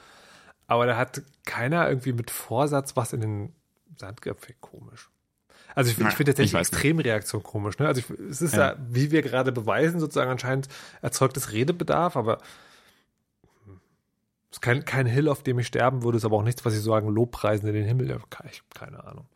aber 0.67 0.87
da 0.87 0.97
hat 0.97 1.21
keiner 1.45 1.87
irgendwie 1.87 2.15
mit 2.15 2.31
Vorsatz 2.31 2.97
was 2.97 3.13
in 3.13 3.21
den 3.21 3.53
Sand 3.99 4.23
gepfeffert. 4.23 4.63
Komisch. 4.63 5.11
Also 5.75 5.91
ich, 5.91 5.99
ich 5.99 6.15
finde 6.15 6.33
ich 6.33 6.37
tatsächlich 6.37 6.53
nicht. 6.55 6.73
Extremreaktion 6.73 7.43
komisch. 7.43 7.79
Ne? 7.79 7.87
Also 7.87 8.01
ich, 8.01 8.19
es 8.31 8.41
ist 8.41 8.55
Ja. 8.55 8.71
ja. 8.71 8.77
wie 8.89 9.11
wir 9.11 9.21
gerade 9.21 9.53
beweisen, 9.53 10.01
sozusagen 10.01 10.31
anscheinend 10.31 10.69
erzeugt 11.03 11.37
es 11.37 11.53
Redebedarf, 11.53 12.17
aber 12.17 12.39
ist 14.57 14.63
kein, 14.63 14.85
kein 14.87 15.05
Hill, 15.07 15.29
auf 15.29 15.43
dem 15.43 15.59
ich 15.59 15.67
sterben 15.67 16.03
würde, 16.03 16.17
ist 16.17 16.25
aber 16.25 16.37
auch 16.37 16.43
nichts, 16.43 16.65
was 16.65 16.75
ich 16.75 16.81
sagen, 16.83 17.09
Lobpreisen 17.09 17.69
in 17.69 17.75
den 17.75 17.85
Himmel. 17.85 18.19
Ich- 18.51 18.63
Keine 18.75 19.05
Ahnung. 19.05 19.27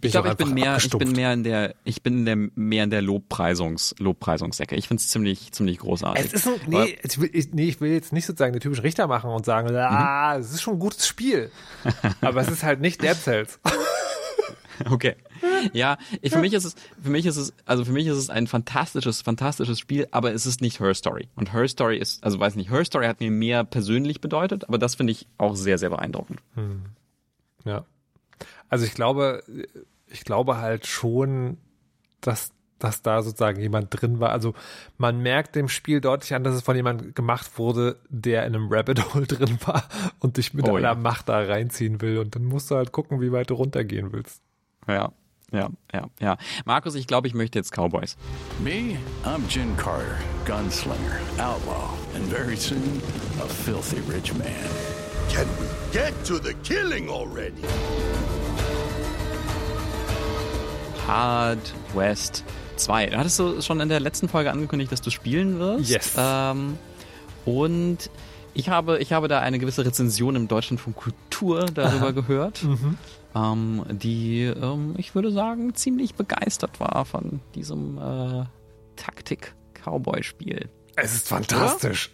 Ich 0.00 0.12
glaube, 0.12 0.28
ich 0.28 0.36
bin 0.36 0.54
mehr, 0.54 0.56
ich 0.56 0.62
bin 0.62 0.68
abgestumpft. 0.68 1.16
mehr 1.16 1.32
in 1.32 1.42
der, 1.42 1.74
ich 1.84 2.02
bin 2.02 2.18
in 2.18 2.24
der, 2.24 2.36
mehr 2.54 2.84
in 2.84 2.90
der 2.90 3.02
Lobpreisungs, 3.02 3.96
Lobpreisungsecke. 3.98 4.76
Ich 4.76 4.86
finde 4.86 5.00
es 5.00 5.08
ziemlich, 5.08 5.50
ziemlich 5.52 5.78
großartig. 5.78 6.26
Es 6.26 6.32
ist 6.32 6.46
ein, 6.46 6.54
nee, 6.66 6.96
ich 7.02 7.20
will, 7.20 7.30
ich, 7.32 7.52
nee, 7.52 7.68
ich 7.68 7.80
will 7.80 7.90
jetzt 7.90 8.12
nicht 8.12 8.26
sozusagen 8.26 8.52
den 8.52 8.60
typischen 8.60 8.82
Richter 8.82 9.06
machen 9.08 9.30
und 9.30 9.44
sagen, 9.44 9.74
ah, 9.74 10.36
es 10.36 10.52
ist 10.52 10.62
schon 10.62 10.74
ein 10.74 10.78
gutes 10.80 11.06
Spiel. 11.08 11.50
aber 12.20 12.40
es 12.40 12.48
ist 12.48 12.62
halt 12.62 12.80
nicht 12.80 13.02
Dead 13.02 13.16
Cells. 13.16 13.58
Okay. 14.90 15.16
Ja, 15.72 15.98
ich, 16.22 16.32
für 16.32 16.38
mich 16.38 16.52
ist 16.52 16.64
es, 16.64 16.76
für 17.02 17.10
mich 17.10 17.26
ist 17.26 17.36
es, 17.36 17.52
also 17.64 17.84
für 17.84 17.92
mich 17.92 18.06
ist 18.06 18.16
es 18.16 18.30
ein 18.30 18.46
fantastisches, 18.46 19.22
fantastisches 19.22 19.78
Spiel, 19.78 20.06
aber 20.12 20.32
es 20.32 20.46
ist 20.46 20.60
nicht 20.60 20.80
Her 20.80 20.94
Story. 20.94 21.28
Und 21.34 21.52
Her 21.52 21.66
Story 21.68 21.98
ist, 21.98 22.22
also 22.22 22.38
weiß 22.38 22.54
nicht, 22.54 22.70
Her 22.70 22.84
Story 22.84 23.06
hat 23.06 23.20
mir 23.20 23.30
mehr 23.30 23.64
persönlich 23.64 24.20
bedeutet, 24.20 24.68
aber 24.68 24.78
das 24.78 24.94
finde 24.94 25.12
ich 25.12 25.26
auch 25.36 25.56
sehr, 25.56 25.78
sehr 25.78 25.90
beeindruckend. 25.90 26.40
Ja. 27.64 27.84
Also 28.68 28.84
ich 28.84 28.94
glaube, 28.94 29.42
ich 30.06 30.24
glaube 30.24 30.58
halt 30.58 30.86
schon, 30.86 31.58
dass, 32.20 32.52
dass 32.78 33.02
da 33.02 33.22
sozusagen 33.22 33.60
jemand 33.60 33.88
drin 33.90 34.20
war. 34.20 34.30
Also 34.30 34.54
man 34.96 35.20
merkt 35.20 35.56
dem 35.56 35.68
Spiel 35.68 36.00
deutlich 36.00 36.34
an, 36.34 36.44
dass 36.44 36.54
es 36.54 36.62
von 36.62 36.76
jemandem 36.76 37.14
gemacht 37.14 37.58
wurde, 37.58 37.98
der 38.08 38.46
in 38.46 38.54
einem 38.54 38.68
Rabbit 38.70 39.14
Hole 39.14 39.26
drin 39.26 39.58
war 39.64 39.84
und 40.20 40.36
dich 40.36 40.54
mit 40.54 40.68
Oh 40.68 40.76
aller 40.76 40.90
ja. 40.90 40.94
Macht 40.94 41.28
da 41.28 41.40
reinziehen 41.40 42.00
will. 42.00 42.18
Und 42.18 42.34
dann 42.34 42.44
musst 42.44 42.70
du 42.70 42.76
halt 42.76 42.92
gucken, 42.92 43.20
wie 43.20 43.32
weit 43.32 43.50
du 43.50 43.54
runtergehen 43.54 44.12
willst. 44.12 44.42
Ja, 44.88 45.12
ja, 45.52 45.68
ja, 45.92 46.06
ja. 46.18 46.38
Markus, 46.64 46.94
ich 46.94 47.06
glaube, 47.06 47.28
ich 47.28 47.34
möchte 47.34 47.58
jetzt 47.58 47.72
Cowboys. 47.72 48.16
Me, 48.62 48.96
I'm 49.22 49.42
Jim 49.48 49.76
Carter, 49.76 50.18
gunslinger, 50.46 51.18
outlaw, 51.38 51.90
and 52.14 52.24
very 52.24 52.56
soon, 52.56 53.02
a 53.42 53.46
filthy 53.46 54.00
rich 54.10 54.32
man. 54.34 54.46
Can 55.30 55.46
we 55.60 55.66
get 55.92 56.12
to 56.24 56.38
the 56.38 56.54
killing 56.64 57.10
already? 57.10 57.62
Hard 61.06 61.58
West 61.94 62.44
2. 62.76 63.06
Da 63.10 63.18
hattest 63.18 63.38
du 63.38 63.60
schon 63.60 63.80
in 63.80 63.90
der 63.90 64.00
letzten 64.00 64.28
Folge 64.28 64.50
angekündigt, 64.50 64.90
dass 64.90 65.02
du 65.02 65.10
spielen 65.10 65.58
wirst. 65.58 65.90
Yes. 65.90 66.14
Ähm, 66.16 66.78
und 67.44 68.10
ich 68.54 68.68
habe, 68.70 68.98
ich 68.98 69.12
habe 69.12 69.28
da 69.28 69.40
eine 69.40 69.58
gewisse 69.58 69.84
Rezension 69.84 70.34
im 70.34 70.48
Deutschlandfunk 70.48 70.96
Kultur 70.96 71.66
darüber 71.66 72.12
gehört, 72.12 72.64
ähm, 73.34 73.84
die, 73.90 74.44
ähm, 74.44 74.94
ich 74.96 75.14
würde 75.14 75.30
sagen, 75.30 75.74
ziemlich 75.74 76.14
begeistert 76.14 76.80
war 76.80 77.04
von 77.04 77.40
diesem 77.54 77.98
äh, 77.98 78.44
Taktik-Cowboy-Spiel. 78.96 80.68
Es 80.96 81.14
ist 81.14 81.28
fantastisch. 81.28 82.10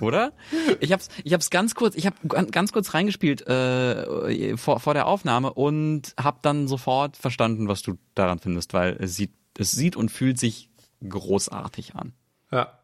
Oder? 0.00 0.32
Ich 0.80 0.92
hab's, 0.92 1.08
ich 1.24 1.32
hab's 1.32 1.50
ganz 1.50 1.74
kurz, 1.74 1.94
ich 1.94 2.06
habe 2.06 2.16
ganz 2.50 2.72
kurz 2.72 2.92
reingespielt 2.92 3.46
äh, 3.46 4.56
vor, 4.56 4.80
vor 4.80 4.94
der 4.94 5.06
Aufnahme 5.06 5.52
und 5.52 6.14
hab 6.18 6.42
dann 6.42 6.68
sofort 6.68 7.16
verstanden, 7.16 7.68
was 7.68 7.82
du 7.82 7.96
daran 8.14 8.38
findest, 8.38 8.74
weil 8.74 8.96
es 9.00 9.16
sieht, 9.16 9.32
es 9.56 9.72
sieht 9.72 9.96
und 9.96 10.10
fühlt 10.10 10.38
sich 10.38 10.70
großartig 11.06 11.94
an. 11.94 12.12
Ja. 12.50 12.78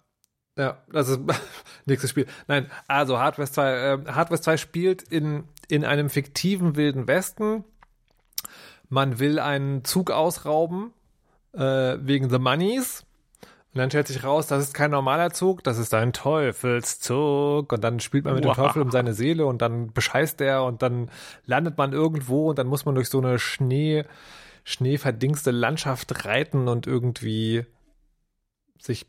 Ja, 0.58 0.82
das 0.92 1.08
ist 1.08 1.20
nächstes 1.86 2.10
Spiel. 2.10 2.26
Nein, 2.46 2.70
also 2.86 3.18
Hard 3.18 3.38
West 3.38 3.54
2, 3.54 3.72
äh, 3.72 3.98
Hard 4.08 4.30
West 4.30 4.44
2 4.44 4.58
spielt 4.58 5.02
in, 5.02 5.44
in 5.72 5.86
einem 5.86 6.10
fiktiven 6.10 6.76
Wilden 6.76 7.08
Westen. 7.08 7.64
Man 8.90 9.18
will 9.18 9.38
einen 9.38 9.86
Zug 9.86 10.10
ausrauben 10.10 10.92
äh, 11.54 11.96
wegen 11.98 12.28
The 12.28 12.38
Moneys. 12.38 13.06
Und 13.72 13.78
dann 13.78 13.88
stellt 13.88 14.06
sich 14.06 14.22
raus, 14.22 14.46
das 14.48 14.64
ist 14.64 14.74
kein 14.74 14.90
normaler 14.90 15.30
Zug, 15.30 15.64
das 15.64 15.78
ist 15.78 15.94
ein 15.94 16.12
Teufelszug. 16.12 17.72
Und 17.72 17.82
dann 17.82 18.00
spielt 18.00 18.26
man 18.26 18.34
mit 18.34 18.44
dem 18.44 18.50
Wow. 18.50 18.56
Teufel 18.56 18.82
um 18.82 18.90
seine 18.90 19.14
Seele 19.14 19.46
und 19.46 19.62
dann 19.62 19.94
bescheißt 19.94 20.42
er 20.42 20.64
und 20.64 20.82
dann 20.82 21.10
landet 21.46 21.78
man 21.78 21.94
irgendwo 21.94 22.50
und 22.50 22.58
dann 22.58 22.66
muss 22.66 22.84
man 22.84 22.94
durch 22.94 23.08
so 23.08 23.16
eine 23.16 23.38
Schnee, 23.38 24.04
schneeverdingste 24.64 25.52
Landschaft 25.52 26.26
reiten 26.26 26.68
und 26.68 26.86
irgendwie 26.86 27.64
sich 28.78 29.06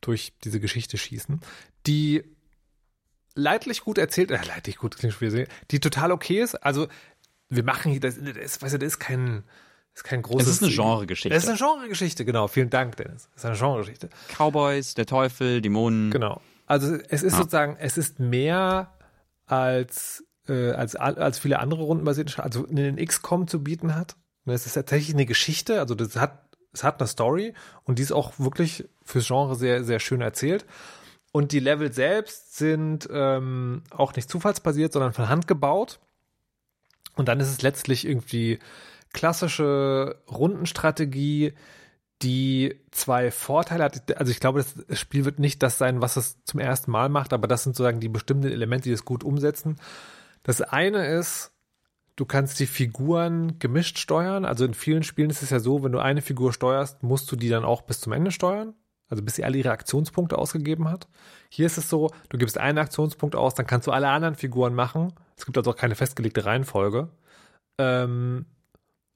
durch 0.00 0.32
diese 0.44 0.60
Geschichte 0.60 0.96
schießen, 0.96 1.40
die 1.86 2.35
leidlich 3.36 3.82
gut 3.82 3.98
erzählt, 3.98 4.30
äh, 4.32 4.38
leidlich 4.44 4.76
gut 4.78 4.96
klingt 4.96 5.20
wieder 5.20 5.30
sehr, 5.30 5.46
die 5.70 5.78
total 5.78 6.10
okay 6.10 6.40
ist. 6.40 6.54
Also 6.56 6.88
wir 7.48 7.62
machen 7.62 7.92
hier, 7.92 8.00
das, 8.00 8.16
das 8.16 8.60
weißt 8.60 8.74
du, 8.74 8.78
das 8.78 8.88
ist 8.94 8.98
kein, 8.98 9.44
das 9.92 10.00
ist 10.00 10.04
kein 10.04 10.22
großes. 10.22 10.48
Es 10.48 10.54
ist 10.56 10.62
eine 10.64 10.72
Genregeschichte. 10.72 11.36
Es 11.36 11.44
ist 11.44 11.48
eine 11.48 11.58
Genregeschichte, 11.58 12.24
genau. 12.24 12.48
Vielen 12.48 12.70
Dank, 12.70 12.96
Dennis. 12.96 13.28
Es 13.36 13.44
ist 13.44 13.44
eine 13.44 13.56
Genregeschichte. 13.56 14.08
Cowboys, 14.36 14.94
der 14.94 15.06
Teufel, 15.06 15.60
Dämonen. 15.62 16.10
Genau. 16.10 16.40
Also 16.66 16.96
es 17.08 17.22
ist 17.22 17.34
Ja. 17.34 17.38
sozusagen, 17.38 17.76
es 17.78 17.96
ist 17.96 18.18
mehr 18.18 18.92
als, 19.46 20.24
äh, 20.48 20.72
als, 20.72 20.96
als 20.96 21.38
viele 21.38 21.60
andere 21.60 21.82
rundenbasierte, 21.82 22.42
also 22.42 22.66
einen 22.66 22.96
XCOM 22.96 23.46
zu 23.46 23.62
bieten 23.62 23.94
hat. 23.94 24.16
Und 24.44 24.52
Es 24.52 24.66
ist 24.66 24.74
tatsächlich 24.74 25.14
eine 25.14 25.26
Geschichte, 25.26 25.78
also 25.80 25.94
das 25.94 26.16
hat 26.16 26.42
es 26.72 26.84
hat 26.84 27.00
eine 27.00 27.08
Story 27.08 27.54
und 27.84 27.98
die 27.98 28.02
ist 28.02 28.12
auch 28.12 28.34
wirklich 28.38 28.84
fürs 29.02 29.26
Genre 29.26 29.56
sehr, 29.56 29.82
sehr 29.82 29.98
schön 29.98 30.20
erzählt. 30.20 30.66
Und 31.36 31.52
die 31.52 31.60
Level 31.60 31.92
selbst 31.92 32.56
sind 32.56 33.10
ähm, 33.12 33.82
auch 33.90 34.16
nicht 34.16 34.30
zufallsbasiert, 34.30 34.94
sondern 34.94 35.12
von 35.12 35.28
Hand 35.28 35.46
gebaut. 35.46 36.00
Und 37.14 37.28
dann 37.28 37.40
ist 37.40 37.50
es 37.50 37.60
letztlich 37.60 38.06
irgendwie 38.06 38.58
klassische 39.12 40.18
Rundenstrategie, 40.30 41.52
die 42.22 42.80
zwei 42.90 43.30
Vorteile 43.30 43.84
hat. 43.84 44.16
Also 44.16 44.32
ich 44.32 44.40
glaube, 44.40 44.64
das 44.88 44.98
Spiel 44.98 45.26
wird 45.26 45.38
nicht 45.38 45.62
das 45.62 45.76
sein, 45.76 46.00
was 46.00 46.16
es 46.16 46.42
zum 46.44 46.58
ersten 46.58 46.90
Mal 46.90 47.10
macht, 47.10 47.34
aber 47.34 47.48
das 47.48 47.64
sind 47.64 47.76
sozusagen 47.76 48.00
die 48.00 48.08
bestimmten 48.08 48.50
Elemente, 48.50 48.84
die 48.84 48.94
es 48.94 49.04
gut 49.04 49.22
umsetzen. 49.22 49.76
Das 50.42 50.62
eine 50.62 51.06
ist, 51.06 51.52
du 52.16 52.24
kannst 52.24 52.60
die 52.60 52.66
Figuren 52.66 53.58
gemischt 53.58 53.98
steuern. 53.98 54.46
Also 54.46 54.64
in 54.64 54.72
vielen 54.72 55.02
Spielen 55.02 55.28
ist 55.28 55.42
es 55.42 55.50
ja 55.50 55.60
so, 55.60 55.84
wenn 55.84 55.92
du 55.92 55.98
eine 55.98 56.22
Figur 56.22 56.54
steuerst, 56.54 57.02
musst 57.02 57.30
du 57.30 57.36
die 57.36 57.50
dann 57.50 57.66
auch 57.66 57.82
bis 57.82 58.00
zum 58.00 58.14
Ende 58.14 58.30
steuern. 58.30 58.72
Also 59.08 59.22
bis 59.22 59.36
sie 59.36 59.44
alle 59.44 59.58
ihre 59.58 59.70
Aktionspunkte 59.70 60.38
ausgegeben 60.38 60.88
hat. 60.88 61.06
Hier 61.48 61.66
ist 61.66 61.78
es 61.78 61.88
so, 61.88 62.10
du 62.28 62.38
gibst 62.38 62.58
einen 62.58 62.78
Aktionspunkt 62.78 63.36
aus, 63.36 63.54
dann 63.54 63.66
kannst 63.66 63.86
du 63.86 63.92
alle 63.92 64.08
anderen 64.08 64.34
Figuren 64.34 64.74
machen. 64.74 65.12
Es 65.36 65.46
gibt 65.46 65.56
also 65.56 65.70
auch 65.70 65.76
keine 65.76 65.94
festgelegte 65.94 66.44
Reihenfolge. 66.44 67.08
Ähm, 67.78 68.46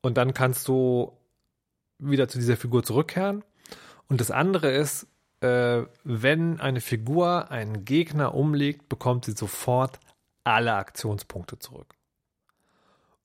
und 0.03 0.17
dann 0.17 0.33
kannst 0.35 0.69
du 0.69 1.17
wieder 1.99 2.29
zu 2.29 2.39
dieser 2.39 2.57
Figur 2.57 2.83
zurückkehren. 2.83 3.45
Und 4.09 4.21
das 4.21 4.31
andere 4.31 4.71
ist, 4.71 5.07
äh, 5.41 5.83
wenn 6.05 6.61
eine 6.61 6.81
Figur 6.81 7.51
einen 7.51 7.85
Gegner 7.85 8.35
umlegt, 8.35 8.89
bekommt 8.89 9.25
sie 9.25 9.33
sofort 9.33 9.99
alle 10.45 10.75
Aktionspunkte 10.75 11.59
zurück. 11.59 11.95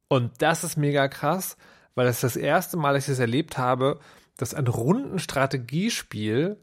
Und 0.08 0.42
das 0.42 0.64
ist 0.64 0.78
mega 0.78 1.08
krass, 1.08 1.58
weil 1.96 2.06
das 2.06 2.18
ist 2.18 2.24
das 2.24 2.36
erste 2.36 2.78
Mal, 2.78 2.94
dass 2.94 3.06
ich 3.06 3.14
das 3.14 3.20
erlebt 3.20 3.58
habe, 3.58 4.00
dass 4.38 4.54
ein 4.54 4.68
Rundenstrategiespiel 4.68 6.58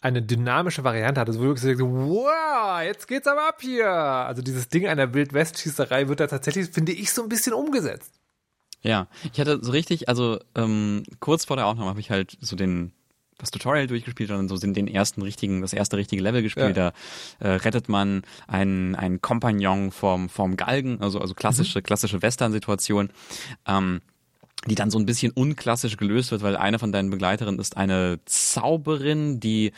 eine 0.00 0.22
dynamische 0.22 0.84
Variante 0.84 1.20
hat. 1.20 1.28
Also 1.28 1.38
wo 1.38 1.44
du 1.44 1.50
wirklich 1.50 1.62
sagst, 1.62 1.80
wow, 1.80 2.82
jetzt 2.82 3.06
geht's 3.06 3.26
aber 3.26 3.48
ab 3.48 3.58
hier. 3.60 3.88
Also 3.88 4.42
dieses 4.42 4.68
Ding 4.68 4.86
einer 4.86 5.14
Wildwest-Schießerei 5.14 6.08
wird 6.08 6.20
da 6.20 6.26
tatsächlich, 6.26 6.70
finde 6.70 6.92
ich, 6.92 7.12
so 7.12 7.22
ein 7.22 7.28
bisschen 7.28 7.52
umgesetzt. 7.52 8.12
Ja, 8.82 9.06
ich 9.32 9.38
hatte 9.38 9.60
so 9.62 9.70
richtig, 9.70 10.08
also 10.08 10.40
ähm, 10.56 11.04
kurz 11.20 11.44
vor 11.44 11.56
der 11.56 11.66
Aufnahme 11.66 11.90
habe 11.90 12.00
ich 12.00 12.10
halt 12.10 12.36
so 12.40 12.56
den 12.56 12.92
das 13.38 13.50
Tutorial 13.50 13.88
durchgespielt 13.88 14.30
und 14.30 14.48
so 14.48 14.56
sind 14.56 14.76
den 14.76 14.86
ersten 14.86 15.20
richtigen, 15.20 15.62
das 15.62 15.72
erste 15.72 15.96
richtige 15.96 16.22
Level 16.22 16.42
gespielt. 16.42 16.76
Ja. 16.76 16.92
Da 17.40 17.48
äh, 17.48 17.54
rettet 17.56 17.88
man 17.88 18.22
einen, 18.46 18.94
einen 18.94 19.20
Kompagnon 19.20 19.90
vom, 19.90 20.28
vom 20.28 20.56
Galgen, 20.56 21.00
also, 21.00 21.20
also 21.20 21.34
klassische, 21.34 21.80
mhm. 21.80 21.82
klassische 21.82 22.22
Western-Situation. 22.22 23.10
Ähm, 23.66 24.00
die 24.66 24.74
dann 24.74 24.90
so 24.90 24.98
ein 24.98 25.06
bisschen 25.06 25.32
unklassisch 25.32 25.96
gelöst 25.96 26.30
wird, 26.30 26.42
weil 26.42 26.56
eine 26.56 26.78
von 26.78 26.92
deinen 26.92 27.10
Begleiterinnen 27.10 27.60
ist 27.60 27.76
eine 27.76 28.20
Zauberin, 28.24 29.40
die 29.40 29.72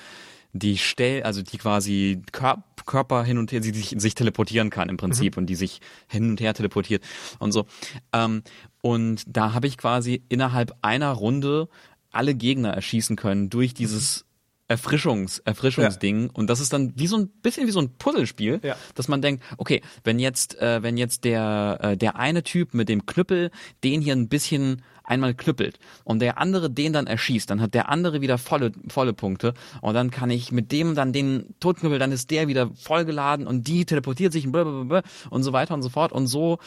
die 0.54 0.78
stell, 0.78 1.24
also 1.24 1.42
die 1.42 1.58
quasi 1.58 2.22
Körper 2.30 3.24
hin 3.24 3.38
und 3.38 3.50
her, 3.50 3.58
die 3.58 3.72
sich, 3.72 3.94
sich 3.98 4.14
teleportieren 4.14 4.70
kann 4.70 4.88
im 4.88 4.96
Prinzip 4.96 5.36
mhm. 5.36 5.42
und 5.42 5.46
die 5.46 5.56
sich 5.56 5.80
hin 6.06 6.30
und 6.30 6.40
her 6.40 6.54
teleportiert 6.54 7.02
und 7.40 7.50
so. 7.50 7.66
Ähm, 8.12 8.42
und 8.80 9.24
da 9.26 9.52
habe 9.52 9.66
ich 9.66 9.76
quasi 9.76 10.22
innerhalb 10.28 10.72
einer 10.80 11.10
Runde 11.10 11.68
alle 12.12 12.36
Gegner 12.36 12.70
erschießen 12.70 13.16
können 13.16 13.50
durch 13.50 13.74
dieses 13.74 14.24
Erfrischungs, 14.66 15.40
Erfrischungsding. 15.40 16.24
Ja. 16.24 16.30
Und 16.32 16.48
das 16.48 16.60
ist 16.60 16.72
dann 16.72 16.92
wie 16.96 17.06
so 17.06 17.18
ein 17.18 17.28
bisschen 17.28 17.66
wie 17.66 17.70
so 17.70 17.80
ein 17.80 17.90
Puzzlespiel, 17.98 18.60
ja. 18.62 18.76
dass 18.94 19.08
man 19.08 19.20
denkt, 19.20 19.44
okay, 19.58 19.82
wenn 20.04 20.18
jetzt, 20.18 20.60
äh, 20.60 20.82
wenn 20.82 20.96
jetzt 20.96 21.24
der, 21.24 21.78
äh, 21.82 21.96
der 21.96 22.16
eine 22.16 22.42
Typ 22.42 22.72
mit 22.72 22.88
dem 22.88 23.04
Knüppel 23.04 23.50
den 23.82 24.00
hier 24.00 24.14
ein 24.14 24.28
bisschen 24.28 24.82
einmal 25.04 25.34
knüppelt 25.34 25.78
und 26.04 26.20
der 26.20 26.38
andere 26.38 26.70
den 26.70 26.94
dann 26.94 27.06
erschießt, 27.06 27.50
dann 27.50 27.60
hat 27.60 27.74
der 27.74 27.90
andere 27.90 28.22
wieder 28.22 28.38
volle, 28.38 28.72
volle 28.88 29.12
Punkte 29.12 29.52
und 29.82 29.92
dann 29.92 30.10
kann 30.10 30.30
ich 30.30 30.50
mit 30.50 30.72
dem 30.72 30.94
dann 30.94 31.12
den 31.12 31.54
Totknüppel, 31.60 31.98
dann 31.98 32.10
ist 32.10 32.30
der 32.30 32.48
wieder 32.48 32.70
vollgeladen 32.74 33.46
und 33.46 33.68
die 33.68 33.84
teleportiert 33.84 34.32
sich 34.32 34.46
und, 34.46 35.02
und 35.30 35.42
so 35.42 35.52
weiter 35.52 35.74
und 35.74 35.82
so 35.82 35.90
fort 35.90 36.10
und 36.12 36.26
so 36.26 36.58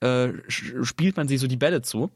äh, 0.00 0.28
spielt 0.48 1.16
man 1.16 1.26
sich 1.26 1.40
so 1.40 1.48
die 1.48 1.56
Bälle 1.56 1.82
zu 1.82 2.10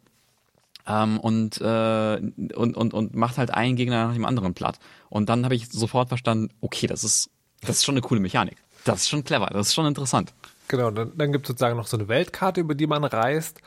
ähm, 0.86 1.18
und, 1.20 1.60
äh, 1.60 2.20
und, 2.54 2.76
und, 2.76 2.94
und 2.94 3.14
macht 3.14 3.38
halt 3.38 3.52
einen 3.52 3.76
Gegner 3.76 4.06
nach 4.06 4.14
dem 4.14 4.24
anderen 4.24 4.54
platt. 4.54 4.78
Und 5.08 5.28
dann 5.28 5.44
habe 5.44 5.54
ich 5.54 5.68
sofort 5.70 6.08
verstanden, 6.08 6.50
okay, 6.60 6.86
das 6.86 7.04
ist, 7.04 7.30
das 7.60 7.76
ist 7.76 7.84
schon 7.84 7.94
eine 7.94 8.02
coole 8.02 8.20
Mechanik. 8.20 8.56
Das 8.84 9.02
ist 9.02 9.08
schon 9.08 9.24
clever, 9.24 9.46
das 9.46 9.68
ist 9.68 9.74
schon 9.74 9.86
interessant. 9.86 10.34
Genau, 10.68 10.90
dann, 10.90 11.16
dann 11.16 11.32
gibt 11.32 11.46
es 11.46 11.48
sozusagen 11.48 11.76
noch 11.76 11.86
so 11.86 11.96
eine 11.96 12.08
Weltkarte, 12.08 12.60
über 12.60 12.74
die 12.74 12.86
man 12.86 13.04
reist. 13.04 13.60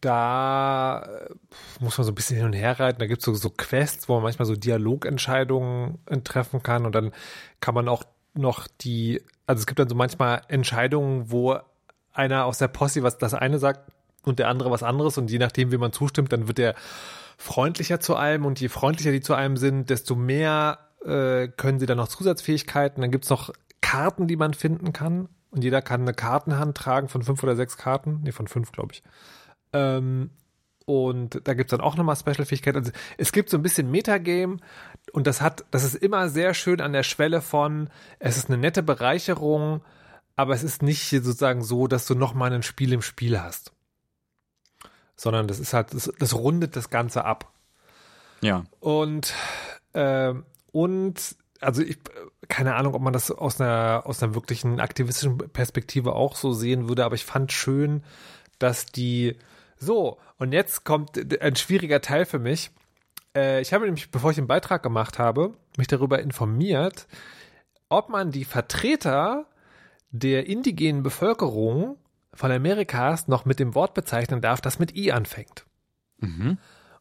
Da 0.00 1.02
äh, 1.02 1.34
muss 1.80 1.98
man 1.98 2.04
so 2.04 2.12
ein 2.12 2.14
bisschen 2.14 2.36
hin 2.36 2.46
und 2.46 2.52
her 2.52 2.78
reiten. 2.78 3.00
Da 3.00 3.06
gibt 3.06 3.20
es 3.20 3.24
so, 3.24 3.34
so 3.34 3.50
Quests, 3.50 4.08
wo 4.08 4.14
man 4.14 4.22
manchmal 4.22 4.46
so 4.46 4.54
Dialogentscheidungen 4.54 5.98
treffen 6.24 6.62
kann. 6.62 6.86
Und 6.86 6.94
dann 6.94 7.12
kann 7.60 7.74
man 7.74 7.88
auch 7.88 8.04
noch 8.34 8.68
die, 8.80 9.22
also 9.46 9.60
es 9.60 9.66
gibt 9.66 9.78
dann 9.78 9.88
so 9.88 9.94
manchmal 9.94 10.42
Entscheidungen, 10.48 11.30
wo 11.30 11.58
einer 12.12 12.44
aus 12.44 12.58
der 12.58 12.68
Posse 12.68 13.02
was 13.02 13.18
das 13.18 13.34
eine 13.34 13.58
sagt, 13.58 13.90
und 14.28 14.38
der 14.38 14.48
andere 14.48 14.70
was 14.70 14.82
anderes 14.82 15.18
und 15.18 15.30
je 15.30 15.38
nachdem, 15.38 15.72
wie 15.72 15.78
man 15.78 15.92
zustimmt, 15.92 16.32
dann 16.32 16.48
wird 16.48 16.58
er 16.58 16.74
freundlicher 17.38 18.00
zu 18.00 18.16
einem 18.16 18.44
und 18.44 18.60
je 18.60 18.68
freundlicher 18.68 19.12
die 19.12 19.20
zu 19.20 19.34
einem 19.34 19.56
sind, 19.56 19.90
desto 19.90 20.14
mehr 20.16 20.78
äh, 21.04 21.48
können 21.48 21.78
sie 21.78 21.86
dann 21.86 21.98
noch 21.98 22.08
Zusatzfähigkeiten. 22.08 23.00
Dann 23.00 23.10
gibt's 23.10 23.30
noch 23.30 23.52
Karten, 23.80 24.26
die 24.26 24.36
man 24.36 24.54
finden 24.54 24.92
kann 24.92 25.28
und 25.50 25.64
jeder 25.64 25.80
kann 25.80 26.02
eine 26.02 26.14
Kartenhand 26.14 26.76
tragen 26.76 27.08
von 27.08 27.22
fünf 27.22 27.42
oder 27.42 27.56
sechs 27.56 27.76
Karten, 27.76 28.20
nee, 28.24 28.32
von 28.32 28.48
fünf, 28.48 28.72
glaube 28.72 28.92
ich. 28.92 29.02
Ähm, 29.72 30.30
und 30.84 31.42
da 31.44 31.54
gibt's 31.54 31.70
dann 31.70 31.80
auch 31.80 31.96
nochmal 31.96 32.16
Special-Fähigkeiten. 32.16 32.78
Also 32.78 32.92
es 33.18 33.32
gibt 33.32 33.50
so 33.50 33.58
ein 33.58 33.62
bisschen 33.62 33.90
Metagame 33.90 34.56
und 35.12 35.26
das 35.26 35.40
hat, 35.40 35.64
das 35.70 35.84
ist 35.84 35.94
immer 35.94 36.28
sehr 36.28 36.54
schön 36.54 36.80
an 36.80 36.92
der 36.92 37.02
Schwelle 37.02 37.40
von, 37.40 37.88
es 38.18 38.36
ist 38.36 38.48
eine 38.48 38.58
nette 38.58 38.82
Bereicherung, 38.82 39.82
aber 40.34 40.54
es 40.54 40.62
ist 40.62 40.82
nicht 40.82 41.08
sozusagen 41.08 41.62
so, 41.62 41.86
dass 41.86 42.06
du 42.06 42.14
nochmal 42.14 42.52
ein 42.52 42.62
Spiel 42.62 42.92
im 42.92 43.02
Spiel 43.02 43.40
hast 43.40 43.72
sondern 45.18 45.48
das 45.48 45.58
ist 45.58 45.74
halt, 45.74 45.92
das, 45.92 46.10
das 46.18 46.34
rundet 46.34 46.76
das 46.76 46.90
Ganze 46.90 47.24
ab. 47.24 47.52
Ja. 48.40 48.64
Und, 48.78 49.34
äh, 49.92 50.32
und, 50.70 51.36
also 51.60 51.82
ich, 51.82 51.98
keine 52.46 52.76
Ahnung, 52.76 52.94
ob 52.94 53.02
man 53.02 53.12
das 53.12 53.32
aus 53.32 53.60
einer, 53.60 54.04
aus 54.06 54.22
einer 54.22 54.34
wirklichen 54.34 54.78
aktivistischen 54.78 55.36
Perspektive 55.36 56.14
auch 56.14 56.36
so 56.36 56.52
sehen 56.52 56.88
würde, 56.88 57.04
aber 57.04 57.16
ich 57.16 57.24
fand 57.24 57.52
schön, 57.52 58.04
dass 58.60 58.86
die, 58.86 59.36
so, 59.76 60.18
und 60.38 60.52
jetzt 60.52 60.84
kommt 60.84 61.18
ein 61.42 61.56
schwieriger 61.56 62.00
Teil 62.00 62.24
für 62.24 62.38
mich. 62.38 62.70
Äh, 63.34 63.60
ich 63.60 63.72
habe 63.72 63.86
nämlich, 63.86 64.12
bevor 64.12 64.30
ich 64.30 64.36
den 64.36 64.46
Beitrag 64.46 64.84
gemacht 64.84 65.18
habe, 65.18 65.54
mich 65.76 65.88
darüber 65.88 66.20
informiert, 66.20 67.08
ob 67.88 68.08
man 68.08 68.30
die 68.30 68.44
Vertreter 68.44 69.46
der 70.10 70.46
indigenen 70.46 71.02
Bevölkerung 71.02 71.98
von 72.38 72.52
Amerikas 72.52 73.26
noch 73.26 73.44
mit 73.46 73.58
dem 73.58 73.74
Wort 73.74 73.94
bezeichnen 73.94 74.40
darf, 74.40 74.60
das 74.60 74.78
mit 74.78 74.94
I 74.94 75.10
anfängt. 75.10 75.66
Mhm. 76.18 76.58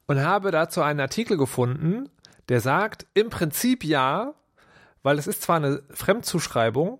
Und 0.07 0.19
habe 0.19 0.49
dazu 0.49 0.81
einen 0.81 0.99
Artikel 0.99 1.37
gefunden, 1.37 2.09
der 2.49 2.59
sagt, 2.59 3.05
im 3.13 3.29
Prinzip 3.29 3.83
ja, 3.83 4.33
weil 5.03 5.19
es 5.19 5.27
ist 5.27 5.43
zwar 5.43 5.57
eine 5.57 5.83
Fremdzuschreibung, 5.91 6.99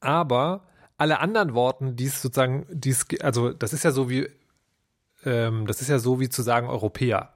aber 0.00 0.66
alle 0.98 1.20
anderen 1.20 1.54
Worten, 1.54 1.94
die 1.94 2.06
es 2.06 2.20
sozusagen, 2.20 2.66
die 2.70 2.90
es, 2.90 3.06
also 3.20 3.52
das 3.52 3.72
ist 3.72 3.84
ja 3.84 3.92
so 3.92 4.10
wie, 4.10 4.28
ähm, 5.24 5.68
das 5.68 5.80
ist 5.80 5.88
ja 5.88 6.00
so 6.00 6.18
wie 6.18 6.28
zu 6.28 6.42
sagen 6.42 6.68
Europäer. 6.68 7.34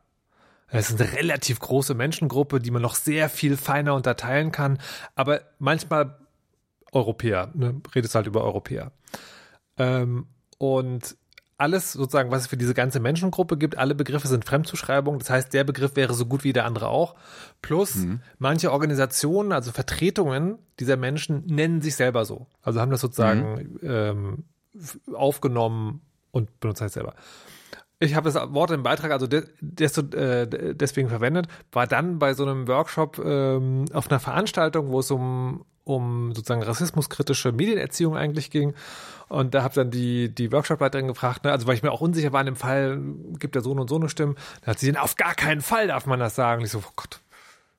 Es 0.67 0.91
ist 0.91 1.01
eine 1.01 1.13
relativ 1.13 1.61
große 1.61 1.95
Menschengruppe, 1.95 2.59
die 2.59 2.73
man 2.73 2.83
noch 2.83 2.97
sehr 2.97 3.29
viel 3.29 3.57
feiner 3.57 3.95
unterteilen 3.95 4.51
kann, 4.51 4.79
aber 5.15 5.43
manchmal 5.61 6.19
Europäer, 6.91 7.53
ne, 7.55 7.81
redest 7.95 8.17
halt 8.17 8.27
über 8.27 8.43
Europäer. 8.43 8.91
Ähm, 9.79 10.27
und 10.59 11.17
alles 11.59 11.93
sozusagen, 11.93 12.31
was 12.31 12.43
es 12.43 12.49
für 12.49 12.57
diese 12.57 12.75
ganze 12.75 13.01
Menschengruppe 13.01 13.57
gibt, 13.57 13.79
alle 13.79 13.95
Begriffe 13.95 14.29
sind 14.29 14.45
Fremdzuschreibungen. 14.45 15.19
Das 15.19 15.31
heißt, 15.31 15.55
der 15.55 15.65
Begriff 15.65 15.97
wäre 15.97 16.13
so 16.13 16.27
gut 16.27 16.45
wie 16.45 16.53
der 16.53 16.67
andere 16.67 16.89
auch. 16.89 17.15
Plus, 17.63 17.95
mhm. 17.95 18.21
manche 18.39 18.73
Organisationen, 18.73 19.53
also 19.53 19.73
Vertretungen 19.73 20.59
dieser 20.79 20.97
Menschen, 20.97 21.47
nennen 21.47 21.81
sich 21.81 21.97
selber 21.97 22.25
so. 22.25 22.47
Also 22.63 22.81
haben 22.81 22.91
das 22.91 23.01
sozusagen 23.01 23.79
mhm. 23.81 23.81
ähm, 23.83 24.45
aufgenommen 25.15 26.03
und 26.31 26.61
benutzen 26.61 26.83
halt 26.83 26.93
selber. 26.93 27.15
Ich 27.99 28.15
habe 28.15 28.31
das 28.31 28.53
Wort 28.53 28.71
im 28.73 28.83
Beitrag 28.83 29.11
also 29.11 29.27
desto, 29.27 30.03
äh, 30.15 30.75
deswegen 30.75 31.09
verwendet, 31.09 31.47
war 31.73 31.87
dann 31.87 32.19
bei 32.19 32.35
so 32.35 32.45
einem 32.45 32.69
Workshop 32.69 33.19
ähm, 33.25 33.87
auf 33.95 34.11
einer 34.11 34.21
Veranstaltung, 34.21 34.91
wo 34.91 35.01
es 35.01 35.11
um, 35.11 35.65
um 35.87 36.35
sozusagen 36.35 36.65
rassismuskritische 36.65 37.53
Medienerziehung 37.53 38.17
eigentlich 38.17 38.51
ging. 38.51 38.75
Und 39.29 39.55
da 39.55 39.63
habe 39.63 39.75
dann 39.75 39.91
die, 39.93 40.35
die 40.35 40.51
Workshop-Leiterin 40.51 41.07
gefragt, 41.07 41.45
ne, 41.45 41.53
also 41.53 41.67
weil 41.69 41.77
ich 41.77 41.83
mir 41.85 41.93
auch 41.93 42.01
unsicher 42.01 42.33
war 42.33 42.41
in 42.41 42.47
dem 42.47 42.57
Fall, 42.57 43.01
gibt 43.39 43.55
der 43.55 43.63
so 43.63 43.71
und 43.71 43.89
so 43.89 43.95
eine 43.95 44.09
Stimme. 44.09 44.35
Da 44.63 44.73
hat 44.73 44.81
sie 44.81 44.87
gesagt, 44.87 45.05
auf 45.05 45.15
gar 45.15 45.35
keinen 45.35 45.61
Fall 45.61 45.87
darf 45.87 46.07
man 46.07 46.19
das 46.19 46.35
sagen. 46.35 46.61
Und 46.61 46.67
ich 46.67 46.73
so, 46.73 46.79
oh 46.79 46.93
Gott, 46.97 47.21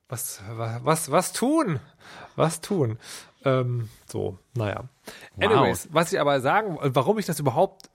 was, 0.08 0.40
was, 0.48 1.10
was 1.10 1.34
tun? 1.34 1.80
Was 2.34 2.62
tun? 2.62 2.98
Ähm, 3.44 3.90
so, 4.06 4.38
naja. 4.54 4.88
Wow. 5.36 5.44
Anyways, 5.44 5.88
was 5.92 6.10
ich 6.10 6.18
aber 6.18 6.40
sagen, 6.40 6.78
warum 6.80 7.18
ich 7.18 7.26
das 7.26 7.38
überhaupt, 7.38 7.90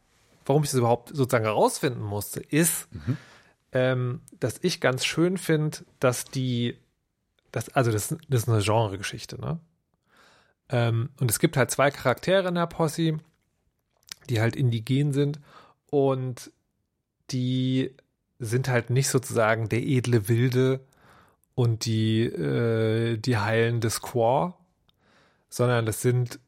warum 0.46 0.64
ich 0.64 0.70
das 0.70 0.78
überhaupt 0.78 1.10
sozusagen 1.10 1.46
herausfinden 1.46 2.04
musste, 2.04 2.40
ist, 2.40 2.88
mhm. 2.94 3.18
ähm, 3.72 4.22
dass 4.40 4.60
ich 4.62 4.80
ganz 4.80 5.06
schön 5.06 5.40
finde, 5.40 5.80
dass 6.00 6.26
die, 6.26 6.78
das, 7.52 7.70
also 7.70 7.92
das, 7.92 8.16
das 8.30 8.44
ist 8.44 8.50
eine 8.50 8.62
Genregeschichte, 8.62 9.42
ne? 9.42 9.60
Ähm, 10.74 11.10
und 11.20 11.30
es 11.30 11.40
gibt 11.40 11.56
halt 11.56 11.70
zwei 11.70 11.92
Charaktere 11.92 12.48
in 12.48 12.56
der 12.56 12.66
Posse, 12.66 13.20
die 14.30 14.42
halt 14.42 14.56
indigen 14.56 15.14
sind 15.14 15.40
und 15.92 16.52
die 17.30 17.96
sind 18.40 18.68
halt 18.68 18.90
nicht 18.90 19.08
sozusagen 19.08 19.70
der 19.70 19.84
edle 19.84 20.28
Wilde 20.28 20.82
und 21.54 21.86
die, 21.86 22.24
äh, 22.24 23.18
die 23.18 23.38
heilende 23.38 23.90
Squaw, 23.92 24.56
sondern 25.48 25.86
das 25.86 26.02
sind 26.02 26.40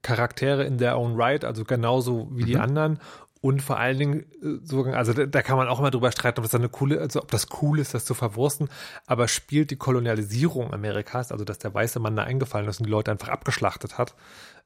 Charaktere 0.00 0.64
in 0.64 0.78
their 0.78 0.96
own 0.96 1.14
right, 1.14 1.44
also 1.44 1.64
genauso 1.64 2.28
wie 2.30 2.44
die 2.44 2.56
anderen. 2.56 2.98
Und 3.42 3.60
vor 3.62 3.78
allen 3.78 3.98
Dingen, 3.98 4.20
äh, 4.42 4.58
so, 4.64 4.84
also 4.84 5.12
da, 5.12 5.26
da 5.26 5.42
kann 5.42 5.56
man 5.56 5.68
auch 5.68 5.78
immer 5.78 5.90
drüber 5.90 6.10
streiten, 6.10 6.38
ob 6.40 6.44
das 6.44 6.54
eine 6.54 6.68
coole, 6.68 7.00
also 7.00 7.22
ob 7.22 7.30
das 7.30 7.46
cool 7.60 7.78
ist, 7.78 7.94
das 7.94 8.04
zu 8.04 8.14
verwursten, 8.14 8.68
aber 9.06 9.28
spielt 9.28 9.70
die 9.70 9.76
Kolonialisierung 9.76 10.72
Amerikas, 10.72 11.30
also 11.32 11.44
dass 11.44 11.58
der 11.58 11.72
weiße 11.74 12.00
Mann 12.00 12.16
da 12.16 12.24
eingefallen 12.24 12.66
ist 12.68 12.80
und 12.80 12.86
die 12.86 12.90
Leute 12.90 13.10
einfach 13.10 13.28
abgeschlachtet 13.28 13.98
hat, 13.98 14.14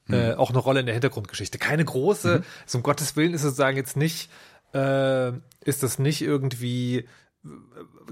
äh, 0.09 0.33
auch 0.35 0.51
eine 0.51 0.59
Rolle 0.59 0.81
in 0.81 0.87
der 0.87 0.95
Hintergrundgeschichte. 0.95 1.59
Keine 1.59 1.85
große, 1.85 2.43
so 2.67 2.79
um 2.79 2.83
Gottes 2.83 3.17
Willen 3.17 3.35
ist 3.35 3.43
es 3.43 3.51
sozusagen 3.51 3.77
jetzt 3.77 3.97
nicht, 3.97 4.31
äh, 4.73 5.33
ist 5.65 5.83
das 5.83 5.99
nicht 5.99 6.23
irgendwie 6.23 6.99
äh, 7.45 7.49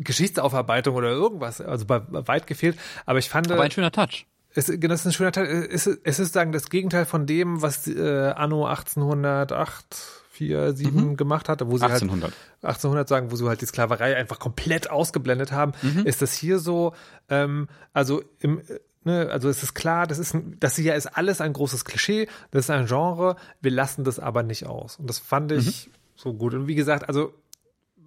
Geschichtsaufarbeitung 0.00 0.94
oder 0.96 1.10
irgendwas, 1.10 1.60
also 1.60 1.86
bei, 1.86 2.02
weit 2.08 2.46
gefehlt, 2.46 2.78
aber 3.06 3.18
ich 3.18 3.28
fand, 3.28 3.50
Aber 3.50 3.62
ein 3.62 3.70
schöner 3.70 3.90
Touch. 3.92 4.26
es, 4.54 4.66
genau, 4.66 4.88
das 4.88 5.00
ist 5.00 5.06
ein 5.06 5.12
schöner 5.12 5.32
Teil. 5.32 5.46
Es, 5.46 5.86
ist- 5.86 6.00
es 6.04 6.18
ist 6.18 6.32
sagen 6.32 6.52
das 6.52 6.68
Gegenteil 6.70 7.04
von 7.06 7.26
dem, 7.26 7.62
was 7.62 7.86
äh, 7.88 8.32
Anno 8.36 8.66
1808, 8.66 10.17
4, 10.38 10.74
7 10.74 11.16
gemacht 11.16 11.48
hatte, 11.48 11.68
wo 11.68 11.76
sie 11.76 11.84
1800. 11.84 12.30
halt 12.30 12.34
1800 12.64 13.08
sagen, 13.08 13.30
wo 13.30 13.36
sie 13.36 13.46
halt 13.46 13.60
die 13.60 13.66
Sklaverei 13.66 14.16
einfach 14.16 14.38
komplett 14.38 14.90
ausgeblendet 14.90 15.52
haben, 15.52 15.72
ist 16.04 16.22
das 16.22 16.32
hier 16.32 16.58
so, 16.58 16.94
ähm, 17.28 17.68
also 17.92 18.22
im 18.40 18.60
äh, 18.60 18.80
Ne, 19.04 19.30
also 19.30 19.48
es 19.48 19.62
ist 19.62 19.74
klar, 19.74 20.06
das 20.06 20.18
ist 20.18 20.34
ein, 20.34 20.56
das 20.58 20.76
hier 20.76 20.94
ist 20.94 21.06
alles 21.06 21.40
ein 21.40 21.52
großes 21.52 21.84
Klischee, 21.84 22.28
das 22.50 22.66
ist 22.66 22.70
ein 22.70 22.86
Genre, 22.86 23.36
wir 23.60 23.70
lassen 23.70 24.04
das 24.04 24.18
aber 24.18 24.42
nicht 24.42 24.66
aus. 24.66 24.96
Und 24.96 25.08
das 25.08 25.18
fand 25.18 25.52
ich 25.52 25.88
so 26.14 26.34
gut. 26.34 26.52
Und 26.52 26.66
wie 26.66 26.74
gesagt, 26.74 27.08
also 27.08 27.32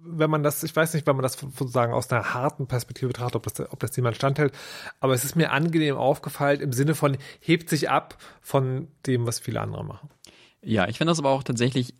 wenn 0.04 0.30
man 0.30 0.42
das, 0.42 0.62
ich 0.62 0.74
weiß 0.74 0.94
nicht, 0.94 1.06
wenn 1.06 1.16
man 1.16 1.22
das 1.22 1.34
sozusagen 1.34 1.92
aus 1.92 2.10
einer 2.10 2.34
harten 2.34 2.66
Perspektive 2.66 3.08
betrachtet, 3.08 3.36
ob 3.36 3.42
das, 3.44 3.72
ob 3.72 3.80
das 3.80 3.96
jemand 3.96 4.16
standhält, 4.16 4.52
aber 5.00 5.14
es 5.14 5.24
ist 5.24 5.34
mir 5.34 5.50
angenehm 5.52 5.96
aufgefallen 5.96 6.60
im 6.60 6.72
Sinne 6.72 6.94
von 6.94 7.16
hebt 7.40 7.68
sich 7.68 7.88
ab 7.88 8.18
von 8.40 8.88
dem, 9.06 9.26
was 9.26 9.38
viele 9.38 9.60
andere 9.60 9.84
machen. 9.84 10.10
Ja, 10.60 10.86
ich 10.88 10.98
finde 10.98 11.10
das 11.10 11.18
aber 11.18 11.30
auch 11.30 11.42
tatsächlich 11.42 11.94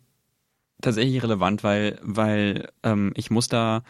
tatsächlich 0.83 1.23
relevant, 1.23 1.63
weil 1.63 1.99
weil 2.03 2.69
ähm, 2.83 3.11
ich 3.15 3.31
muss 3.31 3.47
da 3.47 3.83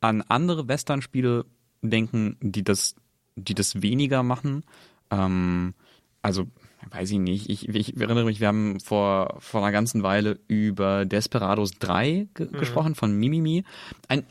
an 0.00 0.22
andere 0.22 0.68
Western-Spiele 0.68 1.46
denken, 1.82 2.36
die 2.40 2.64
das 2.64 2.94
die 3.36 3.54
das 3.54 3.82
weniger 3.82 4.22
machen. 4.22 4.64
Ähm, 5.10 5.74
also 6.22 6.46
weiß 6.90 7.10
ich 7.12 7.18
nicht. 7.18 7.48
Ich, 7.50 7.68
ich 7.68 7.96
erinnere 8.00 8.24
mich, 8.24 8.40
wir 8.40 8.48
haben 8.48 8.80
vor 8.80 9.36
vor 9.38 9.62
einer 9.62 9.72
ganzen 9.72 10.02
Weile 10.02 10.38
über 10.48 11.04
Desperados 11.04 11.72
3 11.78 12.28
ge 12.34 12.48
gesprochen 12.48 12.94
von 12.94 13.16
Mimimi. 13.16 13.64
Ein 14.08 14.24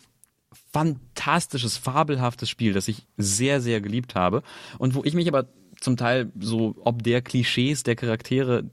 fantastisches, 0.72 1.78
fabelhaftes 1.78 2.49
Spiel, 2.49 2.74
das 2.74 2.88
ich 2.88 3.07
sehr, 3.17 3.61
sehr 3.61 3.82
geliebt 3.82 4.15
habe 4.15 4.43
und 4.78 4.95
wo 4.95 5.03
ich 5.03 5.13
mich 5.13 5.28
aber 5.28 5.47
zum 5.80 5.97
Teil 5.97 6.32
so 6.39 6.76
ob 6.84 7.03
der 7.03 7.22
Klischees 7.22 7.84
der 7.84 7.95
Charaktere 7.95 8.70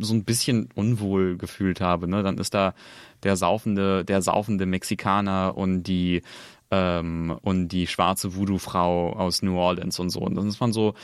so 0.00 0.14
ein 0.14 0.24
bisschen 0.24 0.68
unwohl 0.74 1.36
gefühlt 1.36 1.80
habe. 1.80 2.08
Ne? 2.08 2.22
Dann 2.22 2.38
ist 2.38 2.54
da 2.54 2.74
der 3.22 3.36
saufende, 3.36 4.04
der 4.04 4.22
saufende 4.22 4.66
Mexikaner 4.66 5.56
und 5.56 5.84
die 5.84 6.22
ähm, 6.70 7.36
und 7.42 7.68
die 7.68 7.86
schwarze 7.86 8.36
Voodoo-Frau 8.36 9.14
aus 9.14 9.42
New 9.42 9.56
Orleans 9.56 9.98
und 9.98 10.10
so. 10.10 10.20
Und 10.20 10.34
dann 10.34 10.48
ist 10.48 10.60
man 10.60 10.72
so, 10.72 10.94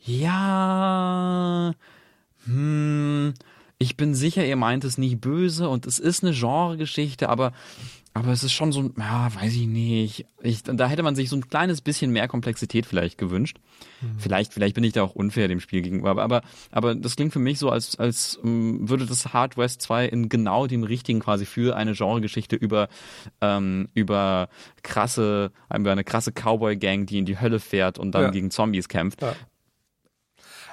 ja, 0.00 1.72
hm, 2.44 3.34
ich 3.78 3.96
bin 3.96 4.14
sicher, 4.14 4.44
ihr 4.44 4.56
meint 4.56 4.84
es 4.84 4.98
nicht 4.98 5.20
böse 5.20 5.68
und 5.68 5.86
es 5.86 5.98
ist 5.98 6.24
eine 6.24 6.32
Genregeschichte, 6.32 7.28
aber 7.28 7.52
aber 8.14 8.30
es 8.32 8.42
ist 8.44 8.52
schon 8.52 8.72
so, 8.72 8.80
ein- 8.80 8.94
ja, 8.98 9.34
weiß 9.34 9.54
ich 9.54 9.66
nicht. 9.66 10.26
Ich, 10.42 10.62
da 10.64 10.86
hätte 10.86 11.02
man 11.02 11.14
sich 11.16 11.30
so 11.30 11.36
ein 11.36 11.48
kleines 11.48 11.80
bisschen 11.80 12.10
mehr 12.12 12.28
Komplexität 12.28 12.84
vielleicht 12.84 13.16
gewünscht. 13.16 13.58
Vielleicht, 14.18 14.52
vielleicht 14.52 14.74
bin 14.74 14.84
ich 14.84 14.92
da 14.92 15.02
auch 15.02 15.14
unfair 15.14 15.48
dem 15.48 15.60
Spiel 15.60 15.80
gegenüber, 15.80 16.10
aber, 16.10 16.22
aber, 16.22 16.42
aber 16.70 16.94
das 16.94 17.16
klingt 17.16 17.32
für 17.32 17.38
mich 17.38 17.58
so, 17.58 17.70
als, 17.70 17.98
als 17.98 18.38
ähm, 18.44 18.88
würde 18.88 19.06
das 19.06 19.32
Hard 19.32 19.56
West 19.56 19.80
2 19.82 20.06
in 20.06 20.28
genau 20.28 20.66
dem 20.66 20.82
richtigen 20.84 21.20
quasi 21.20 21.46
für 21.46 21.74
eine 21.76 21.92
Genregeschichte 21.94 22.56
über, 22.56 22.88
ähm, 23.40 23.88
über 23.94 24.48
krasse, 24.82 25.50
über 25.74 25.92
eine 25.92 26.04
krasse 26.04 26.32
Cowboy-Gang, 26.32 27.06
die 27.06 27.18
in 27.18 27.24
die 27.26 27.40
Hölle 27.40 27.60
fährt 27.60 27.98
und 27.98 28.12
dann 28.12 28.22
Ja. 28.24 28.30
gegen 28.30 28.50
Zombies 28.50 28.88
kämpft. 28.88 29.22
Ja. 29.22 29.34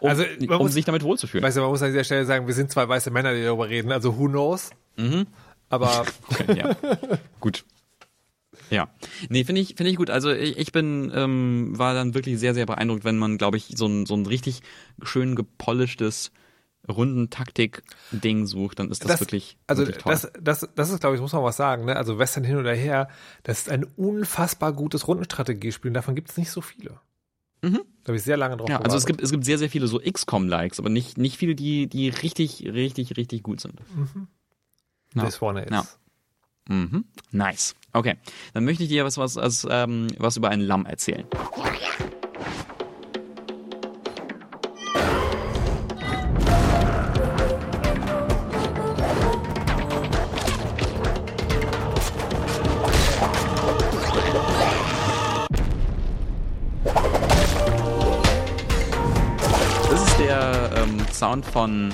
Um, 0.02 0.10
Also, 0.10 0.24
man 0.48 0.58
um 0.58 0.64
muss- 0.64 0.74
sich 0.74 0.86
damit 0.86 1.04
wohlzufühlen. 1.04 1.44
Weißt 1.44 1.58
du, 1.58 1.62
man 1.62 1.70
muss 1.72 1.82
an 1.82 1.92
dieser 1.92 2.04
Stelle 2.06 2.26
sagen, 2.26 2.48
wir 2.48 2.54
sind 2.54 2.72
zwei 2.72 2.88
weiße 2.88 3.12
Männer, 3.12 3.34
die 3.34 3.44
darüber 3.44 3.70
reden, 3.70 3.92
also 3.92 4.18
who 4.18 4.28
knows? 4.28 4.72
Aber 5.70 6.06
ja. 6.56 6.76
Gut. 7.40 7.66
Ja. 8.70 8.90
Nee, 9.30 9.44
finde 9.44 9.62
ich, 9.62 9.76
finde 9.76 9.92
ich 9.92 9.98
gut. 9.98 10.10
Also 10.10 10.32
ich, 10.32 10.58
ich 10.58 10.72
bin, 10.72 11.12
ähm, 11.16 11.78
war 11.78 11.94
dann 11.94 12.14
wirklich 12.14 12.40
sehr, 12.40 12.54
sehr 12.54 12.66
beeindruckt, 12.66 13.04
wenn 13.04 13.18
man, 13.18 13.38
glaube 13.38 13.58
ich, 13.58 13.74
so 13.76 13.88
ein, 13.88 14.06
so 14.06 14.16
ein 14.16 14.26
richtig 14.26 14.62
schön 15.04 15.36
gepolischtes 15.36 16.32
Rundentaktik-Ding 16.88 18.46
sucht, 18.46 18.80
dann 18.80 18.90
ist 18.90 19.08
das, 19.08 19.20
wirklich, 19.20 19.58
also 19.68 19.84
wirklich 19.84 20.02
toll. 20.02 20.12
das, 20.12 20.32
das, 20.40 20.70
das 20.76 20.90
ist, 20.90 21.00
glaube 21.02 21.16
ich, 21.16 21.22
muss 21.22 21.34
man 21.34 21.44
was 21.44 21.58
sagen, 21.58 21.86
ne? 21.86 21.96
Also 21.96 22.18
Western 22.18 22.44
hin 22.44 22.58
oder 22.58 22.74
her, 22.74 23.10
das 23.44 23.60
ist 23.60 23.70
ein 23.70 23.84
unfassbar 23.84 24.74
gutes 24.74 25.08
Rundenstrategiespiel 25.08 25.90
und 25.90 25.94
davon 25.94 26.16
gibt 26.16 26.30
es 26.30 26.38
nicht 26.38 26.52
so 26.52 26.62
viele. 26.62 27.00
Da 28.04 28.12
habe 28.12 28.18
ich 28.18 28.24
sehr 28.24 28.38
lange 28.38 28.56
drauf 28.58 28.70
ja, 28.70 28.80
also 28.80 28.96
es 28.96 29.06
gibt, 29.06 29.22
es 29.22 29.32
gibt 29.32 29.44
sehr, 29.44 29.58
sehr 29.58 29.70
viele 29.70 29.88
so 29.88 30.00
XCOM-Likes, 30.00 30.80
aber 30.80 30.90
nicht, 30.90 31.18
nicht 31.18 31.38
viele, 31.38 31.56
die, 31.56 31.88
die 31.88 32.10
richtig, 32.10 32.66
richtig, 32.66 33.18
richtig 33.18 33.44
gut 33.44 33.60
sind. 33.60 33.82
Ja. 35.16 35.24
This 35.26 35.42
one 35.42 35.64
is. 35.64 35.72
Ja. 35.72 35.86
Mhm. 36.68 37.06
Nice. 37.32 37.76
Okay. 37.94 38.16
Dann 38.54 38.64
möchte 38.66 38.84
ich 38.84 38.90
dir 38.90 39.04
was, 39.04 39.18
was, 39.18 39.36
was, 39.36 39.68
ähm, 39.70 40.08
was 40.18 40.38
über 40.38 40.50
ein 40.50 40.62
Lamm 40.62 40.86
erzählen. 40.86 41.26
Das 59.90 60.04
ist 60.08 60.20
der 60.20 60.72
ähm, 60.76 61.00
Sound 61.12 61.46
von 61.48 61.92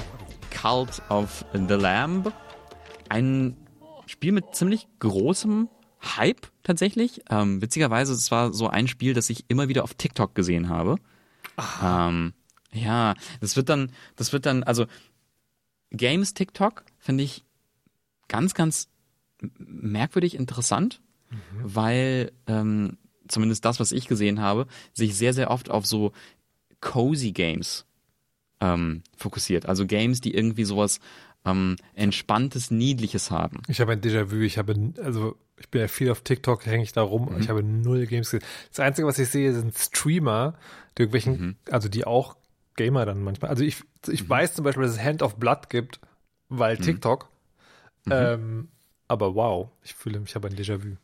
Cult 0.52 1.02
of 1.10 1.46
the 1.54 1.76
Lamb. 1.76 2.34
Ein 3.10 3.58
Spiel 4.08 4.32
mit 4.32 4.56
ziemlich 4.56 4.88
großem 5.00 5.70
Hype 6.18 6.48
tatsächlich. 6.64 7.22
Ähm, 7.30 7.62
witzigerweise, 7.62 8.14
es 8.14 8.32
war 8.32 8.54
so 8.54 8.68
ein 8.68 8.88
Spiel, 8.88 9.14
das 9.14 9.30
ich 9.30 9.46
immer 9.48 9.68
wieder 9.68 9.84
auf 9.84 9.94
TikTok 9.94 10.36
gesehen 10.36 10.70
habe. 10.70 10.98
Ähm, 11.82 12.34
ja, 12.72 13.16
das 13.40 13.56
wird 13.56 13.70
dann, 13.70 13.92
das 14.16 14.34
wird 14.34 14.46
dann, 14.46 14.64
also 14.64 14.86
Games 15.92 16.34
TikTok 16.34 16.84
finde 17.00 17.24
ich 17.24 17.46
ganz, 18.28 18.54
ganz 18.54 18.90
merkwürdig 19.58 20.36
interessant, 20.36 21.02
weil 21.62 22.32
ähm, 22.48 22.98
zumindest 23.28 23.66
das, 23.66 23.80
was 23.80 23.92
ich 23.92 24.08
gesehen 24.08 24.42
habe, 24.42 24.68
sich 24.94 25.16
sehr, 25.16 25.34
sehr 25.34 25.52
oft 25.52 25.70
auf 25.70 25.86
so 25.86 26.12
cozy 26.82 27.32
Games 27.32 27.86
ähm, 28.62 29.04
fokussiert. 29.18 29.66
Also 29.66 29.86
Games, 29.86 30.22
die 30.22 30.34
irgendwie 30.34 30.66
sowas 30.66 31.00
ähm, 31.46 31.76
entspanntes, 31.94 32.72
niedliches 32.72 33.32
haben. 33.32 33.62
Ich 33.68 33.80
habe 33.82 33.92
ein 33.94 34.02
Déjà-vu, 34.02 34.38
ich 34.42 34.58
habe, 34.58 34.76
also 35.04 35.36
ich 35.58 35.70
bin 35.70 35.82
ja 35.82 35.88
viel 35.88 36.10
auf 36.12 36.22
TikTok, 36.22 36.66
hänge 36.66 36.84
ich 36.84 36.92
da 36.94 37.02
rum, 37.02 37.30
Mhm. 37.34 37.40
ich 37.42 37.50
habe 37.50 37.64
null 37.64 38.06
Games 38.08 38.30
gesehen. 38.32 38.46
Das 38.70 38.80
Einzige, 38.82 39.08
was 39.08 39.20
ich 39.20 39.30
sehe, 39.30 39.54
sind 39.54 39.78
Streamer, 39.78 40.56
die 40.98 41.04
irgendwelchen, 41.04 41.40
Mhm. 41.40 41.56
also 41.72 41.88
die 41.90 42.06
auch 42.06 42.36
Gamer 42.76 43.06
dann 43.06 43.24
manchmal. 43.24 43.50
Also 43.52 43.64
ich, 43.64 43.78
ich 44.08 44.28
weiß 44.30 44.54
zum 44.56 44.66
Beispiel, 44.66 44.84
dass 44.84 44.94
es 44.94 45.02
Hand 45.02 45.22
of 45.22 45.36
Blood 45.38 45.70
gibt, 45.70 46.00
Mhm. 46.50 46.60
weil 46.60 46.78
TikTok. 46.78 47.30
Ähm, 48.10 48.68
aber 49.08 49.36
wow, 49.36 49.70
ich 49.84 49.94
fühle 49.96 50.20
mich, 50.20 50.30
ich 50.30 50.36
habe 50.36 50.48
ein 50.48 50.56
Déjà-vu. 50.56 50.98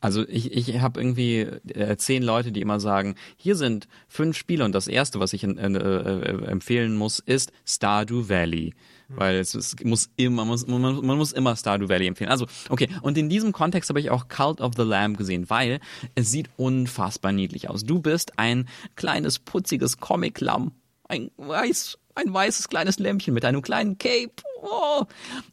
Also 0.00 0.28
ich, 0.28 0.52
ich 0.52 0.78
habe 0.80 1.00
irgendwie 1.00 1.38
äh, 1.40 1.96
zehn 1.96 2.22
Leute, 2.22 2.52
die 2.52 2.60
immer 2.60 2.78
sagen, 2.80 3.14
hier 3.36 3.56
sind 3.56 3.88
fünf 4.08 4.36
Spiele 4.36 4.64
und 4.64 4.72
das 4.74 4.88
erste, 4.88 5.18
was 5.20 5.32
ich 5.32 5.42
äh, 5.42 5.48
äh, 5.48 6.44
empfehlen 6.46 6.96
muss, 6.96 7.18
ist 7.18 7.50
Stardew 7.64 8.28
Valley. 8.28 8.74
Weil 9.08 9.36
es, 9.36 9.54
es 9.54 9.76
muss 9.84 10.10
immer, 10.16 10.44
man 10.44 10.48
muss, 10.48 10.66
man, 10.66 10.80
man 10.80 11.16
muss 11.16 11.32
immer 11.32 11.54
Stardew 11.54 11.88
Valley 11.88 12.06
empfehlen. 12.06 12.30
Also, 12.30 12.46
okay, 12.68 12.88
und 13.02 13.16
in 13.16 13.28
diesem 13.28 13.52
Kontext 13.52 13.88
habe 13.88 14.00
ich 14.00 14.10
auch 14.10 14.28
Cult 14.28 14.60
of 14.60 14.72
the 14.76 14.82
Lamb 14.82 15.16
gesehen, 15.16 15.48
weil 15.48 15.80
es 16.14 16.30
sieht 16.30 16.50
unfassbar 16.56 17.32
niedlich 17.32 17.70
aus. 17.70 17.84
Du 17.84 18.00
bist 18.00 18.38
ein 18.38 18.68
kleines, 18.96 19.38
putziges 19.38 19.98
Comic-Lamm. 19.98 20.72
Ein 21.08 21.30
weiß, 21.36 21.98
ein 22.16 22.34
weißes 22.34 22.68
kleines 22.68 22.98
Lämpchen 22.98 23.32
mit 23.34 23.44
einem 23.44 23.62
kleinen 23.62 23.96
Cape. 23.98 24.32
Oh. 24.62 25.04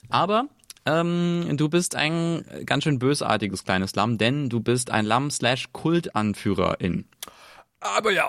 Aber 0.09 0.47
Ähm, 0.85 1.55
du 1.55 1.69
bist 1.69 1.95
ein 1.95 2.43
ganz 2.65 2.83
schön 2.83 2.99
bösartiges 2.99 3.63
kleines 3.63 3.95
Lamm, 3.95 4.17
denn 4.17 4.49
du 4.49 4.59
bist 4.59 4.91
ein 4.91 5.05
Lamm 5.05 5.31
slash 5.31 5.69
Kultanführerin. 5.71 7.05
Aber 7.79 8.11
ja, 8.11 8.25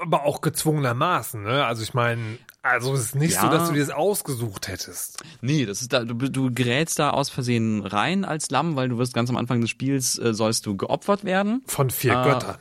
aber 0.00 0.24
auch 0.24 0.40
gezwungenermaßen, 0.40 1.42
ne? 1.42 1.64
Also 1.64 1.82
ich 1.82 1.94
meine, 1.94 2.38
also 2.62 2.94
es 2.94 3.00
ist 3.06 3.14
nicht 3.16 3.34
Ja. 3.34 3.42
so, 3.42 3.48
dass 3.48 3.68
du 3.68 3.74
dir 3.74 3.80
das 3.80 3.90
ausgesucht 3.90 4.68
hättest. 4.68 5.22
Nee, 5.40 5.66
das 5.66 5.80
ist 5.82 5.92
da, 5.92 6.04
du, 6.04 6.14
du 6.14 6.52
gerätst 6.52 6.98
da 6.98 7.10
aus 7.10 7.28
Versehen 7.30 7.84
rein 7.84 8.24
als 8.24 8.50
Lamm, 8.50 8.76
weil 8.76 8.88
du 8.88 8.98
wirst 8.98 9.14
ganz 9.14 9.28
am 9.30 9.36
Anfang 9.36 9.60
des 9.60 9.70
Spiels, 9.70 10.18
äh, 10.18 10.32
sollst 10.34 10.66
du 10.66 10.76
geopfert 10.76 11.24
werden 11.24 11.62
Von 11.66 11.90
vier 11.90 12.16
Ah. 12.18 12.24
Göttern. 12.24 12.56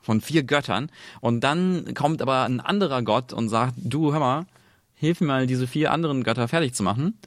von 0.00 0.20
vier 0.20 0.42
Göttern. 0.42 0.90
Und 1.20 1.42
dann 1.42 1.94
kommt 1.94 2.22
aber 2.22 2.42
ein 2.44 2.60
anderer 2.60 3.02
Gott 3.02 3.32
und 3.32 3.48
sagt, 3.48 3.74
du, 3.76 4.12
hör 4.12 4.18
mal, 4.20 4.46
hilf 4.94 5.20
mir 5.20 5.26
mal, 5.28 5.46
diese 5.46 5.66
vier 5.68 5.92
anderen 5.92 6.24
Götter 6.24 6.48
fertig 6.48 6.74
zu 6.74 6.82
machen, 6.82 7.18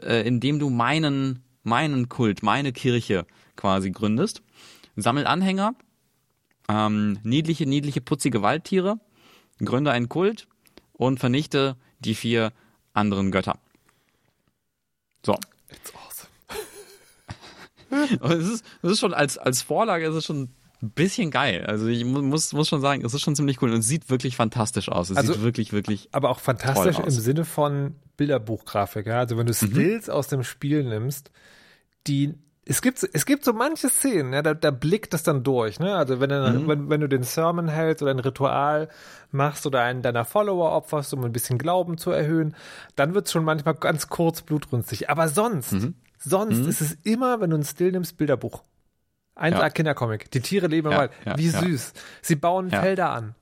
äh, 0.00 0.26
indem 0.26 0.58
du 0.60 0.70
meinen, 0.70 1.42
meinen 1.64 2.08
Kult, 2.08 2.42
meine 2.44 2.72
Kirche 2.72 3.26
quasi 3.56 3.90
gründest. 3.90 4.42
Sammel 4.96 5.26
Anhänger, 5.26 5.74
ähm, 6.68 7.18
niedliche, 7.24 7.66
niedliche, 7.66 8.00
putzige 8.00 8.42
Waldtiere, 8.42 8.98
gründe 9.58 9.90
einen 9.90 10.08
Kult 10.08 10.46
und 11.00 11.18
vernichte 11.18 11.76
die 12.00 12.14
vier 12.14 12.52
anderen 12.92 13.30
Götter. 13.30 13.58
So. 15.24 15.34
It's 15.70 15.92
awesome. 15.94 16.28
Es 18.38 18.46
ist, 18.46 18.64
es 18.82 18.90
ist 18.92 19.00
schon 19.00 19.14
als, 19.14 19.36
als 19.38 19.62
Vorlage 19.62 20.06
ist 20.06 20.14
es 20.14 20.24
schon 20.26 20.50
ein 20.82 20.90
bisschen 20.90 21.30
geil. 21.30 21.64
Also 21.66 21.86
ich 21.88 22.04
mu- 22.04 22.22
muss, 22.22 22.52
muss 22.52 22.68
schon 22.68 22.80
sagen, 22.80 23.04
es 23.04 23.14
ist 23.14 23.22
schon 23.22 23.34
ziemlich 23.34 23.60
cool 23.62 23.72
und 23.72 23.80
es 23.80 23.88
sieht 23.88 24.08
wirklich 24.10 24.36
fantastisch 24.36 24.88
aus. 24.88 25.10
Es 25.10 25.16
Also- 25.16 25.32
sieht 25.32 25.42
wirklich, 25.42 25.72
wirklich. 25.72 26.08
Aber 26.12 26.30
auch 26.30 26.38
fantastisch 26.38 26.98
im. 26.98 27.10
Sinne 27.10 27.44
von 27.44 27.96
Bilderbuchgrafik. 28.16 29.06
Ja? 29.06 29.18
Also 29.20 29.36
wenn 29.38 29.46
du 29.46 29.54
Stills 29.54 30.08
aus 30.08 30.28
dem 30.28 30.44
Spiel 30.44 30.84
nimmst, 30.84 31.30
die 32.06 32.34
es 32.70 32.82
gibt, 32.82 33.02
es 33.12 33.26
gibt 33.26 33.44
so 33.44 33.52
manche 33.52 33.88
Szenen, 33.88 34.32
ja, 34.32 34.42
da, 34.42 34.54
da 34.54 34.70
blickt 34.70 35.12
es 35.12 35.24
dann 35.24 35.42
durch. 35.42 35.80
Ne? 35.80 35.94
Also 35.96 36.20
wenn 36.20 36.30
du, 36.30 36.68
wenn, 36.68 36.88
wenn 36.88 37.00
du 37.00 37.08
den 37.08 37.24
Sermon 37.24 37.66
hältst 37.68 38.00
oder 38.02 38.12
ein 38.12 38.20
Ritual 38.20 38.88
machst 39.32 39.66
oder 39.66 39.82
einen 39.82 40.02
deiner 40.02 40.24
Follower 40.24 40.70
opferst, 40.72 41.12
um 41.12 41.24
ein 41.24 41.32
bisschen 41.32 41.58
Glauben 41.58 41.98
zu 41.98 42.10
erhöhen, 42.12 42.54
dann 42.94 43.12
wird 43.14 43.26
es 43.26 43.32
schon 43.32 43.44
manchmal 43.44 43.74
ganz 43.74 44.08
kurz 44.08 44.42
blutrünstig. 44.42 45.10
Aber 45.10 45.28
sonst, 45.28 45.74
sonst 46.18 46.58
ist 46.58 46.80
es 46.80 46.96
immer, 47.02 47.40
wenn 47.40 47.50
du 47.50 47.56
ein 47.56 47.64
Still 47.64 47.90
nimmst, 47.92 48.16
Bilderbuch. 48.16 48.62
1A 49.36 49.58
Ja. 49.60 49.70
Kindercomic. 49.70 50.30
Die 50.30 50.40
Tiere 50.40 50.68
leben 50.68 50.88
im 50.88 50.92
Ja, 50.92 50.98
Wald. 50.98 51.12
ja, 51.24 51.36
Wie 51.38 51.48
süß. 51.48 51.92
Sie 52.22 52.36
bauen. 52.36 52.70
Felder 52.70 53.10
an. 53.10 53.34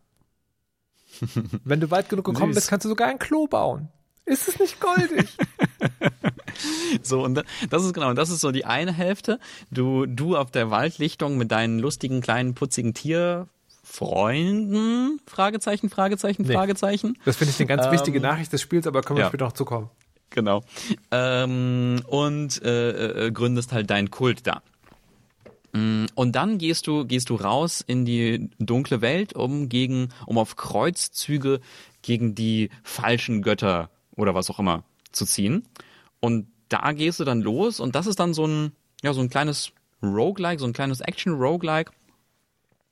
Wenn 1.64 1.80
du 1.80 1.90
weit 1.90 2.08
genug 2.08 2.24
gekommen 2.24 2.52
Süß. 2.52 2.62
bist, 2.62 2.70
kannst 2.70 2.84
du 2.84 2.88
sogar 2.88 3.08
ein 3.08 3.18
Klo 3.18 3.46
bauen. 3.46 3.88
Ist 4.24 4.46
es 4.48 4.58
nicht 4.58 4.80
goldig? 4.80 5.36
So, 7.02 7.22
und 7.24 7.34
da- 7.34 7.42
das 7.70 7.84
ist 7.84 7.92
genau, 7.94 8.12
das 8.14 8.30
ist 8.30 8.40
so 8.40 8.50
die 8.50 8.64
eine 8.64 8.92
Hälfte. 8.92 9.38
Du, 9.70 10.06
du 10.06 10.36
auf 10.36 10.50
der 10.50 10.70
Waldlichtung 10.70 11.36
mit 11.38 11.50
deinen 11.52 11.78
lustigen, 11.78 12.20
kleinen, 12.20 12.54
putzigen 12.54 12.94
Tierfreunden? 12.94 15.20
Fragezeichen, 15.26 15.88
Fragezeichen, 15.90 16.42
Nee. 16.42 16.54
Fragezeichen. 16.54 17.16
Das 17.24 17.36
finde 17.36 17.52
ich 17.52 17.60
eine 17.60 17.66
ganz 17.66 17.86
Ähm, 17.86 17.92
wichtige 17.92 18.20
Nachricht 18.20 18.52
des 18.52 18.60
Spiels, 18.62 18.86
aber 18.86 19.02
können 19.02 19.16
wir 19.18 19.22
ja. 19.24 19.28
später 19.28 19.44
noch 19.46 19.52
zukommen. 19.52 19.90
Genau. 20.30 20.62
Ähm, 21.10 22.02
und 22.06 22.62
äh, 22.62 23.26
äh, 23.26 23.30
gründest 23.32 23.72
halt 23.72 23.88
deinen 23.90 24.10
Kult 24.10 24.46
da. 24.46 24.62
Mm, 25.72 26.04
Und 26.14 26.32
dann 26.36 26.58
gehst 26.58 26.86
du, 26.86 27.06
gehst 27.06 27.30
du 27.30 27.36
raus 27.36 27.82
in 27.86 28.04
die 28.04 28.50
dunkle 28.58 29.00
Welt, 29.00 29.32
um 29.34 29.68
gegen, 29.70 30.10
um 30.26 30.36
auf 30.38 30.56
Kreuzzüge 30.56 31.60
gegen 32.02 32.34
die 32.34 32.68
falschen 32.82 33.40
Götter 33.42 33.88
oder 34.16 34.34
was 34.34 34.50
auch 34.50 34.58
immer 34.58 34.82
zu 35.12 35.24
ziehen. 35.24 35.64
Und 36.20 36.48
da 36.68 36.92
gehst 36.92 37.20
du 37.20 37.24
dann 37.24 37.40
los 37.40 37.80
und 37.80 37.94
das 37.94 38.06
ist 38.06 38.20
dann 38.20 38.34
so 38.34 38.46
ein, 38.46 38.72
ja, 39.02 39.12
so 39.12 39.20
ein 39.20 39.30
kleines 39.30 39.72
Roguelike, 40.02 40.58
so 40.60 40.66
ein 40.66 40.72
kleines 40.72 41.00
Action-Roguelike. 41.00 41.92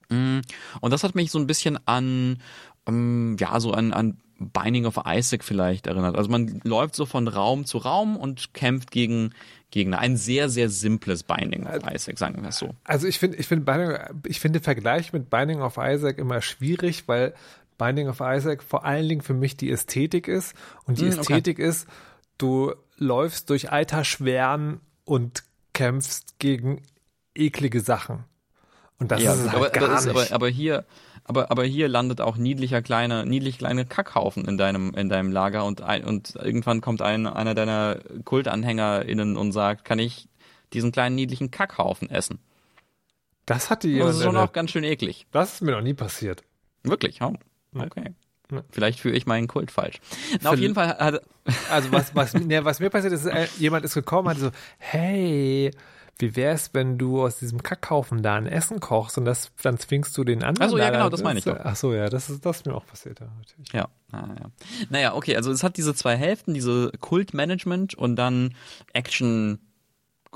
Mm, 0.09 0.39
Und 0.81 0.91
das 0.93 1.03
hat 1.05 1.14
mich 1.14 1.31
so 1.31 1.39
ein 1.39 1.47
bisschen 1.47 1.79
an, 1.87 2.39
ähm, 2.87 3.37
ja, 3.39 3.59
so 3.61 3.72
an, 3.72 3.93
an 3.93 4.18
Binding 4.39 4.85
of 4.87 5.01
Isaac 5.07 5.43
vielleicht 5.43 5.87
erinnert. 5.87 6.16
Also 6.16 6.31
man 6.31 6.61
läuft 6.62 6.95
so 6.95 7.07
von 7.07 7.27
Raum 7.27 7.64
zu 7.64 7.79
Raum 7.79 8.16
und 8.16 8.53
kämpft 8.55 8.91
gegen 8.91 9.31
Gegner. 9.70 9.99
Ein 9.99 10.16
sehr, 10.16 10.49
sehr 10.51 10.68
simples 10.68 11.22
Binding 11.22 11.66
of 11.66 11.91
Isaac, 11.93 12.18
sagen 12.18 12.43
wir 12.43 12.51
es 12.51 12.59
so. 12.59 12.74
Also 12.85 13.07
ich 13.07 13.18
finde, 13.18 13.39
ich 13.39 13.47
finde, 13.47 14.11
ich 14.27 14.39
finde 14.41 14.61
den 14.61 14.64
Vergleich 14.64 15.12
mit 15.12 15.31
Binding 15.31 15.61
of 15.62 15.79
Isaac 15.79 16.18
immer 16.18 16.43
schwierig, 16.43 17.09
weil 17.09 17.35
Binding 17.79 18.09
of 18.09 18.20
Isaac 18.20 18.62
vor 18.62 18.85
allen 18.85 19.09
Dingen 19.09 19.22
für 19.22 19.35
mich 19.35 19.57
die 19.57 19.70
Ästhetik 19.70 20.29
ist. 20.29 20.55
Und 20.85 20.99
die 20.99 21.05
Hm, 21.05 21.12
okay. 21.12 21.20
Ästhetik 21.20 21.59
ist, 21.59 21.87
du 22.39 22.74
läufst 22.97 23.51
durch 23.51 23.70
alter 23.72 24.05
Schweren 24.05 24.80
und 25.05 25.45
kämpfst 25.72 26.39
gegen 26.39 26.82
eklige 27.34 27.80
Sachen. 27.80 28.24
Und 28.99 29.11
das 29.12 29.20
ist 29.22 29.28
es 29.28 29.53
halt 29.53 29.55
aber, 29.55 29.70
gar 29.70 29.99
ist, 29.99 30.07
nicht. 30.07 30.16
aber, 30.16 30.32
aber 30.32 30.49
hier, 30.49 30.87
aber, 31.24 31.51
aber 31.51 31.64
hier 31.64 31.89
landet 31.89 32.20
auch 32.22 32.37
niedlicher 32.39 32.80
kleiner, 32.80 33.26
niedlich 33.26 33.59
kleine 33.59 33.84
Kackhaufen 33.84 34.47
in 34.47 34.57
deinem, 34.57 34.95
in 34.95 35.09
deinem 35.11 35.30
Lager 35.32 35.64
und 35.66 35.82
ein, 35.82 36.05
und 36.05 36.34
irgendwann 36.37 36.80
kommt 36.80 37.03
ein, 37.03 37.26
einer 37.26 37.55
deiner 37.55 37.99
KultanhängerInnen 38.24 39.37
und 39.37 39.53
sagt, 39.53 39.84
kann 39.84 39.99
ich 39.99 40.28
diesen 40.72 40.93
kleinen 40.93 41.14
niedlichen 41.14 41.51
Kackhaufen 41.51 42.09
essen? 42.11 42.39
das 43.45 43.70
hatte 43.70 43.87
Das 43.87 43.95
jemand. 43.95 44.14
ist 44.16 44.22
schon 44.24 44.37
auch 44.37 44.53
ganz 44.53 44.70
schön 44.72 44.82
eklig. 44.84 45.26
das 45.30 45.55
ist 45.55 45.61
mir 45.62 45.72
noch 45.72 45.80
nie 45.82 45.95
passiert. 45.95 46.43
Wirklich, 46.82 47.20
oh, 47.22 47.34
okay. 47.78 48.14
Ja. 48.53 48.62
Vielleicht 48.70 49.01
führe 49.01 49.16
ich 49.16 49.26
meinen 49.26 49.49
Kult 49.49 49.70
falsch. 49.70 50.01
Na, 50.42 50.51
auf 50.51 50.59
jeden 50.59 50.74
Fall 50.74 50.88
hat, 50.88 51.22
Also 51.70 51.92
was, 51.92 52.14
was, 52.14 52.34
ne, 52.34 52.64
was 52.64 52.80
mir 52.80 52.90
passiert 52.90 53.12
ist, 53.12 53.26
äh, 53.26 53.47
jemand 53.59 53.84
ist 53.84 53.94
gekommen 53.94 54.28
und 54.28 54.34
hat 54.34 54.40
so, 54.40 54.51
hey, 54.78 55.70
wie 56.18 56.34
wär's, 56.34 56.70
wenn 56.72 56.97
du 56.97 57.22
aus 57.22 57.38
diesem 57.38 57.62
Kackhaufen 57.62 58.22
da 58.22 58.36
ein 58.36 58.47
Essen 58.47 58.80
kochst 58.80 59.18
und 59.18 59.26
das, 59.26 59.53
dann 59.62 59.78
zwingst 59.78 60.16
du 60.16 60.24
den 60.24 60.42
anderen. 60.42 60.68
Ach 60.68 60.70
so, 60.70 60.78
ja, 60.78 60.90
genau, 60.90 61.11
das 61.11 61.22
meine 61.22 61.38
ich 61.38 61.44
doch. 61.44 61.59
Ach 61.62 61.76
so, 61.76 61.92
ja, 61.92 62.09
das 62.09 62.30
ist, 62.30 62.44
das 62.44 62.59
ist 62.59 62.66
mir 62.66 62.74
auch 62.74 62.86
passiert, 62.86 63.20
ja, 63.20 63.26
natürlich. 63.26 63.72
Ja, 63.72 63.88
ah, 64.12 64.28
ja. 64.40 64.51
Naja, 64.88 65.14
okay, 65.14 65.36
also 65.36 65.51
es 65.51 65.62
hat 65.62 65.76
diese 65.76 65.94
zwei 65.94 66.16
Hälften, 66.16 66.55
diese 66.55 66.90
Kultmanagement 67.01 67.94
und 67.94 68.16
dann 68.16 68.55
Action 68.94 69.59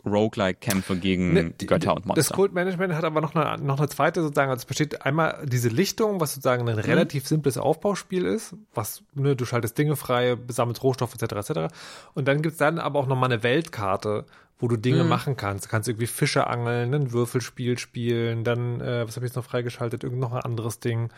Roguelike-Kämpfe 0.04 0.96
gegen 0.96 1.32
Ne, 1.32 1.50
die- 1.50 1.66
Götter 1.66 1.94
und 1.94 2.06
Monster. 2.06 2.20
Das 2.22 2.30
Kultmanagement 2.32 2.94
hat 2.94 3.04
aber 3.04 3.20
noch 3.20 3.34
eine, 3.34 3.62
noch 3.62 3.78
eine 3.78 3.88
zweite 3.88 4.22
sozusagen, 4.22 4.50
also 4.50 4.60
es 4.60 4.66
besteht 4.66 5.04
einmal 5.04 5.44
diese 5.46 5.68
Lichtung, 5.68 6.20
was 6.20 6.34
sozusagen 6.34 6.62
Mhm. 6.64 6.68
ein 6.70 6.78
relativ 6.78 7.26
simples 7.26 7.58
Aufbauspiel 7.58 8.24
ist, 8.24 8.54
was, 8.74 9.02
ne, 9.14 9.36
du 9.36 9.44
schaltest 9.44 9.76
Dinge 9.78 9.96
frei, 9.96 10.36
sammelst 10.48 10.82
Rohstoffe 10.82 11.14
etc. 11.14 11.32
etc. 11.50 11.74
Und 12.14 12.28
dann 12.28 12.42
gibt's 12.42 12.58
dann 12.58 12.78
aber 12.78 12.98
auch 12.98 13.06
nochmal 13.06 13.32
eine 13.32 13.42
Weltkarte, 13.42 14.24
wo 14.58 14.68
du 14.68 14.76
Mhm. 14.76 14.82
Dinge 14.82 15.04
machen 15.04 15.36
kannst. 15.36 15.64
Du 15.66 15.68
kannst 15.70 15.88
irgendwie 15.88 16.06
Fische 16.06 16.46
angeln, 16.46 16.92
ein 16.94 17.12
Würfelspiel 17.12 17.78
spielen, 17.78 18.44
dann, 18.44 18.80
äh, 18.80 19.06
was 19.06 19.16
habe 19.16 19.24
ich 19.26 19.30
jetzt 19.30 19.36
noch 19.36 19.44
freigeschaltet, 19.44 20.04
irgend 20.04 20.20
noch 20.20 20.32
ein 20.32 20.42
anderes 20.42 20.80
Ding. 20.80 21.10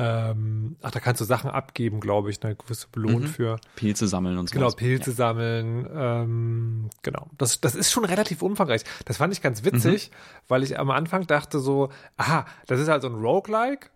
Ähm, 0.00 0.76
ach, 0.80 0.92
da 0.92 1.00
kannst 1.00 1.20
du 1.20 1.24
Sachen 1.24 1.50
abgeben, 1.50 1.98
glaube 2.00 2.30
ich, 2.30 2.40
ne, 2.42 2.56
wirst 2.68 2.84
du 2.84 2.88
belohnt 2.92 3.24
Mhm. 3.24 3.28
für. 3.28 3.60
Pilze 3.74 4.06
sammeln 4.06 4.38
und 4.38 4.48
so. 4.48 4.54
Genau, 4.54 4.70
Pilze 4.70 5.10
sammeln, 5.10 5.88
ähm, 5.92 6.90
genau. 7.02 7.28
Das, 7.36 7.60
das 7.60 7.74
ist 7.74 7.90
schon 7.90 8.04
relativ 8.04 8.42
umfangreich. 8.42 8.82
Das 9.06 9.16
fand 9.16 9.32
ich 9.32 9.42
ganz 9.42 9.64
witzig, 9.64 10.10
weil 10.46 10.62
ich 10.62 10.78
am 10.78 10.90
Anfang 10.90 11.26
dachte 11.26 11.58
so, 11.58 11.90
aha, 12.16 12.46
das 12.66 12.78
ist 12.80 12.88
halt 12.88 13.02
so 13.02 13.08
ein 13.08 13.14
Roguelike 13.16 13.88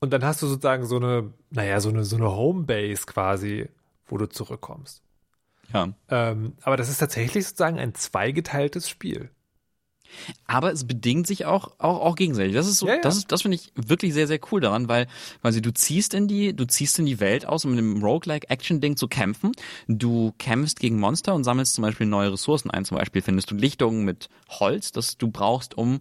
und 0.00 0.12
dann 0.12 0.22
hast 0.24 0.42
du 0.42 0.46
sozusagen 0.46 0.84
so 0.84 0.96
eine, 0.96 1.32
naja, 1.50 1.80
so 1.80 1.88
eine, 1.88 2.04
so 2.04 2.16
eine 2.16 2.30
Homebase 2.30 3.06
quasi, 3.06 3.68
wo 4.06 4.18
du 4.18 4.26
zurückkommst. 4.28 5.02
Ja. 5.72 5.88
Ähm, 6.10 6.52
aber 6.62 6.76
das 6.76 6.88
ist 6.90 6.98
tatsächlich 6.98 7.46
sozusagen 7.46 7.78
ein 7.78 7.94
zweigeteiltes 7.94 8.88
Spiel. 8.88 9.30
Aber 10.46 10.72
es 10.72 10.86
bedingt 10.86 11.26
sich 11.26 11.44
auch, 11.44 11.72
auch, 11.78 12.00
auch 12.00 12.16
gegenseitig. 12.16 12.54
Das 12.54 12.66
ist 12.66 12.78
so, 12.78 12.86
Ja, 12.86 12.94
ja. 12.94 13.00
das 13.00 13.16
ist, 13.16 13.32
das 13.32 13.42
finde 13.42 13.56
ich 13.56 13.72
wirklich 13.74 14.14
sehr, 14.14 14.26
sehr 14.26 14.40
cool 14.50 14.60
daran, 14.60 14.88
weil, 14.88 15.06
weil 15.42 15.52
sie, 15.52 15.62
du 15.62 15.72
ziehst 15.72 16.14
in 16.14 16.28
die, 16.28 16.54
du 16.54 16.66
ziehst 16.66 16.98
in 16.98 17.06
die 17.06 17.20
Welt 17.20 17.46
aus, 17.46 17.64
um 17.64 17.72
mit 17.72 17.80
dem 17.80 18.02
Roguelike-Action-Ding 18.02 18.96
zu 18.96 19.08
kämpfen. 19.08 19.52
Du 19.88 20.32
kämpfst 20.38 20.80
gegen 20.80 20.98
Monster 20.98 21.34
und 21.34 21.44
sammelst 21.44 21.74
zum 21.74 21.82
Beispiel 21.82 22.06
neue 22.06 22.32
Ressourcen 22.32 22.70
ein. 22.70 22.84
Zum 22.84 22.96
Beispiel 22.96 23.22
findest 23.22 23.50
du 23.50 23.54
Lichtungen 23.54 24.04
mit 24.04 24.28
Holz, 24.48 24.92
das 24.92 25.16
du 25.16 25.28
brauchst, 25.28 25.76
um 25.76 26.00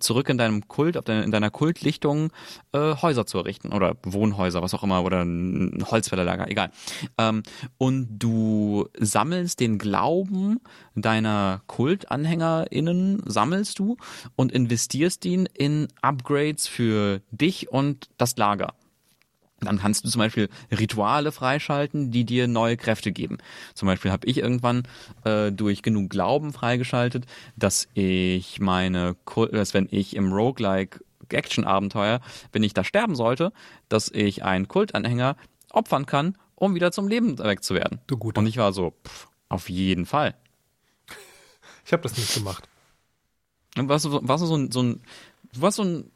zurück 0.00 0.28
in 0.28 0.38
deinem 0.38 0.68
Kult, 0.68 0.96
in 1.08 1.30
deiner 1.30 1.50
Kultlichtung 1.50 2.32
äh, 2.72 2.94
Häuser 2.96 3.26
zu 3.26 3.38
errichten 3.38 3.72
oder 3.72 3.96
Wohnhäuser, 4.02 4.62
was 4.62 4.74
auch 4.74 4.82
immer, 4.82 5.04
oder 5.04 5.24
ein 5.24 5.84
Holzfällerlager, 5.90 6.50
egal. 6.50 6.70
Ähm, 7.18 7.42
und 7.78 8.18
du 8.18 8.88
sammelst 8.98 9.60
den 9.60 9.78
Glauben 9.78 10.60
deiner 10.94 11.62
KultanhängerInnen, 11.66 13.22
sammelst 13.26 13.78
du 13.78 13.96
und 14.34 14.52
investierst 14.52 15.24
ihn 15.24 15.48
in 15.54 15.88
Upgrades 16.02 16.66
für 16.66 17.20
dich 17.30 17.70
und 17.70 18.08
das 18.18 18.36
Lager. 18.36 18.74
Dann 19.60 19.78
kannst 19.78 20.04
du 20.04 20.08
zum 20.08 20.18
Beispiel 20.18 20.50
Rituale 20.70 21.32
freischalten, 21.32 22.10
die 22.10 22.24
dir 22.24 22.46
neue 22.46 22.76
Kräfte 22.76 23.10
geben. 23.10 23.38
Zum 23.74 23.86
Beispiel 23.86 24.10
habe 24.10 24.26
ich 24.26 24.38
irgendwann 24.38 24.82
äh, 25.24 25.50
durch 25.50 25.82
genug 25.82 26.10
Glauben 26.10 26.52
freigeschaltet, 26.52 27.24
dass 27.56 27.88
ich 27.94 28.60
meine, 28.60 29.16
dass 29.52 29.72
wenn 29.72 29.88
ich 29.90 30.14
im 30.14 30.32
Roguelike 30.32 31.00
Action-Abenteuer, 31.28 32.20
wenn 32.52 32.62
ich 32.62 32.74
da 32.74 32.84
sterben 32.84 33.16
sollte, 33.16 33.52
dass 33.88 34.10
ich 34.10 34.44
einen 34.44 34.68
Kultanhänger 34.68 35.36
opfern 35.70 36.06
kann, 36.06 36.36
um 36.54 36.74
wieder 36.74 36.92
zum 36.92 37.08
Leben 37.08 37.38
erweckt 37.38 37.64
zu 37.64 37.74
werden. 37.74 38.00
Du 38.06 38.16
Guter. 38.16 38.40
Und 38.40 38.46
ich 38.46 38.58
war 38.58 38.72
so, 38.72 38.94
pff, 39.06 39.28
auf 39.48 39.68
jeden 39.68 40.06
Fall. 40.06 40.34
Ich 41.84 41.92
habe 41.92 42.02
das 42.02 42.16
nicht 42.16 42.34
gemacht. 42.34 42.68
Und 43.76 43.88
warst 43.88 44.04
du, 44.04 44.20
warst 44.22 44.42
du 44.42 44.46
so 44.46 44.56
ein, 44.56 44.72
so 44.72 44.82
ein, 44.82 45.00
du 45.52 45.60
warst 45.60 45.76
so 45.76 45.84
ein, 45.84 46.10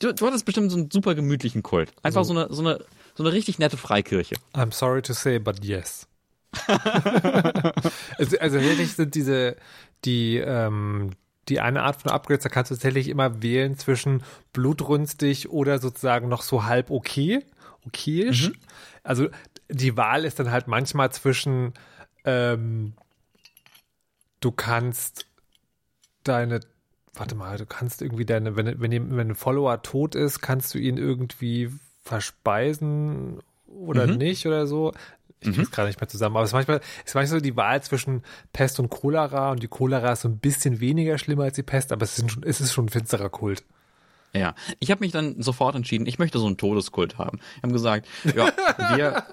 du, 0.00 0.12
du 0.12 0.26
hattest 0.26 0.44
bestimmt 0.44 0.70
so 0.70 0.76
einen 0.76 0.90
super 0.90 1.14
gemütlichen 1.14 1.62
Kult. 1.62 1.92
Einfach 2.02 2.24
so, 2.24 2.32
eine, 2.32 2.52
so 2.52 2.62
eine, 2.62 2.84
so 3.14 3.22
eine 3.22 3.32
richtig 3.32 3.58
nette 3.58 3.76
Freikirche. 3.76 4.36
I'm 4.54 4.72
sorry 4.72 5.02
to 5.02 5.12
say, 5.12 5.38
but 5.38 5.64
yes. 5.64 6.06
also, 6.66 8.38
also 8.38 8.60
wirklich 8.60 8.94
sind 8.94 9.14
diese, 9.14 9.56
die, 10.04 10.38
ähm, 10.38 11.10
die 11.48 11.60
eine 11.60 11.82
Art 11.82 12.02
von 12.02 12.10
Upgrades, 12.10 12.42
da 12.42 12.48
kannst 12.48 12.70
du 12.70 12.74
tatsächlich 12.74 13.08
immer 13.08 13.42
wählen 13.42 13.76
zwischen 13.76 14.22
blutrünstig 14.52 15.50
oder 15.50 15.78
sozusagen 15.78 16.28
noch 16.28 16.42
so 16.42 16.64
halb 16.64 16.90
okay, 16.90 17.44
okayisch. 17.86 18.52
Also 19.02 19.28
die 19.70 19.96
Wahl 19.96 20.24
ist 20.24 20.38
dann 20.38 20.50
halt 20.50 20.66
manchmal 20.68 21.10
zwischen, 21.12 21.74
ähm, 22.24 22.94
du 24.40 24.50
kannst 24.52 25.26
deine, 26.24 26.60
warte 27.18 27.34
mal, 27.34 27.58
du 27.58 27.66
kannst 27.66 28.02
irgendwie 28.02 28.24
deine, 28.24 28.56
wenn, 28.56 28.80
wenn, 28.80 29.16
wenn 29.16 29.30
ein 29.30 29.34
Follower 29.34 29.82
tot 29.82 30.14
ist, 30.14 30.40
kannst 30.40 30.74
du 30.74 30.78
ihn 30.78 30.96
irgendwie 30.96 31.70
verspeisen 32.02 33.40
oder 33.66 34.06
nicht 34.06 34.46
oder 34.46 34.66
so. 34.66 34.92
Ich 35.40 35.54
krieg's 35.54 35.70
gerade 35.70 35.88
nicht 35.88 36.00
mehr 36.00 36.08
zusammen, 36.08 36.36
aber 36.36 36.44
es 36.44 36.50
ist 36.50 36.54
manchmal, 36.54 36.80
es 37.04 37.10
ist 37.10 37.14
manchmal 37.14 37.38
so 37.38 37.44
die 37.44 37.56
Wahl 37.56 37.80
zwischen 37.82 38.22
Pest 38.52 38.80
und 38.80 38.90
Cholera 38.90 39.52
und 39.52 39.62
die 39.62 39.68
Cholera 39.68 40.12
ist 40.12 40.22
so 40.22 40.28
ein 40.28 40.38
bisschen 40.38 40.80
weniger 40.80 41.16
schlimmer 41.16 41.44
als 41.44 41.54
die 41.54 41.62
Pest, 41.62 41.92
aber 41.92 42.02
es 42.02 42.18
ist 42.18 42.30
schon, 42.30 42.42
es 42.42 42.60
ist 42.60 42.72
schon 42.72 42.86
ein 42.86 42.88
finsterer 42.88 43.28
Kult. 43.28 43.62
Ja, 44.34 44.54
ich 44.78 44.90
habe 44.90 45.00
mich 45.00 45.12
dann 45.12 45.40
sofort 45.40 45.74
entschieden, 45.74 46.06
ich 46.06 46.18
möchte 46.18 46.38
so 46.38 46.46
einen 46.46 46.56
Todeskult 46.56 47.18
haben. 47.18 47.38
Wir 47.38 47.62
haben 47.62 47.72
gesagt, 47.72 48.06
ja, 48.24 48.52
wir, 48.96 49.24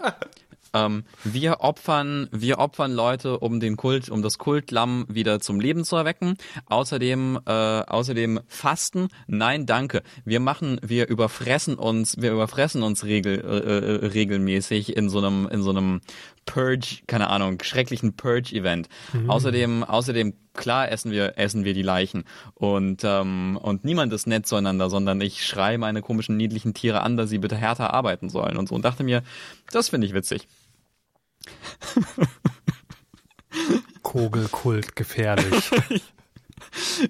ähm, 0.75 1.05
wir 1.23 1.61
opfern, 1.61 2.27
wir 2.31 2.59
opfern 2.59 2.91
Leute, 2.91 3.39
um 3.39 3.59
den 3.59 3.77
Kult, 3.77 4.09
um 4.09 4.21
das 4.21 4.37
Kultlamm 4.37 5.05
wieder 5.07 5.39
zum 5.39 5.59
Leben 5.59 5.85
zu 5.85 5.95
erwecken. 5.95 6.37
Außerdem, 6.65 7.39
äh, 7.45 7.51
außerdem 7.51 8.41
Fasten. 8.47 9.07
Nein, 9.27 9.65
danke. 9.65 10.03
Wir 10.25 10.41
machen, 10.41 10.79
wir 10.83 11.07
überfressen 11.07 11.75
uns, 11.75 12.21
wir 12.21 12.33
überfressen 12.33 12.83
uns 12.83 13.05
regel, 13.05 13.39
äh, 13.39 14.03
äh, 14.03 14.05
regelmäßig 14.07 14.95
in 14.97 15.09
so 15.09 15.19
einem, 15.19 15.47
in 15.47 15.63
so 15.63 15.69
einem 15.69 16.01
Purge, 16.45 17.01
keine 17.07 17.29
Ahnung, 17.29 17.61
schrecklichen 17.63 18.15
Purge-Event. 18.15 18.87
Außerdem, 19.27 19.83
außerdem 19.83 20.33
klar 20.53 20.91
essen 20.91 21.11
wir 21.11 21.37
essen 21.37 21.65
wir 21.65 21.73
die 21.73 21.81
Leichen 21.81 22.23
und 22.53 23.01
ähm, 23.03 23.59
und 23.61 23.83
niemand 23.83 24.13
ist 24.13 24.25
nett 24.25 24.47
zueinander, 24.47 24.89
sondern 24.89 25.19
ich 25.21 25.45
schreie 25.45 25.77
meine 25.77 26.01
komischen 26.01 26.37
niedlichen 26.37 26.73
Tiere 26.73 27.01
an, 27.01 27.17
dass 27.17 27.29
sie 27.29 27.39
bitte 27.39 27.57
härter 27.57 27.93
arbeiten 27.93 28.29
sollen 28.29 28.57
und 28.57 28.69
so 28.69 28.75
und 28.75 28.85
dachte 28.85 29.03
mir, 29.03 29.23
das 29.71 29.89
finde 29.89 30.07
ich 30.07 30.13
witzig. 30.13 30.47
Kogelkult 34.03 34.95
gefährlich. 34.95 35.71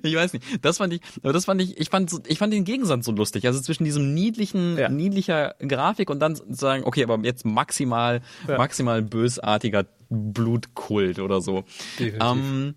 Ich 0.04 0.16
weiß 0.16 0.34
nicht, 0.34 0.44
das 0.64 0.78
fand 0.78 0.94
ich, 0.94 1.02
aber 1.24 1.34
das 1.34 1.46
fand 1.46 1.62
ich, 1.62 1.80
ich 1.80 1.90
fand, 1.90 2.12
ich 2.28 2.38
fand 2.40 2.54
den 2.54 2.66
Gegensatz 2.66 3.06
so 3.06 3.12
lustig. 3.12 3.46
Also 3.48 3.60
zwischen 3.62 3.84
diesem 3.84 4.14
niedlichen, 4.14 4.78
Ja. 4.78 4.90
niedlicher 4.90 5.56
Grafik 5.60 6.10
und 6.10 6.20
dann 6.20 6.36
sagen, 6.50 6.84
okay, 6.84 7.04
aber 7.04 7.20
jetzt 7.24 7.46
maximal, 7.46 8.22
Ja. 8.48 8.58
maximal 8.58 9.02
bösartiger 9.02 9.86
Blutkult 10.10 11.20
oder 11.20 11.42
so. 11.42 11.64
Ähm, 12.00 12.76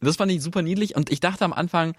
das 0.00 0.16
fand 0.16 0.32
ich 0.32 0.42
super 0.42 0.62
niedlich 0.62 0.96
und 0.96 1.10
ich 1.10 1.20
dachte 1.20 1.44
am 1.44 1.52
Anfang, 1.52 1.94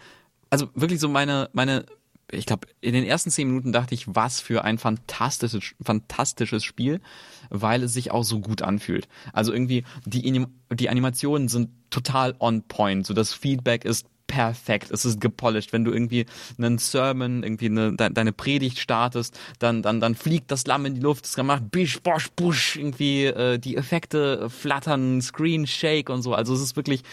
also 0.50 0.70
wirklich 0.76 1.00
so 1.00 1.08
meine, 1.08 1.50
meine, 1.54 1.86
ich 2.32 2.46
glaube, 2.46 2.68
in 2.82 2.94
den 2.94 3.04
ersten 3.04 3.30
zehn 3.30 3.48
Minuten 3.48 3.72
dachte 3.72 3.94
ich, 3.94 4.06
was 4.08 4.40
für 4.40 4.64
ein 4.64 4.78
fantastisches, 4.78 5.76
fantastisches 5.82 6.64
Spiel, 6.64 7.02
weil 7.50 7.84
es 7.84 7.94
sich 7.94 8.12
auch 8.12 8.24
so 8.24 8.40
gut 8.40 8.62
anfühlt. 8.62 9.08
Also 9.34 9.54
irgendwie, 9.54 9.84
die, 10.06 10.46
die 10.72 10.90
Animationen 10.90 11.48
sind 11.48 11.70
total 11.90 12.36
on 12.40 12.64
point, 12.64 13.06
so 13.06 13.14
das 13.14 13.34
Feedback 13.34 13.86
ist 13.86 14.08
perfekt, 14.34 14.90
es 14.90 15.06
ist 15.06 15.22
gepolished. 15.22 15.74
Wenn 15.74 15.86
du 15.86 15.92
irgendwie 15.92 16.26
einen 16.58 16.80
Sermon, 16.80 17.44
irgendwie 17.44 17.68
eine, 17.68 17.96
de, 17.96 18.10
deine 18.12 18.34
Predigt 18.34 18.80
startest, 18.80 19.40
dann, 19.60 19.84
dann, 19.84 20.00
dann 20.00 20.16
fliegt 20.16 20.50
das 20.50 20.66
Lamm 20.66 20.88
in 20.88 20.96
die 20.96 21.02
Luft, 21.02 21.26
es 21.26 21.38
macht 21.38 21.70
bisch, 21.70 22.02
bosch, 22.02 22.32
busch, 22.36 22.78
irgendwie 22.78 23.26
äh, 23.26 23.60
die 23.60 23.78
Effekte 23.78 24.50
flattern, 24.50 25.22
Screen 25.22 25.68
Shake 25.68 26.10
und 26.10 26.24
so. 26.24 26.34
Also 26.34 26.56
es 26.56 26.62
ist 26.62 26.76
wirklich 26.76 27.04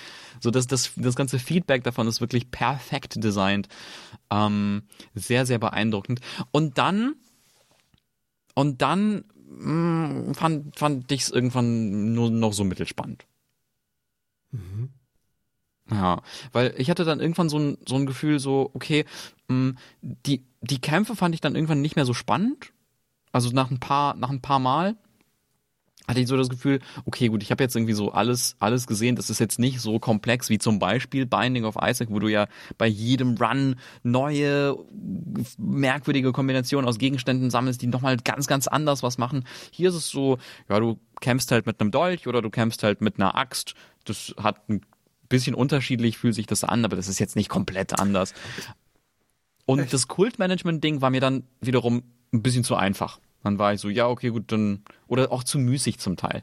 so, 0.41 0.51
dass 0.51 0.67
das, 0.67 0.93
das 0.97 1.17
ganze 1.17 1.39
Feedback 1.39 1.85
davon 1.85 2.09
ist 2.09 2.21
wirklich 2.21 2.51
perfekt 2.51 3.23
designt. 3.23 3.69
Ähm, 4.31 4.83
sehr, 5.15 5.47
sehr 5.47 5.59
beeindruckend. 5.59 6.21
Und 6.51 6.79
dann, 6.79 7.15
und 8.55 8.83
dann 8.83 9.25
mh, 9.49 10.35
fand, 10.35 10.79
fand 10.79 11.11
ich 11.13 11.23
es 11.23 11.31
irgendwann 11.31 12.13
nur 12.15 12.31
noch 12.31 12.53
so 12.53 12.65
mittelspannend. 12.65 13.27
Ja, 15.91 16.23
weil 16.53 16.75
ich 16.79 16.89
hatte 16.89 17.05
dann 17.05 17.21
irgendwann 17.21 17.49
so 17.49 17.59
ein, 17.59 17.79
so 17.87 17.97
ein 17.97 18.07
Gefühl, 18.07 18.39
so, 18.39 18.71
okay, 18.75 19.05
mh, 19.49 19.75
die, 20.03 20.45
die 20.61 20.81
Kämpfe 20.81 21.17
fand 21.17 21.35
ich 21.35 21.41
dann 21.41 21.55
irgendwann 21.57 21.81
nicht 21.81 21.97
mehr 21.97 22.07
so 22.07 22.15
spannend. 22.15 22.73
Also 23.33 23.51
nach 23.51 23.71
ein 23.71 23.81
paar, 23.81 24.15
nach 24.15 24.31
ein 24.31 24.41
paar 24.41 24.61
Mal 24.61 24.97
hatte 26.11 26.21
ich 26.21 26.29
so 26.29 26.37
das 26.37 26.49
Gefühl, 26.49 26.81
okay, 27.07 27.29
gut, 27.29 27.43
ich 27.43 27.51
habe 27.51 27.63
jetzt 27.63 27.75
irgendwie 27.77 27.95
so 27.95 28.13
alles, 28.13 28.57
alles 28.59 28.87
gesehen. 28.87 29.17
Das 29.17 29.31
ist 29.31 29.39
jetzt 29.39 29.59
nicht 29.59 29.81
so 29.81 29.99
komplex 29.99 30.51
wie 30.51 30.59
zum 30.59 30.79
Beispiel 30.79 31.25
Binding 31.25 31.65
of 31.65 31.77
Isaac, 31.81 32.11
wo 32.11 32.19
du 32.19 32.29
ja 32.29 32.49
bei 32.77 32.87
jedem 32.87 33.37
Run 33.37 33.77
neue, 34.03 34.77
merkwürdige 35.57 36.33
Kombinationen 36.33 36.89
aus 36.89 36.99
Gegenständen 36.99 37.51
sammelst, 37.51 37.81
die 37.81 37.87
nochmal 37.87 38.17
ganz, 38.19 38.47
ganz 38.47 38.67
anders 38.67 39.03
was 39.03 39.19
machen. 39.19 39.45
Hier 39.71 39.89
ist 39.89 39.95
es 39.95 40.09
so, 40.09 40.39
ja, 40.69 40.79
du 40.81 40.99
kämpfst 41.21 41.51
halt 41.53 41.67
mit 41.67 41.81
einem 41.81 41.91
Dolch 41.91 42.27
oder 42.27 42.43
du 42.43 42.51
kämpfst 42.51 42.83
halt 42.83 43.01
mit 43.01 43.17
einer 43.17 43.37
Axt. 43.37 43.75
Das 44.05 44.35
hat 44.37 44.69
ein 44.69 44.83
bisschen 45.29 45.55
unterschiedlich, 45.55 46.19
fühlt 46.19 46.35
sich 46.35 46.47
das 46.47 46.65
an, 46.65 46.85
aber 46.85 46.97
das 46.97 47.09
ist 47.09 47.21
jetzt 47.21 47.37
nicht 47.37 47.49
komplett 47.49 47.99
anders. 47.99 48.35
Und 49.65 49.93
das 49.93 50.09
Kultmanagement-Ding 50.09 51.01
war 51.01 51.11
mir 51.11 51.21
dann 51.21 51.45
wiederum 51.61 52.03
ein 52.33 52.43
bisschen 52.43 52.65
zu 52.65 52.75
einfach. 52.75 53.21
Dann 53.43 53.59
war 53.59 53.73
ich 53.73 53.81
so, 53.81 53.89
ja, 53.89 54.07
okay, 54.09 54.29
gut, 54.31 54.53
dann, 54.53 54.85
oder 55.09 55.33
auch 55.33 55.45
zu 55.45 55.59
müßig 55.59 55.99
zum 55.99 56.17
Teil. 56.17 56.43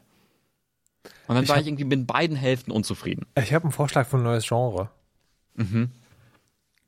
Und 1.28 1.34
dann 1.36 1.44
Ich 1.44 1.48
war 1.48 1.56
hab- 1.56 1.62
ich 1.62 1.68
irgendwie 1.68 1.84
mit 1.84 2.06
beiden 2.06 2.36
Hälften 2.36 2.70
unzufrieden. 2.72 3.26
Ich 3.36 3.52
habe 3.54 3.64
einen 3.64 3.72
Vorschlag 3.72 4.06
für 4.08 4.16
ein 4.16 4.22
neues 4.24 4.46
Genre. 4.46 4.90
Mhm. 5.54 5.90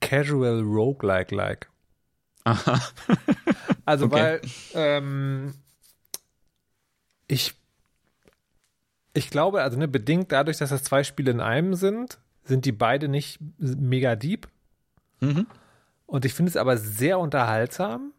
Casual 0.00 0.60
Roguelike 0.62 1.34
like. 1.34 1.70
Aha. 2.44 2.80
Also 3.86 4.06
Okay. 4.06 4.14
weil 4.14 4.40
ähm, 4.74 5.54
ich 7.26 7.54
ich 9.14 9.30
glaube, 9.30 9.62
also 9.62 9.76
ne, 9.78 9.88
bedingt 9.88 10.30
dadurch, 10.30 10.58
dass 10.58 10.70
das 10.70 10.84
zwei 10.84 11.02
Spiele 11.02 11.32
in 11.32 11.40
einem 11.40 11.74
sind, 11.74 12.18
sind 12.44 12.64
die 12.64 12.72
beide 12.72 13.08
nicht 13.08 13.40
mega 13.58 14.14
deep. 14.14 14.48
Mhm. 15.20 15.46
Und 16.06 16.24
ich 16.24 16.32
finde 16.34 16.50
es 16.50 16.56
aber 16.56 16.76
sehr 16.76 17.18
unterhaltsam 17.18 18.12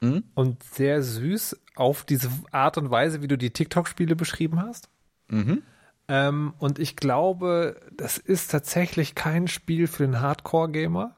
Mhm. 0.00 0.24
und 0.34 0.62
sehr 0.62 1.02
süß 1.02 1.60
auf 1.74 2.04
diese 2.04 2.30
Art 2.52 2.78
und 2.78 2.90
Weise, 2.90 3.22
wie 3.22 3.28
du 3.28 3.36
die 3.36 3.50
TikTok-Spiele 3.50 4.16
beschrieben 4.16 4.62
hast. 4.62 4.88
Mhm. 5.28 5.62
Ähm, 6.08 6.54
und 6.58 6.78
ich 6.78 6.96
glaube, 6.96 7.80
das 7.96 8.18
ist 8.18 8.50
tatsächlich 8.50 9.14
kein 9.14 9.46
Spiel 9.46 9.86
für 9.86 10.04
den 10.04 10.20
Hardcore-Gamer. 10.20 11.16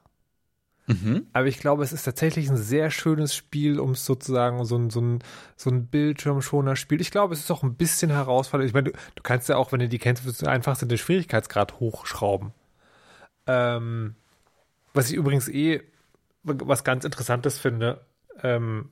Mhm. 0.85 1.27
Aber 1.31 1.47
ich 1.47 1.59
glaube, 1.59 1.83
es 1.83 1.93
ist 1.93 2.03
tatsächlich 2.03 2.49
ein 2.49 2.57
sehr 2.57 2.91
schönes 2.91 3.33
Spiel, 3.33 3.79
um 3.79 3.91
es 3.91 4.05
sozusagen 4.05 4.65
so 4.65 4.77
ein, 4.77 4.89
so 4.89 4.99
ein, 4.99 5.19
so 5.55 5.69
ein 5.69 5.87
Bildschirmschoner 5.87 6.75
Spiel. 6.75 6.99
Ich 6.99 7.09
glaube, 7.09 7.33
es 7.33 7.39
ist 7.39 7.51
auch 7.51 7.63
ein 7.63 7.75
bisschen 7.75 8.11
herausfordernd. 8.11 8.69
Ich 8.69 8.73
meine, 8.73 8.91
du, 8.91 8.97
du 9.15 9.23
kannst 9.23 9.47
ja 9.47 9.55
auch, 9.55 9.71
wenn 9.71 9.79
du 9.79 9.87
die 9.87 9.99
kennst, 9.99 10.45
einfach 10.45 10.77
den 10.77 10.97
Schwierigkeitsgrad 10.97 11.79
hochschrauben. 11.79 12.51
Ähm, 13.47 14.15
was 14.93 15.09
ich 15.09 15.15
übrigens 15.15 15.47
eh 15.47 15.81
was 16.43 16.83
ganz 16.83 17.05
Interessantes 17.05 17.57
finde, 17.57 18.05
ähm, 18.41 18.89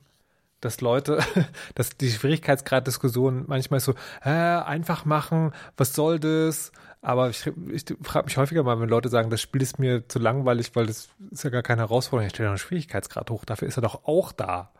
dass 0.60 0.80
Leute, 0.80 1.18
dass 1.74 1.96
die 1.96 2.10
Schwierigkeitsgrad-Diskussion 2.10 3.44
manchmal 3.46 3.80
so, 3.80 3.94
äh, 4.24 4.30
einfach 4.30 5.04
machen, 5.04 5.52
was 5.76 5.94
soll 5.94 6.20
das? 6.20 6.72
Aber 7.04 7.30
ich, 7.30 7.50
ich 7.72 7.84
frage 8.02 8.26
mich 8.26 8.36
häufiger 8.36 8.62
mal, 8.62 8.78
wenn 8.80 8.88
Leute 8.88 9.08
sagen, 9.08 9.28
das 9.28 9.40
Spiel 9.42 9.60
ist 9.60 9.80
mir 9.80 10.08
zu 10.08 10.20
langweilig, 10.20 10.70
weil 10.74 10.86
das 10.86 11.08
ist 11.32 11.42
ja 11.42 11.50
gar 11.50 11.64
keine 11.64 11.82
Herausforderung. 11.82 12.28
Ich 12.28 12.32
stelle 12.32 12.46
doch 12.46 12.52
einen 12.52 12.58
Schwierigkeitsgrad 12.58 13.28
hoch, 13.28 13.44
dafür 13.44 13.66
ist 13.66 13.76
er 13.76 13.82
doch 13.82 14.04
auch 14.04 14.30
da. 14.30 14.70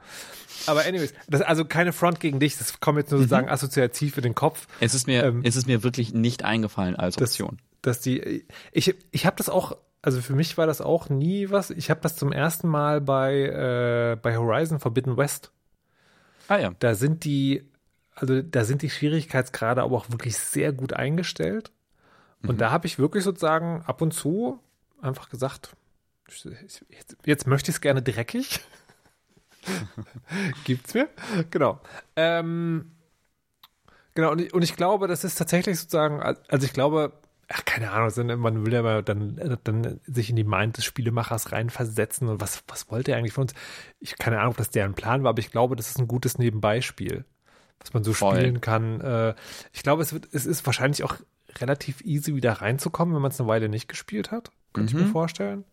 Aber 0.67 0.85
anyways, 0.87 1.13
das, 1.29 1.41
also 1.43 1.65
keine 1.65 1.93
Front 1.93 2.21
gegen 2.21 2.39
dich, 2.39 2.57
das 2.59 2.79
kommt 2.79 2.99
jetzt 2.99 3.11
nur 3.11 3.19
sozusagen 3.19 3.49
assoziativ 3.49 4.17
in 4.19 4.23
den 4.23 4.35
Kopf. 4.37 4.69
Es 4.79 4.95
ist 4.95 5.09
mir, 5.09 5.25
Ähm, 5.25 5.41
es 5.43 5.57
ist 5.57 5.67
mir 5.67 5.83
wirklich 5.83 6.15
nicht 6.15 6.45
eingefallen 6.45 6.95
als 6.95 7.21
Option. 7.21 7.59
dass 7.83 7.99
die 7.99 8.47
ich 8.71 8.95
ich 9.11 9.27
habe 9.27 9.35
das 9.37 9.49
auch 9.49 9.77
also 10.03 10.21
für 10.21 10.35
mich 10.35 10.59
war 10.59 10.67
das 10.67 10.81
auch 10.81 11.09
nie 11.09 11.51
was. 11.51 11.71
Ich 11.71 11.89
habe 11.91 12.01
das 12.01 12.17
zum 12.17 12.33
ersten 12.33 12.69
Mal 12.69 13.01
bei 13.01 13.35
äh, 13.43 14.17
bei 14.21 14.37
Horizon 14.37 14.81
Forbidden 14.81 15.17
West. 15.17 15.53
Ah 16.49 16.59
ja. 16.59 16.73
da 16.81 16.95
sind 16.95 17.25
die 17.25 17.71
also 18.15 18.43
da 18.43 18.65
sind 18.65 18.83
die 18.83 18.91
Schwierigkeitsgrade 18.91 19.83
aber 19.83 19.97
auch 19.97 20.11
wirklich 20.11 20.37
sehr 20.37 20.73
gut 20.73 20.93
eingestellt. 20.93 21.71
Und 22.45 22.61
da 22.61 22.73
habe 22.73 22.89
ich 22.89 22.99
wirklich 22.99 23.23
sozusagen 23.23 23.83
ab 23.87 24.03
und 24.03 24.13
zu 24.13 24.59
einfach 25.01 25.29
gesagt 25.29 25.77
jetzt, 26.49 27.17
jetzt 27.25 27.47
möchte 27.47 27.71
ich 27.71 27.77
es 27.77 27.81
gerne 27.81 28.03
dreckig. 28.03 28.61
Gibt's 30.65 30.95
mir? 30.95 31.09
Genau. 31.51 31.81
Ähm, 32.17 32.91
Genau, 34.15 34.33
und 34.33 34.41
ich, 34.41 34.53
und 34.53 34.63
ich 34.63 34.77
glaube, 34.77 35.09
das 35.09 35.25
ist 35.25 35.37
tatsächlich 35.37 35.79
sozusagen, 35.79 36.21
also 36.21 36.67
ich 36.67 36.73
glaube, 36.73 37.13
ach, 37.53 37.65
keine 37.65 37.91
Ahnung, 37.91 38.11
sondern 38.11 38.41
man 38.41 38.65
will 38.65 38.73
ja 38.73 38.83
mal 38.83 39.03
dann, 39.03 39.59
dann 39.65 40.01
sich 40.07 40.31
in 40.31 40.37
die 40.37 40.45
Mind 40.45 40.77
des 40.77 40.85
Spielemachers 40.85 41.53
reinversetzen 41.53 42.29
und 42.29 42.41
was, 42.41 42.63
was 42.69 42.91
wollte 42.91 43.13
er 43.13 43.19
eigentlich 43.19 43.33
von 43.33 43.43
uns? 43.43 43.55
Ich 44.01 44.17
keine 44.19 44.39
Ahnung, 44.39 44.53
ob 44.53 44.57
das 44.57 44.71
deren 44.71 44.95
Plan 44.95 45.23
war, 45.23 45.31
aber 45.31 45.41
ich 45.41 45.51
glaube, 45.51 45.77
das 45.77 45.91
ist 45.91 45.99
ein 45.99 46.09
gutes 46.09 46.39
Nebenbeispiel, 46.39 47.25
was 47.81 47.93
man 47.93 48.05
so 48.05 48.13
Voll. 48.13 48.37
spielen 48.37 48.61
kann. 48.61 49.01
Äh, 49.01 49.35
ich 49.73 49.83
glaube, 49.83 50.03
es 50.03 50.13
wird, 50.13 50.29
es 50.33 50.47
ist 50.47 50.65
wahrscheinlich 50.67 51.05
auch 51.05 51.17
relativ 51.59 52.01
easy 52.03 52.35
wieder 52.35 52.53
reinzukommen, 52.53 53.15
wenn 53.15 53.23
man 53.23 53.31
es 53.31 53.41
eine 53.41 53.49
Weile 53.49 53.69
nicht 53.69 53.89
gespielt 53.89 54.31
hat. 54.31 54.51
Könnte 54.73 54.97
ich 54.97 55.03
mir 55.03 55.11
vorstellen. 55.11 55.65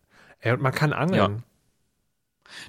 Ja, 0.44 0.54
und 0.54 0.62
man 0.62 0.74
kann 0.74 0.92
angeln. 0.92 1.44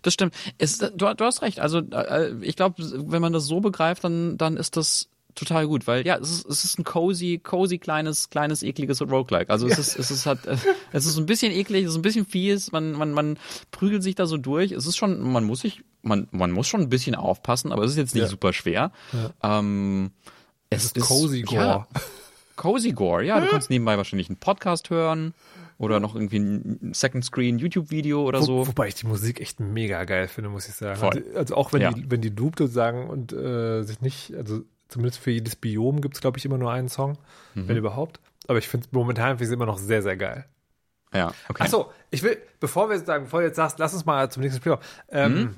Das 0.02 0.14
stimmt. 0.14 0.34
Es, 0.58 0.78
du, 0.78 0.88
du 1.14 1.24
hast 1.24 1.42
recht. 1.42 1.58
Also 1.58 1.78
äh, 1.78 2.34
ich 2.42 2.54
glaube, 2.54 2.76
wenn 2.78 3.22
man 3.22 3.32
das 3.32 3.46
so 3.46 3.60
begreift, 3.60 4.04
dann, 4.04 4.36
dann 4.36 4.56
ist 4.56 4.76
das 4.76 5.08
total 5.34 5.66
gut, 5.66 5.86
weil 5.86 6.06
ja, 6.06 6.16
es 6.18 6.30
ist, 6.30 6.46
es 6.46 6.64
ist 6.64 6.78
ein 6.78 6.84
cozy, 6.84 7.40
cozy 7.42 7.78
kleines, 7.78 8.30
kleines 8.30 8.62
ekliges 8.62 9.00
Roguelike. 9.02 9.50
Also 9.50 9.66
es 9.66 9.78
ist, 9.78 9.98
es 9.98 10.10
ist 10.10 10.26
halt, 10.26 10.46
äh, 10.46 10.56
es 10.92 11.06
ist 11.06 11.16
ein 11.18 11.26
bisschen 11.26 11.52
eklig, 11.52 11.84
es 11.84 11.92
ist 11.92 11.96
ein 11.96 12.02
bisschen 12.02 12.26
fies. 12.26 12.72
Man, 12.72 12.92
man, 12.92 13.12
man 13.12 13.38
prügelt 13.70 14.02
sich 14.02 14.14
da 14.14 14.26
so 14.26 14.36
durch. 14.36 14.72
Es 14.72 14.86
ist 14.86 14.96
schon, 14.96 15.20
man 15.20 15.44
muss 15.44 15.60
sich, 15.60 15.82
man, 16.02 16.28
man 16.30 16.50
muss 16.50 16.68
schon 16.68 16.80
ein 16.80 16.88
bisschen 16.88 17.14
aufpassen, 17.14 17.72
aber 17.72 17.84
es 17.84 17.92
ist 17.92 17.96
jetzt 17.98 18.14
nicht 18.14 18.24
Ja. 18.24 18.28
super 18.28 18.52
schwer. 18.52 18.92
Ähm, 19.42 20.10
es, 20.70 20.84
ist 20.92 21.00
cozy 21.00 21.42
Gore. 21.42 21.60
Ja, 21.60 21.86
cozy 22.56 22.92
Gore. 22.92 23.24
Ja, 23.24 23.40
du 23.40 23.46
kannst 23.46 23.70
nebenbei 23.70 23.96
wahrscheinlich 23.96 24.28
einen 24.28 24.38
Podcast 24.38 24.90
hören 24.90 25.34
oder 25.78 25.98
noch 25.98 26.14
irgendwie 26.14 26.38
ein 26.38 26.90
Second 26.92 27.24
Screen 27.24 27.58
YouTube-Video 27.58 28.22
oder 28.22 28.40
Wo, 28.40 28.44
so. 28.44 28.66
Wobei 28.68 28.88
ich 28.88 28.94
die 28.96 29.06
Musik 29.06 29.40
echt 29.40 29.60
mega 29.60 30.04
geil 30.04 30.28
finde, 30.28 30.50
muss 30.50 30.68
ich 30.68 30.74
sagen. 30.74 31.00
Also, 31.02 31.20
also 31.34 31.54
auch 31.56 31.72
wenn 31.72 31.80
Ja. 31.80 31.90
die, 31.92 32.10
wenn 32.10 32.20
die 32.20 32.28
Loop 32.28 32.56
sozusagen 32.58 33.08
und 33.08 33.32
äh, 33.32 33.82
sich 33.82 34.00
nicht, 34.02 34.34
also 34.34 34.60
zumindest 34.90 35.18
für 35.20 35.30
jedes 35.30 35.56
Biom 35.56 36.00
gibt 36.00 36.14
es, 36.16 36.20
glaube 36.20 36.38
ich, 36.38 36.44
immer 36.44 36.58
nur 36.58 36.70
einen 36.72 36.88
Song, 36.88 37.16
Mhm. 37.54 37.68
wenn 37.68 37.76
überhaupt. 37.76 38.20
Aber 38.48 38.58
ich 38.58 38.68
finde 38.68 38.88
momentan 38.90 39.38
finde 39.38 39.44
ich 39.44 39.52
immer 39.56 39.66
noch 39.66 39.78
sehr, 39.78 40.02
sehr 40.02 40.16
geil. 40.16 40.44
Ja, 41.12 41.32
okay. 41.48 41.62
Achso, 41.64 41.90
ich 42.10 42.22
will, 42.22 42.38
bevor 42.60 42.88
wir 42.90 42.98
sagen, 43.00 43.24
bevor 43.24 43.40
du 43.40 43.46
jetzt 43.46 43.56
sagst, 43.56 43.78
lass 43.78 43.92
uns 43.94 44.04
mal 44.04 44.30
zum 44.30 44.42
nächsten 44.42 44.60
Spiel. 44.60 44.76
Ähm, 45.08 45.34
Mhm. 45.34 45.56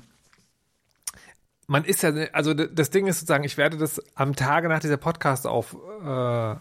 Man 1.67 1.85
ist 1.85 2.03
ja, 2.03 2.11
also 2.33 2.53
das 2.53 2.89
Ding 2.89 3.07
ist 3.07 3.19
sozusagen, 3.21 3.45
ich 3.45 3.57
werde 3.57 3.77
das 3.77 4.01
am 4.15 4.35
Tage 4.35 4.67
nach 4.67 4.79
dieser 4.79 4.97
Podcast-Aufnahme, 4.97 6.59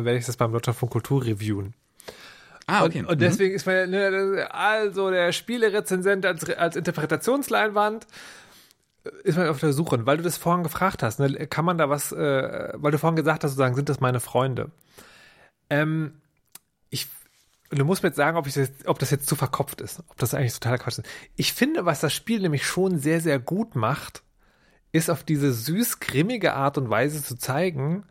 äh, 0.00 0.04
werde 0.04 0.18
ich 0.18 0.24
das 0.24 0.36
beim 0.38 0.52
Deutschlandfunk 0.52 0.90
Kultur 0.90 1.22
reviewen. 1.24 1.74
Ah, 2.66 2.84
okay. 2.86 3.00
Und, 3.00 3.06
und 3.06 3.20
deswegen 3.20 3.54
ist 3.54 3.66
man, 3.66 3.90
ne, 3.90 4.48
also 4.50 5.10
der 5.10 5.32
Spielerezensent 5.32 6.24
als, 6.24 6.48
als 6.48 6.76
Interpretationsleinwand 6.76 8.06
ist 9.22 9.36
man 9.36 9.48
auf 9.48 9.60
der 9.60 9.72
Suche, 9.72 10.06
weil 10.06 10.16
du 10.16 10.22
das 10.22 10.36
vorhin 10.36 10.62
gefragt 10.62 11.02
hast, 11.02 11.18
ne, 11.18 11.46
kann 11.46 11.64
man 11.64 11.78
da 11.78 11.90
was, 11.90 12.12
äh, 12.12 12.72
weil 12.74 12.92
du 12.92 12.98
vorhin 12.98 13.16
gesagt 13.16 13.44
hast, 13.44 13.52
sozusagen, 13.52 13.74
sind 13.74 13.88
das 13.88 14.00
meine 14.00 14.20
Freunde? 14.20 14.70
Ähm, 15.70 16.20
ich, 16.90 17.08
du 17.70 17.84
musst 17.84 18.02
mir 18.02 18.10
jetzt 18.10 18.16
sagen, 18.16 18.36
ob, 18.36 18.46
ich 18.46 18.54
das, 18.54 18.70
ob 18.86 18.98
das 18.98 19.10
jetzt 19.10 19.26
zu 19.26 19.36
verkopft 19.36 19.80
ist, 19.80 20.02
ob 20.08 20.16
das 20.16 20.34
eigentlich 20.34 20.54
totaler 20.54 20.78
Quatsch 20.78 20.98
ist. 20.98 21.08
Ich 21.36 21.52
finde, 21.52 21.84
was 21.84 22.00
das 22.00 22.12
Spiel 22.12 22.40
nämlich 22.40 22.66
schon 22.66 22.98
sehr, 22.98 23.20
sehr 23.20 23.38
gut 23.38 23.76
macht, 23.76 24.22
ist 24.92 25.10
auf 25.10 25.24
diese 25.24 25.52
süß-grimmige 25.52 26.54
Art 26.54 26.78
und 26.78 26.88
Weise 26.88 27.22
zu 27.22 27.36
zeigen, 27.36 28.04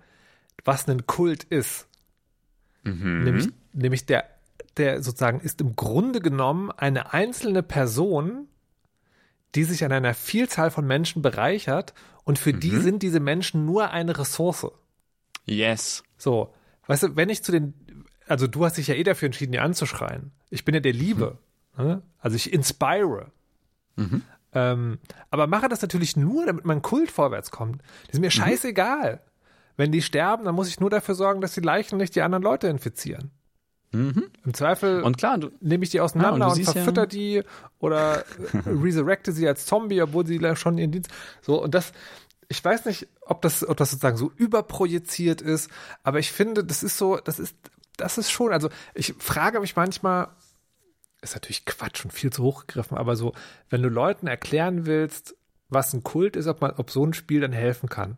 was 0.65 0.87
ein 0.87 1.07
Kult 1.07 1.43
ist. 1.45 1.87
Nämlich, 3.23 3.47
nämlich 3.71 4.05
der, 4.05 4.25
der 4.77 5.01
sozusagen 5.01 5.39
ist 5.39 5.61
im 5.61 5.75
Grunde 5.75 6.19
genommen 6.19 6.71
eine 6.71 7.13
einzelne 7.13 7.63
Person, 7.63 8.47
die 9.55 9.63
sich 9.63 9.83
an 9.83 9.91
einer 9.91 10.13
Vielzahl 10.13 10.71
von 10.71 10.85
Menschen 10.85 11.21
bereichert 11.21 11.93
und 12.23 12.39
für 12.39 12.53
die 12.53 12.77
sind 12.77 13.03
diese 13.03 13.19
Menschen 13.19 13.65
nur 13.65 13.91
eine 13.91 14.17
Ressource. 14.17 14.67
yes. 15.45 16.03
So, 16.17 16.53
weißt 16.87 17.03
du, 17.03 17.15
wenn 17.15 17.29
ich 17.29 17.43
zu 17.43 17.51
den, 17.51 17.73
also 18.27 18.47
du 18.47 18.63
hast 18.65 18.77
dich 18.77 18.87
ja 18.87 18.95
eh 18.95 19.03
dafür 19.03 19.27
entschieden, 19.27 19.51
die 19.51 19.59
anzuschreien. 19.59 20.31
Ich 20.49 20.63
bin 20.63 20.73
ja 20.73 20.81
der 20.81 20.93
Liebe. 20.93 21.37
ne? 21.77 22.01
Also 22.19 22.35
ich 22.35 22.53
inspire. 22.53 23.31
Ähm, 24.53 24.99
aber 25.29 25.47
mache 25.47 25.67
das 25.67 25.81
natürlich 25.81 26.15
nur, 26.15 26.45
damit 26.45 26.65
mein 26.65 26.81
Kult 26.81 27.11
vorwärts 27.11 27.51
kommt. 27.51 27.81
Das 28.05 28.15
ist 28.15 28.19
mir 28.21 28.31
scheißegal. 28.31 29.21
Wenn 29.75 29.91
die 29.91 30.01
sterben, 30.01 30.45
dann 30.45 30.55
muss 30.55 30.67
ich 30.67 30.79
nur 30.79 30.89
dafür 30.89 31.15
sorgen, 31.15 31.41
dass 31.41 31.53
die 31.53 31.61
Leichen 31.61 31.97
nicht 31.97 32.15
die 32.15 32.21
anderen 32.21 32.43
Leute 32.43 32.67
infizieren. 32.67 33.31
Im 33.93 34.53
Zweifel 34.53 35.03
Und 35.03 35.17
klar, 35.17 35.37
du, 35.37 35.51
nehme 35.61 35.83
ich 35.83 35.91
die 35.91 36.01
auseinander 36.01 36.33
und 36.33 36.39
du 36.39 36.45
und, 36.47 36.55
siehst 36.55 36.69
ja- 36.69 36.81
verfütter 36.81 37.05
die 37.05 37.43
oder 37.79 38.19
äh, 38.19 38.23
resurrecte 38.65 39.31
sie 39.31 39.47
als 39.47 39.65
Zombie, 39.67 40.01
obwohl 40.01 40.25
sie 40.25 40.39
schon 40.55 40.77
ihren 40.79 40.91
Dienst. 40.91 41.11
So, 41.41 41.61
und 41.61 41.75
das, 41.75 41.93
ich 42.47 42.63
weiß 42.63 42.85
nicht, 42.85 43.07
ob 43.21 43.43
das, 43.43 43.67
ob 43.67 43.77
das 43.77 43.91
sozusagen 43.91 44.17
so 44.17 44.31
überprojiziert 44.35 45.41
ist, 45.41 45.69
aber 46.01 46.17
ich 46.19 46.31
finde, 46.31 46.63
das 46.63 46.81
ist 46.81 46.97
so, 46.97 47.17
das 47.17 47.37
ist, 47.39 47.55
das 47.97 48.17
ist 48.17 48.31
schon, 48.31 48.51
also 48.51 48.69
ich 48.95 49.13
frage 49.19 49.59
mich 49.59 49.75
manchmal, 49.75 50.29
ist 51.21 51.35
natürlich 51.35 51.65
Quatsch 51.65 52.03
und 52.03 52.11
viel 52.11 52.31
zu 52.31 52.43
hochgegriffen, 52.43 52.97
aber 52.97 53.15
so, 53.15 53.33
wenn 53.69 53.83
du 53.83 53.89
Leuten 53.89 54.25
erklären 54.25 54.87
willst, 54.87 55.35
was 55.69 55.93
ein 55.93 56.03
Kult 56.03 56.35
ist, 56.35 56.47
ob 56.47 56.61
man, 56.61 56.71
ob 56.71 56.89
so 56.89 57.05
ein 57.05 57.13
Spiel 57.13 57.41
dann 57.41 57.53
helfen 57.53 57.89
kann. 57.89 58.17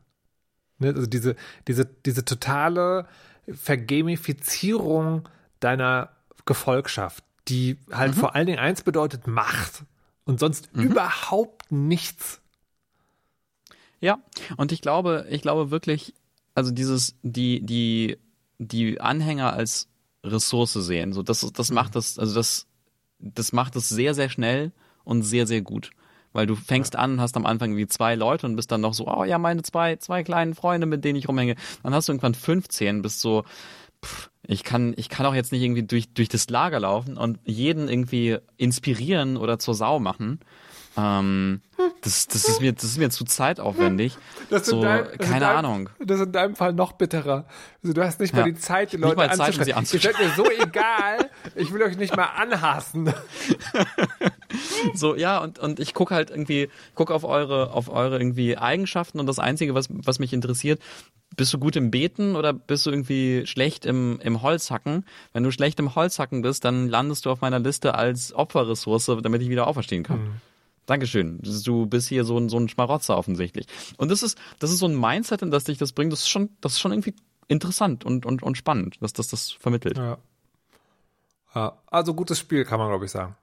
Ne? 0.80 0.90
Also 0.90 1.06
diese, 1.06 1.36
diese, 1.68 1.86
diese 1.86 2.24
totale 2.26 3.08
Vergamifizierung 3.48 5.28
deiner 5.60 6.10
Gefolgschaft, 6.46 7.24
die 7.48 7.78
halt 7.92 8.16
vor 8.16 8.36
allen 8.36 8.46
Dingen 8.48 8.60
eins 8.60 8.84
bedeutet 8.84 9.28
Macht 9.28 9.84
und 10.26 10.40
sonst 10.40 10.70
überhaupt 10.74 11.72
nichts. 11.72 12.42
Ja, 14.00 14.20
und 14.58 14.72
ich 14.72 14.82
glaube, 14.82 15.26
ich 15.30 15.42
glaube 15.42 15.72
wirklich, 15.72 16.14
also 16.54 16.72
dieses, 16.72 17.16
die, 17.24 17.66
die, 17.66 18.18
die 18.60 19.00
Anhänger 19.02 19.54
als 19.54 19.88
Ressource 20.24 20.74
sehen, 20.74 21.14
so 21.14 21.24
das, 21.24 21.50
das 21.54 21.72
macht 21.72 21.96
das, 21.96 22.20
also 22.20 22.36
das, 22.36 22.68
das 23.20 23.54
macht 23.54 23.76
es 23.76 23.90
sehr, 23.90 24.14
sehr 24.14 24.30
schnell 24.30 24.72
und 25.04 25.24
sehr, 25.24 25.48
sehr 25.48 25.62
gut. 25.62 25.92
Weil 26.34 26.48
du 26.48 26.56
fängst 26.56 26.98
an, 26.98 27.22
hast 27.22 27.38
am 27.38 27.46
Anfang 27.46 27.78
wie 27.78 27.88
zwei 27.88 28.16
Leute 28.16 28.46
und 28.46 28.58
bist 28.58 28.70
dann 28.70 28.82
noch 28.82 28.94
so, 28.94 29.08
oh 29.08 29.24
ja, 29.24 29.38
meine 29.38 29.64
zwei, 29.64 29.96
zwei 29.96 30.22
kleinen 30.22 30.54
Freunde, 30.54 30.86
mit 30.86 31.06
denen 31.06 31.18
ich 31.18 31.30
rumhänge. 31.30 31.56
Dann 31.82 31.94
hast 31.94 32.10
du 32.10 32.12
irgendwann 32.12 32.36
15, 32.36 33.02
bist 33.02 33.22
so, 33.22 33.46
ich 34.48 34.64
kann, 34.64 34.94
ich 34.98 35.10
kann 35.10 35.26
auch 35.26 35.34
jetzt 35.34 35.52
nicht 35.52 35.62
irgendwie 35.62 35.84
durch, 35.84 36.14
durch 36.14 36.30
das 36.30 36.50
Lager 36.50 36.80
laufen 36.80 37.18
und 37.18 37.40
jeden 37.46 37.90
irgendwie 37.90 38.38
inspirieren 38.58 39.38
oder 39.38 39.60
zur 39.60 39.74
Sau 39.74 40.00
machen. 40.00 40.40
Ähm, 40.98 41.62
das, 42.02 42.28
das 42.28 42.48
ist 42.48 42.62
mir, 42.62 42.72
das 42.74 42.84
ist 42.86 42.98
mir 42.98 43.10
zu 43.10 43.26
zeitaufwendig. 43.26 44.18
so, 44.50 44.82
das 44.82 45.10
in 45.12 45.18
keine 45.20 45.40
deinem- 45.42 45.58
Ahnung. 45.58 45.90
Das 46.00 46.20
ist 46.20 46.28
in 46.28 46.32
deinem 46.32 46.56
Fall 46.56 46.74
noch 46.74 46.94
bitterer. 46.94 47.46
Also 47.84 47.94
du 47.94 48.04
hast 48.04 48.20
nicht 48.20 48.34
mal 48.34 48.40
Ja. 48.40 48.46
die 48.46 48.56
Zeit, 48.56 48.94
die 48.94 48.98
Leute 48.98 49.16
mal 49.18 49.30
Zeit, 49.36 49.56
um 49.56 49.74
anzuschreiben. 49.78 50.22
Ihr 50.22 50.30
seid 50.30 50.46
mir 50.48 50.58
so 50.58 50.64
egal, 50.64 51.30
ich 51.56 51.74
will 51.74 51.82
euch 51.84 51.98
nicht 51.98 52.16
mal 52.16 52.30
anhassen. 52.38 53.14
So, 54.94 55.16
ja, 55.16 55.40
und, 55.40 55.60
und 55.60 55.80
ich 55.80 55.94
guck 55.94 56.12
halt 56.12 56.30
irgendwie, 56.30 56.70
guck 56.94 57.12
auf 57.12 57.24
eure, 57.24 57.74
auf 57.74 57.90
eure 57.90 58.18
irgendwie 58.18 58.58
Eigenschaften 58.58 59.20
und 59.20 59.26
das 59.26 59.40
Einzige, 59.40 59.74
was, 59.74 59.88
was 59.90 60.20
mich 60.20 60.32
interessiert, 60.32 60.80
bist 61.36 61.54
du 61.54 61.58
gut 61.60 61.76
im 61.76 61.92
Beten 61.92 62.36
oder 62.36 62.54
bist 62.54 62.86
du 62.86 62.92
irgendwie 62.92 63.46
schlecht 63.48 63.86
im, 63.86 64.20
im 64.22 64.42
Holzhacken? 64.42 65.06
Wenn 65.34 65.44
du 65.44 65.52
schlecht 65.52 65.80
im 65.80 65.96
Holzhacken 65.96 66.42
bist, 66.42 66.64
dann 66.64 66.88
landest 66.88 67.26
du 67.26 67.32
auf 67.32 67.42
meiner 67.42 67.60
Liste 67.60 67.96
als 67.96 68.34
Opferressource, 68.34 69.08
damit 69.22 69.42
ich 69.42 69.50
wieder 69.50 69.68
auferstehen 69.68 70.04
kann. 70.04 70.40
Dankeschön. 70.86 71.40
Du 71.64 71.86
bist 71.88 72.08
hier 72.10 72.24
so 72.24 72.38
ein, 72.38 72.50
so 72.50 72.58
ein 72.58 72.70
Schmarotzer 72.70 73.18
offensichtlich. 73.18 73.68
Und 73.98 74.12
das 74.12 74.24
ist, 74.24 74.38
das 74.60 74.72
ist 74.72 74.80
so 74.80 74.88
ein 74.88 75.00
Mindset, 75.00 75.42
in 75.42 75.52
das 75.52 75.64
dich 75.64 75.78
das 75.78 75.94
bringt. 75.94 76.12
Das 76.14 76.20
ist 76.20 76.30
schon, 76.30 76.50
das 76.62 76.74
ist 76.74 76.80
schon 76.80 76.92
irgendwie 76.92 77.16
interessant 77.48 78.06
und, 78.06 78.26
und, 78.26 78.44
und 78.44 78.58
spannend, 78.58 78.98
dass 79.02 79.14
das 79.14 79.28
das 79.28 79.52
vermittelt. 79.52 79.98
Ja. 79.98 80.18
ja. 81.54 81.78
Also 81.88 82.14
gutes 82.14 82.40
Spiel, 82.40 82.66
kann 82.66 82.80
man 82.80 82.90
glaube 82.90 83.06
ich 83.06 83.12
sagen. 83.12 83.36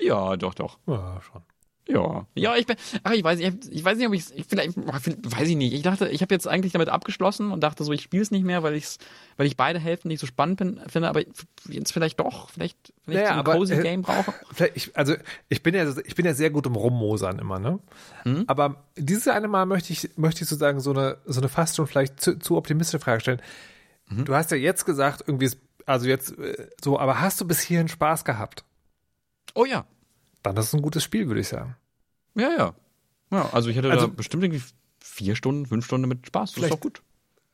Ja, 0.00 0.36
doch, 0.36 0.54
doch. 0.54 0.78
Ja, 0.86 1.20
schon. 1.22 1.42
Ja, 1.86 2.26
ja, 2.34 2.56
ich 2.56 2.66
bin, 2.66 2.76
ach, 3.02 3.12
ich 3.12 3.22
weiß 3.22 3.38
nicht, 3.38 3.68
ich 3.70 3.84
weiß 3.84 3.98
nicht, 3.98 4.06
ob 4.06 4.14
ich, 4.14 4.34
ich 4.34 4.46
vielleicht, 4.46 4.74
weiß 4.76 5.48
ich 5.48 5.56
nicht. 5.56 5.74
Ich 5.74 5.82
dachte, 5.82 6.08
ich 6.08 6.22
habe 6.22 6.34
jetzt 6.34 6.48
eigentlich 6.48 6.72
damit 6.72 6.88
abgeschlossen 6.88 7.50
und 7.52 7.60
dachte 7.60 7.84
so, 7.84 7.92
ich 7.92 8.00
spiele 8.00 8.22
es 8.22 8.30
nicht 8.30 8.44
mehr, 8.44 8.62
weil 8.62 8.74
ich 8.74 8.98
weil 9.36 9.46
ich 9.46 9.56
beide 9.56 9.78
Hälften 9.78 10.08
nicht 10.08 10.20
so 10.20 10.26
spannend 10.26 10.58
bin, 10.58 10.80
finde, 10.86 11.08
aber 11.08 11.22
jetzt 11.68 11.92
vielleicht 11.92 12.20
doch, 12.20 12.50
vielleicht, 12.50 12.92
vielleicht 13.04 13.24
Naja, 13.24 13.26
so 13.26 13.32
ein 13.32 13.38
aber, 13.40 13.52
cozy 13.54 13.74
äh, 13.74 13.82
Game 13.82 14.02
brauche. 14.02 14.32
Vielleicht, 14.52 14.76
ich, 14.76 14.96
also 14.96 15.14
ich 15.48 15.62
bin 15.62 15.74
ja, 15.74 15.86
ich 16.04 16.14
bin 16.14 16.24
ja 16.24 16.34
sehr 16.34 16.50
gut 16.50 16.66
im 16.66 16.76
Rummosern 16.76 17.38
immer, 17.38 17.58
ne? 17.58 17.80
Mhm. 18.24 18.44
Aber 18.46 18.84
dieses 18.96 19.28
eine 19.28 19.48
Mal 19.48 19.66
möchte 19.66 19.92
ich, 19.92 20.10
möchte 20.16 20.42
ich 20.42 20.48
sozusagen 20.48 20.80
so 20.80 20.90
eine, 20.90 21.18
so 21.26 21.40
eine 21.40 21.48
fast 21.48 21.76
schon 21.76 21.86
vielleicht 21.86 22.20
zu, 22.20 22.38
zu 22.38 22.56
optimistische 22.56 23.00
Frage 23.00 23.20
stellen. 23.20 23.42
Mhm. 24.08 24.24
Du 24.24 24.34
hast 24.34 24.50
ja 24.50 24.56
jetzt 24.56 24.86
gesagt, 24.86 25.24
irgendwie 25.26 25.46
ist, 25.46 25.58
also 25.86 26.06
jetzt 26.06 26.38
äh, 26.38 26.68
so, 26.82 26.98
aber 26.98 27.20
hast 27.20 27.40
du 27.40 27.46
bis 27.46 27.60
hierhin 27.60 27.88
Spaß 27.88 28.24
gehabt? 28.24 28.64
Oh 29.54 29.64
ja, 29.64 29.84
Dann 30.44 30.56
ist 30.56 30.66
es 30.68 30.74
ein 30.74 30.82
gutes 30.82 31.02
Spiel, 31.02 31.26
würde 31.26 31.40
ich 31.40 31.48
sagen. 31.48 31.74
ja, 32.36 32.50
ja. 32.56 32.74
Ja, 33.32 33.48
also 33.52 33.68
ich 33.70 33.76
hatte 33.76 33.90
Also- 33.90 34.06
da 34.06 34.12
bestimmt 34.14 34.44
irgendwie 34.44 34.62
vier 35.00 35.34
Stunden, 35.34 35.66
fünf 35.66 35.84
Stunden 35.86 36.06
mit 36.08 36.24
Spaß. 36.26 36.52
Das 36.52 36.62
ist 36.64 36.70
doch 36.72 36.78
gut. 36.80 37.02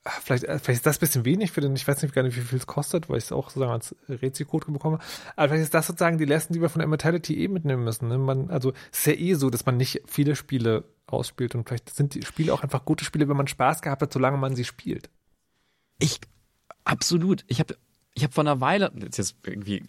Ah, 0.05 0.11
Vielleicht, 0.23 0.45
äh, 0.45 0.59
vielleicht 0.59 0.79
ist 0.79 0.87
das 0.87 0.97
ein 0.97 1.01
bisschen 1.01 1.25
wenig 1.25 1.53
für 1.53 1.61
den, 1.61 1.75
ich 1.77 1.87
weiß 1.87 2.03
nicht 2.03 2.15
gar 2.15 2.23
nicht, 2.23 2.37
wie 2.37 2.41
viel 2.41 2.59
es 2.59 2.67
kostet, 2.67 3.09
weil 3.09 3.19
ich 3.19 3.25
es 3.25 3.33
auch 3.33 3.49
sozusagen 3.51 3.73
als 3.73 3.95
Rätselcode 4.09 4.67
bekomme. 4.73 4.99
Aber 5.37 5.49
vielleicht 5.49 5.65
ist 5.65 5.75
das 5.75 5.87
sozusagen 5.87 6.19
die 6.19 6.25
Lesson, 6.25 6.53
die 6.55 6.61
wir 6.61 6.69
von 6.69 6.81
Immortality 6.83 7.43
eh 7.45 7.49
mitnehmen 7.49 7.85
müssen. 7.85 8.09
Ne? 8.09 8.19
Man, 8.19 8.51
also 8.51 8.73
es 8.93 9.01
ist 9.01 9.07
ja 9.07 9.13
eh 9.15 9.35
so, 9.35 9.49
dass 9.51 9.65
man 9.67 9.77
nicht 9.77 10.03
viele 10.07 10.37
Spiele 10.37 10.85
ausspielt 11.07 11.55
und 11.55 11.67
vielleicht 11.69 11.95
sind 11.95 12.15
die 12.15 12.23
Spiele 12.25 12.53
auch 12.53 12.63
einfach 12.63 12.85
gute 12.85 13.05
Spiele, 13.05 13.29
wenn 13.29 13.37
man 13.37 13.47
Spaß 13.47 13.83
gehabt 13.83 14.03
hat, 14.03 14.13
solange 14.13 14.37
man 14.39 14.55
sie 14.57 14.65
spielt. 14.65 15.09
Ich, 15.99 16.21
Absolut. 16.85 17.45
Ich 17.47 17.61
habe 17.61 17.77
ich 18.15 18.25
hab 18.25 18.33
vor 18.35 18.43
einer 18.43 18.61
Weile, 18.61 18.91
jetzt 18.97 19.37
irgendwie 19.47 19.85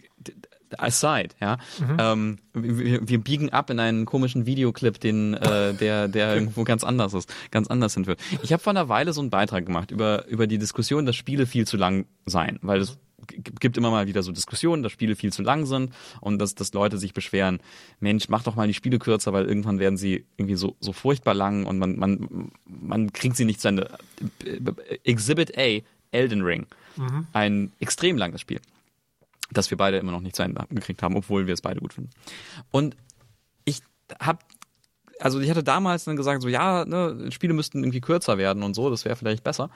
aside, 0.78 1.34
ja, 1.40 1.58
ähm, 1.98 2.38
wir, 2.52 3.06
wir 3.08 3.18
biegen 3.18 3.50
ab 3.50 3.70
in 3.70 3.78
einen 3.80 4.04
komischen 4.04 4.46
Videoclip, 4.46 5.00
den 5.00 5.34
äh, 5.34 5.74
der 5.74 6.08
der 6.08 6.34
irgendwo 6.34 6.64
ganz 6.64 6.84
anders 6.84 7.14
ist, 7.14 7.32
ganz 7.50 7.68
anders 7.68 7.94
hinführt. 7.94 8.20
Ich 8.42 8.52
habe 8.52 8.62
vor 8.62 8.70
einer 8.70 8.88
Weile 8.88 9.12
so 9.12 9.20
einen 9.20 9.30
Beitrag 9.30 9.66
gemacht 9.66 9.90
über 9.90 10.26
über 10.28 10.46
die 10.46 10.58
Diskussion, 10.58 11.06
dass 11.06 11.16
Spiele 11.16 11.46
viel 11.46 11.66
zu 11.66 11.76
lang 11.76 12.06
seien, 12.26 12.58
weil 12.62 12.80
es 12.80 12.98
gibt 13.26 13.76
immer 13.76 13.90
mal 13.90 14.06
wieder 14.06 14.22
so 14.22 14.32
Diskussionen, 14.32 14.82
dass 14.82 14.92
Spiele 14.92 15.16
viel 15.16 15.32
zu 15.32 15.42
lang 15.42 15.66
sind 15.66 15.92
und 16.20 16.38
dass, 16.38 16.54
dass 16.54 16.72
Leute 16.72 16.98
sich 16.98 17.14
beschweren, 17.14 17.60
Mensch, 18.00 18.28
mach 18.28 18.42
doch 18.42 18.56
mal 18.56 18.66
die 18.66 18.74
Spiele 18.74 18.98
kürzer, 18.98 19.32
weil 19.32 19.44
irgendwann 19.46 19.78
werden 19.78 19.96
sie 19.96 20.24
irgendwie 20.36 20.56
so, 20.56 20.76
so 20.80 20.92
furchtbar 20.92 21.34
lang 21.34 21.64
und 21.64 21.78
man, 21.78 21.98
man, 21.98 22.50
man 22.66 23.12
kriegt 23.12 23.36
sie 23.36 23.44
nicht 23.44 23.60
zu 23.60 23.68
Ende. 23.68 23.90
Exhibit 25.04 25.56
A, 25.56 25.80
Elden 26.10 26.42
Ring. 26.42 26.66
Ein 27.32 27.72
extrem 27.80 28.18
langes 28.18 28.42
Spiel, 28.42 28.60
das 29.52 29.70
wir 29.70 29.78
beide 29.78 29.98
immer 29.98 30.12
noch 30.12 30.20
nicht 30.20 30.36
zu 30.36 30.42
Ende 30.42 30.66
gekriegt 30.70 31.02
haben, 31.02 31.16
obwohl 31.16 31.46
wir 31.46 31.54
es 31.54 31.62
beide 31.62 31.80
gut 31.80 31.94
finden. 31.94 32.10
Und 32.70 32.96
ich 33.64 33.80
habe 34.20 34.38
also 35.20 35.40
ich 35.40 35.50
hatte 35.50 35.62
damals 35.62 36.04
dann 36.04 36.16
gesagt, 36.16 36.42
so 36.42 36.48
ja, 36.48 36.84
ne, 36.84 37.30
Spiele 37.30 37.54
müssten 37.54 37.78
irgendwie 37.78 38.00
kürzer 38.00 38.38
werden 38.38 38.62
und 38.62 38.74
so, 38.74 38.90
das 38.90 39.04
wäre 39.04 39.16
vielleicht 39.16 39.44
besser. 39.44 39.70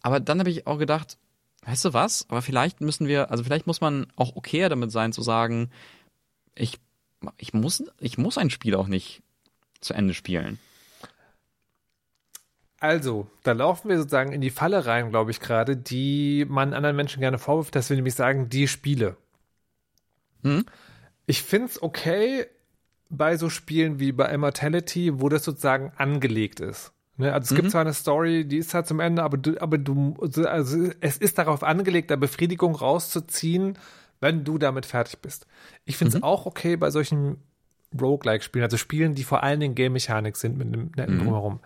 Aber 0.00 0.20
dann 0.20 0.38
habe 0.38 0.50
ich 0.50 0.66
auch 0.66 0.78
gedacht, 0.78 1.18
weißt 1.64 1.86
du 1.86 1.92
was? 1.92 2.26
Aber 2.28 2.42
vielleicht 2.42 2.80
müssen 2.80 3.08
wir, 3.08 3.30
also 3.30 3.42
vielleicht 3.42 3.66
muss 3.66 3.80
man 3.80 4.06
auch 4.16 4.36
okayer 4.36 4.68
damit 4.68 4.92
sein 4.92 5.12
zu 5.12 5.22
sagen, 5.22 5.70
ich, 6.54 6.78
ich 7.36 7.52
muss, 7.52 7.82
ich 7.98 8.18
muss 8.18 8.38
ein 8.38 8.50
Spiel 8.50 8.74
auch 8.74 8.86
nicht 8.86 9.22
zu 9.80 9.94
Ende 9.94 10.14
spielen. 10.14 10.58
Also, 12.78 13.28
da 13.44 13.52
laufen 13.52 13.88
wir 13.88 13.98
sozusagen 13.98 14.32
in 14.32 14.40
die 14.40 14.50
Falle 14.50 14.86
rein, 14.86 15.10
glaube 15.10 15.30
ich, 15.30 15.38
gerade, 15.38 15.76
die 15.76 16.44
man 16.48 16.74
anderen 16.74 16.96
Menschen 16.96 17.20
gerne 17.20 17.38
vorwirft, 17.38 17.76
dass 17.76 17.88
wir 17.90 17.96
nämlich 17.96 18.14
sagen, 18.14 18.48
die 18.48 18.66
Spiele. 18.66 19.16
Hm? 20.42 20.64
Ich 21.26 21.42
finde 21.42 21.68
es 21.68 21.82
okay 21.82 22.46
bei 23.08 23.36
so 23.36 23.50
Spielen 23.50 23.98
wie 23.98 24.12
bei 24.12 24.26
Immortality, 24.26 25.20
wo 25.20 25.28
das 25.28 25.44
sozusagen 25.44 25.92
angelegt 25.96 26.60
ist. 26.60 26.92
Ne? 27.16 27.32
Also 27.32 27.54
es 27.54 27.60
gibt 27.60 27.70
zwar 27.70 27.82
eine 27.82 27.92
Story, 27.92 28.46
die 28.46 28.56
ist 28.56 28.74
halt 28.74 28.86
zum 28.86 29.00
Ende, 29.00 29.22
aber 29.22 29.36
du, 29.36 29.60
aber 29.60 29.78
du, 29.78 30.16
also 30.44 30.90
es 31.00 31.18
ist 31.18 31.38
darauf 31.38 31.62
angelegt, 31.62 32.10
da 32.10 32.16
Befriedigung 32.16 32.74
rauszuziehen, 32.74 33.78
wenn 34.20 34.44
du 34.44 34.56
damit 34.56 34.86
fertig 34.86 35.18
bist. 35.18 35.46
Ich 35.84 35.96
finde 35.96 36.16
es 36.16 36.22
auch 36.22 36.46
okay 36.46 36.76
bei 36.76 36.90
solchen 36.90 37.36
Roguelike-Spielen, 38.00 38.64
also 38.64 38.78
Spielen, 38.78 39.14
die 39.14 39.24
vor 39.24 39.42
allen 39.42 39.60
Dingen 39.60 39.74
Game-Mechanik 39.74 40.36
sind 40.36 40.56
mit 40.56 40.68
einem 40.68 40.90
netten 40.96 41.18
Drumherum 41.18 41.60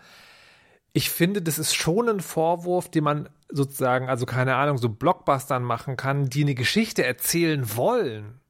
ich 0.97 1.11
finde, 1.11 1.43
das 1.43 1.59
ist 1.59 1.75
schon 1.75 2.09
ein 2.09 2.21
Vorwurf, 2.21 2.91
den 2.91 3.05
man 3.05 3.29
sozusagen, 3.51 4.09
also 4.09 4.25
keine 4.25 4.57
Ahnung, 4.57 4.79
so 4.79 4.89
Blockbustern 4.89 5.63
machen 5.63 5.99
kann, 5.99 6.31
die 6.31 6.41
eine 6.41 6.55
Geschichte 6.55 7.05
erzählen 7.05 7.77
wollen 7.77 8.41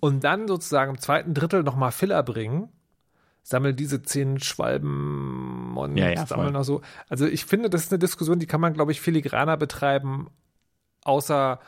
und 0.00 0.24
dann 0.24 0.48
sozusagen 0.48 0.92
im 0.92 1.00
zweiten 1.00 1.34
Drittel 1.34 1.62
nochmal 1.62 1.92
Filler 1.92 2.22
bringen. 2.22 2.68
Sammeln 3.42 3.74
diese 3.74 4.02
zehn 4.02 4.38
Schwalben 4.38 5.76
und 5.76 5.96
Ja, 5.96 6.10
ja, 6.10 6.26
sammeln 6.26 6.52
voll. 6.52 6.60
auch 6.60 6.64
so. 6.64 6.80
Also 7.08 7.26
ich 7.26 7.46
finde, 7.46 7.70
das 7.70 7.84
ist 7.84 7.92
eine 7.92 7.98
Diskussion, 7.98 8.38
die 8.38 8.46
kann 8.46 8.60
man, 8.60 8.74
glaube 8.74 8.92
ich, 8.92 9.00
filigraner 9.00 9.56
betreiben, 9.56 10.28
außer 11.04 11.58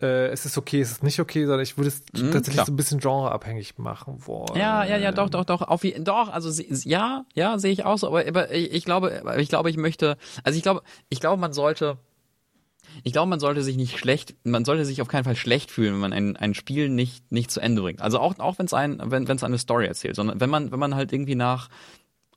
äh, 0.00 0.28
es 0.28 0.46
ist 0.46 0.56
okay, 0.56 0.80
es 0.80 0.92
ist 0.92 1.02
nicht 1.02 1.20
okay, 1.20 1.44
sondern 1.44 1.62
ich 1.62 1.76
würde 1.76 1.88
es 1.88 2.04
tatsächlich 2.04 2.54
klar. 2.54 2.66
so 2.66 2.72
ein 2.72 2.76
bisschen 2.76 3.00
genreabhängig 3.00 3.78
machen 3.78 4.26
wollen. 4.26 4.56
Ja, 4.56 4.84
ja, 4.84 4.96
ja, 4.96 5.12
doch, 5.12 5.28
doch, 5.28 5.44
doch, 5.44 5.62
auf, 5.62 5.82
doch, 5.98 6.28
also 6.28 6.62
ja, 6.62 7.24
ja, 7.34 7.58
sehe 7.58 7.72
ich 7.72 7.84
auch 7.84 7.98
so, 7.98 8.06
aber, 8.08 8.26
aber 8.26 8.52
ich, 8.52 8.72
ich 8.72 8.84
glaube, 8.84 9.20
aber 9.20 9.38
ich 9.38 9.48
glaube, 9.48 9.70
ich 9.70 9.76
möchte, 9.76 10.16
also 10.44 10.56
ich 10.56 10.62
glaube, 10.62 10.82
ich 11.08 11.20
glaube, 11.20 11.40
man 11.40 11.52
sollte, 11.52 11.98
ich 13.04 13.12
glaube, 13.12 13.28
man 13.28 13.40
sollte 13.40 13.62
sich 13.62 13.76
nicht 13.76 13.98
schlecht, 13.98 14.34
man 14.44 14.64
sollte 14.64 14.84
sich 14.84 15.00
auf 15.02 15.08
keinen 15.08 15.24
Fall 15.24 15.36
schlecht 15.36 15.70
fühlen, 15.70 15.94
wenn 15.94 16.00
man 16.00 16.12
ein, 16.12 16.36
ein 16.36 16.54
Spiel 16.54 16.88
nicht, 16.88 17.30
nicht 17.32 17.50
zu 17.50 17.60
Ende 17.60 17.82
bringt. 17.82 18.00
Also 18.00 18.18
auch, 18.18 18.38
auch 18.38 18.58
wenn 18.58 18.66
es 18.66 18.74
ein, 18.74 19.00
wenn 19.04 19.24
es 19.28 19.42
eine 19.44 19.58
Story 19.58 19.86
erzählt, 19.86 20.16
sondern 20.16 20.40
wenn 20.40 20.50
man, 20.50 20.72
wenn 20.72 20.78
man 20.78 20.94
halt 20.94 21.12
irgendwie 21.12 21.34
nach 21.34 21.68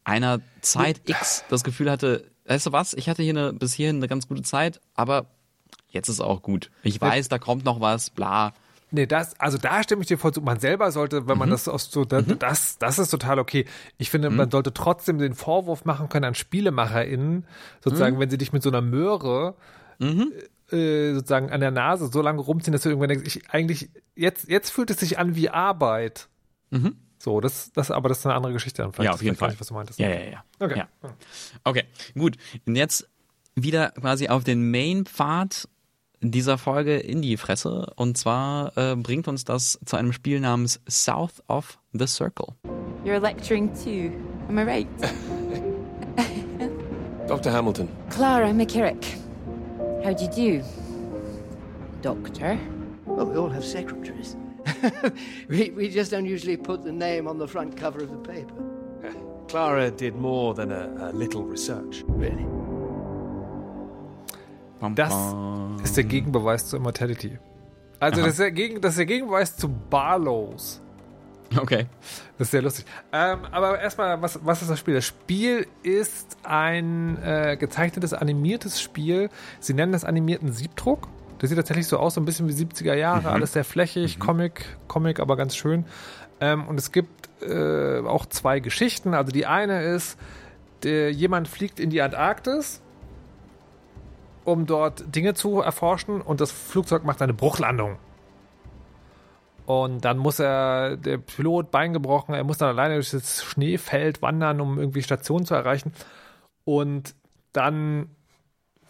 einer 0.04 0.40
Zeit 0.62 1.02
X 1.08 1.44
das 1.50 1.64
Gefühl 1.64 1.90
hatte, 1.92 2.26
weißt 2.46 2.68
du 2.68 2.72
was, 2.72 2.94
ich 2.94 3.08
hatte 3.10 3.24
hier 3.24 3.34
eine, 3.38 3.54
bis 3.54 3.74
hierhin 3.74 3.98
eine 3.98 4.08
ganz 4.08 4.28
gute 4.28 4.42
Zeit, 4.42 4.82
aber 4.96 5.28
jetzt 5.90 6.10
ist 6.10 6.22
auch 6.22 6.42
gut. 6.42 6.72
Ich 6.84 7.00
weiß, 7.00 7.30
da 7.30 7.38
kommt 7.38 7.66
noch 7.66 7.80
was, 7.82 8.10
bla. 8.10 8.54
Nee, 8.94 9.06
das, 9.06 9.40
also 9.40 9.58
da 9.58 9.84
stimme 9.84 10.02
ich 10.02 10.10
dir 10.10 10.18
voll 10.18 10.34
zu. 10.34 10.42
Man 10.42 10.60
selber 10.60 10.92
sollte, 10.92 11.26
wenn 11.28 11.38
man 11.38 11.48
Mhm. 11.48 11.52
das 11.54 11.70
aus 11.70 11.90
so, 11.92 12.04
da, 12.04 12.22
das, 12.22 12.78
das 12.78 13.00
ist 13.00 13.10
total 13.10 13.40
okay. 13.40 13.66
Ich 13.98 14.10
finde, 14.10 14.30
man 14.30 14.52
sollte 14.52 14.74
trotzdem 14.74 15.18
den 15.18 15.34
Vorwurf 15.34 15.86
machen 15.86 16.10
können 16.10 16.26
an 16.26 16.36
SpielemacherInnen, 16.36 17.46
sozusagen, 17.82 18.18
Mhm. 18.18 18.20
wenn 18.20 18.30
sie 18.30 18.38
dich 18.38 18.52
mit 18.52 18.64
so 18.64 18.70
einer 18.70 18.82
Möhre 18.82 19.56
äh, 20.02 21.14
sozusagen 21.14 21.52
an 21.52 21.62
der 21.62 21.72
Nase 21.72 22.10
so 22.12 22.22
lange 22.22 22.42
rumziehen, 22.42 22.74
dass 22.74 22.82
du 22.84 22.90
irgendwann 22.90 23.10
denkst, 23.10 23.36
ich 23.36 23.50
eigentlich, 23.50 23.90
jetzt, 24.16 24.50
jetzt 24.50 24.70
fühlt 24.70 24.90
es 24.90 25.00
sich 25.00 25.18
an 25.20 25.36
wie 25.36 25.50
Arbeit. 25.50 26.28
So, 27.18 27.40
das, 27.40 27.72
das, 27.74 27.92
aber 27.92 28.10
das 28.10 28.20
ist 28.20 28.26
eine 28.26 28.36
andere 28.36 28.54
Geschichte 28.54 28.82
dann 28.82 28.94
vielleicht. 28.94 29.08
Mhm. 29.08 29.12
Ja, 29.12 29.14
auf 29.14 29.22
jeden 29.22 29.36
Fall. 29.36 29.54
was 29.60 29.68
du 29.68 29.74
meintest. 29.74 30.00
Ja, 30.00 30.10
ja, 30.10 30.22
ja. 30.22 30.44
Okay. 30.60 30.78
Ja. 30.78 30.88
Okay, 31.64 31.84
gut. 32.16 32.38
Und 32.66 32.76
jetzt 32.76 33.08
wieder 33.56 33.92
quasi 33.92 34.28
auf 34.30 34.44
den 34.44 34.72
Main-Pfad 34.72 35.68
dieser 36.22 36.58
Folge 36.58 36.98
in 36.98 37.22
die 37.22 37.38
Fresse. 37.38 37.92
Und 37.96 38.18
zwar 38.18 38.76
äh, 38.78 38.96
bringt 38.96 39.28
uns 39.28 39.44
das 39.44 39.80
zu 39.86 39.98
einem 39.98 40.14
Spiel 40.14 40.40
namens 40.40 40.80
South 40.90 41.44
of 41.48 41.80
the 41.94 42.08
Circle. 42.08 42.56
You're 43.04 43.20
lecturing 43.20 43.72
too. 43.74 44.12
Am 44.48 44.58
I 44.58 44.64
right? 44.64 44.88
Dr. 47.28 47.52
Hamilton. 47.52 47.88
Clara 48.10 48.54
McKirrick. 48.54 49.18
How 50.04 50.14
do 50.14 50.24
you 50.26 50.32
do? 50.32 50.64
Doctor. 52.02 52.60
Well, 53.06 53.26
we 53.28 53.38
all 53.38 53.50
have 53.50 53.64
secretaries. 53.64 54.36
we, 55.48 55.70
we 55.72 55.90
just 55.90 56.10
don't 56.10 56.26
usually 56.26 56.58
put 56.58 56.84
the 56.84 56.92
name 56.92 57.28
on 57.28 57.38
the 57.38 57.48
front 57.48 57.78
cover 57.78 58.02
of 58.02 58.10
the 58.10 58.18
paper. 58.18 58.54
Clara 59.48 59.92
did 59.92 60.16
more 60.16 60.56
than 60.56 60.72
a, 60.72 61.12
a 61.12 61.12
little 61.12 61.44
research. 61.44 62.04
Really? 62.08 62.48
Das 64.96 65.14
ist 65.84 65.98
der 65.98 66.04
Gegenbeweis 66.06 66.68
zu 66.68 66.78
Immortality. 66.78 67.38
Also, 68.00 68.22
das 68.22 68.32
ist, 68.32 68.40
der 68.40 68.52
Gegen, 68.52 68.82
das 68.82 68.94
ist 68.94 68.98
der 68.98 69.06
Gegenbeweis 69.06 69.56
zu 69.56 69.70
Barlows. 69.70 70.82
Okay. 71.58 71.88
Das 72.38 72.48
ist 72.48 72.52
sehr 72.52 72.62
lustig. 72.62 72.86
Ähm, 73.12 73.40
aber 73.52 73.80
erstmal, 73.80 74.22
was, 74.22 74.40
was 74.44 74.62
ist 74.62 74.72
das 74.72 74.80
Spiel? 74.80 74.96
Das 74.96 75.06
Spiel 75.06 75.68
ist 75.84 76.38
ein 76.44 77.22
äh, 77.24 77.58
gezeichnetes, 77.58 78.14
animiertes 78.14 78.82
Spiel. 78.82 79.30
Sie 79.60 79.74
nennen 79.74 79.92
das 79.92 80.06
animierten 80.06 80.52
Siebdruck. 80.52 81.08
Das 81.40 81.50
sieht 81.50 81.58
tatsächlich 81.58 81.88
so 81.88 81.98
aus, 81.98 82.14
so 82.14 82.22
ein 82.22 82.26
bisschen 82.26 82.48
wie 82.48 82.54
70er 82.54 82.94
Jahre, 82.94 83.32
alles 83.32 83.54
sehr 83.54 83.64
flächig, 83.64 84.20
Comic, 84.20 84.78
Comic, 84.88 85.20
aber 85.20 85.36
ganz 85.36 85.56
schön. 85.56 85.86
Ähm, 86.40 86.68
und 86.68 86.78
es 86.78 86.92
gibt 86.92 87.30
äh, 87.42 88.00
auch 88.02 88.28
zwei 88.28 88.60
Geschichten. 88.60 89.16
Also 89.16 89.32
die 89.32 89.48
eine 89.48 89.82
ist, 89.82 90.20
der, 90.84 91.12
jemand 91.12 91.48
fliegt 91.48 91.80
in 91.80 91.90
die 91.90 92.02
Antarktis, 92.02 92.82
um 94.46 94.66
dort 94.68 95.16
Dinge 95.16 95.34
zu 95.34 95.62
erforschen 95.62 96.22
und 96.22 96.42
das 96.42 96.52
Flugzeug 96.52 97.04
macht 97.04 97.22
eine 97.22 97.34
Bruchlandung. 97.34 97.98
Und 99.72 100.04
dann 100.04 100.18
muss 100.18 100.38
er, 100.40 100.98
der 100.98 101.18
Pilot 101.18 101.72
Bein 101.72 101.94
gebrochen, 101.94 102.36
er 102.36 102.44
muss 102.44 102.58
dann 102.58 102.68
alleine 102.68 102.96
durch 102.96 103.12
das 103.12 103.42
Schneefeld 103.42 104.22
wandern, 104.22 104.60
um 104.60 104.78
irgendwie 104.78 105.02
Station 105.02 105.46
zu 105.46 105.54
erreichen. 105.54 105.94
Und 106.66 107.16
dann, 107.54 108.10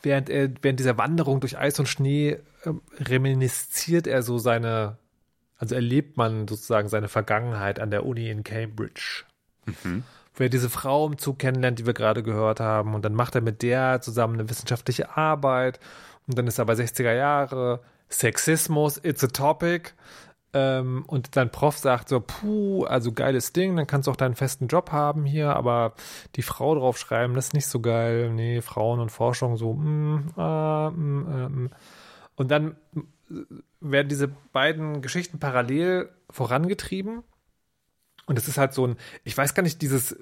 während 0.02 0.32
er, 0.32 0.50
während 0.64 0.80
dieser 0.80 0.98
Wanderung 0.98 1.40
durch 1.40 1.56
Eis 1.56 1.80
und 1.80 1.86
Schnee, 1.86 2.40
ähm, 2.66 2.82
reminisziert 3.00 4.08
er 4.08 4.24
so 4.24 4.40
seine, 4.40 4.98
also 5.60 5.76
erlebt 5.76 6.18
man 6.18 6.48
sozusagen 6.48 6.90
seine 6.90 7.10
Vergangenheit 7.10 7.80
an 7.80 7.92
der 7.92 8.04
Uni 8.04 8.32
in 8.32 8.44
Cambridge. 8.44 9.26
Wo 10.34 10.44
er 10.44 10.50
diese 10.50 10.72
Frau 10.72 11.06
im 11.06 11.20
Zug 11.20 11.38
kennenlernt, 11.38 11.78
die 11.78 11.86
wir 11.86 11.94
gerade 11.94 12.24
gehört 12.24 12.60
haben. 12.60 12.96
Und 12.96 13.06
dann 13.06 13.14
macht 13.14 13.36
er 13.36 13.42
mit 13.42 13.62
der 13.62 14.02
zusammen 14.02 14.40
eine 14.40 14.50
wissenschaftliche 14.50 15.16
Arbeit. 15.16 15.80
Und 16.26 16.40
dann 16.40 16.48
ist 16.48 16.58
er 16.58 16.66
bei 16.66 16.74
60er 16.74 17.14
Jahre. 17.14 17.82
Sexismus, 18.10 19.00
it's 19.04 19.24
a 19.24 19.28
topic. 19.28 19.94
Ähm, 20.54 21.06
und 21.08 21.38
dein 21.38 21.50
Prof 21.50 21.78
sagt 21.78 22.10
so, 22.10 22.20
puh, 22.20 22.84
also 22.84 23.14
geiles 23.14 23.54
Ding, 23.54 23.76
dann 23.76 23.88
kannst 23.88 24.08
du 24.08 24.12
auch 24.12 24.18
deinen 24.18 24.36
festen 24.36 24.68
Job 24.68 24.92
haben 24.92 25.26
hier, 25.26 25.56
aber 25.56 25.94
die 26.36 26.42
Frau 26.42 26.76
draufschreiben, 26.76 27.36
das 27.36 27.48
ist 27.48 27.54
nicht 27.54 27.68
so 27.68 27.80
geil. 27.80 28.32
Nee, 28.32 28.62
Frauen 28.62 29.00
und 29.00 29.12
Forschung 29.12 29.56
so, 29.56 29.74
mm, 29.74 30.34
ah, 30.38 30.92
mm, 30.92 31.28
äh, 31.28 31.50
mm. 31.50 31.70
Und 32.36 32.52
dann 32.52 32.76
äh, 32.96 33.42
werden 33.80 34.10
diese 34.10 34.28
beiden 34.28 35.02
Geschichten 35.02 35.40
parallel 35.40 36.10
vorangetrieben. 36.30 37.24
Und 38.26 38.38
es 38.38 38.48
ist 38.48 38.58
halt 38.58 38.74
so 38.74 38.88
ein, 38.88 38.98
ich 39.24 39.38
weiß 39.38 39.54
gar 39.54 39.64
nicht, 39.64 39.82
dieses, 39.82 40.18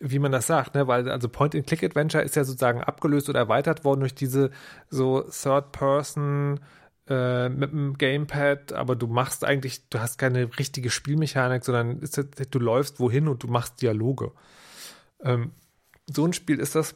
wie 0.00 0.18
man 0.18 0.32
das 0.32 0.46
sagt, 0.46 0.74
ne, 0.74 0.86
weil 0.86 1.10
also 1.10 1.28
Point-and-Click-Adventure 1.28 2.22
ist 2.22 2.36
ja 2.36 2.44
sozusagen 2.44 2.80
abgelöst 2.80 3.28
oder 3.28 3.40
erweitert 3.40 3.84
worden 3.84 4.00
durch 4.00 4.14
diese 4.14 4.50
so 4.88 5.22
Third-Person 5.22 6.60
äh, 7.08 7.48
mit 7.48 7.70
dem 7.70 7.98
Gamepad, 7.98 8.72
aber 8.72 8.96
du 8.96 9.06
machst 9.06 9.44
eigentlich, 9.44 9.88
du 9.88 10.00
hast 10.00 10.18
keine 10.18 10.58
richtige 10.58 10.90
Spielmechanik, 10.90 11.64
sondern 11.64 11.98
ist, 11.98 12.18
du 12.50 12.58
läufst 12.58 13.00
wohin 13.00 13.28
und 13.28 13.42
du 13.42 13.48
machst 13.48 13.82
Dialoge. 13.82 14.32
Ähm, 15.20 15.52
so 16.06 16.24
ein 16.26 16.32
Spiel 16.32 16.58
ist 16.58 16.74
das 16.74 16.94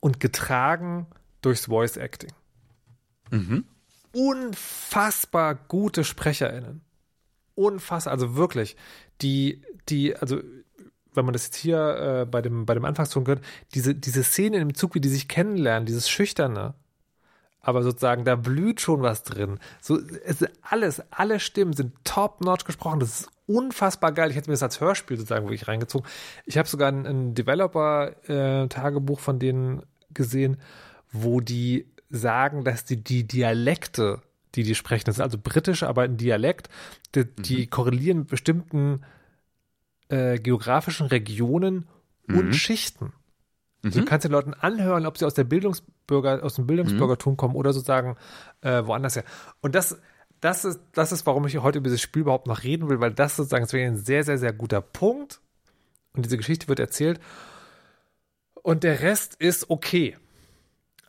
und 0.00 0.20
getragen 0.20 1.06
durchs 1.42 1.66
Voice 1.66 1.96
Acting. 1.96 2.32
Unfassbar 4.12 5.54
gute 5.54 6.04
SprecherInnen. 6.04 6.80
Unfassbar, 7.54 8.12
also 8.12 8.36
wirklich. 8.36 8.76
Die, 9.22 9.62
die, 9.88 10.16
also 10.16 10.40
wenn 11.12 11.24
man 11.24 11.32
das 11.32 11.44
jetzt 11.44 11.56
hier 11.56 12.22
äh, 12.22 12.26
bei 12.26 12.42
dem, 12.42 12.66
bei 12.66 12.74
dem 12.74 12.84
Anfangston 12.84 13.24
gehört, 13.24 13.44
diese, 13.74 13.94
diese 13.94 14.22
Szene 14.22 14.58
im 14.58 14.74
Zug, 14.74 14.94
wie 14.94 15.00
die 15.00 15.08
sich 15.08 15.28
kennenlernen, 15.28 15.86
dieses 15.86 16.08
Schüchterne, 16.08 16.74
aber 17.66 17.82
sozusagen, 17.82 18.24
da 18.24 18.36
blüht 18.36 18.80
schon 18.80 19.02
was 19.02 19.24
drin. 19.24 19.58
So, 19.80 19.98
es 20.24 20.40
ist 20.40 20.52
alles, 20.62 21.02
alle 21.10 21.40
Stimmen 21.40 21.72
sind 21.72 21.92
top-notch 22.04 22.64
gesprochen. 22.64 23.00
Das 23.00 23.22
ist 23.22 23.28
unfassbar 23.48 24.12
geil. 24.12 24.30
Ich 24.30 24.36
hätte 24.36 24.48
mir 24.48 24.54
das 24.54 24.62
als 24.62 24.80
Hörspiel 24.80 25.16
sozusagen 25.16 25.46
wirklich 25.46 25.66
reingezogen. 25.66 26.06
Ich 26.44 26.58
habe 26.58 26.68
sogar 26.68 26.92
ein, 26.92 27.04
ein 27.04 27.34
Developer-Tagebuch 27.34 29.18
von 29.18 29.40
denen 29.40 29.82
gesehen, 30.14 30.58
wo 31.10 31.40
die 31.40 31.86
sagen, 32.08 32.62
dass 32.62 32.84
die, 32.84 33.02
die 33.02 33.26
Dialekte, 33.26 34.22
die 34.54 34.62
die 34.62 34.76
sprechen, 34.76 35.06
das 35.06 35.16
ist 35.16 35.22
also 35.22 35.36
britisch, 35.36 35.82
aber 35.82 36.02
ein 36.02 36.16
Dialekt, 36.16 36.68
die, 37.16 37.24
die 37.24 37.66
korrelieren 37.66 38.18
mit 38.18 38.28
bestimmten 38.28 39.00
äh, 40.08 40.38
geografischen 40.38 41.08
Regionen 41.08 41.88
und 42.28 42.52
Schichten. 42.54 43.12
Also 43.86 44.00
du 44.00 44.06
kannst 44.06 44.24
den 44.24 44.32
Leuten 44.32 44.54
anhören, 44.54 45.06
ob 45.06 45.18
sie 45.18 45.24
aus 45.24 45.34
der 45.34 45.44
Bildungsbürger, 45.44 46.42
aus 46.42 46.54
dem 46.54 46.66
Bildungsbürgertum 46.66 47.36
kommen 47.36 47.54
oder 47.54 47.72
sozusagen 47.72 48.16
äh, 48.62 48.84
woanders 48.84 49.16
her. 49.16 49.24
Und 49.60 49.74
das, 49.74 50.00
das 50.40 50.64
ist, 50.64 50.80
das 50.92 51.12
ist, 51.12 51.26
warum 51.26 51.46
ich 51.46 51.58
heute 51.58 51.78
über 51.78 51.88
dieses 51.88 52.02
Spiel 52.02 52.22
überhaupt 52.22 52.46
noch 52.46 52.62
reden 52.62 52.88
will, 52.88 53.00
weil 53.00 53.12
das 53.12 53.36
sozusagen 53.36 53.64
ist 53.64 53.72
wirklich 53.72 53.88
ein 53.90 53.98
sehr, 53.98 54.24
sehr, 54.24 54.38
sehr 54.38 54.52
guter 54.52 54.80
Punkt. 54.80 55.40
Und 56.14 56.24
diese 56.24 56.36
Geschichte 56.36 56.68
wird 56.68 56.80
erzählt. 56.80 57.20
Und 58.62 58.82
der 58.82 59.00
Rest 59.00 59.36
ist 59.36 59.70
okay. 59.70 60.16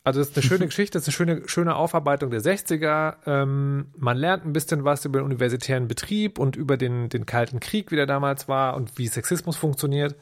Also 0.04 0.20
es 0.20 0.30
ist 0.30 0.36
eine 0.36 0.42
schöne 0.44 0.66
Geschichte, 0.66 0.96
es 0.96 1.06
ist 1.06 1.08
eine 1.08 1.30
schöne, 1.30 1.48
schöne 1.48 1.76
Aufarbeitung 1.76 2.30
der 2.30 2.40
60er. 2.40 3.16
Ähm, 3.26 3.86
man 3.96 4.16
lernt 4.16 4.44
ein 4.44 4.52
bisschen 4.52 4.84
was 4.84 5.04
über 5.04 5.20
den 5.20 5.26
universitären 5.26 5.88
Betrieb 5.88 6.38
und 6.38 6.56
über 6.56 6.76
den, 6.76 7.08
den 7.08 7.26
Kalten 7.26 7.60
Krieg, 7.60 7.90
wie 7.90 7.96
der 7.96 8.06
damals 8.06 8.48
war 8.48 8.76
und 8.76 8.96
wie 8.96 9.06
Sexismus 9.06 9.56
funktioniert. 9.56 10.16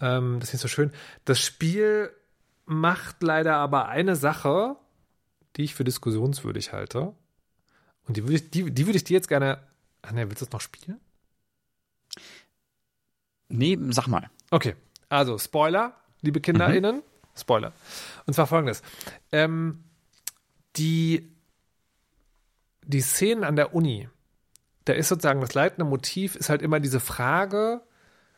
Ähm, 0.00 0.40
das 0.40 0.50
ist 0.50 0.54
nicht 0.54 0.62
so 0.62 0.68
schön. 0.68 0.92
Das 1.24 1.40
Spiel 1.40 2.10
macht 2.64 3.22
leider 3.22 3.56
aber 3.56 3.88
eine 3.88 4.16
Sache, 4.16 4.76
die 5.56 5.64
ich 5.64 5.74
für 5.74 5.84
diskussionswürdig 5.84 6.72
halte. 6.72 7.14
Und 8.06 8.16
die 8.16 8.24
würde 8.24 8.34
ich, 8.34 8.50
die, 8.50 8.70
die 8.70 8.86
würde 8.86 8.96
ich 8.96 9.04
dir 9.04 9.14
jetzt 9.14 9.28
gerne. 9.28 9.58
Ach 10.02 10.12
ne, 10.12 10.28
willst 10.28 10.42
du 10.42 10.46
das 10.46 10.52
noch 10.52 10.60
spielen? 10.60 11.00
Nee, 13.48 13.78
sag 13.90 14.06
mal. 14.08 14.30
Okay, 14.50 14.74
also 15.08 15.38
Spoiler, 15.38 15.94
liebe 16.20 16.40
KinderInnen. 16.40 17.02
Spoiler. 17.36 17.72
Und 18.26 18.34
zwar 18.34 18.46
folgendes. 18.46 18.82
Ähm, 19.30 19.84
die, 20.76 21.32
die 22.82 23.00
Szenen 23.00 23.44
an 23.44 23.56
der 23.56 23.74
Uni, 23.74 24.08
da 24.84 24.94
ist 24.94 25.08
sozusagen 25.08 25.40
das 25.40 25.54
leitende 25.54 25.84
Motiv, 25.84 26.36
ist 26.36 26.48
halt 26.48 26.62
immer 26.62 26.80
diese 26.80 27.00
Frage, 27.00 27.82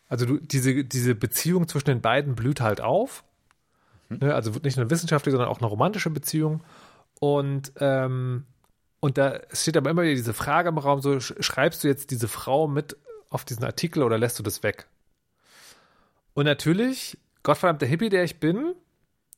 also 0.09 0.27
du, 0.27 0.39
diese, 0.39 0.85
diese 0.85 1.15
Beziehung 1.15 1.69
zwischen 1.69 1.87
den 1.89 2.01
beiden 2.01 2.35
blüht 2.35 2.61
halt 2.61 2.81
auf. 2.81 3.25
Ne, 4.09 4.35
also 4.35 4.51
nicht 4.63 4.77
nur 4.77 4.85
eine 4.85 4.91
wissenschaftliche, 4.91 5.37
sondern 5.37 5.51
auch 5.51 5.59
eine 5.59 5.67
romantische 5.67 6.11
Beziehung. 6.11 6.63
Und, 7.21 7.73
ähm, 7.79 8.47
und 9.01 9.19
da 9.19 9.41
steht 9.53 9.77
aber 9.77 9.91
immer 9.91 10.03
wieder 10.03 10.15
diese 10.15 10.35
Frage 10.35 10.71
im 10.71 10.79
Raum: 10.79 11.03
so, 11.03 11.13
sch- 11.13 11.43
schreibst 11.43 11.85
du 11.85 11.89
jetzt 11.89 12.11
diese 12.11 12.29
Frau 12.29 12.69
mit 12.69 12.97
auf 13.29 13.45
diesen 13.45 13.65
Artikel 13.65 14.03
oder 14.03 14.17
lässt 14.17 14.39
du 14.39 14.43
das 14.43 14.63
weg? 14.63 14.87
Und 16.33 16.47
natürlich, 16.47 17.19
Gottverdammt 17.43 17.83
der 17.83 17.89
Hippie, 17.89 18.09
der 18.09 18.25
ich 18.25 18.41
bin, 18.41 18.57
habe 18.57 18.77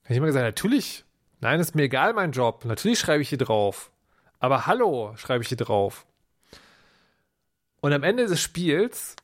ich 0.08 0.16
immer 0.18 0.26
gesagt: 0.26 0.44
natürlich, 0.44 1.04
nein, 1.40 1.58
ist 1.58 1.74
mir 1.74 1.82
egal, 1.82 2.12
mein 2.12 2.32
Job. 2.32 2.64
Natürlich 2.64 3.00
schreibe 3.00 3.22
ich 3.22 3.28
hier 3.28 3.38
drauf. 3.38 3.90
Aber 4.38 4.66
hallo, 4.66 5.14
schreibe 5.16 5.42
ich 5.42 5.48
hier 5.48 5.56
drauf. 5.56 6.06
Und 7.80 7.92
am 7.92 8.02
Ende 8.02 8.26
des 8.26 8.40
Spiels, 8.40 9.16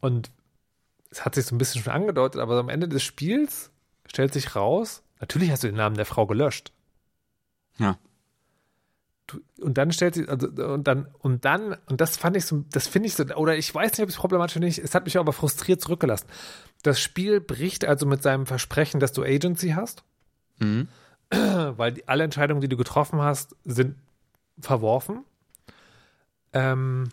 und 0.00 0.30
es 1.14 1.24
hat 1.24 1.36
sich 1.36 1.46
so 1.46 1.54
ein 1.54 1.58
bisschen 1.58 1.82
schon 1.82 1.92
angedeutet, 1.92 2.40
aber 2.40 2.58
am 2.58 2.68
Ende 2.68 2.88
des 2.88 3.02
Spiels 3.02 3.70
stellt 4.06 4.32
sich 4.32 4.56
raus, 4.56 5.02
natürlich 5.20 5.50
hast 5.50 5.62
du 5.62 5.68
den 5.68 5.76
Namen 5.76 5.96
der 5.96 6.06
Frau 6.06 6.26
gelöscht. 6.26 6.72
Ja. 7.78 7.98
Du, 9.26 9.40
und 9.60 9.78
dann 9.78 9.92
stellt 9.92 10.14
sich, 10.14 10.28
also, 10.28 10.48
und 10.48 10.86
dann, 10.88 11.06
und 11.20 11.44
dann, 11.44 11.76
und 11.86 12.00
das 12.00 12.16
fand 12.16 12.36
ich 12.36 12.44
so, 12.44 12.64
das 12.72 12.88
finde 12.88 13.06
ich 13.06 13.14
so, 13.14 13.24
oder 13.36 13.56
ich 13.56 13.72
weiß 13.72 13.92
nicht, 13.92 14.02
ob 14.02 14.08
es 14.08 14.16
problematisch 14.16 14.56
oder 14.56 14.66
nicht, 14.66 14.78
es 14.78 14.94
hat 14.94 15.04
mich 15.04 15.16
aber 15.16 15.32
frustriert 15.32 15.80
zurückgelassen. 15.80 16.26
Das 16.82 17.00
Spiel 17.00 17.40
bricht 17.40 17.84
also 17.84 18.06
mit 18.06 18.22
seinem 18.22 18.46
Versprechen, 18.46 19.00
dass 19.00 19.12
du 19.12 19.22
Agency 19.22 19.70
hast, 19.70 20.02
Mhm. 20.58 20.88
weil 21.30 21.92
die, 21.92 22.06
alle 22.06 22.24
Entscheidungen, 22.24 22.60
die 22.60 22.68
du 22.68 22.76
getroffen 22.76 23.20
hast, 23.20 23.56
sind 23.64 23.96
verworfen. 24.60 25.24
Ähm, 26.52 27.08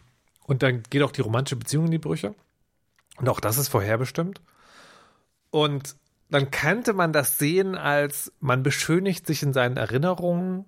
und 0.46 0.62
dann 0.62 0.84
geht 0.90 1.02
auch 1.02 1.12
die 1.12 1.22
romantische 1.22 1.56
Beziehung 1.56 1.86
in 1.86 1.92
die 1.92 1.98
Brüche. 1.98 2.36
Und 3.22 3.30
auch 3.30 3.40
das 3.40 3.60
ist 3.60 3.70
vorherbestimmt. 3.70 4.42
Und 5.52 5.96
dann 6.30 6.50
könnte 6.50 6.94
man 6.94 7.14
das 7.14 7.38
sehen 7.38 7.76
als, 7.76 8.34
man 8.40 8.64
beschönigt 8.64 9.28
sich 9.28 9.44
in 9.44 9.54
seinen 9.54 9.78
Erinnerungen. 9.78 10.66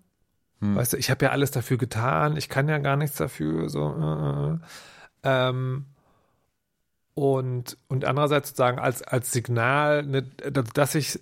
Weißt 0.60 0.94
du, 0.94 0.98
ich 0.98 1.10
habe 1.10 1.26
ja 1.26 1.32
alles 1.32 1.52
dafür 1.52 1.78
getan, 1.78 2.38
ich 2.38 2.48
kann 2.48 2.70
ja 2.70 2.78
gar 2.78 2.96
nichts 2.96 3.18
dafür. 3.18 3.68
So, 3.68 3.90
äh, 3.90 4.54
äh. 4.54 5.50
Ähm, 5.50 5.88
und, 7.16 7.78
und 7.90 8.06
andererseits 8.06 8.50
sozusagen 8.50 8.80
als, 8.80 9.02
als 9.02 9.34
Signal, 9.34 10.04
ne, 10.04 10.22
dass 10.22 10.94
sich 10.94 11.20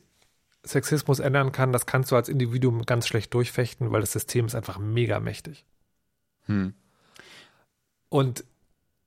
Sexismus 0.63 1.19
ändern 1.19 1.51
kann, 1.51 1.71
das 1.71 1.87
kannst 1.87 2.11
du 2.11 2.15
als 2.15 2.29
Individuum 2.29 2.85
ganz 2.85 3.07
schlecht 3.07 3.33
durchfechten, 3.33 3.91
weil 3.91 4.01
das 4.01 4.11
System 4.11 4.45
ist 4.45 4.53
einfach 4.53 4.77
mega 4.77 5.19
mächtig. 5.19 5.65
Hm. 6.45 6.75
Und 8.09 8.43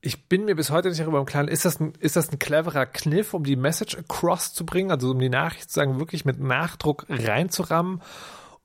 ich 0.04 0.28
bin 0.28 0.44
mir 0.44 0.54
bis 0.54 0.70
heute 0.70 0.90
nicht 0.90 1.00
darüber 1.00 1.18
im 1.18 1.24
Klaren, 1.24 1.48
ist 1.48 1.64
das, 1.64 1.80
ein, 1.80 1.94
ist 1.98 2.16
das 2.16 2.30
ein 2.30 2.38
cleverer 2.38 2.84
Kniff, 2.84 3.32
um 3.32 3.42
die 3.42 3.56
Message 3.56 3.96
across 3.96 4.52
zu 4.52 4.66
bringen, 4.66 4.90
also 4.90 5.10
um 5.12 5.18
die 5.18 5.30
Nachricht 5.30 5.62
sozusagen 5.62 5.98
wirklich 5.98 6.26
mit 6.26 6.38
Nachdruck 6.38 7.06
reinzurammen? 7.08 8.02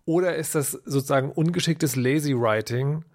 Oder 0.03 0.35
ist 0.35 0.55
das 0.55 0.71
sozusagen 0.71 1.31
ungeschicktes 1.31 1.95
Lazy 1.95 2.33
Writing 2.37 3.05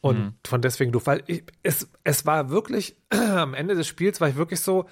und 0.00 0.34
von 0.46 0.62
deswegen 0.62 0.92
doof? 0.92 1.08
Weil 1.08 1.24
ich, 1.26 1.42
es, 1.64 1.88
es 2.04 2.26
war 2.26 2.50
wirklich, 2.50 2.96
am 3.10 3.54
Ende 3.54 3.74
des 3.74 3.88
Spiels 3.88 4.20
war 4.20 4.28
ich 4.28 4.36
wirklich 4.36 4.60
so, 4.60 4.86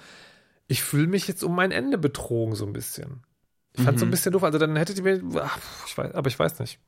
ich 0.67 0.83
fühle 0.83 1.07
mich 1.07 1.25
jetzt 1.29 1.45
um 1.45 1.55
mein 1.55 1.71
Ende 1.71 1.97
betrogen, 1.97 2.55
so 2.55 2.65
ein 2.65 2.73
bisschen. 2.73 3.23
Ich 3.73 3.83
fand 3.83 3.97
so 3.99 4.05
ein 4.05 4.11
bisschen 4.11 4.33
doof. 4.33 4.43
Also 4.43 4.57
dann 4.57 4.75
hättet 4.75 4.97
ihr 4.97 5.03
mir, 5.03 5.21
ach, 5.41 5.57
ich 5.85 5.97
weiß, 5.97 6.15
aber 6.15 6.27
ich 6.27 6.37
weiß 6.37 6.59
nicht. 6.59 6.79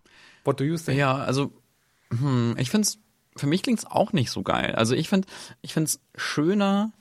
What 0.43 0.59
do 0.59 0.65
you 0.65 0.75
think? 0.75 0.97
Ja, 0.97 1.15
also 1.15 1.53
hm, 2.09 2.55
ich 2.57 2.69
find's, 2.69 2.99
für 3.39 3.47
mich 3.47 3.63
klingt's 3.63 3.85
auch 3.85 4.13
nicht 4.13 4.31
so 4.31 4.43
geil. 4.43 4.75
Also 4.75 4.95
ich 4.95 5.09
find, 5.09 5.25
ich 5.61 5.73
find's 5.73 5.99
schöner. 6.15 6.91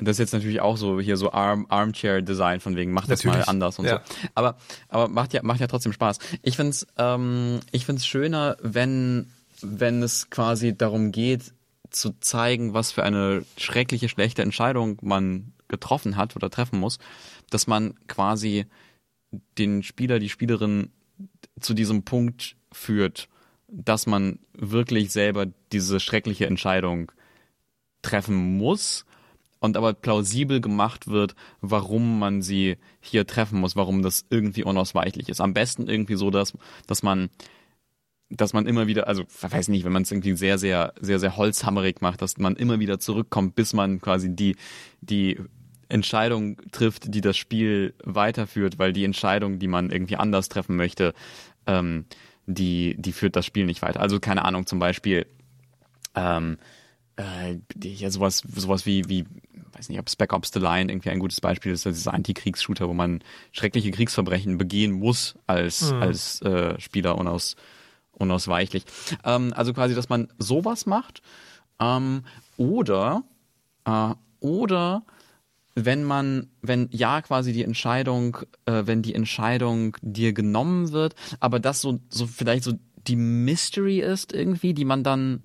Das 0.00 0.12
ist 0.12 0.18
jetzt 0.18 0.32
natürlich 0.32 0.60
auch 0.60 0.76
so 0.76 1.00
hier 1.00 1.16
so 1.16 1.32
Arm, 1.32 1.66
Armchair 1.68 2.22
Design 2.22 2.60
von 2.60 2.76
wegen 2.76 2.92
macht 2.92 3.10
das 3.10 3.24
Natürlich, 3.24 3.46
mal 3.46 3.50
anders 3.50 3.78
und 3.78 3.86
ja. 3.86 4.02
so. 4.06 4.14
Aber 4.34 4.56
aber 4.88 5.08
macht 5.08 5.32
ja 5.32 5.42
macht 5.42 5.60
ja 5.60 5.66
trotzdem 5.66 5.92
Spaß. 5.92 6.18
Ich 6.42 6.56
find's 6.56 6.86
ähm, 6.96 7.60
ich 7.72 7.84
find's 7.84 8.06
schöner, 8.06 8.56
wenn 8.62 9.28
wenn 9.60 10.02
es 10.02 10.30
quasi 10.30 10.76
darum 10.76 11.10
geht 11.10 11.52
zu 11.90 12.12
zeigen, 12.20 12.74
was 12.74 12.92
für 12.92 13.02
eine 13.02 13.44
schreckliche 13.56 14.08
schlechte 14.08 14.42
Entscheidung 14.42 14.98
man 15.02 15.52
getroffen 15.68 16.16
hat 16.16 16.36
oder 16.36 16.50
treffen 16.50 16.78
muss, 16.78 16.98
dass 17.50 17.66
man 17.66 17.94
quasi 18.06 18.66
den 19.58 19.82
Spieler, 19.82 20.18
die 20.18 20.28
Spielerin 20.28 20.90
zu 21.60 21.74
diesem 21.74 22.04
Punkt 22.04 22.56
führt, 22.72 23.28
dass 23.68 24.06
man 24.06 24.38
wirklich 24.52 25.12
selber 25.12 25.46
diese 25.72 26.00
schreckliche 26.00 26.46
Entscheidung 26.46 27.12
treffen 28.02 28.56
muss 28.56 29.04
und 29.60 29.76
aber 29.76 29.92
plausibel 29.92 30.60
gemacht 30.60 31.08
wird, 31.08 31.34
warum 31.60 32.18
man 32.18 32.42
sie 32.42 32.76
hier 33.00 33.26
treffen 33.26 33.60
muss, 33.60 33.76
warum 33.76 34.02
das 34.02 34.24
irgendwie 34.30 34.64
unausweichlich 34.64 35.28
ist. 35.28 35.40
Am 35.40 35.54
besten 35.54 35.88
irgendwie 35.88 36.16
so, 36.16 36.30
dass, 36.30 36.54
dass 36.86 37.02
man 37.02 37.30
dass 38.30 38.52
man 38.52 38.66
immer 38.66 38.86
wieder, 38.86 39.08
also 39.08 39.22
ich 39.22 39.52
weiß 39.52 39.68
nicht, 39.68 39.84
wenn 39.86 39.92
man 39.92 40.02
es 40.02 40.12
irgendwie 40.12 40.36
sehr, 40.36 40.58
sehr, 40.58 40.92
sehr, 41.00 41.18
sehr 41.18 41.38
holzhammerig 41.38 42.02
macht, 42.02 42.20
dass 42.20 42.36
man 42.36 42.56
immer 42.56 42.78
wieder 42.78 42.98
zurückkommt, 42.98 43.54
bis 43.54 43.72
man 43.72 44.02
quasi 44.02 44.28
die, 44.34 44.56
die 45.00 45.40
Entscheidung 45.88 46.60
trifft, 46.70 47.14
die 47.14 47.22
das 47.22 47.38
Spiel 47.38 47.94
weiterführt, 48.04 48.78
weil 48.78 48.92
die 48.92 49.04
Entscheidung, 49.04 49.58
die 49.58 49.68
man 49.68 49.90
irgendwie 49.90 50.16
anders 50.16 50.50
treffen 50.50 50.76
möchte, 50.76 51.14
ähm, 51.66 52.04
die, 52.48 52.96
die 52.98 53.12
führt 53.12 53.36
das 53.36 53.46
Spiel 53.46 53.66
nicht 53.66 53.82
weiter. 53.82 54.00
Also 54.00 54.18
keine 54.20 54.44
Ahnung, 54.44 54.66
zum 54.66 54.78
Beispiel, 54.78 55.26
ähm, 56.14 56.58
äh, 57.16 57.58
ja, 57.82 58.10
sowas, 58.10 58.42
sowas 58.54 58.86
wie, 58.86 59.08
wie, 59.08 59.26
weiß 59.72 59.88
nicht, 59.90 59.98
ob 59.98 60.08
Spec 60.08 60.32
Ops 60.32 60.50
The 60.52 60.58
Line 60.58 60.90
irgendwie 60.90 61.10
ein 61.10 61.18
gutes 61.18 61.40
Beispiel 61.40 61.72
ist, 61.72 61.84
das 61.84 61.98
ist 61.98 62.08
ein 62.08 62.14
Antikriegsshooter, 62.14 62.88
wo 62.88 62.94
man 62.94 63.22
schreckliche 63.52 63.90
Kriegsverbrechen 63.90 64.56
begehen 64.56 64.92
muss 64.92 65.36
als, 65.46 65.92
als 65.92 66.40
äh, 66.42 66.80
Spieler 66.80 67.18
unaus, 67.18 67.56
unausweichlich. 68.12 68.84
Ähm, 69.24 69.52
also 69.54 69.74
quasi, 69.74 69.94
dass 69.94 70.08
man 70.08 70.28
sowas 70.38 70.86
macht. 70.86 71.20
Ähm, 71.80 72.24
oder, 72.56 73.24
äh, 73.84 74.14
oder 74.40 75.04
wenn 75.84 76.04
man, 76.04 76.48
wenn 76.62 76.88
ja 76.90 77.20
quasi 77.22 77.52
die 77.52 77.64
Entscheidung, 77.64 78.38
äh, 78.66 78.82
wenn 78.86 79.02
die 79.02 79.14
Entscheidung 79.14 79.96
dir 80.02 80.32
genommen 80.32 80.92
wird, 80.92 81.14
aber 81.40 81.60
das 81.60 81.80
so, 81.80 82.00
so 82.08 82.26
vielleicht 82.26 82.64
so 82.64 82.72
die 83.06 83.16
Mystery 83.16 84.00
ist 84.00 84.32
irgendwie, 84.32 84.74
die 84.74 84.84
man 84.84 85.02
dann 85.04 85.42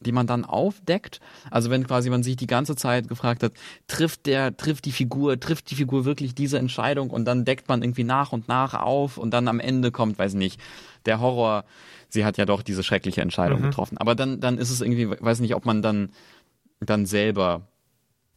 die 0.00 0.12
man 0.12 0.26
dann 0.26 0.44
aufdeckt. 0.44 1.20
Also 1.50 1.70
wenn 1.70 1.86
quasi 1.86 2.10
man 2.10 2.22
sich 2.22 2.36
die 2.36 2.46
ganze 2.46 2.76
Zeit 2.76 3.08
gefragt 3.08 3.42
hat, 3.42 3.52
trifft 3.86 4.26
der, 4.26 4.54
trifft 4.54 4.84
die 4.84 4.92
Figur, 4.92 5.40
trifft 5.40 5.70
die 5.70 5.76
Figur 5.76 6.04
wirklich 6.04 6.34
diese 6.34 6.58
Entscheidung 6.58 7.08
und 7.08 7.24
dann 7.24 7.46
deckt 7.46 7.68
man 7.68 7.82
irgendwie 7.82 8.04
nach 8.04 8.32
und 8.32 8.46
nach 8.46 8.74
auf 8.74 9.16
und 9.16 9.30
dann 9.32 9.48
am 9.48 9.60
Ende 9.60 9.92
kommt, 9.92 10.18
weiß 10.18 10.34
nicht, 10.34 10.60
der 11.06 11.20
Horror, 11.20 11.64
sie 12.10 12.26
hat 12.26 12.36
ja 12.36 12.44
doch 12.44 12.60
diese 12.62 12.82
schreckliche 12.82 13.22
Entscheidung 13.22 13.60
Mhm. 13.60 13.64
getroffen. 13.70 13.96
Aber 13.96 14.14
dann, 14.14 14.40
dann 14.40 14.58
ist 14.58 14.68
es 14.68 14.82
irgendwie, 14.82 15.08
weiß 15.08 15.40
nicht, 15.40 15.54
ob 15.54 15.64
man 15.64 15.80
dann, 15.80 16.10
dann 16.80 17.06
selber 17.06 17.68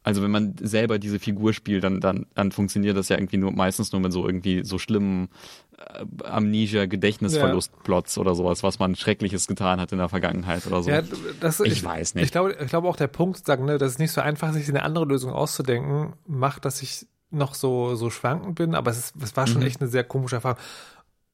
also 0.08 0.22
wenn 0.22 0.30
man 0.30 0.54
selber 0.58 0.98
diese 0.98 1.18
Figur 1.18 1.52
spielt, 1.52 1.84
dann, 1.84 2.00
dann, 2.00 2.24
dann 2.34 2.50
funktioniert 2.50 2.96
das 2.96 3.10
ja 3.10 3.18
irgendwie 3.18 3.36
nur 3.36 3.52
meistens 3.52 3.92
nur 3.92 4.00
mit 4.00 4.10
so 4.10 4.26
irgendwie 4.26 4.64
so 4.64 4.78
schlimmen 4.78 5.28
äh, 5.76 6.24
Amnesia, 6.24 6.86
Gedächtnisverlust-Plots 6.86 8.16
oder 8.16 8.34
sowas, 8.34 8.62
was 8.62 8.78
man 8.78 8.96
Schreckliches 8.96 9.46
getan 9.46 9.78
hat 9.78 9.92
in 9.92 9.98
der 9.98 10.08
Vergangenheit 10.08 10.66
oder 10.66 10.82
so. 10.82 10.88
Ja, 10.88 11.02
das, 11.40 11.60
Ich 11.60 11.84
weiß 11.84 12.14
nicht. 12.14 12.24
Ich 12.24 12.32
glaube, 12.32 12.56
ich 12.58 12.68
glaube 12.68 12.88
auch 12.88 12.96
der 12.96 13.08
Punkt, 13.08 13.44
sagen, 13.44 13.66
ne, 13.66 13.76
dass 13.76 13.92
es 13.92 13.98
nicht 13.98 14.12
so 14.12 14.22
einfach, 14.22 14.50
sich 14.54 14.66
eine 14.70 14.82
andere 14.82 15.04
Lösung 15.04 15.30
auszudenken, 15.30 16.14
macht, 16.26 16.64
dass 16.64 16.80
ich 16.80 17.06
noch 17.30 17.54
so, 17.54 17.94
so 17.94 18.08
schwankend 18.08 18.54
bin, 18.54 18.74
aber 18.74 18.90
es, 18.90 18.98
ist, 18.98 19.22
es 19.22 19.36
war 19.36 19.46
schon 19.46 19.60
Mhm. 19.60 19.66
echt 19.66 19.82
eine 19.82 19.90
sehr 19.90 20.04
komische 20.04 20.36
Erfahrung. 20.36 20.58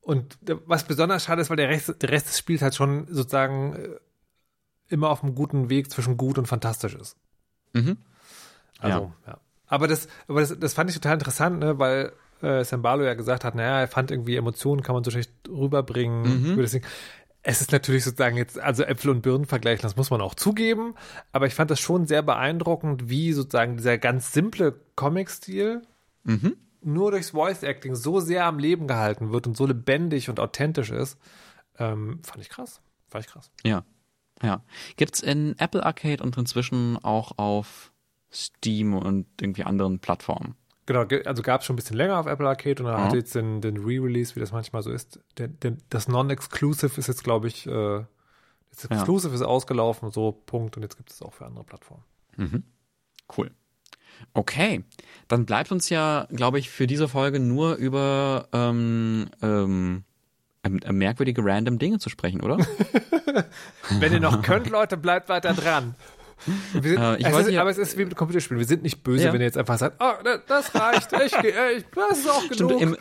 Und 0.01 0.37
was 0.67 0.83
besonders 0.85 1.23
schade 1.23 1.43
ist, 1.43 1.49
weil 1.49 1.59
der 1.59 1.69
Rest, 1.69 2.03
der 2.03 2.11
Rest 2.11 2.27
des 2.27 2.39
Spiels 2.41 2.61
halt 2.61 2.75
schon 2.75 3.07
sozusagen 3.07 3.77
äh, 3.77 3.89
immer 4.89 5.11
auf 5.11 5.23
einem 5.23 5.37
guten 5.37 5.71
Weg 5.71 5.93
zwischen 5.93 6.17
gut 6.17 6.39
und 6.39 6.47
fantastisch 6.47 6.97
ist. 6.97 7.17
Mhm. 7.73 7.99
Also, 8.79 9.13
ja. 9.27 9.39
Aber 9.67 9.89
das, 9.89 10.09
aber 10.29 10.41
das, 10.41 10.59
das 10.59 10.75
fand 10.75 10.91
ich 10.91 10.97
total 10.97 11.15
interessant, 11.15 11.59
ne, 11.59 11.79
weil 11.79 12.13
äh, 12.43 12.65
Sambalo 12.65 13.05
ja 13.05 13.15
gesagt 13.15 13.45
hat, 13.45 13.55
naja, 13.55 13.81
er 13.81 13.89
fand 13.89 14.11
irgendwie 14.11 14.37
Emotionen 14.37 14.83
kann 14.83 14.95
man 14.95 15.05
so 15.05 15.11
schlecht 15.11 15.33
rüberbringen. 15.49 16.55
Mhm. 16.55 16.61
Es 17.47 17.61
ist 17.61 17.73
natürlich 17.73 18.05
sozusagen 18.05 18.37
jetzt, 18.37 18.59
also 18.59 18.85
Äpfel 18.85 19.11
und 19.11 19.23
Birnen 19.23 19.47
vergleichen, 19.47 19.83
das 19.83 19.97
muss 19.97 20.11
man 20.11 20.21
auch 20.21 20.35
zugeben. 20.35 20.95
Aber 21.33 21.47
ich 21.47 21.55
fand 21.55 21.71
das 21.71 21.81
schon 21.81 22.07
sehr 22.07 22.23
beeindruckend, 22.23 23.09
wie 23.11 23.33
sozusagen 23.33 23.77
dieser 23.77 23.99
ganz 23.99 24.33
simple 24.33 24.81
Comic-Stil 24.97 25.83
Mhm. 26.27 26.57
nur 26.81 27.11
durchs 27.11 27.31
Voice-Acting 27.31 27.95
so 27.95 28.21
sehr 28.21 28.47
am 28.47 28.59
Leben 28.59 28.87
gehalten 28.87 29.31
wird 29.31 29.47
und 29.47 29.57
so 29.57 29.67
lebendig 29.67 30.31
und 30.31 30.41
authentisch 30.41 30.91
ist. 30.91 31.19
Ähm, 31.79 32.21
fand 32.23 32.41
ich 32.41 32.49
krass. 32.49 32.81
Fand 33.09 33.27
ich 33.27 33.31
krass. 33.31 33.51
Ja. 33.63 33.85
Ja. 34.43 34.63
Gibt's 34.97 35.21
in 35.21 35.55
Apple 35.59 35.85
Arcade 35.85 36.23
und 36.23 36.37
inzwischen 36.39 36.97
auch 37.03 37.37
auf 37.39 37.93
Steam 38.35 38.95
und 38.95 39.27
irgendwie 39.41 39.65
anderen 39.65 39.99
Plattformen. 40.01 40.55
Genau, 40.87 41.07
ge- 41.07 41.25
also 41.25 41.43
gab 41.43 41.61
es 41.63 41.67
schon 41.67 41.75
ein 41.75 41.77
bisschen 41.77 41.97
länger 41.97 42.19
auf 42.19 42.27
Apple 42.27 42.47
Arcade 42.49 42.83
und 42.83 42.91
dann 42.91 42.99
Ja. 42.99 43.05
hatte 43.07 43.17
jetzt 43.17 43.35
den, 43.35 43.61
den 43.63 43.79
Re-Release, 43.79 44.35
wie 44.37 44.41
das 44.41 44.53
manchmal 44.53 44.83
so 44.83 44.91
ist. 44.91 45.19
Der, 45.39 45.49
der, 45.49 45.77
das 45.89 46.09
Non-Exclusive 46.09 46.99
ist 47.01 47.07
jetzt, 47.07 47.25
glaube 47.25 47.47
ich, 47.49 47.67
äh, 47.67 48.05
das 48.71 48.83
Ja. 48.91 48.97
Exclusive 48.97 49.35
ist 49.35 49.43
ausgelaufen, 49.43 50.11
so 50.11 50.33
Punkt. 50.33 50.77
Und 50.77 50.83
jetzt 50.83 50.97
gibt 50.97 51.11
es 51.11 51.23
auch 51.23 51.33
für 51.33 51.47
andere 51.47 51.65
Plattformen. 51.65 52.03
Cool. 53.37 53.51
Okay, 54.33 54.85
dann 55.29 55.47
bleibt 55.47 55.73
uns 55.73 55.89
ja, 55.89 56.27
glaube 56.31 56.59
ich, 56.59 56.71
für 56.71 56.87
diese 56.87 57.09
Folge 57.09 57.41
nur 57.41 57.75
über 57.77 58.49
ähm, 58.53 59.29
ähm, 59.43 60.05
ähm, 60.65 60.79
äh, 60.83 60.93
merkwürdige 60.93 61.45
random 61.45 61.79
Dinge 61.79 61.99
zu 61.99 62.09
sprechen, 62.11 62.41
oder? 62.41 62.59
Wenn 63.99 64.13
ihr 64.13 64.21
noch 64.21 64.43
könnt, 64.43 64.69
Leute, 64.71 64.97
bleibt 64.97 65.29
weiter 65.29 65.53
dran. 65.53 65.95
Sind, 66.73 66.85
Äh, 66.85 67.17
ich 67.19 67.25
wollte 67.33 67.49
ist, 67.49 67.55
ja- 67.55 67.61
aber 67.61 67.71
es 67.71 67.79
ist 67.79 67.97
wie 67.99 68.05
mit 68.05 68.17
Computerspielen. 68.17 68.59
Wir 68.61 68.67
sind 68.67 68.83
nicht 68.83 69.03
böse, 69.03 69.25
Ja. 69.25 69.33
wenn 69.33 69.41
ihr 69.41 69.47
jetzt 69.47 69.59
einfach 69.59 69.79
sagt, 69.79 69.97
oh, 70.01 70.13
da- 70.25 70.39
das 70.39 70.75
reicht, 70.75 71.13
ich, 71.13 71.33
ich, 71.33 71.85
das 71.95 72.19
ist 72.19 72.29
auch 72.31 72.43
Stimmt, 72.45 72.59
genug. 72.71 72.81
ihr, 72.81 72.97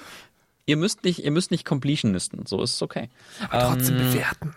ihr 0.65 0.77
müsst 0.77 1.03
nicht, 1.03 1.23
ihr 1.23 1.31
müsst 1.31 1.51
nicht 1.51 1.65
Completionisten, 1.65 2.45
so 2.45 2.61
ist 2.61 2.75
es 2.75 2.81
okay. 2.81 3.09
aber 3.49 3.75
trotzdem 3.75 3.97
bewerten. 3.97 4.55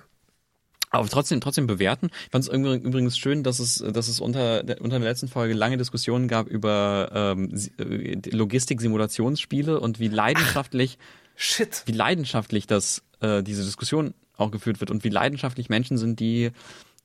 Aber 0.90 1.08
trotzdem, 1.08 1.40
trotzdem 1.40 1.66
bewerten. 1.66 2.10
Ich 2.26 2.30
fand 2.30 2.44
es 2.44 2.48
übrigens 2.48 3.18
schön, 3.18 3.42
dass 3.42 3.58
es, 3.58 3.84
dass 3.86 4.06
es 4.08 4.20
unter, 4.20 4.62
der, 4.62 4.80
unter 4.80 4.98
der 4.98 5.08
letzten 5.08 5.28
Folge 5.28 5.52
lange 5.52 5.76
Diskussionen 5.76 6.28
gab 6.28 6.46
über 6.46 7.10
ähm, 7.12 7.52
äh, 7.78 8.14
Logistik-Simulationsspiele 8.30 9.80
und 9.80 9.98
wie 9.98 10.08
leidenschaftlich, 10.08 10.98
Shit. 11.34 11.82
wie 11.86 11.92
leidenschaftlich 11.92 12.66
das, 12.66 13.02
äh, 13.20 13.42
diese 13.42 13.64
Diskussion 13.64 14.14
auch 14.36 14.50
geführt 14.50 14.80
wird 14.80 14.90
und 14.90 15.02
wie 15.04 15.08
leidenschaftlich 15.08 15.68
Menschen 15.68 15.98
sind, 15.98 16.20
die 16.20 16.50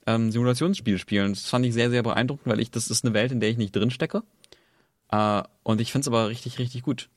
ähm, 0.07 0.31
Simulationsspiele 0.31 0.97
spielen. 0.97 1.33
Das 1.33 1.45
fand 1.47 1.65
ich 1.65 1.73
sehr, 1.73 1.89
sehr 1.89 2.03
beeindruckend, 2.03 2.47
weil 2.51 2.59
ich, 2.59 2.71
das 2.71 2.89
ist 2.89 3.05
eine 3.05 3.13
Welt, 3.13 3.31
in 3.31 3.39
der 3.39 3.49
ich 3.49 3.57
nicht 3.57 3.75
drin 3.75 3.91
stecke. 3.91 4.23
Äh, 5.11 5.43
und 5.63 5.81
ich 5.81 5.91
finde 5.91 6.03
es 6.03 6.07
aber 6.07 6.29
richtig, 6.29 6.59
richtig 6.59 6.83
gut. 6.83 7.09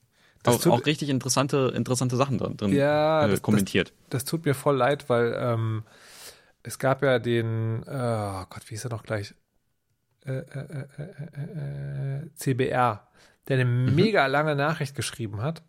Das 0.42 0.56
Auch, 0.56 0.62
tut- 0.62 0.72
auch 0.72 0.86
richtig 0.86 1.08
interessante, 1.08 1.72
interessante 1.74 2.16
Sachen 2.16 2.38
drin, 2.38 2.56
drin 2.56 2.72
Ja, 2.74 3.24
äh, 3.26 3.30
das- 3.30 3.42
kommentiert. 3.42 3.92
Das 4.10 4.24
tut 4.24 4.44
mir 4.44 4.54
voll 4.54 4.76
leid, 4.76 5.08
weil 5.08 5.34
ähm, 5.38 5.84
es 6.62 6.78
gab 6.78 7.02
ja 7.02 7.18
den, 7.18 7.82
äh, 7.84 7.90
oh 7.90 8.44
Gott, 8.50 8.62
wie 8.66 8.70
hieß 8.74 8.84
er 8.84 8.90
noch 8.90 9.02
gleich? 9.02 9.34
Äh, 10.26 10.38
äh, 10.38 12.22
äh, 12.22 12.30
CBR, 12.34 13.06
der 13.48 13.56
eine 13.56 13.64
mega 13.66 14.26
lange 14.26 14.54
Nachricht 14.56 14.94
geschrieben 14.94 15.42
hat, 15.42 15.62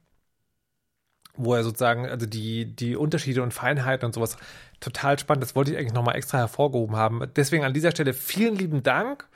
wo 1.38 1.54
er 1.54 1.64
sozusagen, 1.64 2.06
also 2.08 2.26
die, 2.26 2.66
die 2.66 2.96
Unterschiede 2.96 3.44
und 3.44 3.54
Feinheiten 3.54 4.06
und 4.06 4.14
sowas 4.14 4.38
total 4.80 5.18
spannend, 5.20 5.44
das 5.44 5.56
wollte 5.56 5.72
ich 5.72 5.78
eigentlich 5.78 5.94
nochmal 5.94 6.16
extra 6.16 6.38
hervorgehoben 6.38 6.96
haben. 6.96 7.22
Deswegen 7.36 7.64
an 7.64 7.74
dieser 7.74 7.92
Stelle 7.92 8.14
vielen 8.14 8.56
lieben 8.56 8.84
Dank, 8.84 9.28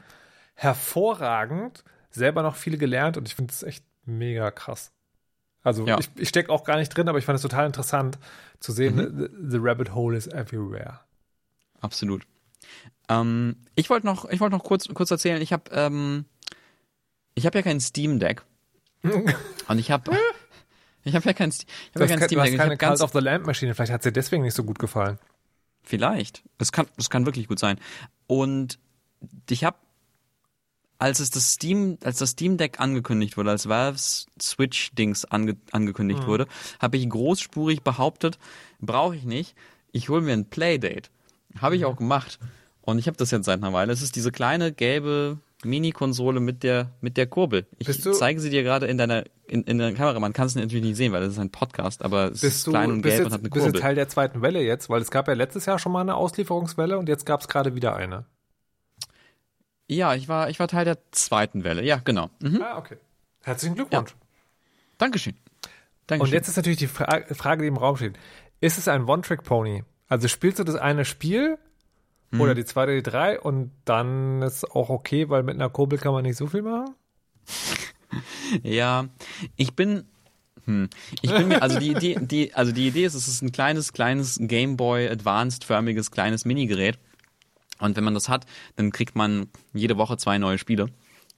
hervorragend, 0.55 1.84
selber 2.11 2.41
noch 2.43 2.55
viel 2.55 2.77
gelernt 2.77 3.17
und 3.17 3.27
ich 3.27 3.35
finde 3.35 3.51
es 3.53 3.63
echt 3.63 3.84
mega 4.05 4.51
krass. 4.51 4.91
Also 5.63 5.85
Ja. 5.85 5.97
ich, 5.99 6.09
ich 6.15 6.30
stecke 6.30 6.51
auch 6.51 6.63
gar 6.63 6.77
nicht 6.77 6.89
drin, 6.89 7.09
aber 7.09 7.17
ich 7.17 7.26
fand 7.26 7.35
es 7.35 7.41
total 7.41 7.65
interessant 7.65 8.17
zu 8.59 8.71
sehen, 8.71 8.95
Mhm. 8.95 9.19
the, 9.19 9.27
the 9.51 9.57
rabbit 9.59 9.93
hole 9.93 10.15
is 10.15 10.27
everywhere. 10.27 10.99
Absolut. 11.81 12.23
Ähm, 13.09 13.55
ich 13.76 13.89
wollte 13.89 14.05
noch, 14.05 14.26
ich 14.30 14.39
wollte 14.39 14.55
noch 14.55 14.63
kurz, 14.63 14.88
kurz 14.93 15.11
erzählen. 15.11 15.41
Ich 15.41 15.51
habe, 15.53 15.63
ähm, 15.71 16.26
ich 17.35 17.45
habe 17.45 17.57
ja 17.57 17.61
kein 17.61 17.80
Steam 17.80 18.19
Deck 18.19 18.43
und 19.03 19.80
ich 19.80 19.91
habe, 19.91 20.11
ich 21.03 21.15
habe 21.15 21.26
ja 21.26 21.34
kein, 21.34 21.49
ich 21.49 21.65
hast, 21.95 22.09
ja 22.09 22.17
kein 22.17 22.17
Steam 22.27 22.30
du 22.38 22.41
hast 22.41 22.51
Deck. 22.51 22.57
Keine 22.59 22.77
ganz, 22.77 23.01
of 23.01 23.11
the 23.13 23.19
Lamp 23.19 23.45
Maschine, 23.45 23.73
vielleicht 23.76 23.91
hat 23.91 24.03
sie 24.03 24.11
deswegen 24.11 24.43
nicht 24.43 24.53
so 24.55 24.63
gut 24.63 24.80
gefallen. 24.80 25.17
vielleicht. 25.84 26.43
Es 26.57 26.71
kann, 26.71 26.88
es 26.97 27.09
kann 27.09 27.26
wirklich 27.26 27.47
gut 27.47 27.59
sein. 27.59 27.80
Und 28.27 28.77
ich 29.49 29.63
habe, 29.63 29.77
als 30.97 31.19
es 31.19 31.30
das 31.30 31.53
Steam, 31.53 31.97
als 32.03 32.17
das 32.19 32.31
Steam 32.31 32.57
Deck 32.57 32.80
angekündigt 32.80 33.38
wurde, 33.38 33.51
als 33.51 33.69
Valves 33.69 34.27
Switch 34.41 34.91
Dings 34.95 35.26
ange, 35.26 35.55
angekündigt 35.71 36.27
wurde, 36.27 36.45
habe 36.80 36.97
ich 36.97 37.09
großspurig 37.09 37.81
behauptet, 37.84 38.38
brauche 38.81 39.15
ich 39.15 39.23
nicht. 39.23 39.55
Ich 39.91 40.09
hole 40.09 40.21
mir 40.21 40.34
ein 40.34 40.45
Playdate. 40.49 41.09
Habe 41.59 41.76
ich 41.77 41.85
auch 41.85 41.95
gemacht. 41.95 42.38
Und 42.81 42.99
ich 42.99 43.07
habe 43.07 43.17
das 43.17 43.31
jetzt 43.31 43.45
seit 43.45 43.59
einer 43.63 43.71
Weile. 43.73 43.93
Es 43.93 44.01
ist 44.01 44.15
diese 44.15 44.31
kleine 44.31 44.71
gelbe 44.73 45.39
Mini-Konsole 45.63 46.39
mit 46.39 46.63
der 46.63 46.91
mit 47.01 47.17
der 47.17 47.27
Kurbel. 47.27 47.65
Ich 47.77 47.88
Bist 47.88 48.05
du- 48.05 48.11
zeige 48.11 48.39
sie 48.41 48.49
dir 48.49 48.63
gerade 48.63 48.85
in 48.88 48.97
deiner 48.97 49.23
in, 49.51 49.63
in 49.63 49.77
der 49.77 49.93
Kamera. 49.93 50.19
Man 50.19 50.34
kann 50.34 50.47
es 50.47 50.55
natürlich 50.55 50.84
nicht 50.84 50.95
sehen, 50.95 51.11
weil 51.11 51.21
das 51.21 51.34
ist 51.34 51.39
ein 51.39 51.49
Podcast, 51.51 52.03
aber 52.03 52.26
es 52.26 52.35
ist 52.35 52.41
Bist 52.41 52.67
du, 52.67 52.71
klein 52.71 52.91
und 52.91 53.01
gelb 53.01 53.17
jetzt, 53.17 53.26
und 53.26 53.34
hat 53.34 53.39
eine 53.41 53.49
bist 53.49 53.55
du 53.65 53.69
Kurbel. 53.71 53.81
Teil 53.81 53.95
der 53.95 54.07
zweiten 54.09 54.41
Welle 54.41 54.61
jetzt? 54.61 54.89
Weil 54.89 55.01
es 55.01 55.11
gab 55.11 55.27
ja 55.27 55.34
letztes 55.34 55.65
Jahr 55.65 55.80
schon 55.80 55.91
mal 55.91 56.01
eine 56.01 56.15
Auslieferungswelle 56.15 56.97
und 56.97 57.09
jetzt 57.09 57.26
gab 57.26 57.41
es 57.41 57.47
gerade 57.47 57.76
wieder 57.76 57.95
eine. 57.95 58.26
Ja, 59.88 60.13
ich 60.13 60.27
war 60.27 60.49
ich 60.49 60.59
war 60.59 60.67
Teil 60.67 60.85
der 60.85 60.97
zweiten 61.11 61.63
Welle. 61.63 61.84
Ja, 61.84 61.97
genau. 62.03 62.30
Mhm. 62.39 62.61
Ah, 62.61 62.77
okay. 62.77 62.97
Herzlichen 63.41 63.76
Glückwunsch. 63.76 64.15
Dankeschön. 64.97 65.34
Dankeschön. 66.07 66.27
Und 66.27 66.34
jetzt 66.34 66.47
ist 66.47 66.57
natürlich 66.57 66.80
die 66.80 66.88
Fra 66.88 67.21
Frage, 67.34 67.63
die 67.63 67.67
im 67.67 67.77
Raum 67.77 67.95
steht. 67.97 68.17
Ist 68.61 68.77
es 68.77 68.88
ein 68.88 69.05
One-Trick-Pony? 69.05 69.84
Also 70.07 70.27
spielst 70.27 70.59
du 70.59 70.63
das 70.63 70.76
eine 70.76 71.05
Spiel 71.05 71.57
Mhm. 72.31 72.41
oder 72.41 72.53
die 72.53 72.65
zweite, 72.65 72.93
die 72.95 73.01
drei 73.01 73.39
und 73.39 73.71
dann 73.85 74.43
ist 74.43 74.63
auch 74.76 74.89
okay, 74.89 75.30
weil 75.30 75.41
mit 75.41 75.55
einer 75.55 75.69
Kurbel 75.69 75.97
kann 75.97 76.13
man 76.13 76.21
nicht 76.23 76.38
so 76.38 76.45
viel 76.45 76.61
machen? 76.61 76.93
Ja, 78.64 79.07
ich 79.56 79.73
bin. 79.76 80.03
Hm. 80.65 80.90
Ich 81.22 81.31
bin 81.31 81.48
mir, 81.48 81.61
also 81.61 81.80
die 81.80 81.91
Idee, 81.91 82.18
die, 82.19 82.53
also 82.53 82.72
die 82.72 82.88
Idee 82.88 83.06
ist, 83.06 83.14
es 83.14 83.27
ist 83.27 83.41
ein 83.41 83.52
kleines, 83.52 83.94
kleines 83.94 84.38
Game 84.41 84.77
Boy 84.77 85.07
Advanced 85.07 85.64
förmiges 85.64 86.11
kleines 86.11 86.45
Minigerät. 86.45 86.99
Und 87.80 87.95
wenn 87.95 88.03
man 88.03 88.14
das 88.14 88.27
hat, 88.27 88.45
dann 88.76 88.91
kriegt 88.91 89.15
man 89.15 89.48
jede 89.73 89.98
Woche 89.98 90.18
zwei 90.18 90.38
neue 90.38 90.57
Spiele. 90.57 90.88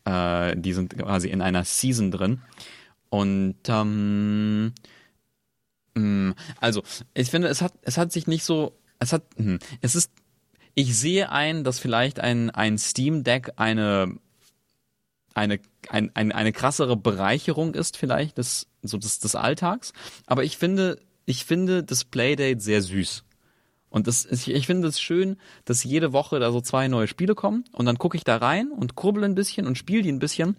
Äh, 0.05 0.55
die 0.57 0.73
sind 0.73 0.97
quasi 0.97 1.29
in 1.29 1.41
einer 1.41 1.63
Season 1.63 2.09
drin. 2.09 2.41
Und 3.09 3.57
ähm, 3.67 4.73
mh, 5.93 6.33
also, 6.59 6.83
ich 7.13 7.29
finde, 7.29 7.47
es 7.49 7.61
hat, 7.61 7.73
es 7.83 7.97
hat 7.97 8.11
sich 8.11 8.25
nicht 8.25 8.43
so, 8.43 8.75
es 8.97 9.13
hat, 9.13 9.23
hm, 9.37 9.59
es 9.81 9.95
ist, 9.95 10.11
ich 10.73 10.97
sehe 10.97 11.31
ein, 11.31 11.63
dass 11.63 11.79
vielleicht 11.79 12.19
ein, 12.19 12.49
ein 12.49 12.77
Steam 12.79 13.23
Deck 13.23 13.51
eine 13.57 14.17
eine, 15.33 15.59
ein, 15.89 16.11
ein, 16.15 16.31
eine 16.31 16.51
krassere 16.51 16.95
Bereicherung 16.95 17.73
ist 17.73 17.97
vielleicht 17.97 18.37
des, 18.37 18.67
so 18.81 18.97
des, 18.97 19.19
des 19.19 19.35
Alltags. 19.35 19.93
Aber 20.25 20.43
ich 20.43 20.57
finde, 20.57 20.99
ich 21.25 21.45
finde 21.45 21.83
das 21.83 22.05
Playdate 22.05 22.59
sehr 22.59 22.81
süß. 22.81 23.23
Und 23.89 24.07
das, 24.07 24.25
ich, 24.25 24.49
ich 24.49 24.67
finde 24.67 24.87
es 24.87 25.01
schön, 25.01 25.37
dass 25.65 25.83
jede 25.83 26.13
Woche 26.13 26.39
da 26.39 26.51
so 26.51 26.61
zwei 26.61 26.87
neue 26.87 27.07
Spiele 27.07 27.35
kommen 27.35 27.65
und 27.73 27.85
dann 27.85 27.97
gucke 27.97 28.15
ich 28.15 28.23
da 28.23 28.37
rein 28.37 28.71
und 28.71 28.95
kurbel 28.95 29.23
ein 29.25 29.35
bisschen 29.35 29.67
und 29.67 29.77
spiele 29.77 30.01
die 30.03 30.11
ein 30.11 30.19
bisschen. 30.19 30.55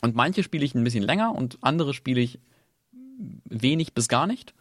Und 0.00 0.14
manche 0.14 0.42
spiele 0.42 0.64
ich 0.64 0.74
ein 0.74 0.84
bisschen 0.84 1.02
länger 1.02 1.34
und 1.34 1.58
andere 1.60 1.92
spiele 1.92 2.20
ich 2.20 2.38
wenig 3.44 3.92
bis 3.92 4.08
gar 4.08 4.26
nicht. 4.26 4.54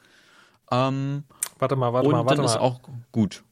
Ähm, 0.71 1.23
Warte 1.57 1.75
mal, 1.77 1.93
warte 1.93 2.07
und 2.07 2.13
mal, 2.13 2.25
warte 2.25 2.35
dann 2.35 2.45
ist 2.45 2.55
mal. 2.55 2.59
auch 2.61 2.81
gut. 3.11 3.43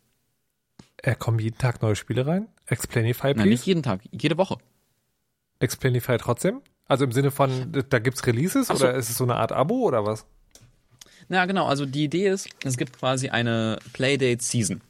Er 0.97 1.15
kommen 1.15 1.39
jeden 1.39 1.57
Tag 1.57 1.81
neue 1.81 1.95
Spiele 1.95 2.25
rein? 2.25 2.47
Explainify, 2.65 3.27
Nein, 3.27 3.35
please? 3.35 3.49
nicht 3.49 3.65
jeden 3.65 3.83
Tag, 3.83 4.01
jede 4.11 4.37
Woche. 4.37 4.57
Explainify 5.63 6.17
trotzdem? 6.17 6.61
Also 6.87 7.05
im 7.05 7.11
Sinne 7.11 7.31
von, 7.31 7.71
da 7.89 7.99
gibt's 7.99 8.25
Releases 8.27 8.69
Ach 8.69 8.75
so. 8.75 8.85
oder 8.85 8.95
ist 8.95 9.09
es 9.09 9.17
so 9.17 9.23
eine 9.23 9.35
Art 9.35 9.51
Abo 9.51 9.75
oder 9.75 10.05
was? 10.05 10.25
Na 11.29 11.45
genau, 11.45 11.65
also 11.65 11.85
die 11.85 12.03
Idee 12.03 12.27
ist, 12.27 12.49
es 12.63 12.77
gibt 12.77 12.99
quasi 12.99 13.29
eine 13.29 13.79
Playdate 13.93 14.43
Season. 14.43 14.81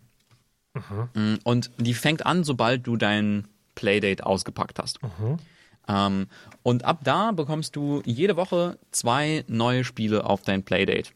Mm, 1.13 1.35
Und 1.43 1.69
die 1.77 1.93
fängt 1.93 2.25
an, 2.25 2.43
sobald 2.43 2.87
du 2.87 2.97
dein 2.97 3.47
Playdate 3.75 4.25
ausgepackt 4.25 4.79
hast. 4.79 4.99
Ähm, 5.87 6.27
und 6.63 6.85
ab 6.85 7.01
da 7.03 7.31
bekommst 7.31 7.75
du 7.75 8.01
jede 8.05 8.35
Woche 8.35 8.79
zwei 8.91 9.43
neue 9.47 9.83
Spiele 9.83 10.25
auf 10.25 10.41
dein 10.41 10.63
Playdate. 10.63 11.11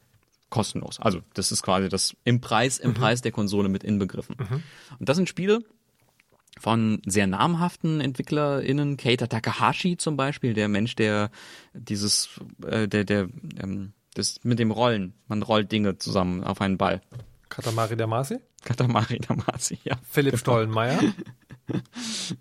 Kostenlos. 0.49 0.99
Also 0.99 1.21
das 1.33 1.51
ist 1.51 1.63
quasi 1.63 1.89
das 1.89 2.15
im 2.23 2.39
Preis, 2.39 2.77
im 2.77 2.93
Preis 2.93 3.21
der 3.21 3.31
Konsole 3.31 3.67
mit 3.67 3.83
inbegriffen. 3.83 4.35
Und 4.99 5.09
das 5.09 5.17
sind 5.17 5.27
Spiele 5.27 5.59
von 6.59 7.01
sehr 7.05 7.27
namhaften 7.27 8.01
EntwicklerInnen, 8.01 8.97
Keita 8.97 9.27
Takahashi 9.27 9.97
zum 9.97 10.17
Beispiel, 10.17 10.53
der 10.53 10.67
Mensch, 10.67 10.95
der 10.95 11.29
dieses, 11.73 12.29
äh, 12.65 12.87
der, 12.87 13.03
der, 13.03 13.27
ähm, 13.61 13.93
das 14.13 14.39
mit 14.43 14.59
dem 14.59 14.71
Rollen, 14.71 15.13
man 15.27 15.43
rollt 15.43 15.71
Dinge 15.71 15.97
zusammen 15.97 16.43
auf 16.43 16.61
einen 16.61 16.77
Ball. 16.77 17.01
Katamari 17.49 17.95
Damacy? 17.95 18.39
Katamari 18.63 19.19
Damacy, 19.19 19.79
ja. 19.83 19.95
Philipp 20.09 20.37
Stollenmeier? 20.37 20.99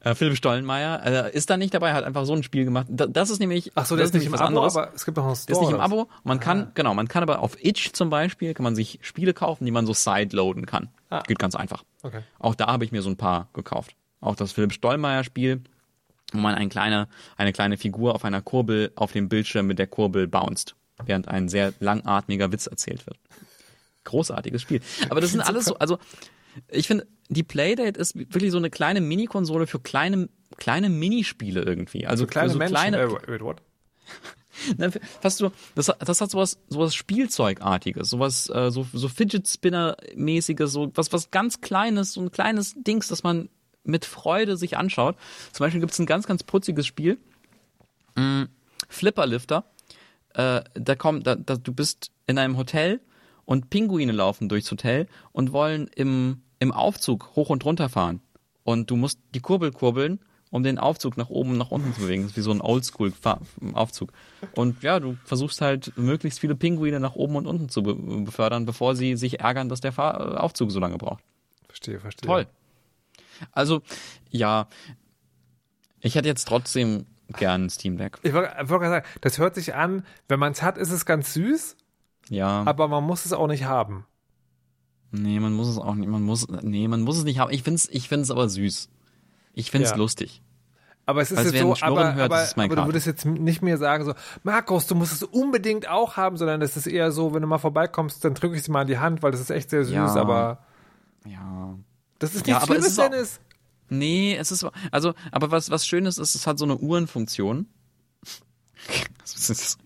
Äh, 0.04 0.14
Philipp 0.14 0.36
Stollenmeier 0.36 1.26
äh, 1.26 1.36
ist 1.36 1.50
da 1.50 1.56
nicht 1.56 1.74
dabei, 1.74 1.92
hat 1.94 2.04
einfach 2.04 2.24
so 2.26 2.32
ein 2.32 2.44
Spiel 2.44 2.64
gemacht. 2.64 2.86
Da, 2.88 3.08
das 3.08 3.28
ist 3.30 3.40
nämlich, 3.40 3.72
Ach 3.74 3.84
so, 3.84 3.96
das 3.96 4.12
der 4.12 4.20
ist 4.20 4.22
nicht 4.22 4.26
im 4.26 4.32
was 4.32 4.40
Abo, 4.40 4.48
anderes. 4.48 4.76
aber 4.76 4.94
es 4.94 5.04
gibt 5.04 5.16
noch 5.16 5.26
Der 5.26 5.34
Store. 5.34 5.58
ist 5.58 5.66
nicht 5.66 5.74
im? 5.74 5.80
Abo. 5.80 6.08
Man 6.22 6.38
kann, 6.38 6.70
genau, 6.74 6.94
man 6.94 7.08
kann 7.08 7.24
aber 7.24 7.40
auf 7.40 7.56
Itch 7.60 7.92
zum 7.92 8.08
Beispiel, 8.08 8.54
kann 8.54 8.62
man 8.62 8.76
sich 8.76 9.00
Spiele 9.02 9.34
kaufen, 9.34 9.64
die 9.64 9.72
man 9.72 9.84
so 9.84 9.92
sideloaden 9.94 10.64
kann. 10.64 10.90
Ah. 11.10 11.24
Geht 11.26 11.40
ganz 11.40 11.56
einfach. 11.56 11.82
Okay. 12.04 12.20
Auch 12.38 12.54
da 12.54 12.68
habe 12.68 12.84
ich 12.84 12.92
mir 12.92 13.02
so 13.02 13.10
ein 13.10 13.16
paar 13.16 13.48
gekauft. 13.52 13.96
Auch 14.26 14.36
das 14.36 14.52
Philipp 14.52 14.72
Stollmeier 14.72 15.24
Spiel, 15.24 15.62
wo 16.32 16.38
man 16.38 16.54
eine 16.54 16.68
kleine, 16.68 17.08
eine 17.36 17.52
kleine 17.52 17.76
Figur 17.76 18.14
auf 18.14 18.24
einer 18.24 18.42
Kurbel 18.42 18.92
auf 18.96 19.12
dem 19.12 19.28
Bildschirm 19.28 19.66
mit 19.66 19.78
der 19.78 19.86
Kurbel 19.86 20.26
bounced, 20.26 20.74
während 21.04 21.28
ein 21.28 21.48
sehr 21.48 21.72
langatmiger 21.80 22.50
Witz 22.50 22.66
erzählt 22.66 23.06
wird. 23.06 23.18
Großartiges 24.04 24.62
Spiel. 24.62 24.80
Aber 25.08 25.20
das 25.20 25.32
sind 25.32 25.40
alles 25.40 25.66
so, 25.66 25.76
also 25.78 25.98
ich 26.68 26.86
finde, 26.86 27.06
die 27.28 27.42
Playdate 27.42 27.98
ist 27.98 28.16
wirklich 28.16 28.50
so 28.50 28.58
eine 28.58 28.70
kleine 28.70 29.00
Mini-Konsole 29.00 29.66
für 29.66 29.78
kleine, 29.78 30.28
kleine 30.56 30.88
Minispiele 30.88 31.62
irgendwie. 31.62 32.06
Also 32.06 32.24
So 32.24 32.28
kleine 32.28 32.50
so 32.50 32.58
Menschen. 32.58 32.74
kleine, 32.74 32.98
äh, 32.98 33.28
wait, 33.28 33.42
what? 33.42 33.62
fast 35.20 35.38
so, 35.38 35.52
das, 35.74 35.92
das 35.98 36.20
hat 36.20 36.30
sowas, 36.30 36.58
sowas 36.68 36.94
Spielzeugartiges, 36.94 38.08
sowas, 38.08 38.48
äh, 38.48 38.70
so, 38.70 38.86
so 38.92 39.08
Fidget 39.08 39.46
Spinner-mäßiges, 39.46 40.72
so 40.72 40.90
was, 40.94 41.12
was 41.12 41.30
ganz 41.30 41.60
Kleines, 41.60 42.12
so 42.14 42.22
ein 42.22 42.30
kleines 42.30 42.74
Dings, 42.76 43.08
das 43.08 43.22
man 43.22 43.48
mit 43.86 44.04
Freude 44.04 44.56
sich 44.56 44.76
anschaut. 44.76 45.16
Zum 45.52 45.64
Beispiel 45.64 45.80
gibt 45.80 45.92
es 45.92 45.98
ein 45.98 46.06
ganz, 46.06 46.26
ganz 46.26 46.42
putziges 46.42 46.86
Spiel, 46.86 47.18
mm, 48.14 48.44
Flipperlifter. 48.88 49.64
Äh, 50.34 50.62
da 50.74 50.94
kommt, 50.94 51.26
da, 51.26 51.34
da, 51.34 51.56
du 51.56 51.72
bist 51.72 52.10
in 52.26 52.38
einem 52.38 52.56
Hotel 52.56 53.00
und 53.44 53.70
Pinguine 53.70 54.12
laufen 54.12 54.48
durchs 54.48 54.70
Hotel 54.70 55.06
und 55.32 55.52
wollen 55.52 55.88
im, 55.94 56.42
im 56.58 56.72
Aufzug 56.72 57.34
hoch 57.36 57.50
und 57.50 57.64
runter 57.64 57.88
fahren. 57.88 58.20
Und 58.64 58.90
du 58.90 58.96
musst 58.96 59.20
die 59.34 59.40
Kurbel 59.40 59.70
kurbeln, 59.70 60.18
um 60.50 60.62
den 60.62 60.78
Aufzug 60.78 61.16
nach 61.16 61.28
oben 61.28 61.50
und 61.50 61.58
nach 61.58 61.70
unten 61.70 61.94
zu 61.94 62.00
bewegen. 62.00 62.22
Das 62.22 62.32
ist 62.32 62.36
wie 62.36 62.42
so 62.42 62.50
ein 62.50 62.60
Oldschool-Aufzug. 62.60 64.12
Und 64.54 64.82
ja, 64.82 65.00
du 65.00 65.16
versuchst 65.24 65.60
halt 65.60 65.96
möglichst 65.96 66.40
viele 66.40 66.54
Pinguine 66.54 67.00
nach 67.00 67.14
oben 67.14 67.36
und 67.36 67.46
unten 67.46 67.68
zu 67.68 67.82
be 67.82 67.94
befördern, 67.94 68.66
bevor 68.66 68.96
sie 68.96 69.16
sich 69.16 69.40
ärgern, 69.40 69.68
dass 69.68 69.80
der 69.80 69.92
Fahr 69.92 70.42
Aufzug 70.42 70.70
so 70.70 70.80
lange 70.80 70.98
braucht. 70.98 71.22
Verstehe, 71.68 72.00
verstehe. 72.00 72.26
Toll. 72.26 72.46
Also, 73.52 73.82
ja, 74.30 74.66
ich 76.00 76.14
hätte 76.14 76.28
jetzt 76.28 76.46
trotzdem 76.46 77.06
gern 77.38 77.64
ein 77.64 77.70
Steam 77.70 77.96
Deck. 77.96 78.18
Ich 78.22 78.32
wollte 78.32 78.50
wollte 78.68 78.84
gerade 78.84 78.90
sagen, 79.04 79.06
das 79.20 79.38
hört 79.38 79.54
sich 79.54 79.74
an, 79.74 80.04
wenn 80.28 80.38
man 80.38 80.52
es 80.52 80.62
hat, 80.62 80.78
ist 80.78 80.90
es 80.92 81.04
ganz 81.06 81.34
süß, 81.34 81.76
Ja. 82.28 82.62
aber 82.66 82.88
man 82.88 83.02
muss 83.04 83.24
es 83.26 83.32
auch 83.32 83.48
nicht 83.48 83.64
haben. 83.64 84.06
Nee, 85.10 85.40
man 85.40 85.52
muss 85.52 85.68
es 85.68 85.78
auch 85.78 85.94
nicht, 85.94 86.08
man 86.08 86.22
muss, 86.22 86.46
nee, 86.48 86.86
man 86.88 87.02
muss 87.02 87.16
es 87.18 87.24
nicht 87.24 87.38
haben. 87.38 87.52
Ich 87.52 87.62
find's, 87.62 87.88
ich 87.90 88.08
find's 88.08 88.30
aber 88.30 88.48
süß. 88.48 88.88
Ich 89.54 89.70
find's 89.70 89.90
Ja. 89.90 89.96
lustig. 89.96 90.42
Aber 91.08 91.22
es 91.22 91.30
ist 91.30 91.36
Falls 91.38 91.52
jetzt 91.52 91.62
so, 91.62 91.76
aber, 91.86 92.14
hört, 92.14 92.32
aber, 92.32 92.64
aber 92.64 92.76
du 92.76 92.86
würdest 92.86 93.06
jetzt 93.06 93.24
nicht 93.24 93.62
mehr 93.62 93.78
sagen 93.78 94.04
so, 94.04 94.14
Markus, 94.42 94.88
du 94.88 94.96
musst 94.96 95.12
es 95.12 95.22
unbedingt 95.22 95.88
auch 95.88 96.16
haben, 96.16 96.36
sondern 96.36 96.58
das 96.60 96.76
ist 96.76 96.88
eher 96.88 97.12
so, 97.12 97.32
wenn 97.32 97.42
du 97.42 97.46
mal 97.48 97.58
vorbeikommst, 97.58 98.24
dann 98.24 98.34
drücke 98.34 98.56
ich 98.56 98.64
sie 98.64 98.72
mal 98.72 98.82
in 98.82 98.88
die 98.88 98.98
Hand, 98.98 99.22
weil 99.22 99.30
das 99.30 99.40
ist 99.40 99.50
echt 99.50 99.70
sehr 99.70 99.84
süß, 99.84 99.94
Ja. 99.94 100.14
aber 100.16 100.64
Ja. 101.24 101.76
Das 102.18 102.34
ist 102.34 102.46
Ja, 102.46 102.54
nichts 102.58 102.62
es 102.62 102.66
Schlimmes, 102.68 102.86
ist 102.92 102.98
auch- 103.00 103.10
Dennis. 103.10 103.40
Nee, 103.88 104.36
es 104.36 104.50
ist, 104.50 104.66
also, 104.90 105.14
aber 105.30 105.50
was, 105.52 105.70
was 105.70 105.86
Schönes 105.86 106.18
ist, 106.18 106.34
es 106.34 106.46
hat 106.46 106.58
so 106.58 106.64
eine 106.64 106.76
Uhrenfunktion. 106.76 107.66
Ist- 109.24 109.78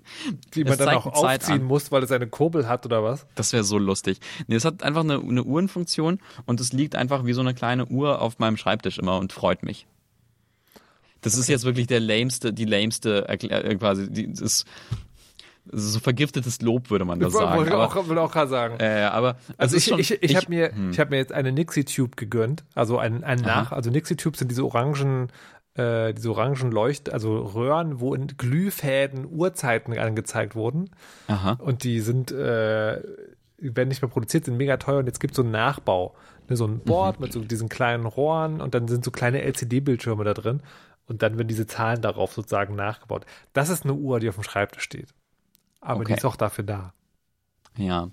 Wie 0.52 0.64
man 0.64 0.72
es 0.74 0.78
dann 0.78 0.88
auch 0.90 1.04
die 1.04 1.10
aufziehen 1.10 1.62
muss, 1.64 1.90
weil 1.92 2.02
es 2.02 2.10
eine 2.12 2.26
Kurbel 2.28 2.68
hat 2.68 2.84
oder 2.86 3.02
was? 3.02 3.26
Das 3.34 3.52
wäre 3.52 3.64
so 3.64 3.78
lustig. 3.78 4.20
Nee, 4.46 4.56
es 4.56 4.64
hat 4.64 4.82
einfach 4.82 5.00
eine, 5.02 5.18
eine 5.18 5.44
Uhrenfunktion 5.44 6.18
und 6.46 6.60
es 6.60 6.72
liegt 6.72 6.94
einfach 6.96 7.24
wie 7.24 7.32
so 7.32 7.40
eine 7.40 7.54
kleine 7.54 7.86
Uhr 7.86 8.20
auf 8.20 8.38
meinem 8.38 8.56
Schreibtisch 8.56 8.98
immer 8.98 9.18
und 9.18 9.32
freut 9.32 9.62
mich. 9.62 9.86
Das 11.22 11.36
ist 11.36 11.48
jetzt 11.48 11.64
wirklich 11.64 11.86
der 11.86 12.00
lameste, 12.00 12.52
die 12.52 12.64
lameste, 12.64 13.28
äh, 13.28 13.76
quasi, 13.76 14.10
die, 14.10 14.30
das 14.30 14.40
ist, 14.40 14.42
ist 14.62 14.66
so 15.72 16.00
vergiftetes 16.00 16.60
Lob, 16.62 16.90
würde 16.90 17.04
man 17.04 17.20
das 17.20 17.32
sagen. 17.32 17.56
wollte 17.58 17.74
Aber, 17.74 17.86
auch, 17.86 17.94
wollte 18.08 18.20
auch 18.22 18.32
gerade 18.32 18.50
sagen. 18.50 18.76
äh, 18.80 19.02
aber 19.04 19.36
Also 19.56 19.76
ich, 19.76 19.84
schon- 19.84 19.98
ich, 20.00 20.22
ich, 20.22 20.36
habe 20.36 20.46
mir, 20.48 20.72
ich 20.90 20.98
hab 20.98 21.10
mir 21.10 21.16
jetzt 21.18 21.32
eine 21.32 21.52
Nixie 21.52 21.84
Tube 21.84 22.16
gegönnt, 22.16 22.64
also 22.74 22.98
ein, 22.98 23.22
ein 23.24 23.38
Nach, 23.40 23.72
also 23.72 23.90
Nixie 23.90 24.16
Tubes 24.16 24.38
sind 24.38 24.50
diese 24.50 24.64
orangen, 24.64 25.28
äh, 25.74 26.12
diese 26.14 26.30
orangen 26.30 26.72
Leucht, 26.72 27.12
also 27.12 27.38
Röhren, 27.38 28.00
wo 28.00 28.14
in 28.14 28.26
Glühfäden 28.26 29.26
Uhrzeiten 29.30 29.96
angezeigt 29.98 30.54
wurden 30.54 30.90
Aha. 31.28 31.52
und 31.60 31.84
die 31.84 32.00
sind, 32.00 32.32
äh, 32.32 33.02
werden 33.58 33.88
nicht 33.88 34.02
mehr 34.02 34.08
produziert, 34.10 34.46
sind 34.46 34.56
mega 34.56 34.76
teuer 34.78 34.98
und 34.98 35.06
jetzt 35.06 35.20
gibt 35.20 35.32
es 35.32 35.36
so 35.36 35.42
einen 35.42 35.52
Nachbau, 35.52 36.14
ne, 36.48 36.56
so 36.56 36.66
ein 36.66 36.80
Board 36.80 37.20
mit 37.20 37.32
so 37.32 37.40
diesen 37.40 37.68
kleinen 37.68 38.06
Rohren 38.06 38.60
und 38.60 38.74
dann 38.74 38.88
sind 38.88 39.04
so 39.04 39.10
kleine 39.10 39.42
LCD-Bildschirme 39.42 40.24
da 40.24 40.34
drin 40.34 40.62
und 41.06 41.22
dann 41.22 41.36
werden 41.36 41.48
diese 41.48 41.66
Zahlen 41.66 42.00
darauf 42.00 42.32
sozusagen 42.32 42.74
nachgebaut. 42.74 43.26
Das 43.52 43.68
ist 43.68 43.84
eine 43.84 43.94
Uhr, 43.94 44.18
die 44.20 44.28
auf 44.28 44.36
dem 44.36 44.44
Schreibtisch 44.44 44.82
steht. 44.84 45.08
Aber 45.80 46.04
die 46.04 46.12
Okay. 46.12 46.18
ist 46.18 46.24
auch 46.24 46.36
dafür 46.36 46.64
da. 46.64 46.92
Ja. 47.76 48.10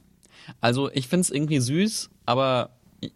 Also 0.62 0.90
ich 0.92 1.08
find's 1.08 1.30
irgendwie 1.30 1.60
süß, 1.60 2.10
aber 2.26 2.70
ich 3.02 3.12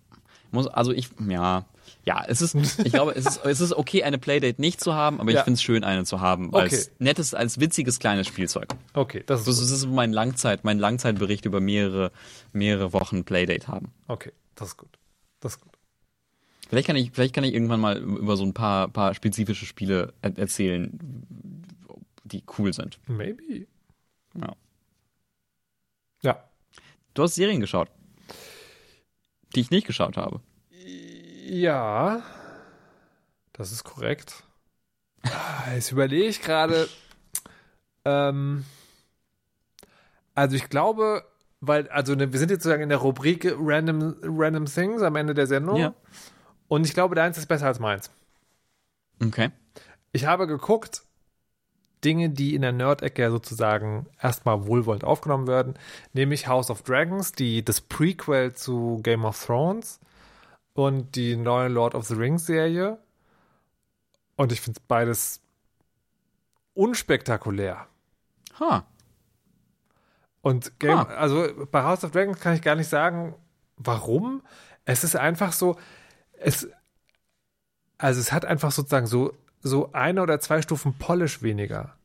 muss, 0.52 0.68
also 0.68 0.92
ich, 0.92 1.10
ja, 1.30 1.66
ja, 2.04 2.24
es 2.28 2.42
ist, 2.42 2.56
ich 2.86 2.92
glaube, 2.92 3.14
es 3.16 3.26
ist, 3.26 3.46
es 3.46 3.62
ist 3.62 3.74
okay, 3.74 4.04
eine 4.04 4.18
Playdate 4.18 4.60
nicht 4.60 4.82
zu 4.82 4.94
haben, 4.94 5.22
aber 5.22 5.32
Ja. 5.32 5.40
ich 5.40 5.44
find's 5.46 5.62
schön, 5.62 5.84
eine 5.84 6.04
zu 6.04 6.20
haben, 6.20 6.54
als 6.54 6.88
Okay. 6.88 6.96
nettes, 7.00 7.34
als 7.34 7.60
witziges 7.60 8.00
kleines 8.00 8.28
Spielzeug. 8.28 8.68
Okay, 8.94 9.24
das 9.26 9.42
ist 9.42 9.48
Das 9.48 9.60
ist, 9.60 9.72
das 9.72 9.80
ist 9.80 9.86
mein 9.88 10.12
Langzeit, 10.12 10.64
mein 10.66 10.80
Langzeitbericht 10.80 11.46
über 11.46 11.62
mehrere, 11.62 12.12
mehrere 12.52 12.92
Wochen 12.92 13.24
Playdate 13.24 13.68
haben. 13.68 13.94
Okay, 14.08 14.32
das 14.56 14.70
ist 14.70 14.78
gut. 14.78 14.98
Das 15.40 15.54
ist 15.54 15.62
gut. 15.62 15.72
Vielleicht 16.70 16.88
kann 16.88 16.96
ich, 16.96 17.12
vielleicht 17.12 17.34
kann 17.36 17.44
ich 17.44 17.54
irgendwann 17.54 17.80
mal 17.82 17.98
über 17.98 18.36
so 18.38 18.44
ein 18.46 18.54
paar, 18.54 18.88
paar 18.88 19.14
spezifische 19.14 19.66
Spiele 19.66 20.14
er 20.22 20.38
erzählen, 20.38 20.98
die 22.24 22.44
cool 22.58 22.74
sind. 22.74 23.00
Maybe. 23.08 23.68
Ja. 24.34 24.56
Ja. 26.22 26.44
Du 27.14 27.24
hast 27.24 27.36
Serien 27.36 27.60
geschaut, 27.60 27.90
die 29.56 29.62
ich 29.62 29.72
nicht 29.72 29.88
geschaut 29.88 30.18
habe. 30.18 30.40
Ja. 31.46 32.24
Das 33.54 33.72
ist 33.72 33.84
korrekt. 33.84 34.44
Ah, 35.24 35.74
Jetzt 35.74 35.92
überlege 35.92 36.26
ich 36.28 36.42
gerade. 36.42 36.88
Ähm, 38.06 38.66
also 40.34 40.56
ich 40.56 40.70
glaube, 40.70 41.26
weil, 41.60 41.88
also 41.90 42.16
ne, 42.16 42.32
wir 42.32 42.40
sind 42.40 42.50
jetzt 42.50 42.64
sozusagen 42.64 42.84
in 42.84 42.90
der 42.90 42.98
Rubrik 43.00 43.54
Random, 43.58 44.16
Random 44.24 44.66
Things 44.66 45.02
am 45.02 45.16
Ende 45.16 45.34
der 45.34 45.48
Sendung. 45.48 45.78
Ja. 45.78 45.94
Und 46.68 46.86
ich 46.86 46.94
glaube, 46.94 47.16
deins 47.16 47.38
ist 47.38 47.48
besser 47.48 47.68
als 47.68 47.80
meins. 47.80 48.10
Okay. 49.22 49.52
Ich 50.14 50.26
habe 50.26 50.48
geguckt, 50.48 51.04
Dinge, 52.04 52.30
die 52.30 52.56
in 52.56 52.62
der 52.64 52.72
Nerd-Ecke 52.72 53.30
sozusagen 53.32 54.08
erstmal 54.22 54.66
wohlwollend 54.66 55.04
aufgenommen 55.04 55.48
werden, 55.48 55.76
nämlich 56.14 56.48
House 56.48 56.70
of 56.70 56.82
Dragons, 56.84 57.32
die 57.32 57.64
das 57.64 57.82
Prequel 57.82 58.54
zu 58.54 59.00
Game 59.04 59.26
of 59.26 59.44
Thrones 59.46 60.00
und 60.74 61.16
die 61.16 61.36
neue 61.36 61.68
Lord 61.68 61.96
of 61.96 62.06
the 62.08 62.16
Rings 62.16 62.46
Serie. 62.46 62.98
Und 64.36 64.52
ich 64.52 64.62
finde 64.62 64.80
es 64.80 64.86
beides 64.88 65.42
unspektakulär. 66.74 67.88
Ha. 68.60 68.86
Und 70.42 70.80
Game, 70.80 70.98
Ah. 70.98 71.04
also 71.04 71.48
bei 71.72 71.84
House 71.84 72.04
of 72.04 72.12
Dragons 72.12 72.40
kann 72.40 72.56
ich 72.56 72.62
gar 72.62 72.76
nicht 72.76 72.88
sagen, 72.90 73.36
warum. 73.78 74.42
Es 74.86 75.04
ist 75.04 75.16
einfach 75.16 75.54
so, 75.54 75.78
es, 76.40 76.68
also 77.98 78.20
es 78.20 78.32
hat 78.32 78.46
einfach 78.46 78.72
sozusagen 78.72 79.06
so, 79.06 79.34
so 79.62 79.92
eine 79.94 80.22
oder 80.22 80.40
zwei 80.40 80.62
Stufen 80.62 80.94
Polish 80.94 81.42
weniger. 81.42 81.96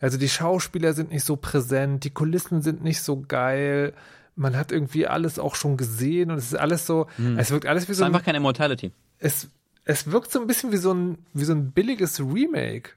Also 0.00 0.18
die 0.18 0.28
Schauspieler 0.28 0.94
sind 0.94 1.10
nicht 1.10 1.24
so 1.24 1.36
präsent, 1.36 2.04
die 2.04 2.10
Kulissen 2.10 2.60
sind 2.62 2.82
nicht 2.82 3.02
so 3.02 3.22
geil. 3.22 3.92
man 4.34 4.56
hat 4.56 4.72
irgendwie 4.72 5.06
alles 5.06 5.38
auch 5.38 5.54
schon 5.54 5.76
gesehen 5.76 6.30
und 6.30 6.38
es 6.38 6.46
ist 6.46 6.54
alles 6.58 6.86
so, 6.86 7.06
es 7.36 7.50
wirkt 7.50 7.66
alles 7.66 7.86
wie 7.86 7.92
Es 7.92 7.96
ist 7.96 7.98
so 7.98 8.04
ein, 8.04 8.14
einfach 8.14 8.24
kein 8.24 8.34
Immortality. 8.34 8.90
es, 9.18 9.48
es 9.84 10.10
wirkt 10.10 10.32
so 10.32 10.40
ein 10.40 10.46
bisschen 10.46 10.72
wie 10.72 10.78
so 10.78 10.92
ein, 10.92 11.18
wie 11.34 11.44
so 11.44 11.52
ein 11.52 11.70
billiges 11.72 12.18
Remake. 12.20 12.92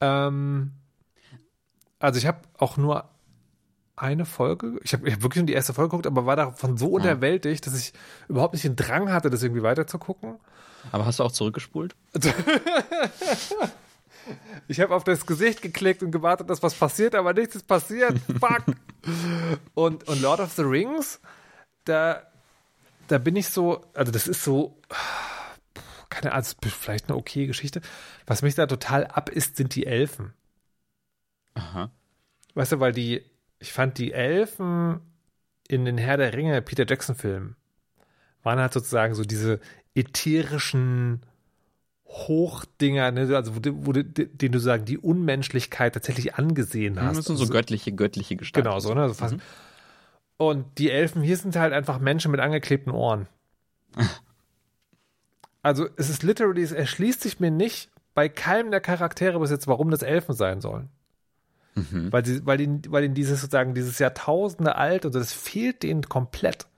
Ähm, 0.00 0.72
also 1.98 2.18
ich 2.18 2.26
habe 2.26 2.40
auch 2.58 2.76
nur 2.76 3.08
eine 3.94 4.26
Folge, 4.26 4.78
ich 4.82 4.92
habe 4.92 5.10
hab 5.10 5.22
wirklich 5.22 5.40
nur 5.40 5.46
die 5.46 5.54
erste 5.54 5.72
Folge 5.72 5.90
geguckt, 5.90 6.06
aber 6.06 6.26
war 6.26 6.36
davon 6.36 6.76
so 6.76 6.88
unterwältigt, 6.88 7.66
dass 7.66 7.78
ich 7.78 7.94
überhaupt 8.28 8.52
nicht 8.52 8.64
den 8.64 8.76
Drang 8.76 9.10
hatte, 9.10 9.30
das 9.30 9.42
irgendwie 9.42 9.62
weiterzugucken. 9.62 10.36
Aber 10.92 11.06
hast 11.06 11.18
du 11.18 11.24
auch 11.24 11.32
zurückgespult? 11.32 11.94
Ich 14.68 14.80
habe 14.80 14.94
auf 14.94 15.04
das 15.04 15.26
Gesicht 15.26 15.62
geklickt 15.62 16.02
und 16.02 16.10
gewartet, 16.10 16.50
dass 16.50 16.62
was 16.62 16.74
passiert, 16.74 17.14
aber 17.14 17.32
nichts 17.32 17.54
ist 17.54 17.66
passiert. 17.66 18.18
Fuck. 18.40 18.64
und, 19.74 20.08
und 20.08 20.20
Lord 20.20 20.40
of 20.40 20.52
the 20.52 20.62
Rings, 20.62 21.20
da, 21.84 22.22
da 23.08 23.18
bin 23.18 23.36
ich 23.36 23.48
so, 23.48 23.84
also 23.94 24.10
das 24.10 24.26
ist 24.26 24.42
so, 24.42 24.76
keine 26.08 26.32
Ahnung, 26.32 26.44
das 26.60 26.72
ist 26.72 26.76
vielleicht 26.76 27.08
eine 27.08 27.16
okay 27.16 27.46
Geschichte. 27.46 27.80
Was 28.26 28.42
mich 28.42 28.54
da 28.54 28.66
total 28.66 29.06
ab 29.06 29.28
ist, 29.28 29.56
sind 29.56 29.74
die 29.74 29.86
Elfen. 29.86 30.32
Aha. 31.54 31.90
Weißt 32.54 32.72
du, 32.72 32.80
weil 32.80 32.92
die, 32.92 33.24
ich 33.58 33.72
fand 33.72 33.98
die 33.98 34.12
Elfen 34.12 35.00
in 35.68 35.84
den 35.84 35.98
Herr 35.98 36.16
der 36.16 36.34
Ringe 36.34 36.60
Peter 36.62 36.84
Jackson 36.86 37.14
Filmen 37.14 37.56
waren 38.42 38.60
halt 38.60 38.72
sozusagen 38.72 39.14
so 39.14 39.24
diese 39.24 39.60
ätherischen 39.96 41.22
Hochdinger, 42.06 43.10
ne, 43.10 43.34
also 43.36 43.56
wo, 43.56 43.60
wo 43.86 43.92
den 43.92 44.52
du 44.52 44.58
sagen, 44.60 44.84
die 44.84 44.98
Unmenschlichkeit 44.98 45.94
tatsächlich 45.94 46.36
angesehen 46.36 47.00
hast. 47.00 47.18
Das 47.18 47.24
sind 47.26 47.36
so 47.36 47.42
Also- 47.44 47.52
göttliche, 47.52 47.92
göttliche 47.92 48.36
Gestalten. 48.36 48.68
Genau, 48.68 48.78
so, 48.78 48.94
ne? 48.94 49.02
Also 49.02 49.14
fast. 49.14 49.36
Und 50.36 50.78
die 50.78 50.90
Elfen 50.90 51.22
hier 51.22 51.36
sind 51.36 51.56
halt 51.56 51.72
einfach 51.72 51.98
Menschen 51.98 52.30
mit 52.30 52.40
angeklebten 52.40 52.92
Ohren. 52.92 53.26
Also 55.62 55.88
es 55.96 56.10
ist 56.10 56.22
literally, 56.22 56.62
es 56.62 56.70
erschließt 56.70 57.22
sich 57.22 57.40
mir 57.40 57.50
nicht 57.50 57.90
bei 58.14 58.28
keinem 58.28 58.70
der 58.70 58.80
Charaktere 58.80 59.40
bis 59.40 59.50
jetzt, 59.50 59.66
warum 59.66 59.90
das 59.90 60.02
Elfen 60.02 60.32
sein 60.34 60.60
sollen. 60.60 60.90
Weil, 61.74 62.24
sie, 62.24 62.46
weil, 62.46 62.60
ihnen, 62.60 62.82
weil 62.88 63.02
ihnen 63.04 63.14
dieses 63.14 63.40
sozusagen, 63.40 63.74
dieses 63.74 63.98
Jahrtausende 63.98 64.76
alt 64.76 65.04
und 65.04 65.12
so, 65.12 65.18
das 65.18 65.32
fehlt 65.32 65.82
denen 65.82 66.02
komplett. 66.08 66.68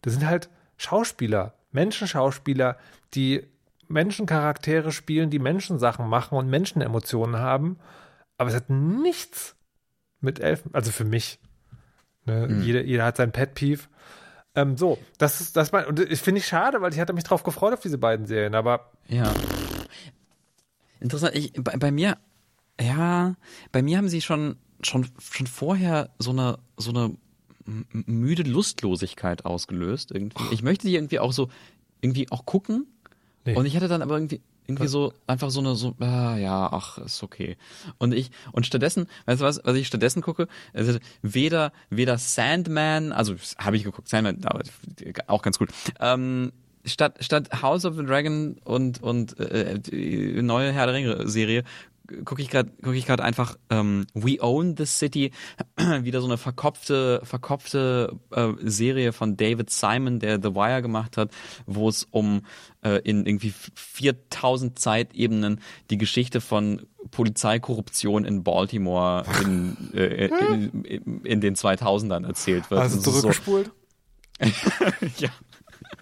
Das 0.00 0.14
sind 0.14 0.26
halt 0.26 0.48
Schauspieler, 0.78 1.52
Menschenschauspieler, 1.74 2.78
die 3.14 3.46
Menschencharaktere 3.88 4.92
spielen, 4.92 5.28
die 5.30 5.38
Menschensachen 5.38 6.08
machen 6.08 6.38
und 6.38 6.48
Menschenemotionen 6.48 7.36
haben. 7.36 7.78
Aber 8.38 8.48
es 8.48 8.56
hat 8.56 8.70
nichts 8.70 9.56
mit 10.20 10.40
Elfen, 10.40 10.74
also 10.74 10.90
für 10.90 11.04
mich. 11.04 11.38
Ne? 12.24 12.62
Jeder, 12.62 12.82
jeder 12.82 13.04
hat 13.04 13.18
sein 13.18 13.32
Pet 13.32 13.54
Peeve. 13.54 13.82
Ähm, 14.54 14.76
so, 14.76 14.98
das 15.18 15.40
ist 15.40 15.56
das 15.56 15.72
mein, 15.72 15.84
und 15.86 15.98
ich 16.00 16.20
finde 16.20 16.38
ich 16.38 16.46
schade, 16.46 16.80
weil 16.80 16.92
ich 16.92 17.00
hatte 17.00 17.12
mich 17.12 17.24
drauf 17.24 17.42
gefreut 17.42 17.74
auf 17.74 17.80
diese 17.80 17.98
beiden 17.98 18.26
Serien, 18.26 18.54
aber 18.54 18.92
Ja. 19.08 19.32
Interessant. 21.00 21.34
Ich, 21.34 21.52
bei, 21.52 21.76
bei 21.76 21.90
mir, 21.90 22.16
ja, 22.80 23.34
bei 23.72 23.82
mir 23.82 23.98
haben 23.98 24.08
sie 24.08 24.22
schon, 24.22 24.56
schon, 24.80 25.06
schon 25.20 25.46
vorher 25.46 26.10
so 26.18 26.30
eine, 26.30 26.58
so 26.76 26.90
eine 26.90 27.16
müde 27.66 28.42
Lustlosigkeit 28.42 29.44
ausgelöst. 29.44 30.10
Irgendwie. 30.12 30.42
Ich 30.52 30.62
möchte 30.62 30.86
die 30.86 30.94
irgendwie 30.94 31.18
auch 31.18 31.32
so, 31.32 31.48
irgendwie 32.00 32.30
auch 32.30 32.44
gucken. 32.44 32.86
Nee. 33.44 33.56
Und 33.56 33.66
ich 33.66 33.76
hatte 33.76 33.88
dann 33.88 34.02
aber 34.02 34.16
irgendwie, 34.16 34.40
irgendwie 34.66 34.88
so, 34.88 35.12
einfach 35.26 35.50
so 35.50 35.60
eine, 35.60 35.74
so, 35.74 35.94
ah, 36.00 36.36
ja, 36.36 36.72
ach, 36.72 36.98
ist 36.98 37.22
okay. 37.22 37.56
Und 37.98 38.12
ich, 38.14 38.30
und 38.52 38.66
stattdessen, 38.66 39.06
weißt 39.26 39.40
du 39.40 39.44
was, 39.44 39.60
was 39.64 39.76
ich 39.76 39.86
stattdessen 39.86 40.22
gucke? 40.22 40.48
Also 40.72 40.98
weder, 41.22 41.72
weder 41.90 42.16
Sandman, 42.16 43.12
also 43.12 43.34
habe 43.58 43.76
ich 43.76 43.84
geguckt, 43.84 44.08
Sandman, 44.08 44.42
aber 44.44 44.62
auch 45.26 45.42
ganz 45.42 45.58
gut. 45.58 45.70
Ähm, 46.00 46.52
statt, 46.84 47.18
statt 47.20 47.62
House 47.62 47.84
of 47.84 47.96
the 47.96 48.04
Dragon 48.04 48.56
und, 48.64 49.02
und 49.02 49.38
äh, 49.38 49.78
die 49.78 50.40
neue 50.42 50.72
Herr 50.72 50.86
der 50.86 50.94
Ringe 50.94 51.28
Serie 51.28 51.64
gucke 52.24 52.42
ich 52.42 52.50
gerade 52.50 52.70
gucke 52.82 52.96
ich 52.96 53.06
gerade 53.06 53.22
einfach 53.22 53.56
ähm, 53.70 54.06
We 54.14 54.38
Own 54.40 54.76
the 54.76 54.86
City 54.86 55.32
wieder 56.00 56.20
so 56.20 56.26
eine 56.26 56.36
verkopfte 56.36 57.20
verkopfte 57.24 58.18
äh, 58.30 58.52
Serie 58.62 59.12
von 59.12 59.36
David 59.36 59.70
Simon 59.70 60.18
der 60.18 60.36
The 60.42 60.54
Wire 60.54 60.82
gemacht 60.82 61.16
hat 61.16 61.30
wo 61.66 61.88
es 61.88 62.06
um 62.10 62.42
äh, 62.82 63.00
in 63.04 63.24
irgendwie 63.26 63.54
4000 63.74 64.78
Zeitebenen 64.78 65.60
die 65.90 65.98
Geschichte 65.98 66.40
von 66.40 66.82
Polizeikorruption 67.10 68.24
in 68.24 68.42
Baltimore 68.44 69.24
in, 69.42 69.76
äh, 69.94 70.26
in, 70.26 70.84
in, 70.84 71.20
in 71.24 71.40
den 71.40 71.54
2000ern 71.54 72.26
erzählt 72.26 72.70
wird 72.70 72.80
also 72.80 72.98
ist 72.98 73.04
so, 73.04 73.12
zurückgespult. 73.12 73.70
ja. 75.18 75.30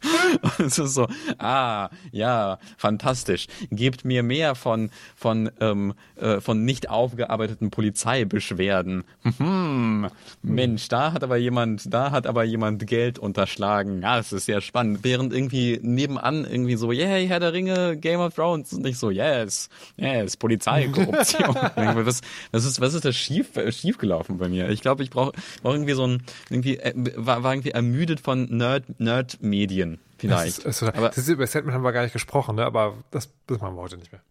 Es 0.59 0.79
ist 0.79 0.95
so, 0.95 1.09
ah, 1.39 1.91
ja, 2.11 2.59
fantastisch. 2.77 3.47
Gebt 3.71 4.05
mir 4.05 4.23
mehr 4.23 4.55
von, 4.55 4.91
von, 5.17 5.51
ähm, 5.61 5.95
äh, 6.17 6.41
von 6.41 6.65
nicht 6.65 6.89
aufgearbeiteten 6.89 7.71
Polizeibeschwerden. 7.71 9.05
Hm, 9.39 10.09
Mensch, 10.43 10.89
da 10.89 11.13
hat 11.13 11.25
aber 11.25 11.37
jemand, 11.37 11.93
da 11.93 12.11
hat 12.11 12.27
aber 12.27 12.45
jemand 12.45 12.87
Geld 12.87 13.19
unterschlagen. 13.19 14.03
Ja, 14.03 14.19
es 14.19 14.33
ist 14.33 14.47
sehr 14.47 14.61
spannend. 14.61 15.01
Während 15.03 15.33
irgendwie 15.33 15.79
nebenan 15.83 16.45
irgendwie 16.45 16.77
so, 16.77 16.93
yay, 16.93 17.27
Herr 17.27 17.41
der 17.41 17.53
Ringe, 17.53 17.97
Game 17.97 18.21
of 18.21 18.35
Thrones, 18.35 18.73
und 18.73 18.83
nicht 18.83 18.99
so, 18.99 19.11
yes, 19.11 19.69
yes, 19.97 20.37
Polizeikorruption. 20.37 21.55
Was, 22.03 22.21
was 22.51 22.65
ist, 22.65 22.81
was 22.81 22.95
ist 22.95 23.05
da 23.05 23.13
schief, 23.13 23.57
äh, 23.57 23.71
schief 23.71 23.99
gelaufen 23.99 24.39
bei 24.39 24.49
mir? 24.49 24.69
Ich 24.71 24.81
glaube, 24.81 25.03
ich 25.03 25.11
brauche 25.11 25.33
brauch 25.63 25.73
irgendwie 25.73 25.93
so 25.93 26.07
ein, 26.07 26.23
irgendwie, 26.51 26.79
äh, 26.79 26.93
war, 27.17 27.43
war 27.43 27.53
irgendwie 27.53 27.71
ermüdet 27.71 28.21
von 28.21 28.45
Nerd, 28.57 28.85
Nerd-Medien. 28.99 29.82
Das 29.91 29.99
Vielleicht. 30.19 30.59
ist, 30.59 30.83
ist, 30.83 30.83
aber 30.83 31.09
das 31.09 31.19
ist, 31.19 31.29
über 31.29 31.47
Sandman 31.47 31.75
haben 31.75 31.83
wir 31.83 31.93
gar 31.93 32.03
nicht 32.03 32.13
gesprochen, 32.13 32.57
ne? 32.57 32.65
aber 32.65 32.95
das, 33.11 33.31
das 33.47 33.61
machen 33.61 33.75
wir 33.77 33.83
heute 33.83 33.97
nicht 33.97 34.13
mehr. 34.13 34.23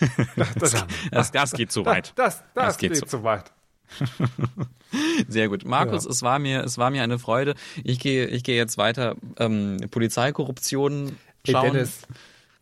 Das, 0.36 0.54
das, 0.54 0.86
das, 1.12 1.32
das 1.32 1.52
geht 1.52 1.70
zu 1.70 1.84
weit. 1.86 2.12
das, 2.16 2.42
das, 2.54 2.66
Das 2.66 2.78
geht 2.78 2.92
geht, 2.94 3.08
zu 3.08 3.22
weit. 3.22 3.52
Sehr 5.28 5.48
gut. 5.48 5.64
Markus, 5.64 6.04
Ja. 6.04 6.10
es 6.10 6.22
war 6.22 6.38
mir, 6.38 6.64
es 6.64 6.78
war 6.78 6.90
mir 6.90 7.02
eine 7.02 7.18
Freude. 7.18 7.54
Ich 7.84 7.98
gehe, 8.00 8.26
ich 8.26 8.42
gehe 8.44 8.56
jetzt 8.56 8.78
weiter 8.78 9.14
ähm, 9.38 9.76
Polizeikorruption 9.90 11.16
schauen. 11.48 11.72
Dennis, 11.72 12.02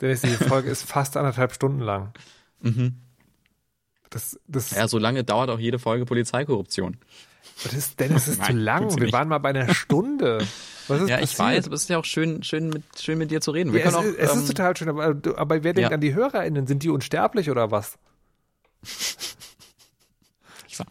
Dennis, 0.00 0.20
die 0.22 0.28
Folge 0.28 0.68
ist 0.70 0.82
fast 0.84 1.16
anderthalb 1.16 1.52
Stunden 1.52 1.80
lang. 1.80 2.12
Das, 4.10 4.38
das, 4.46 4.70
ja, 4.72 4.86
so 4.88 4.98
lange 4.98 5.24
dauert 5.24 5.50
auch 5.50 5.58
jede 5.58 5.78
Folge 5.78 6.04
Polizeikorruption. 6.04 6.96
das 7.62 7.72
ist, 7.72 8.00
Dennis, 8.00 8.26
das 8.26 8.34
ist 8.34 8.44
zu 8.44 8.52
Nein, 8.52 8.58
lang. 8.58 8.82
tut's 8.88 9.00
Wir 9.00 9.12
waren 9.12 9.28
mal 9.28 9.38
bei 9.38 9.50
einer 9.50 9.72
Stunde. 9.74 10.46
Was 10.88 11.02
ist 11.02 11.08
Ja, 11.08 11.16
ich 11.16 11.22
passiert? 11.22 11.38
weiß, 11.40 11.66
aber 11.66 11.74
es 11.74 11.82
ist 11.82 11.88
ja 11.90 11.98
auch 11.98 12.04
schön, 12.04 12.42
schön 12.42 12.68
mit, 12.68 12.82
schön 13.00 13.18
mit 13.18 13.30
dir 13.30 13.40
zu 13.40 13.50
reden. 13.50 13.72
Wir 13.72 13.80
Ja, 13.80 13.88
es, 13.88 13.94
auch, 13.94 14.02
ist, 14.04 14.18
es 14.18 14.32
ähm, 14.32 14.38
ist 14.40 14.46
total 14.48 14.76
schön, 14.76 14.88
aber, 14.88 15.04
aber 15.36 15.62
wer 15.62 15.72
denkt 15.74 15.90
Ja. 15.90 15.94
an 15.94 16.00
die 16.00 16.14
HörerInnen? 16.14 16.66
Sind 16.66 16.82
die 16.82 16.90
unsterblich 16.90 17.50
oder 17.50 17.70
was? 17.70 17.96
ich 20.68 20.76
sag, 20.76 20.86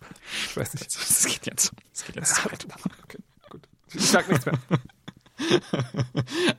Ich 0.50 0.58
weiß 0.58 0.74
nicht. 0.74 0.86
es 0.88 1.26
geht 1.26 1.46
jetzt, 1.46 1.72
es 1.94 2.06
geht 2.06 2.16
jetzt. 2.16 2.42
Okay, 3.04 3.18
gut. 3.50 3.62
Ich 3.94 4.02
sag 4.10 4.28
nichts 4.30 4.46
mehr. 4.46 4.58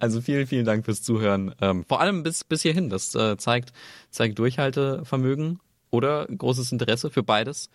Also 0.01 0.21
vielen, 0.21 0.47
vielen 0.47 0.65
Dank 0.67 0.85
fürs 0.85 1.01
Zuhören. 1.03 1.55
Ähm, 1.61 1.85
vor 1.89 2.01
allem 2.01 2.23
bis, 2.23 2.45
bis 2.45 2.63
hierhin. 2.63 2.91
Das 2.91 3.15
äh, 3.15 3.37
zeigt, 3.39 3.73
zeigt 4.11 4.39
Durchhaltevermögen 4.39 5.61
oder 5.91 6.27
großes 6.27 6.73
Interesse 6.73 7.09
für 7.11 7.23
beides. 7.23 7.71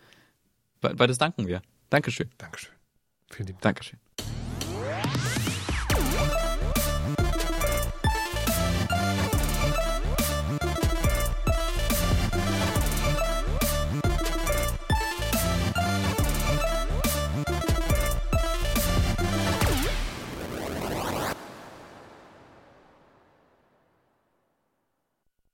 Be 0.81 0.93
beides 0.95 1.17
danken 1.17 1.47
wir. 1.47 1.61
Dankeschön. 1.89 2.29
Dankeschön. 2.37 2.73
Vielen 3.31 3.47
lieben 3.47 3.59
Dank. 3.61 3.77
Dankeschön. 3.77 3.99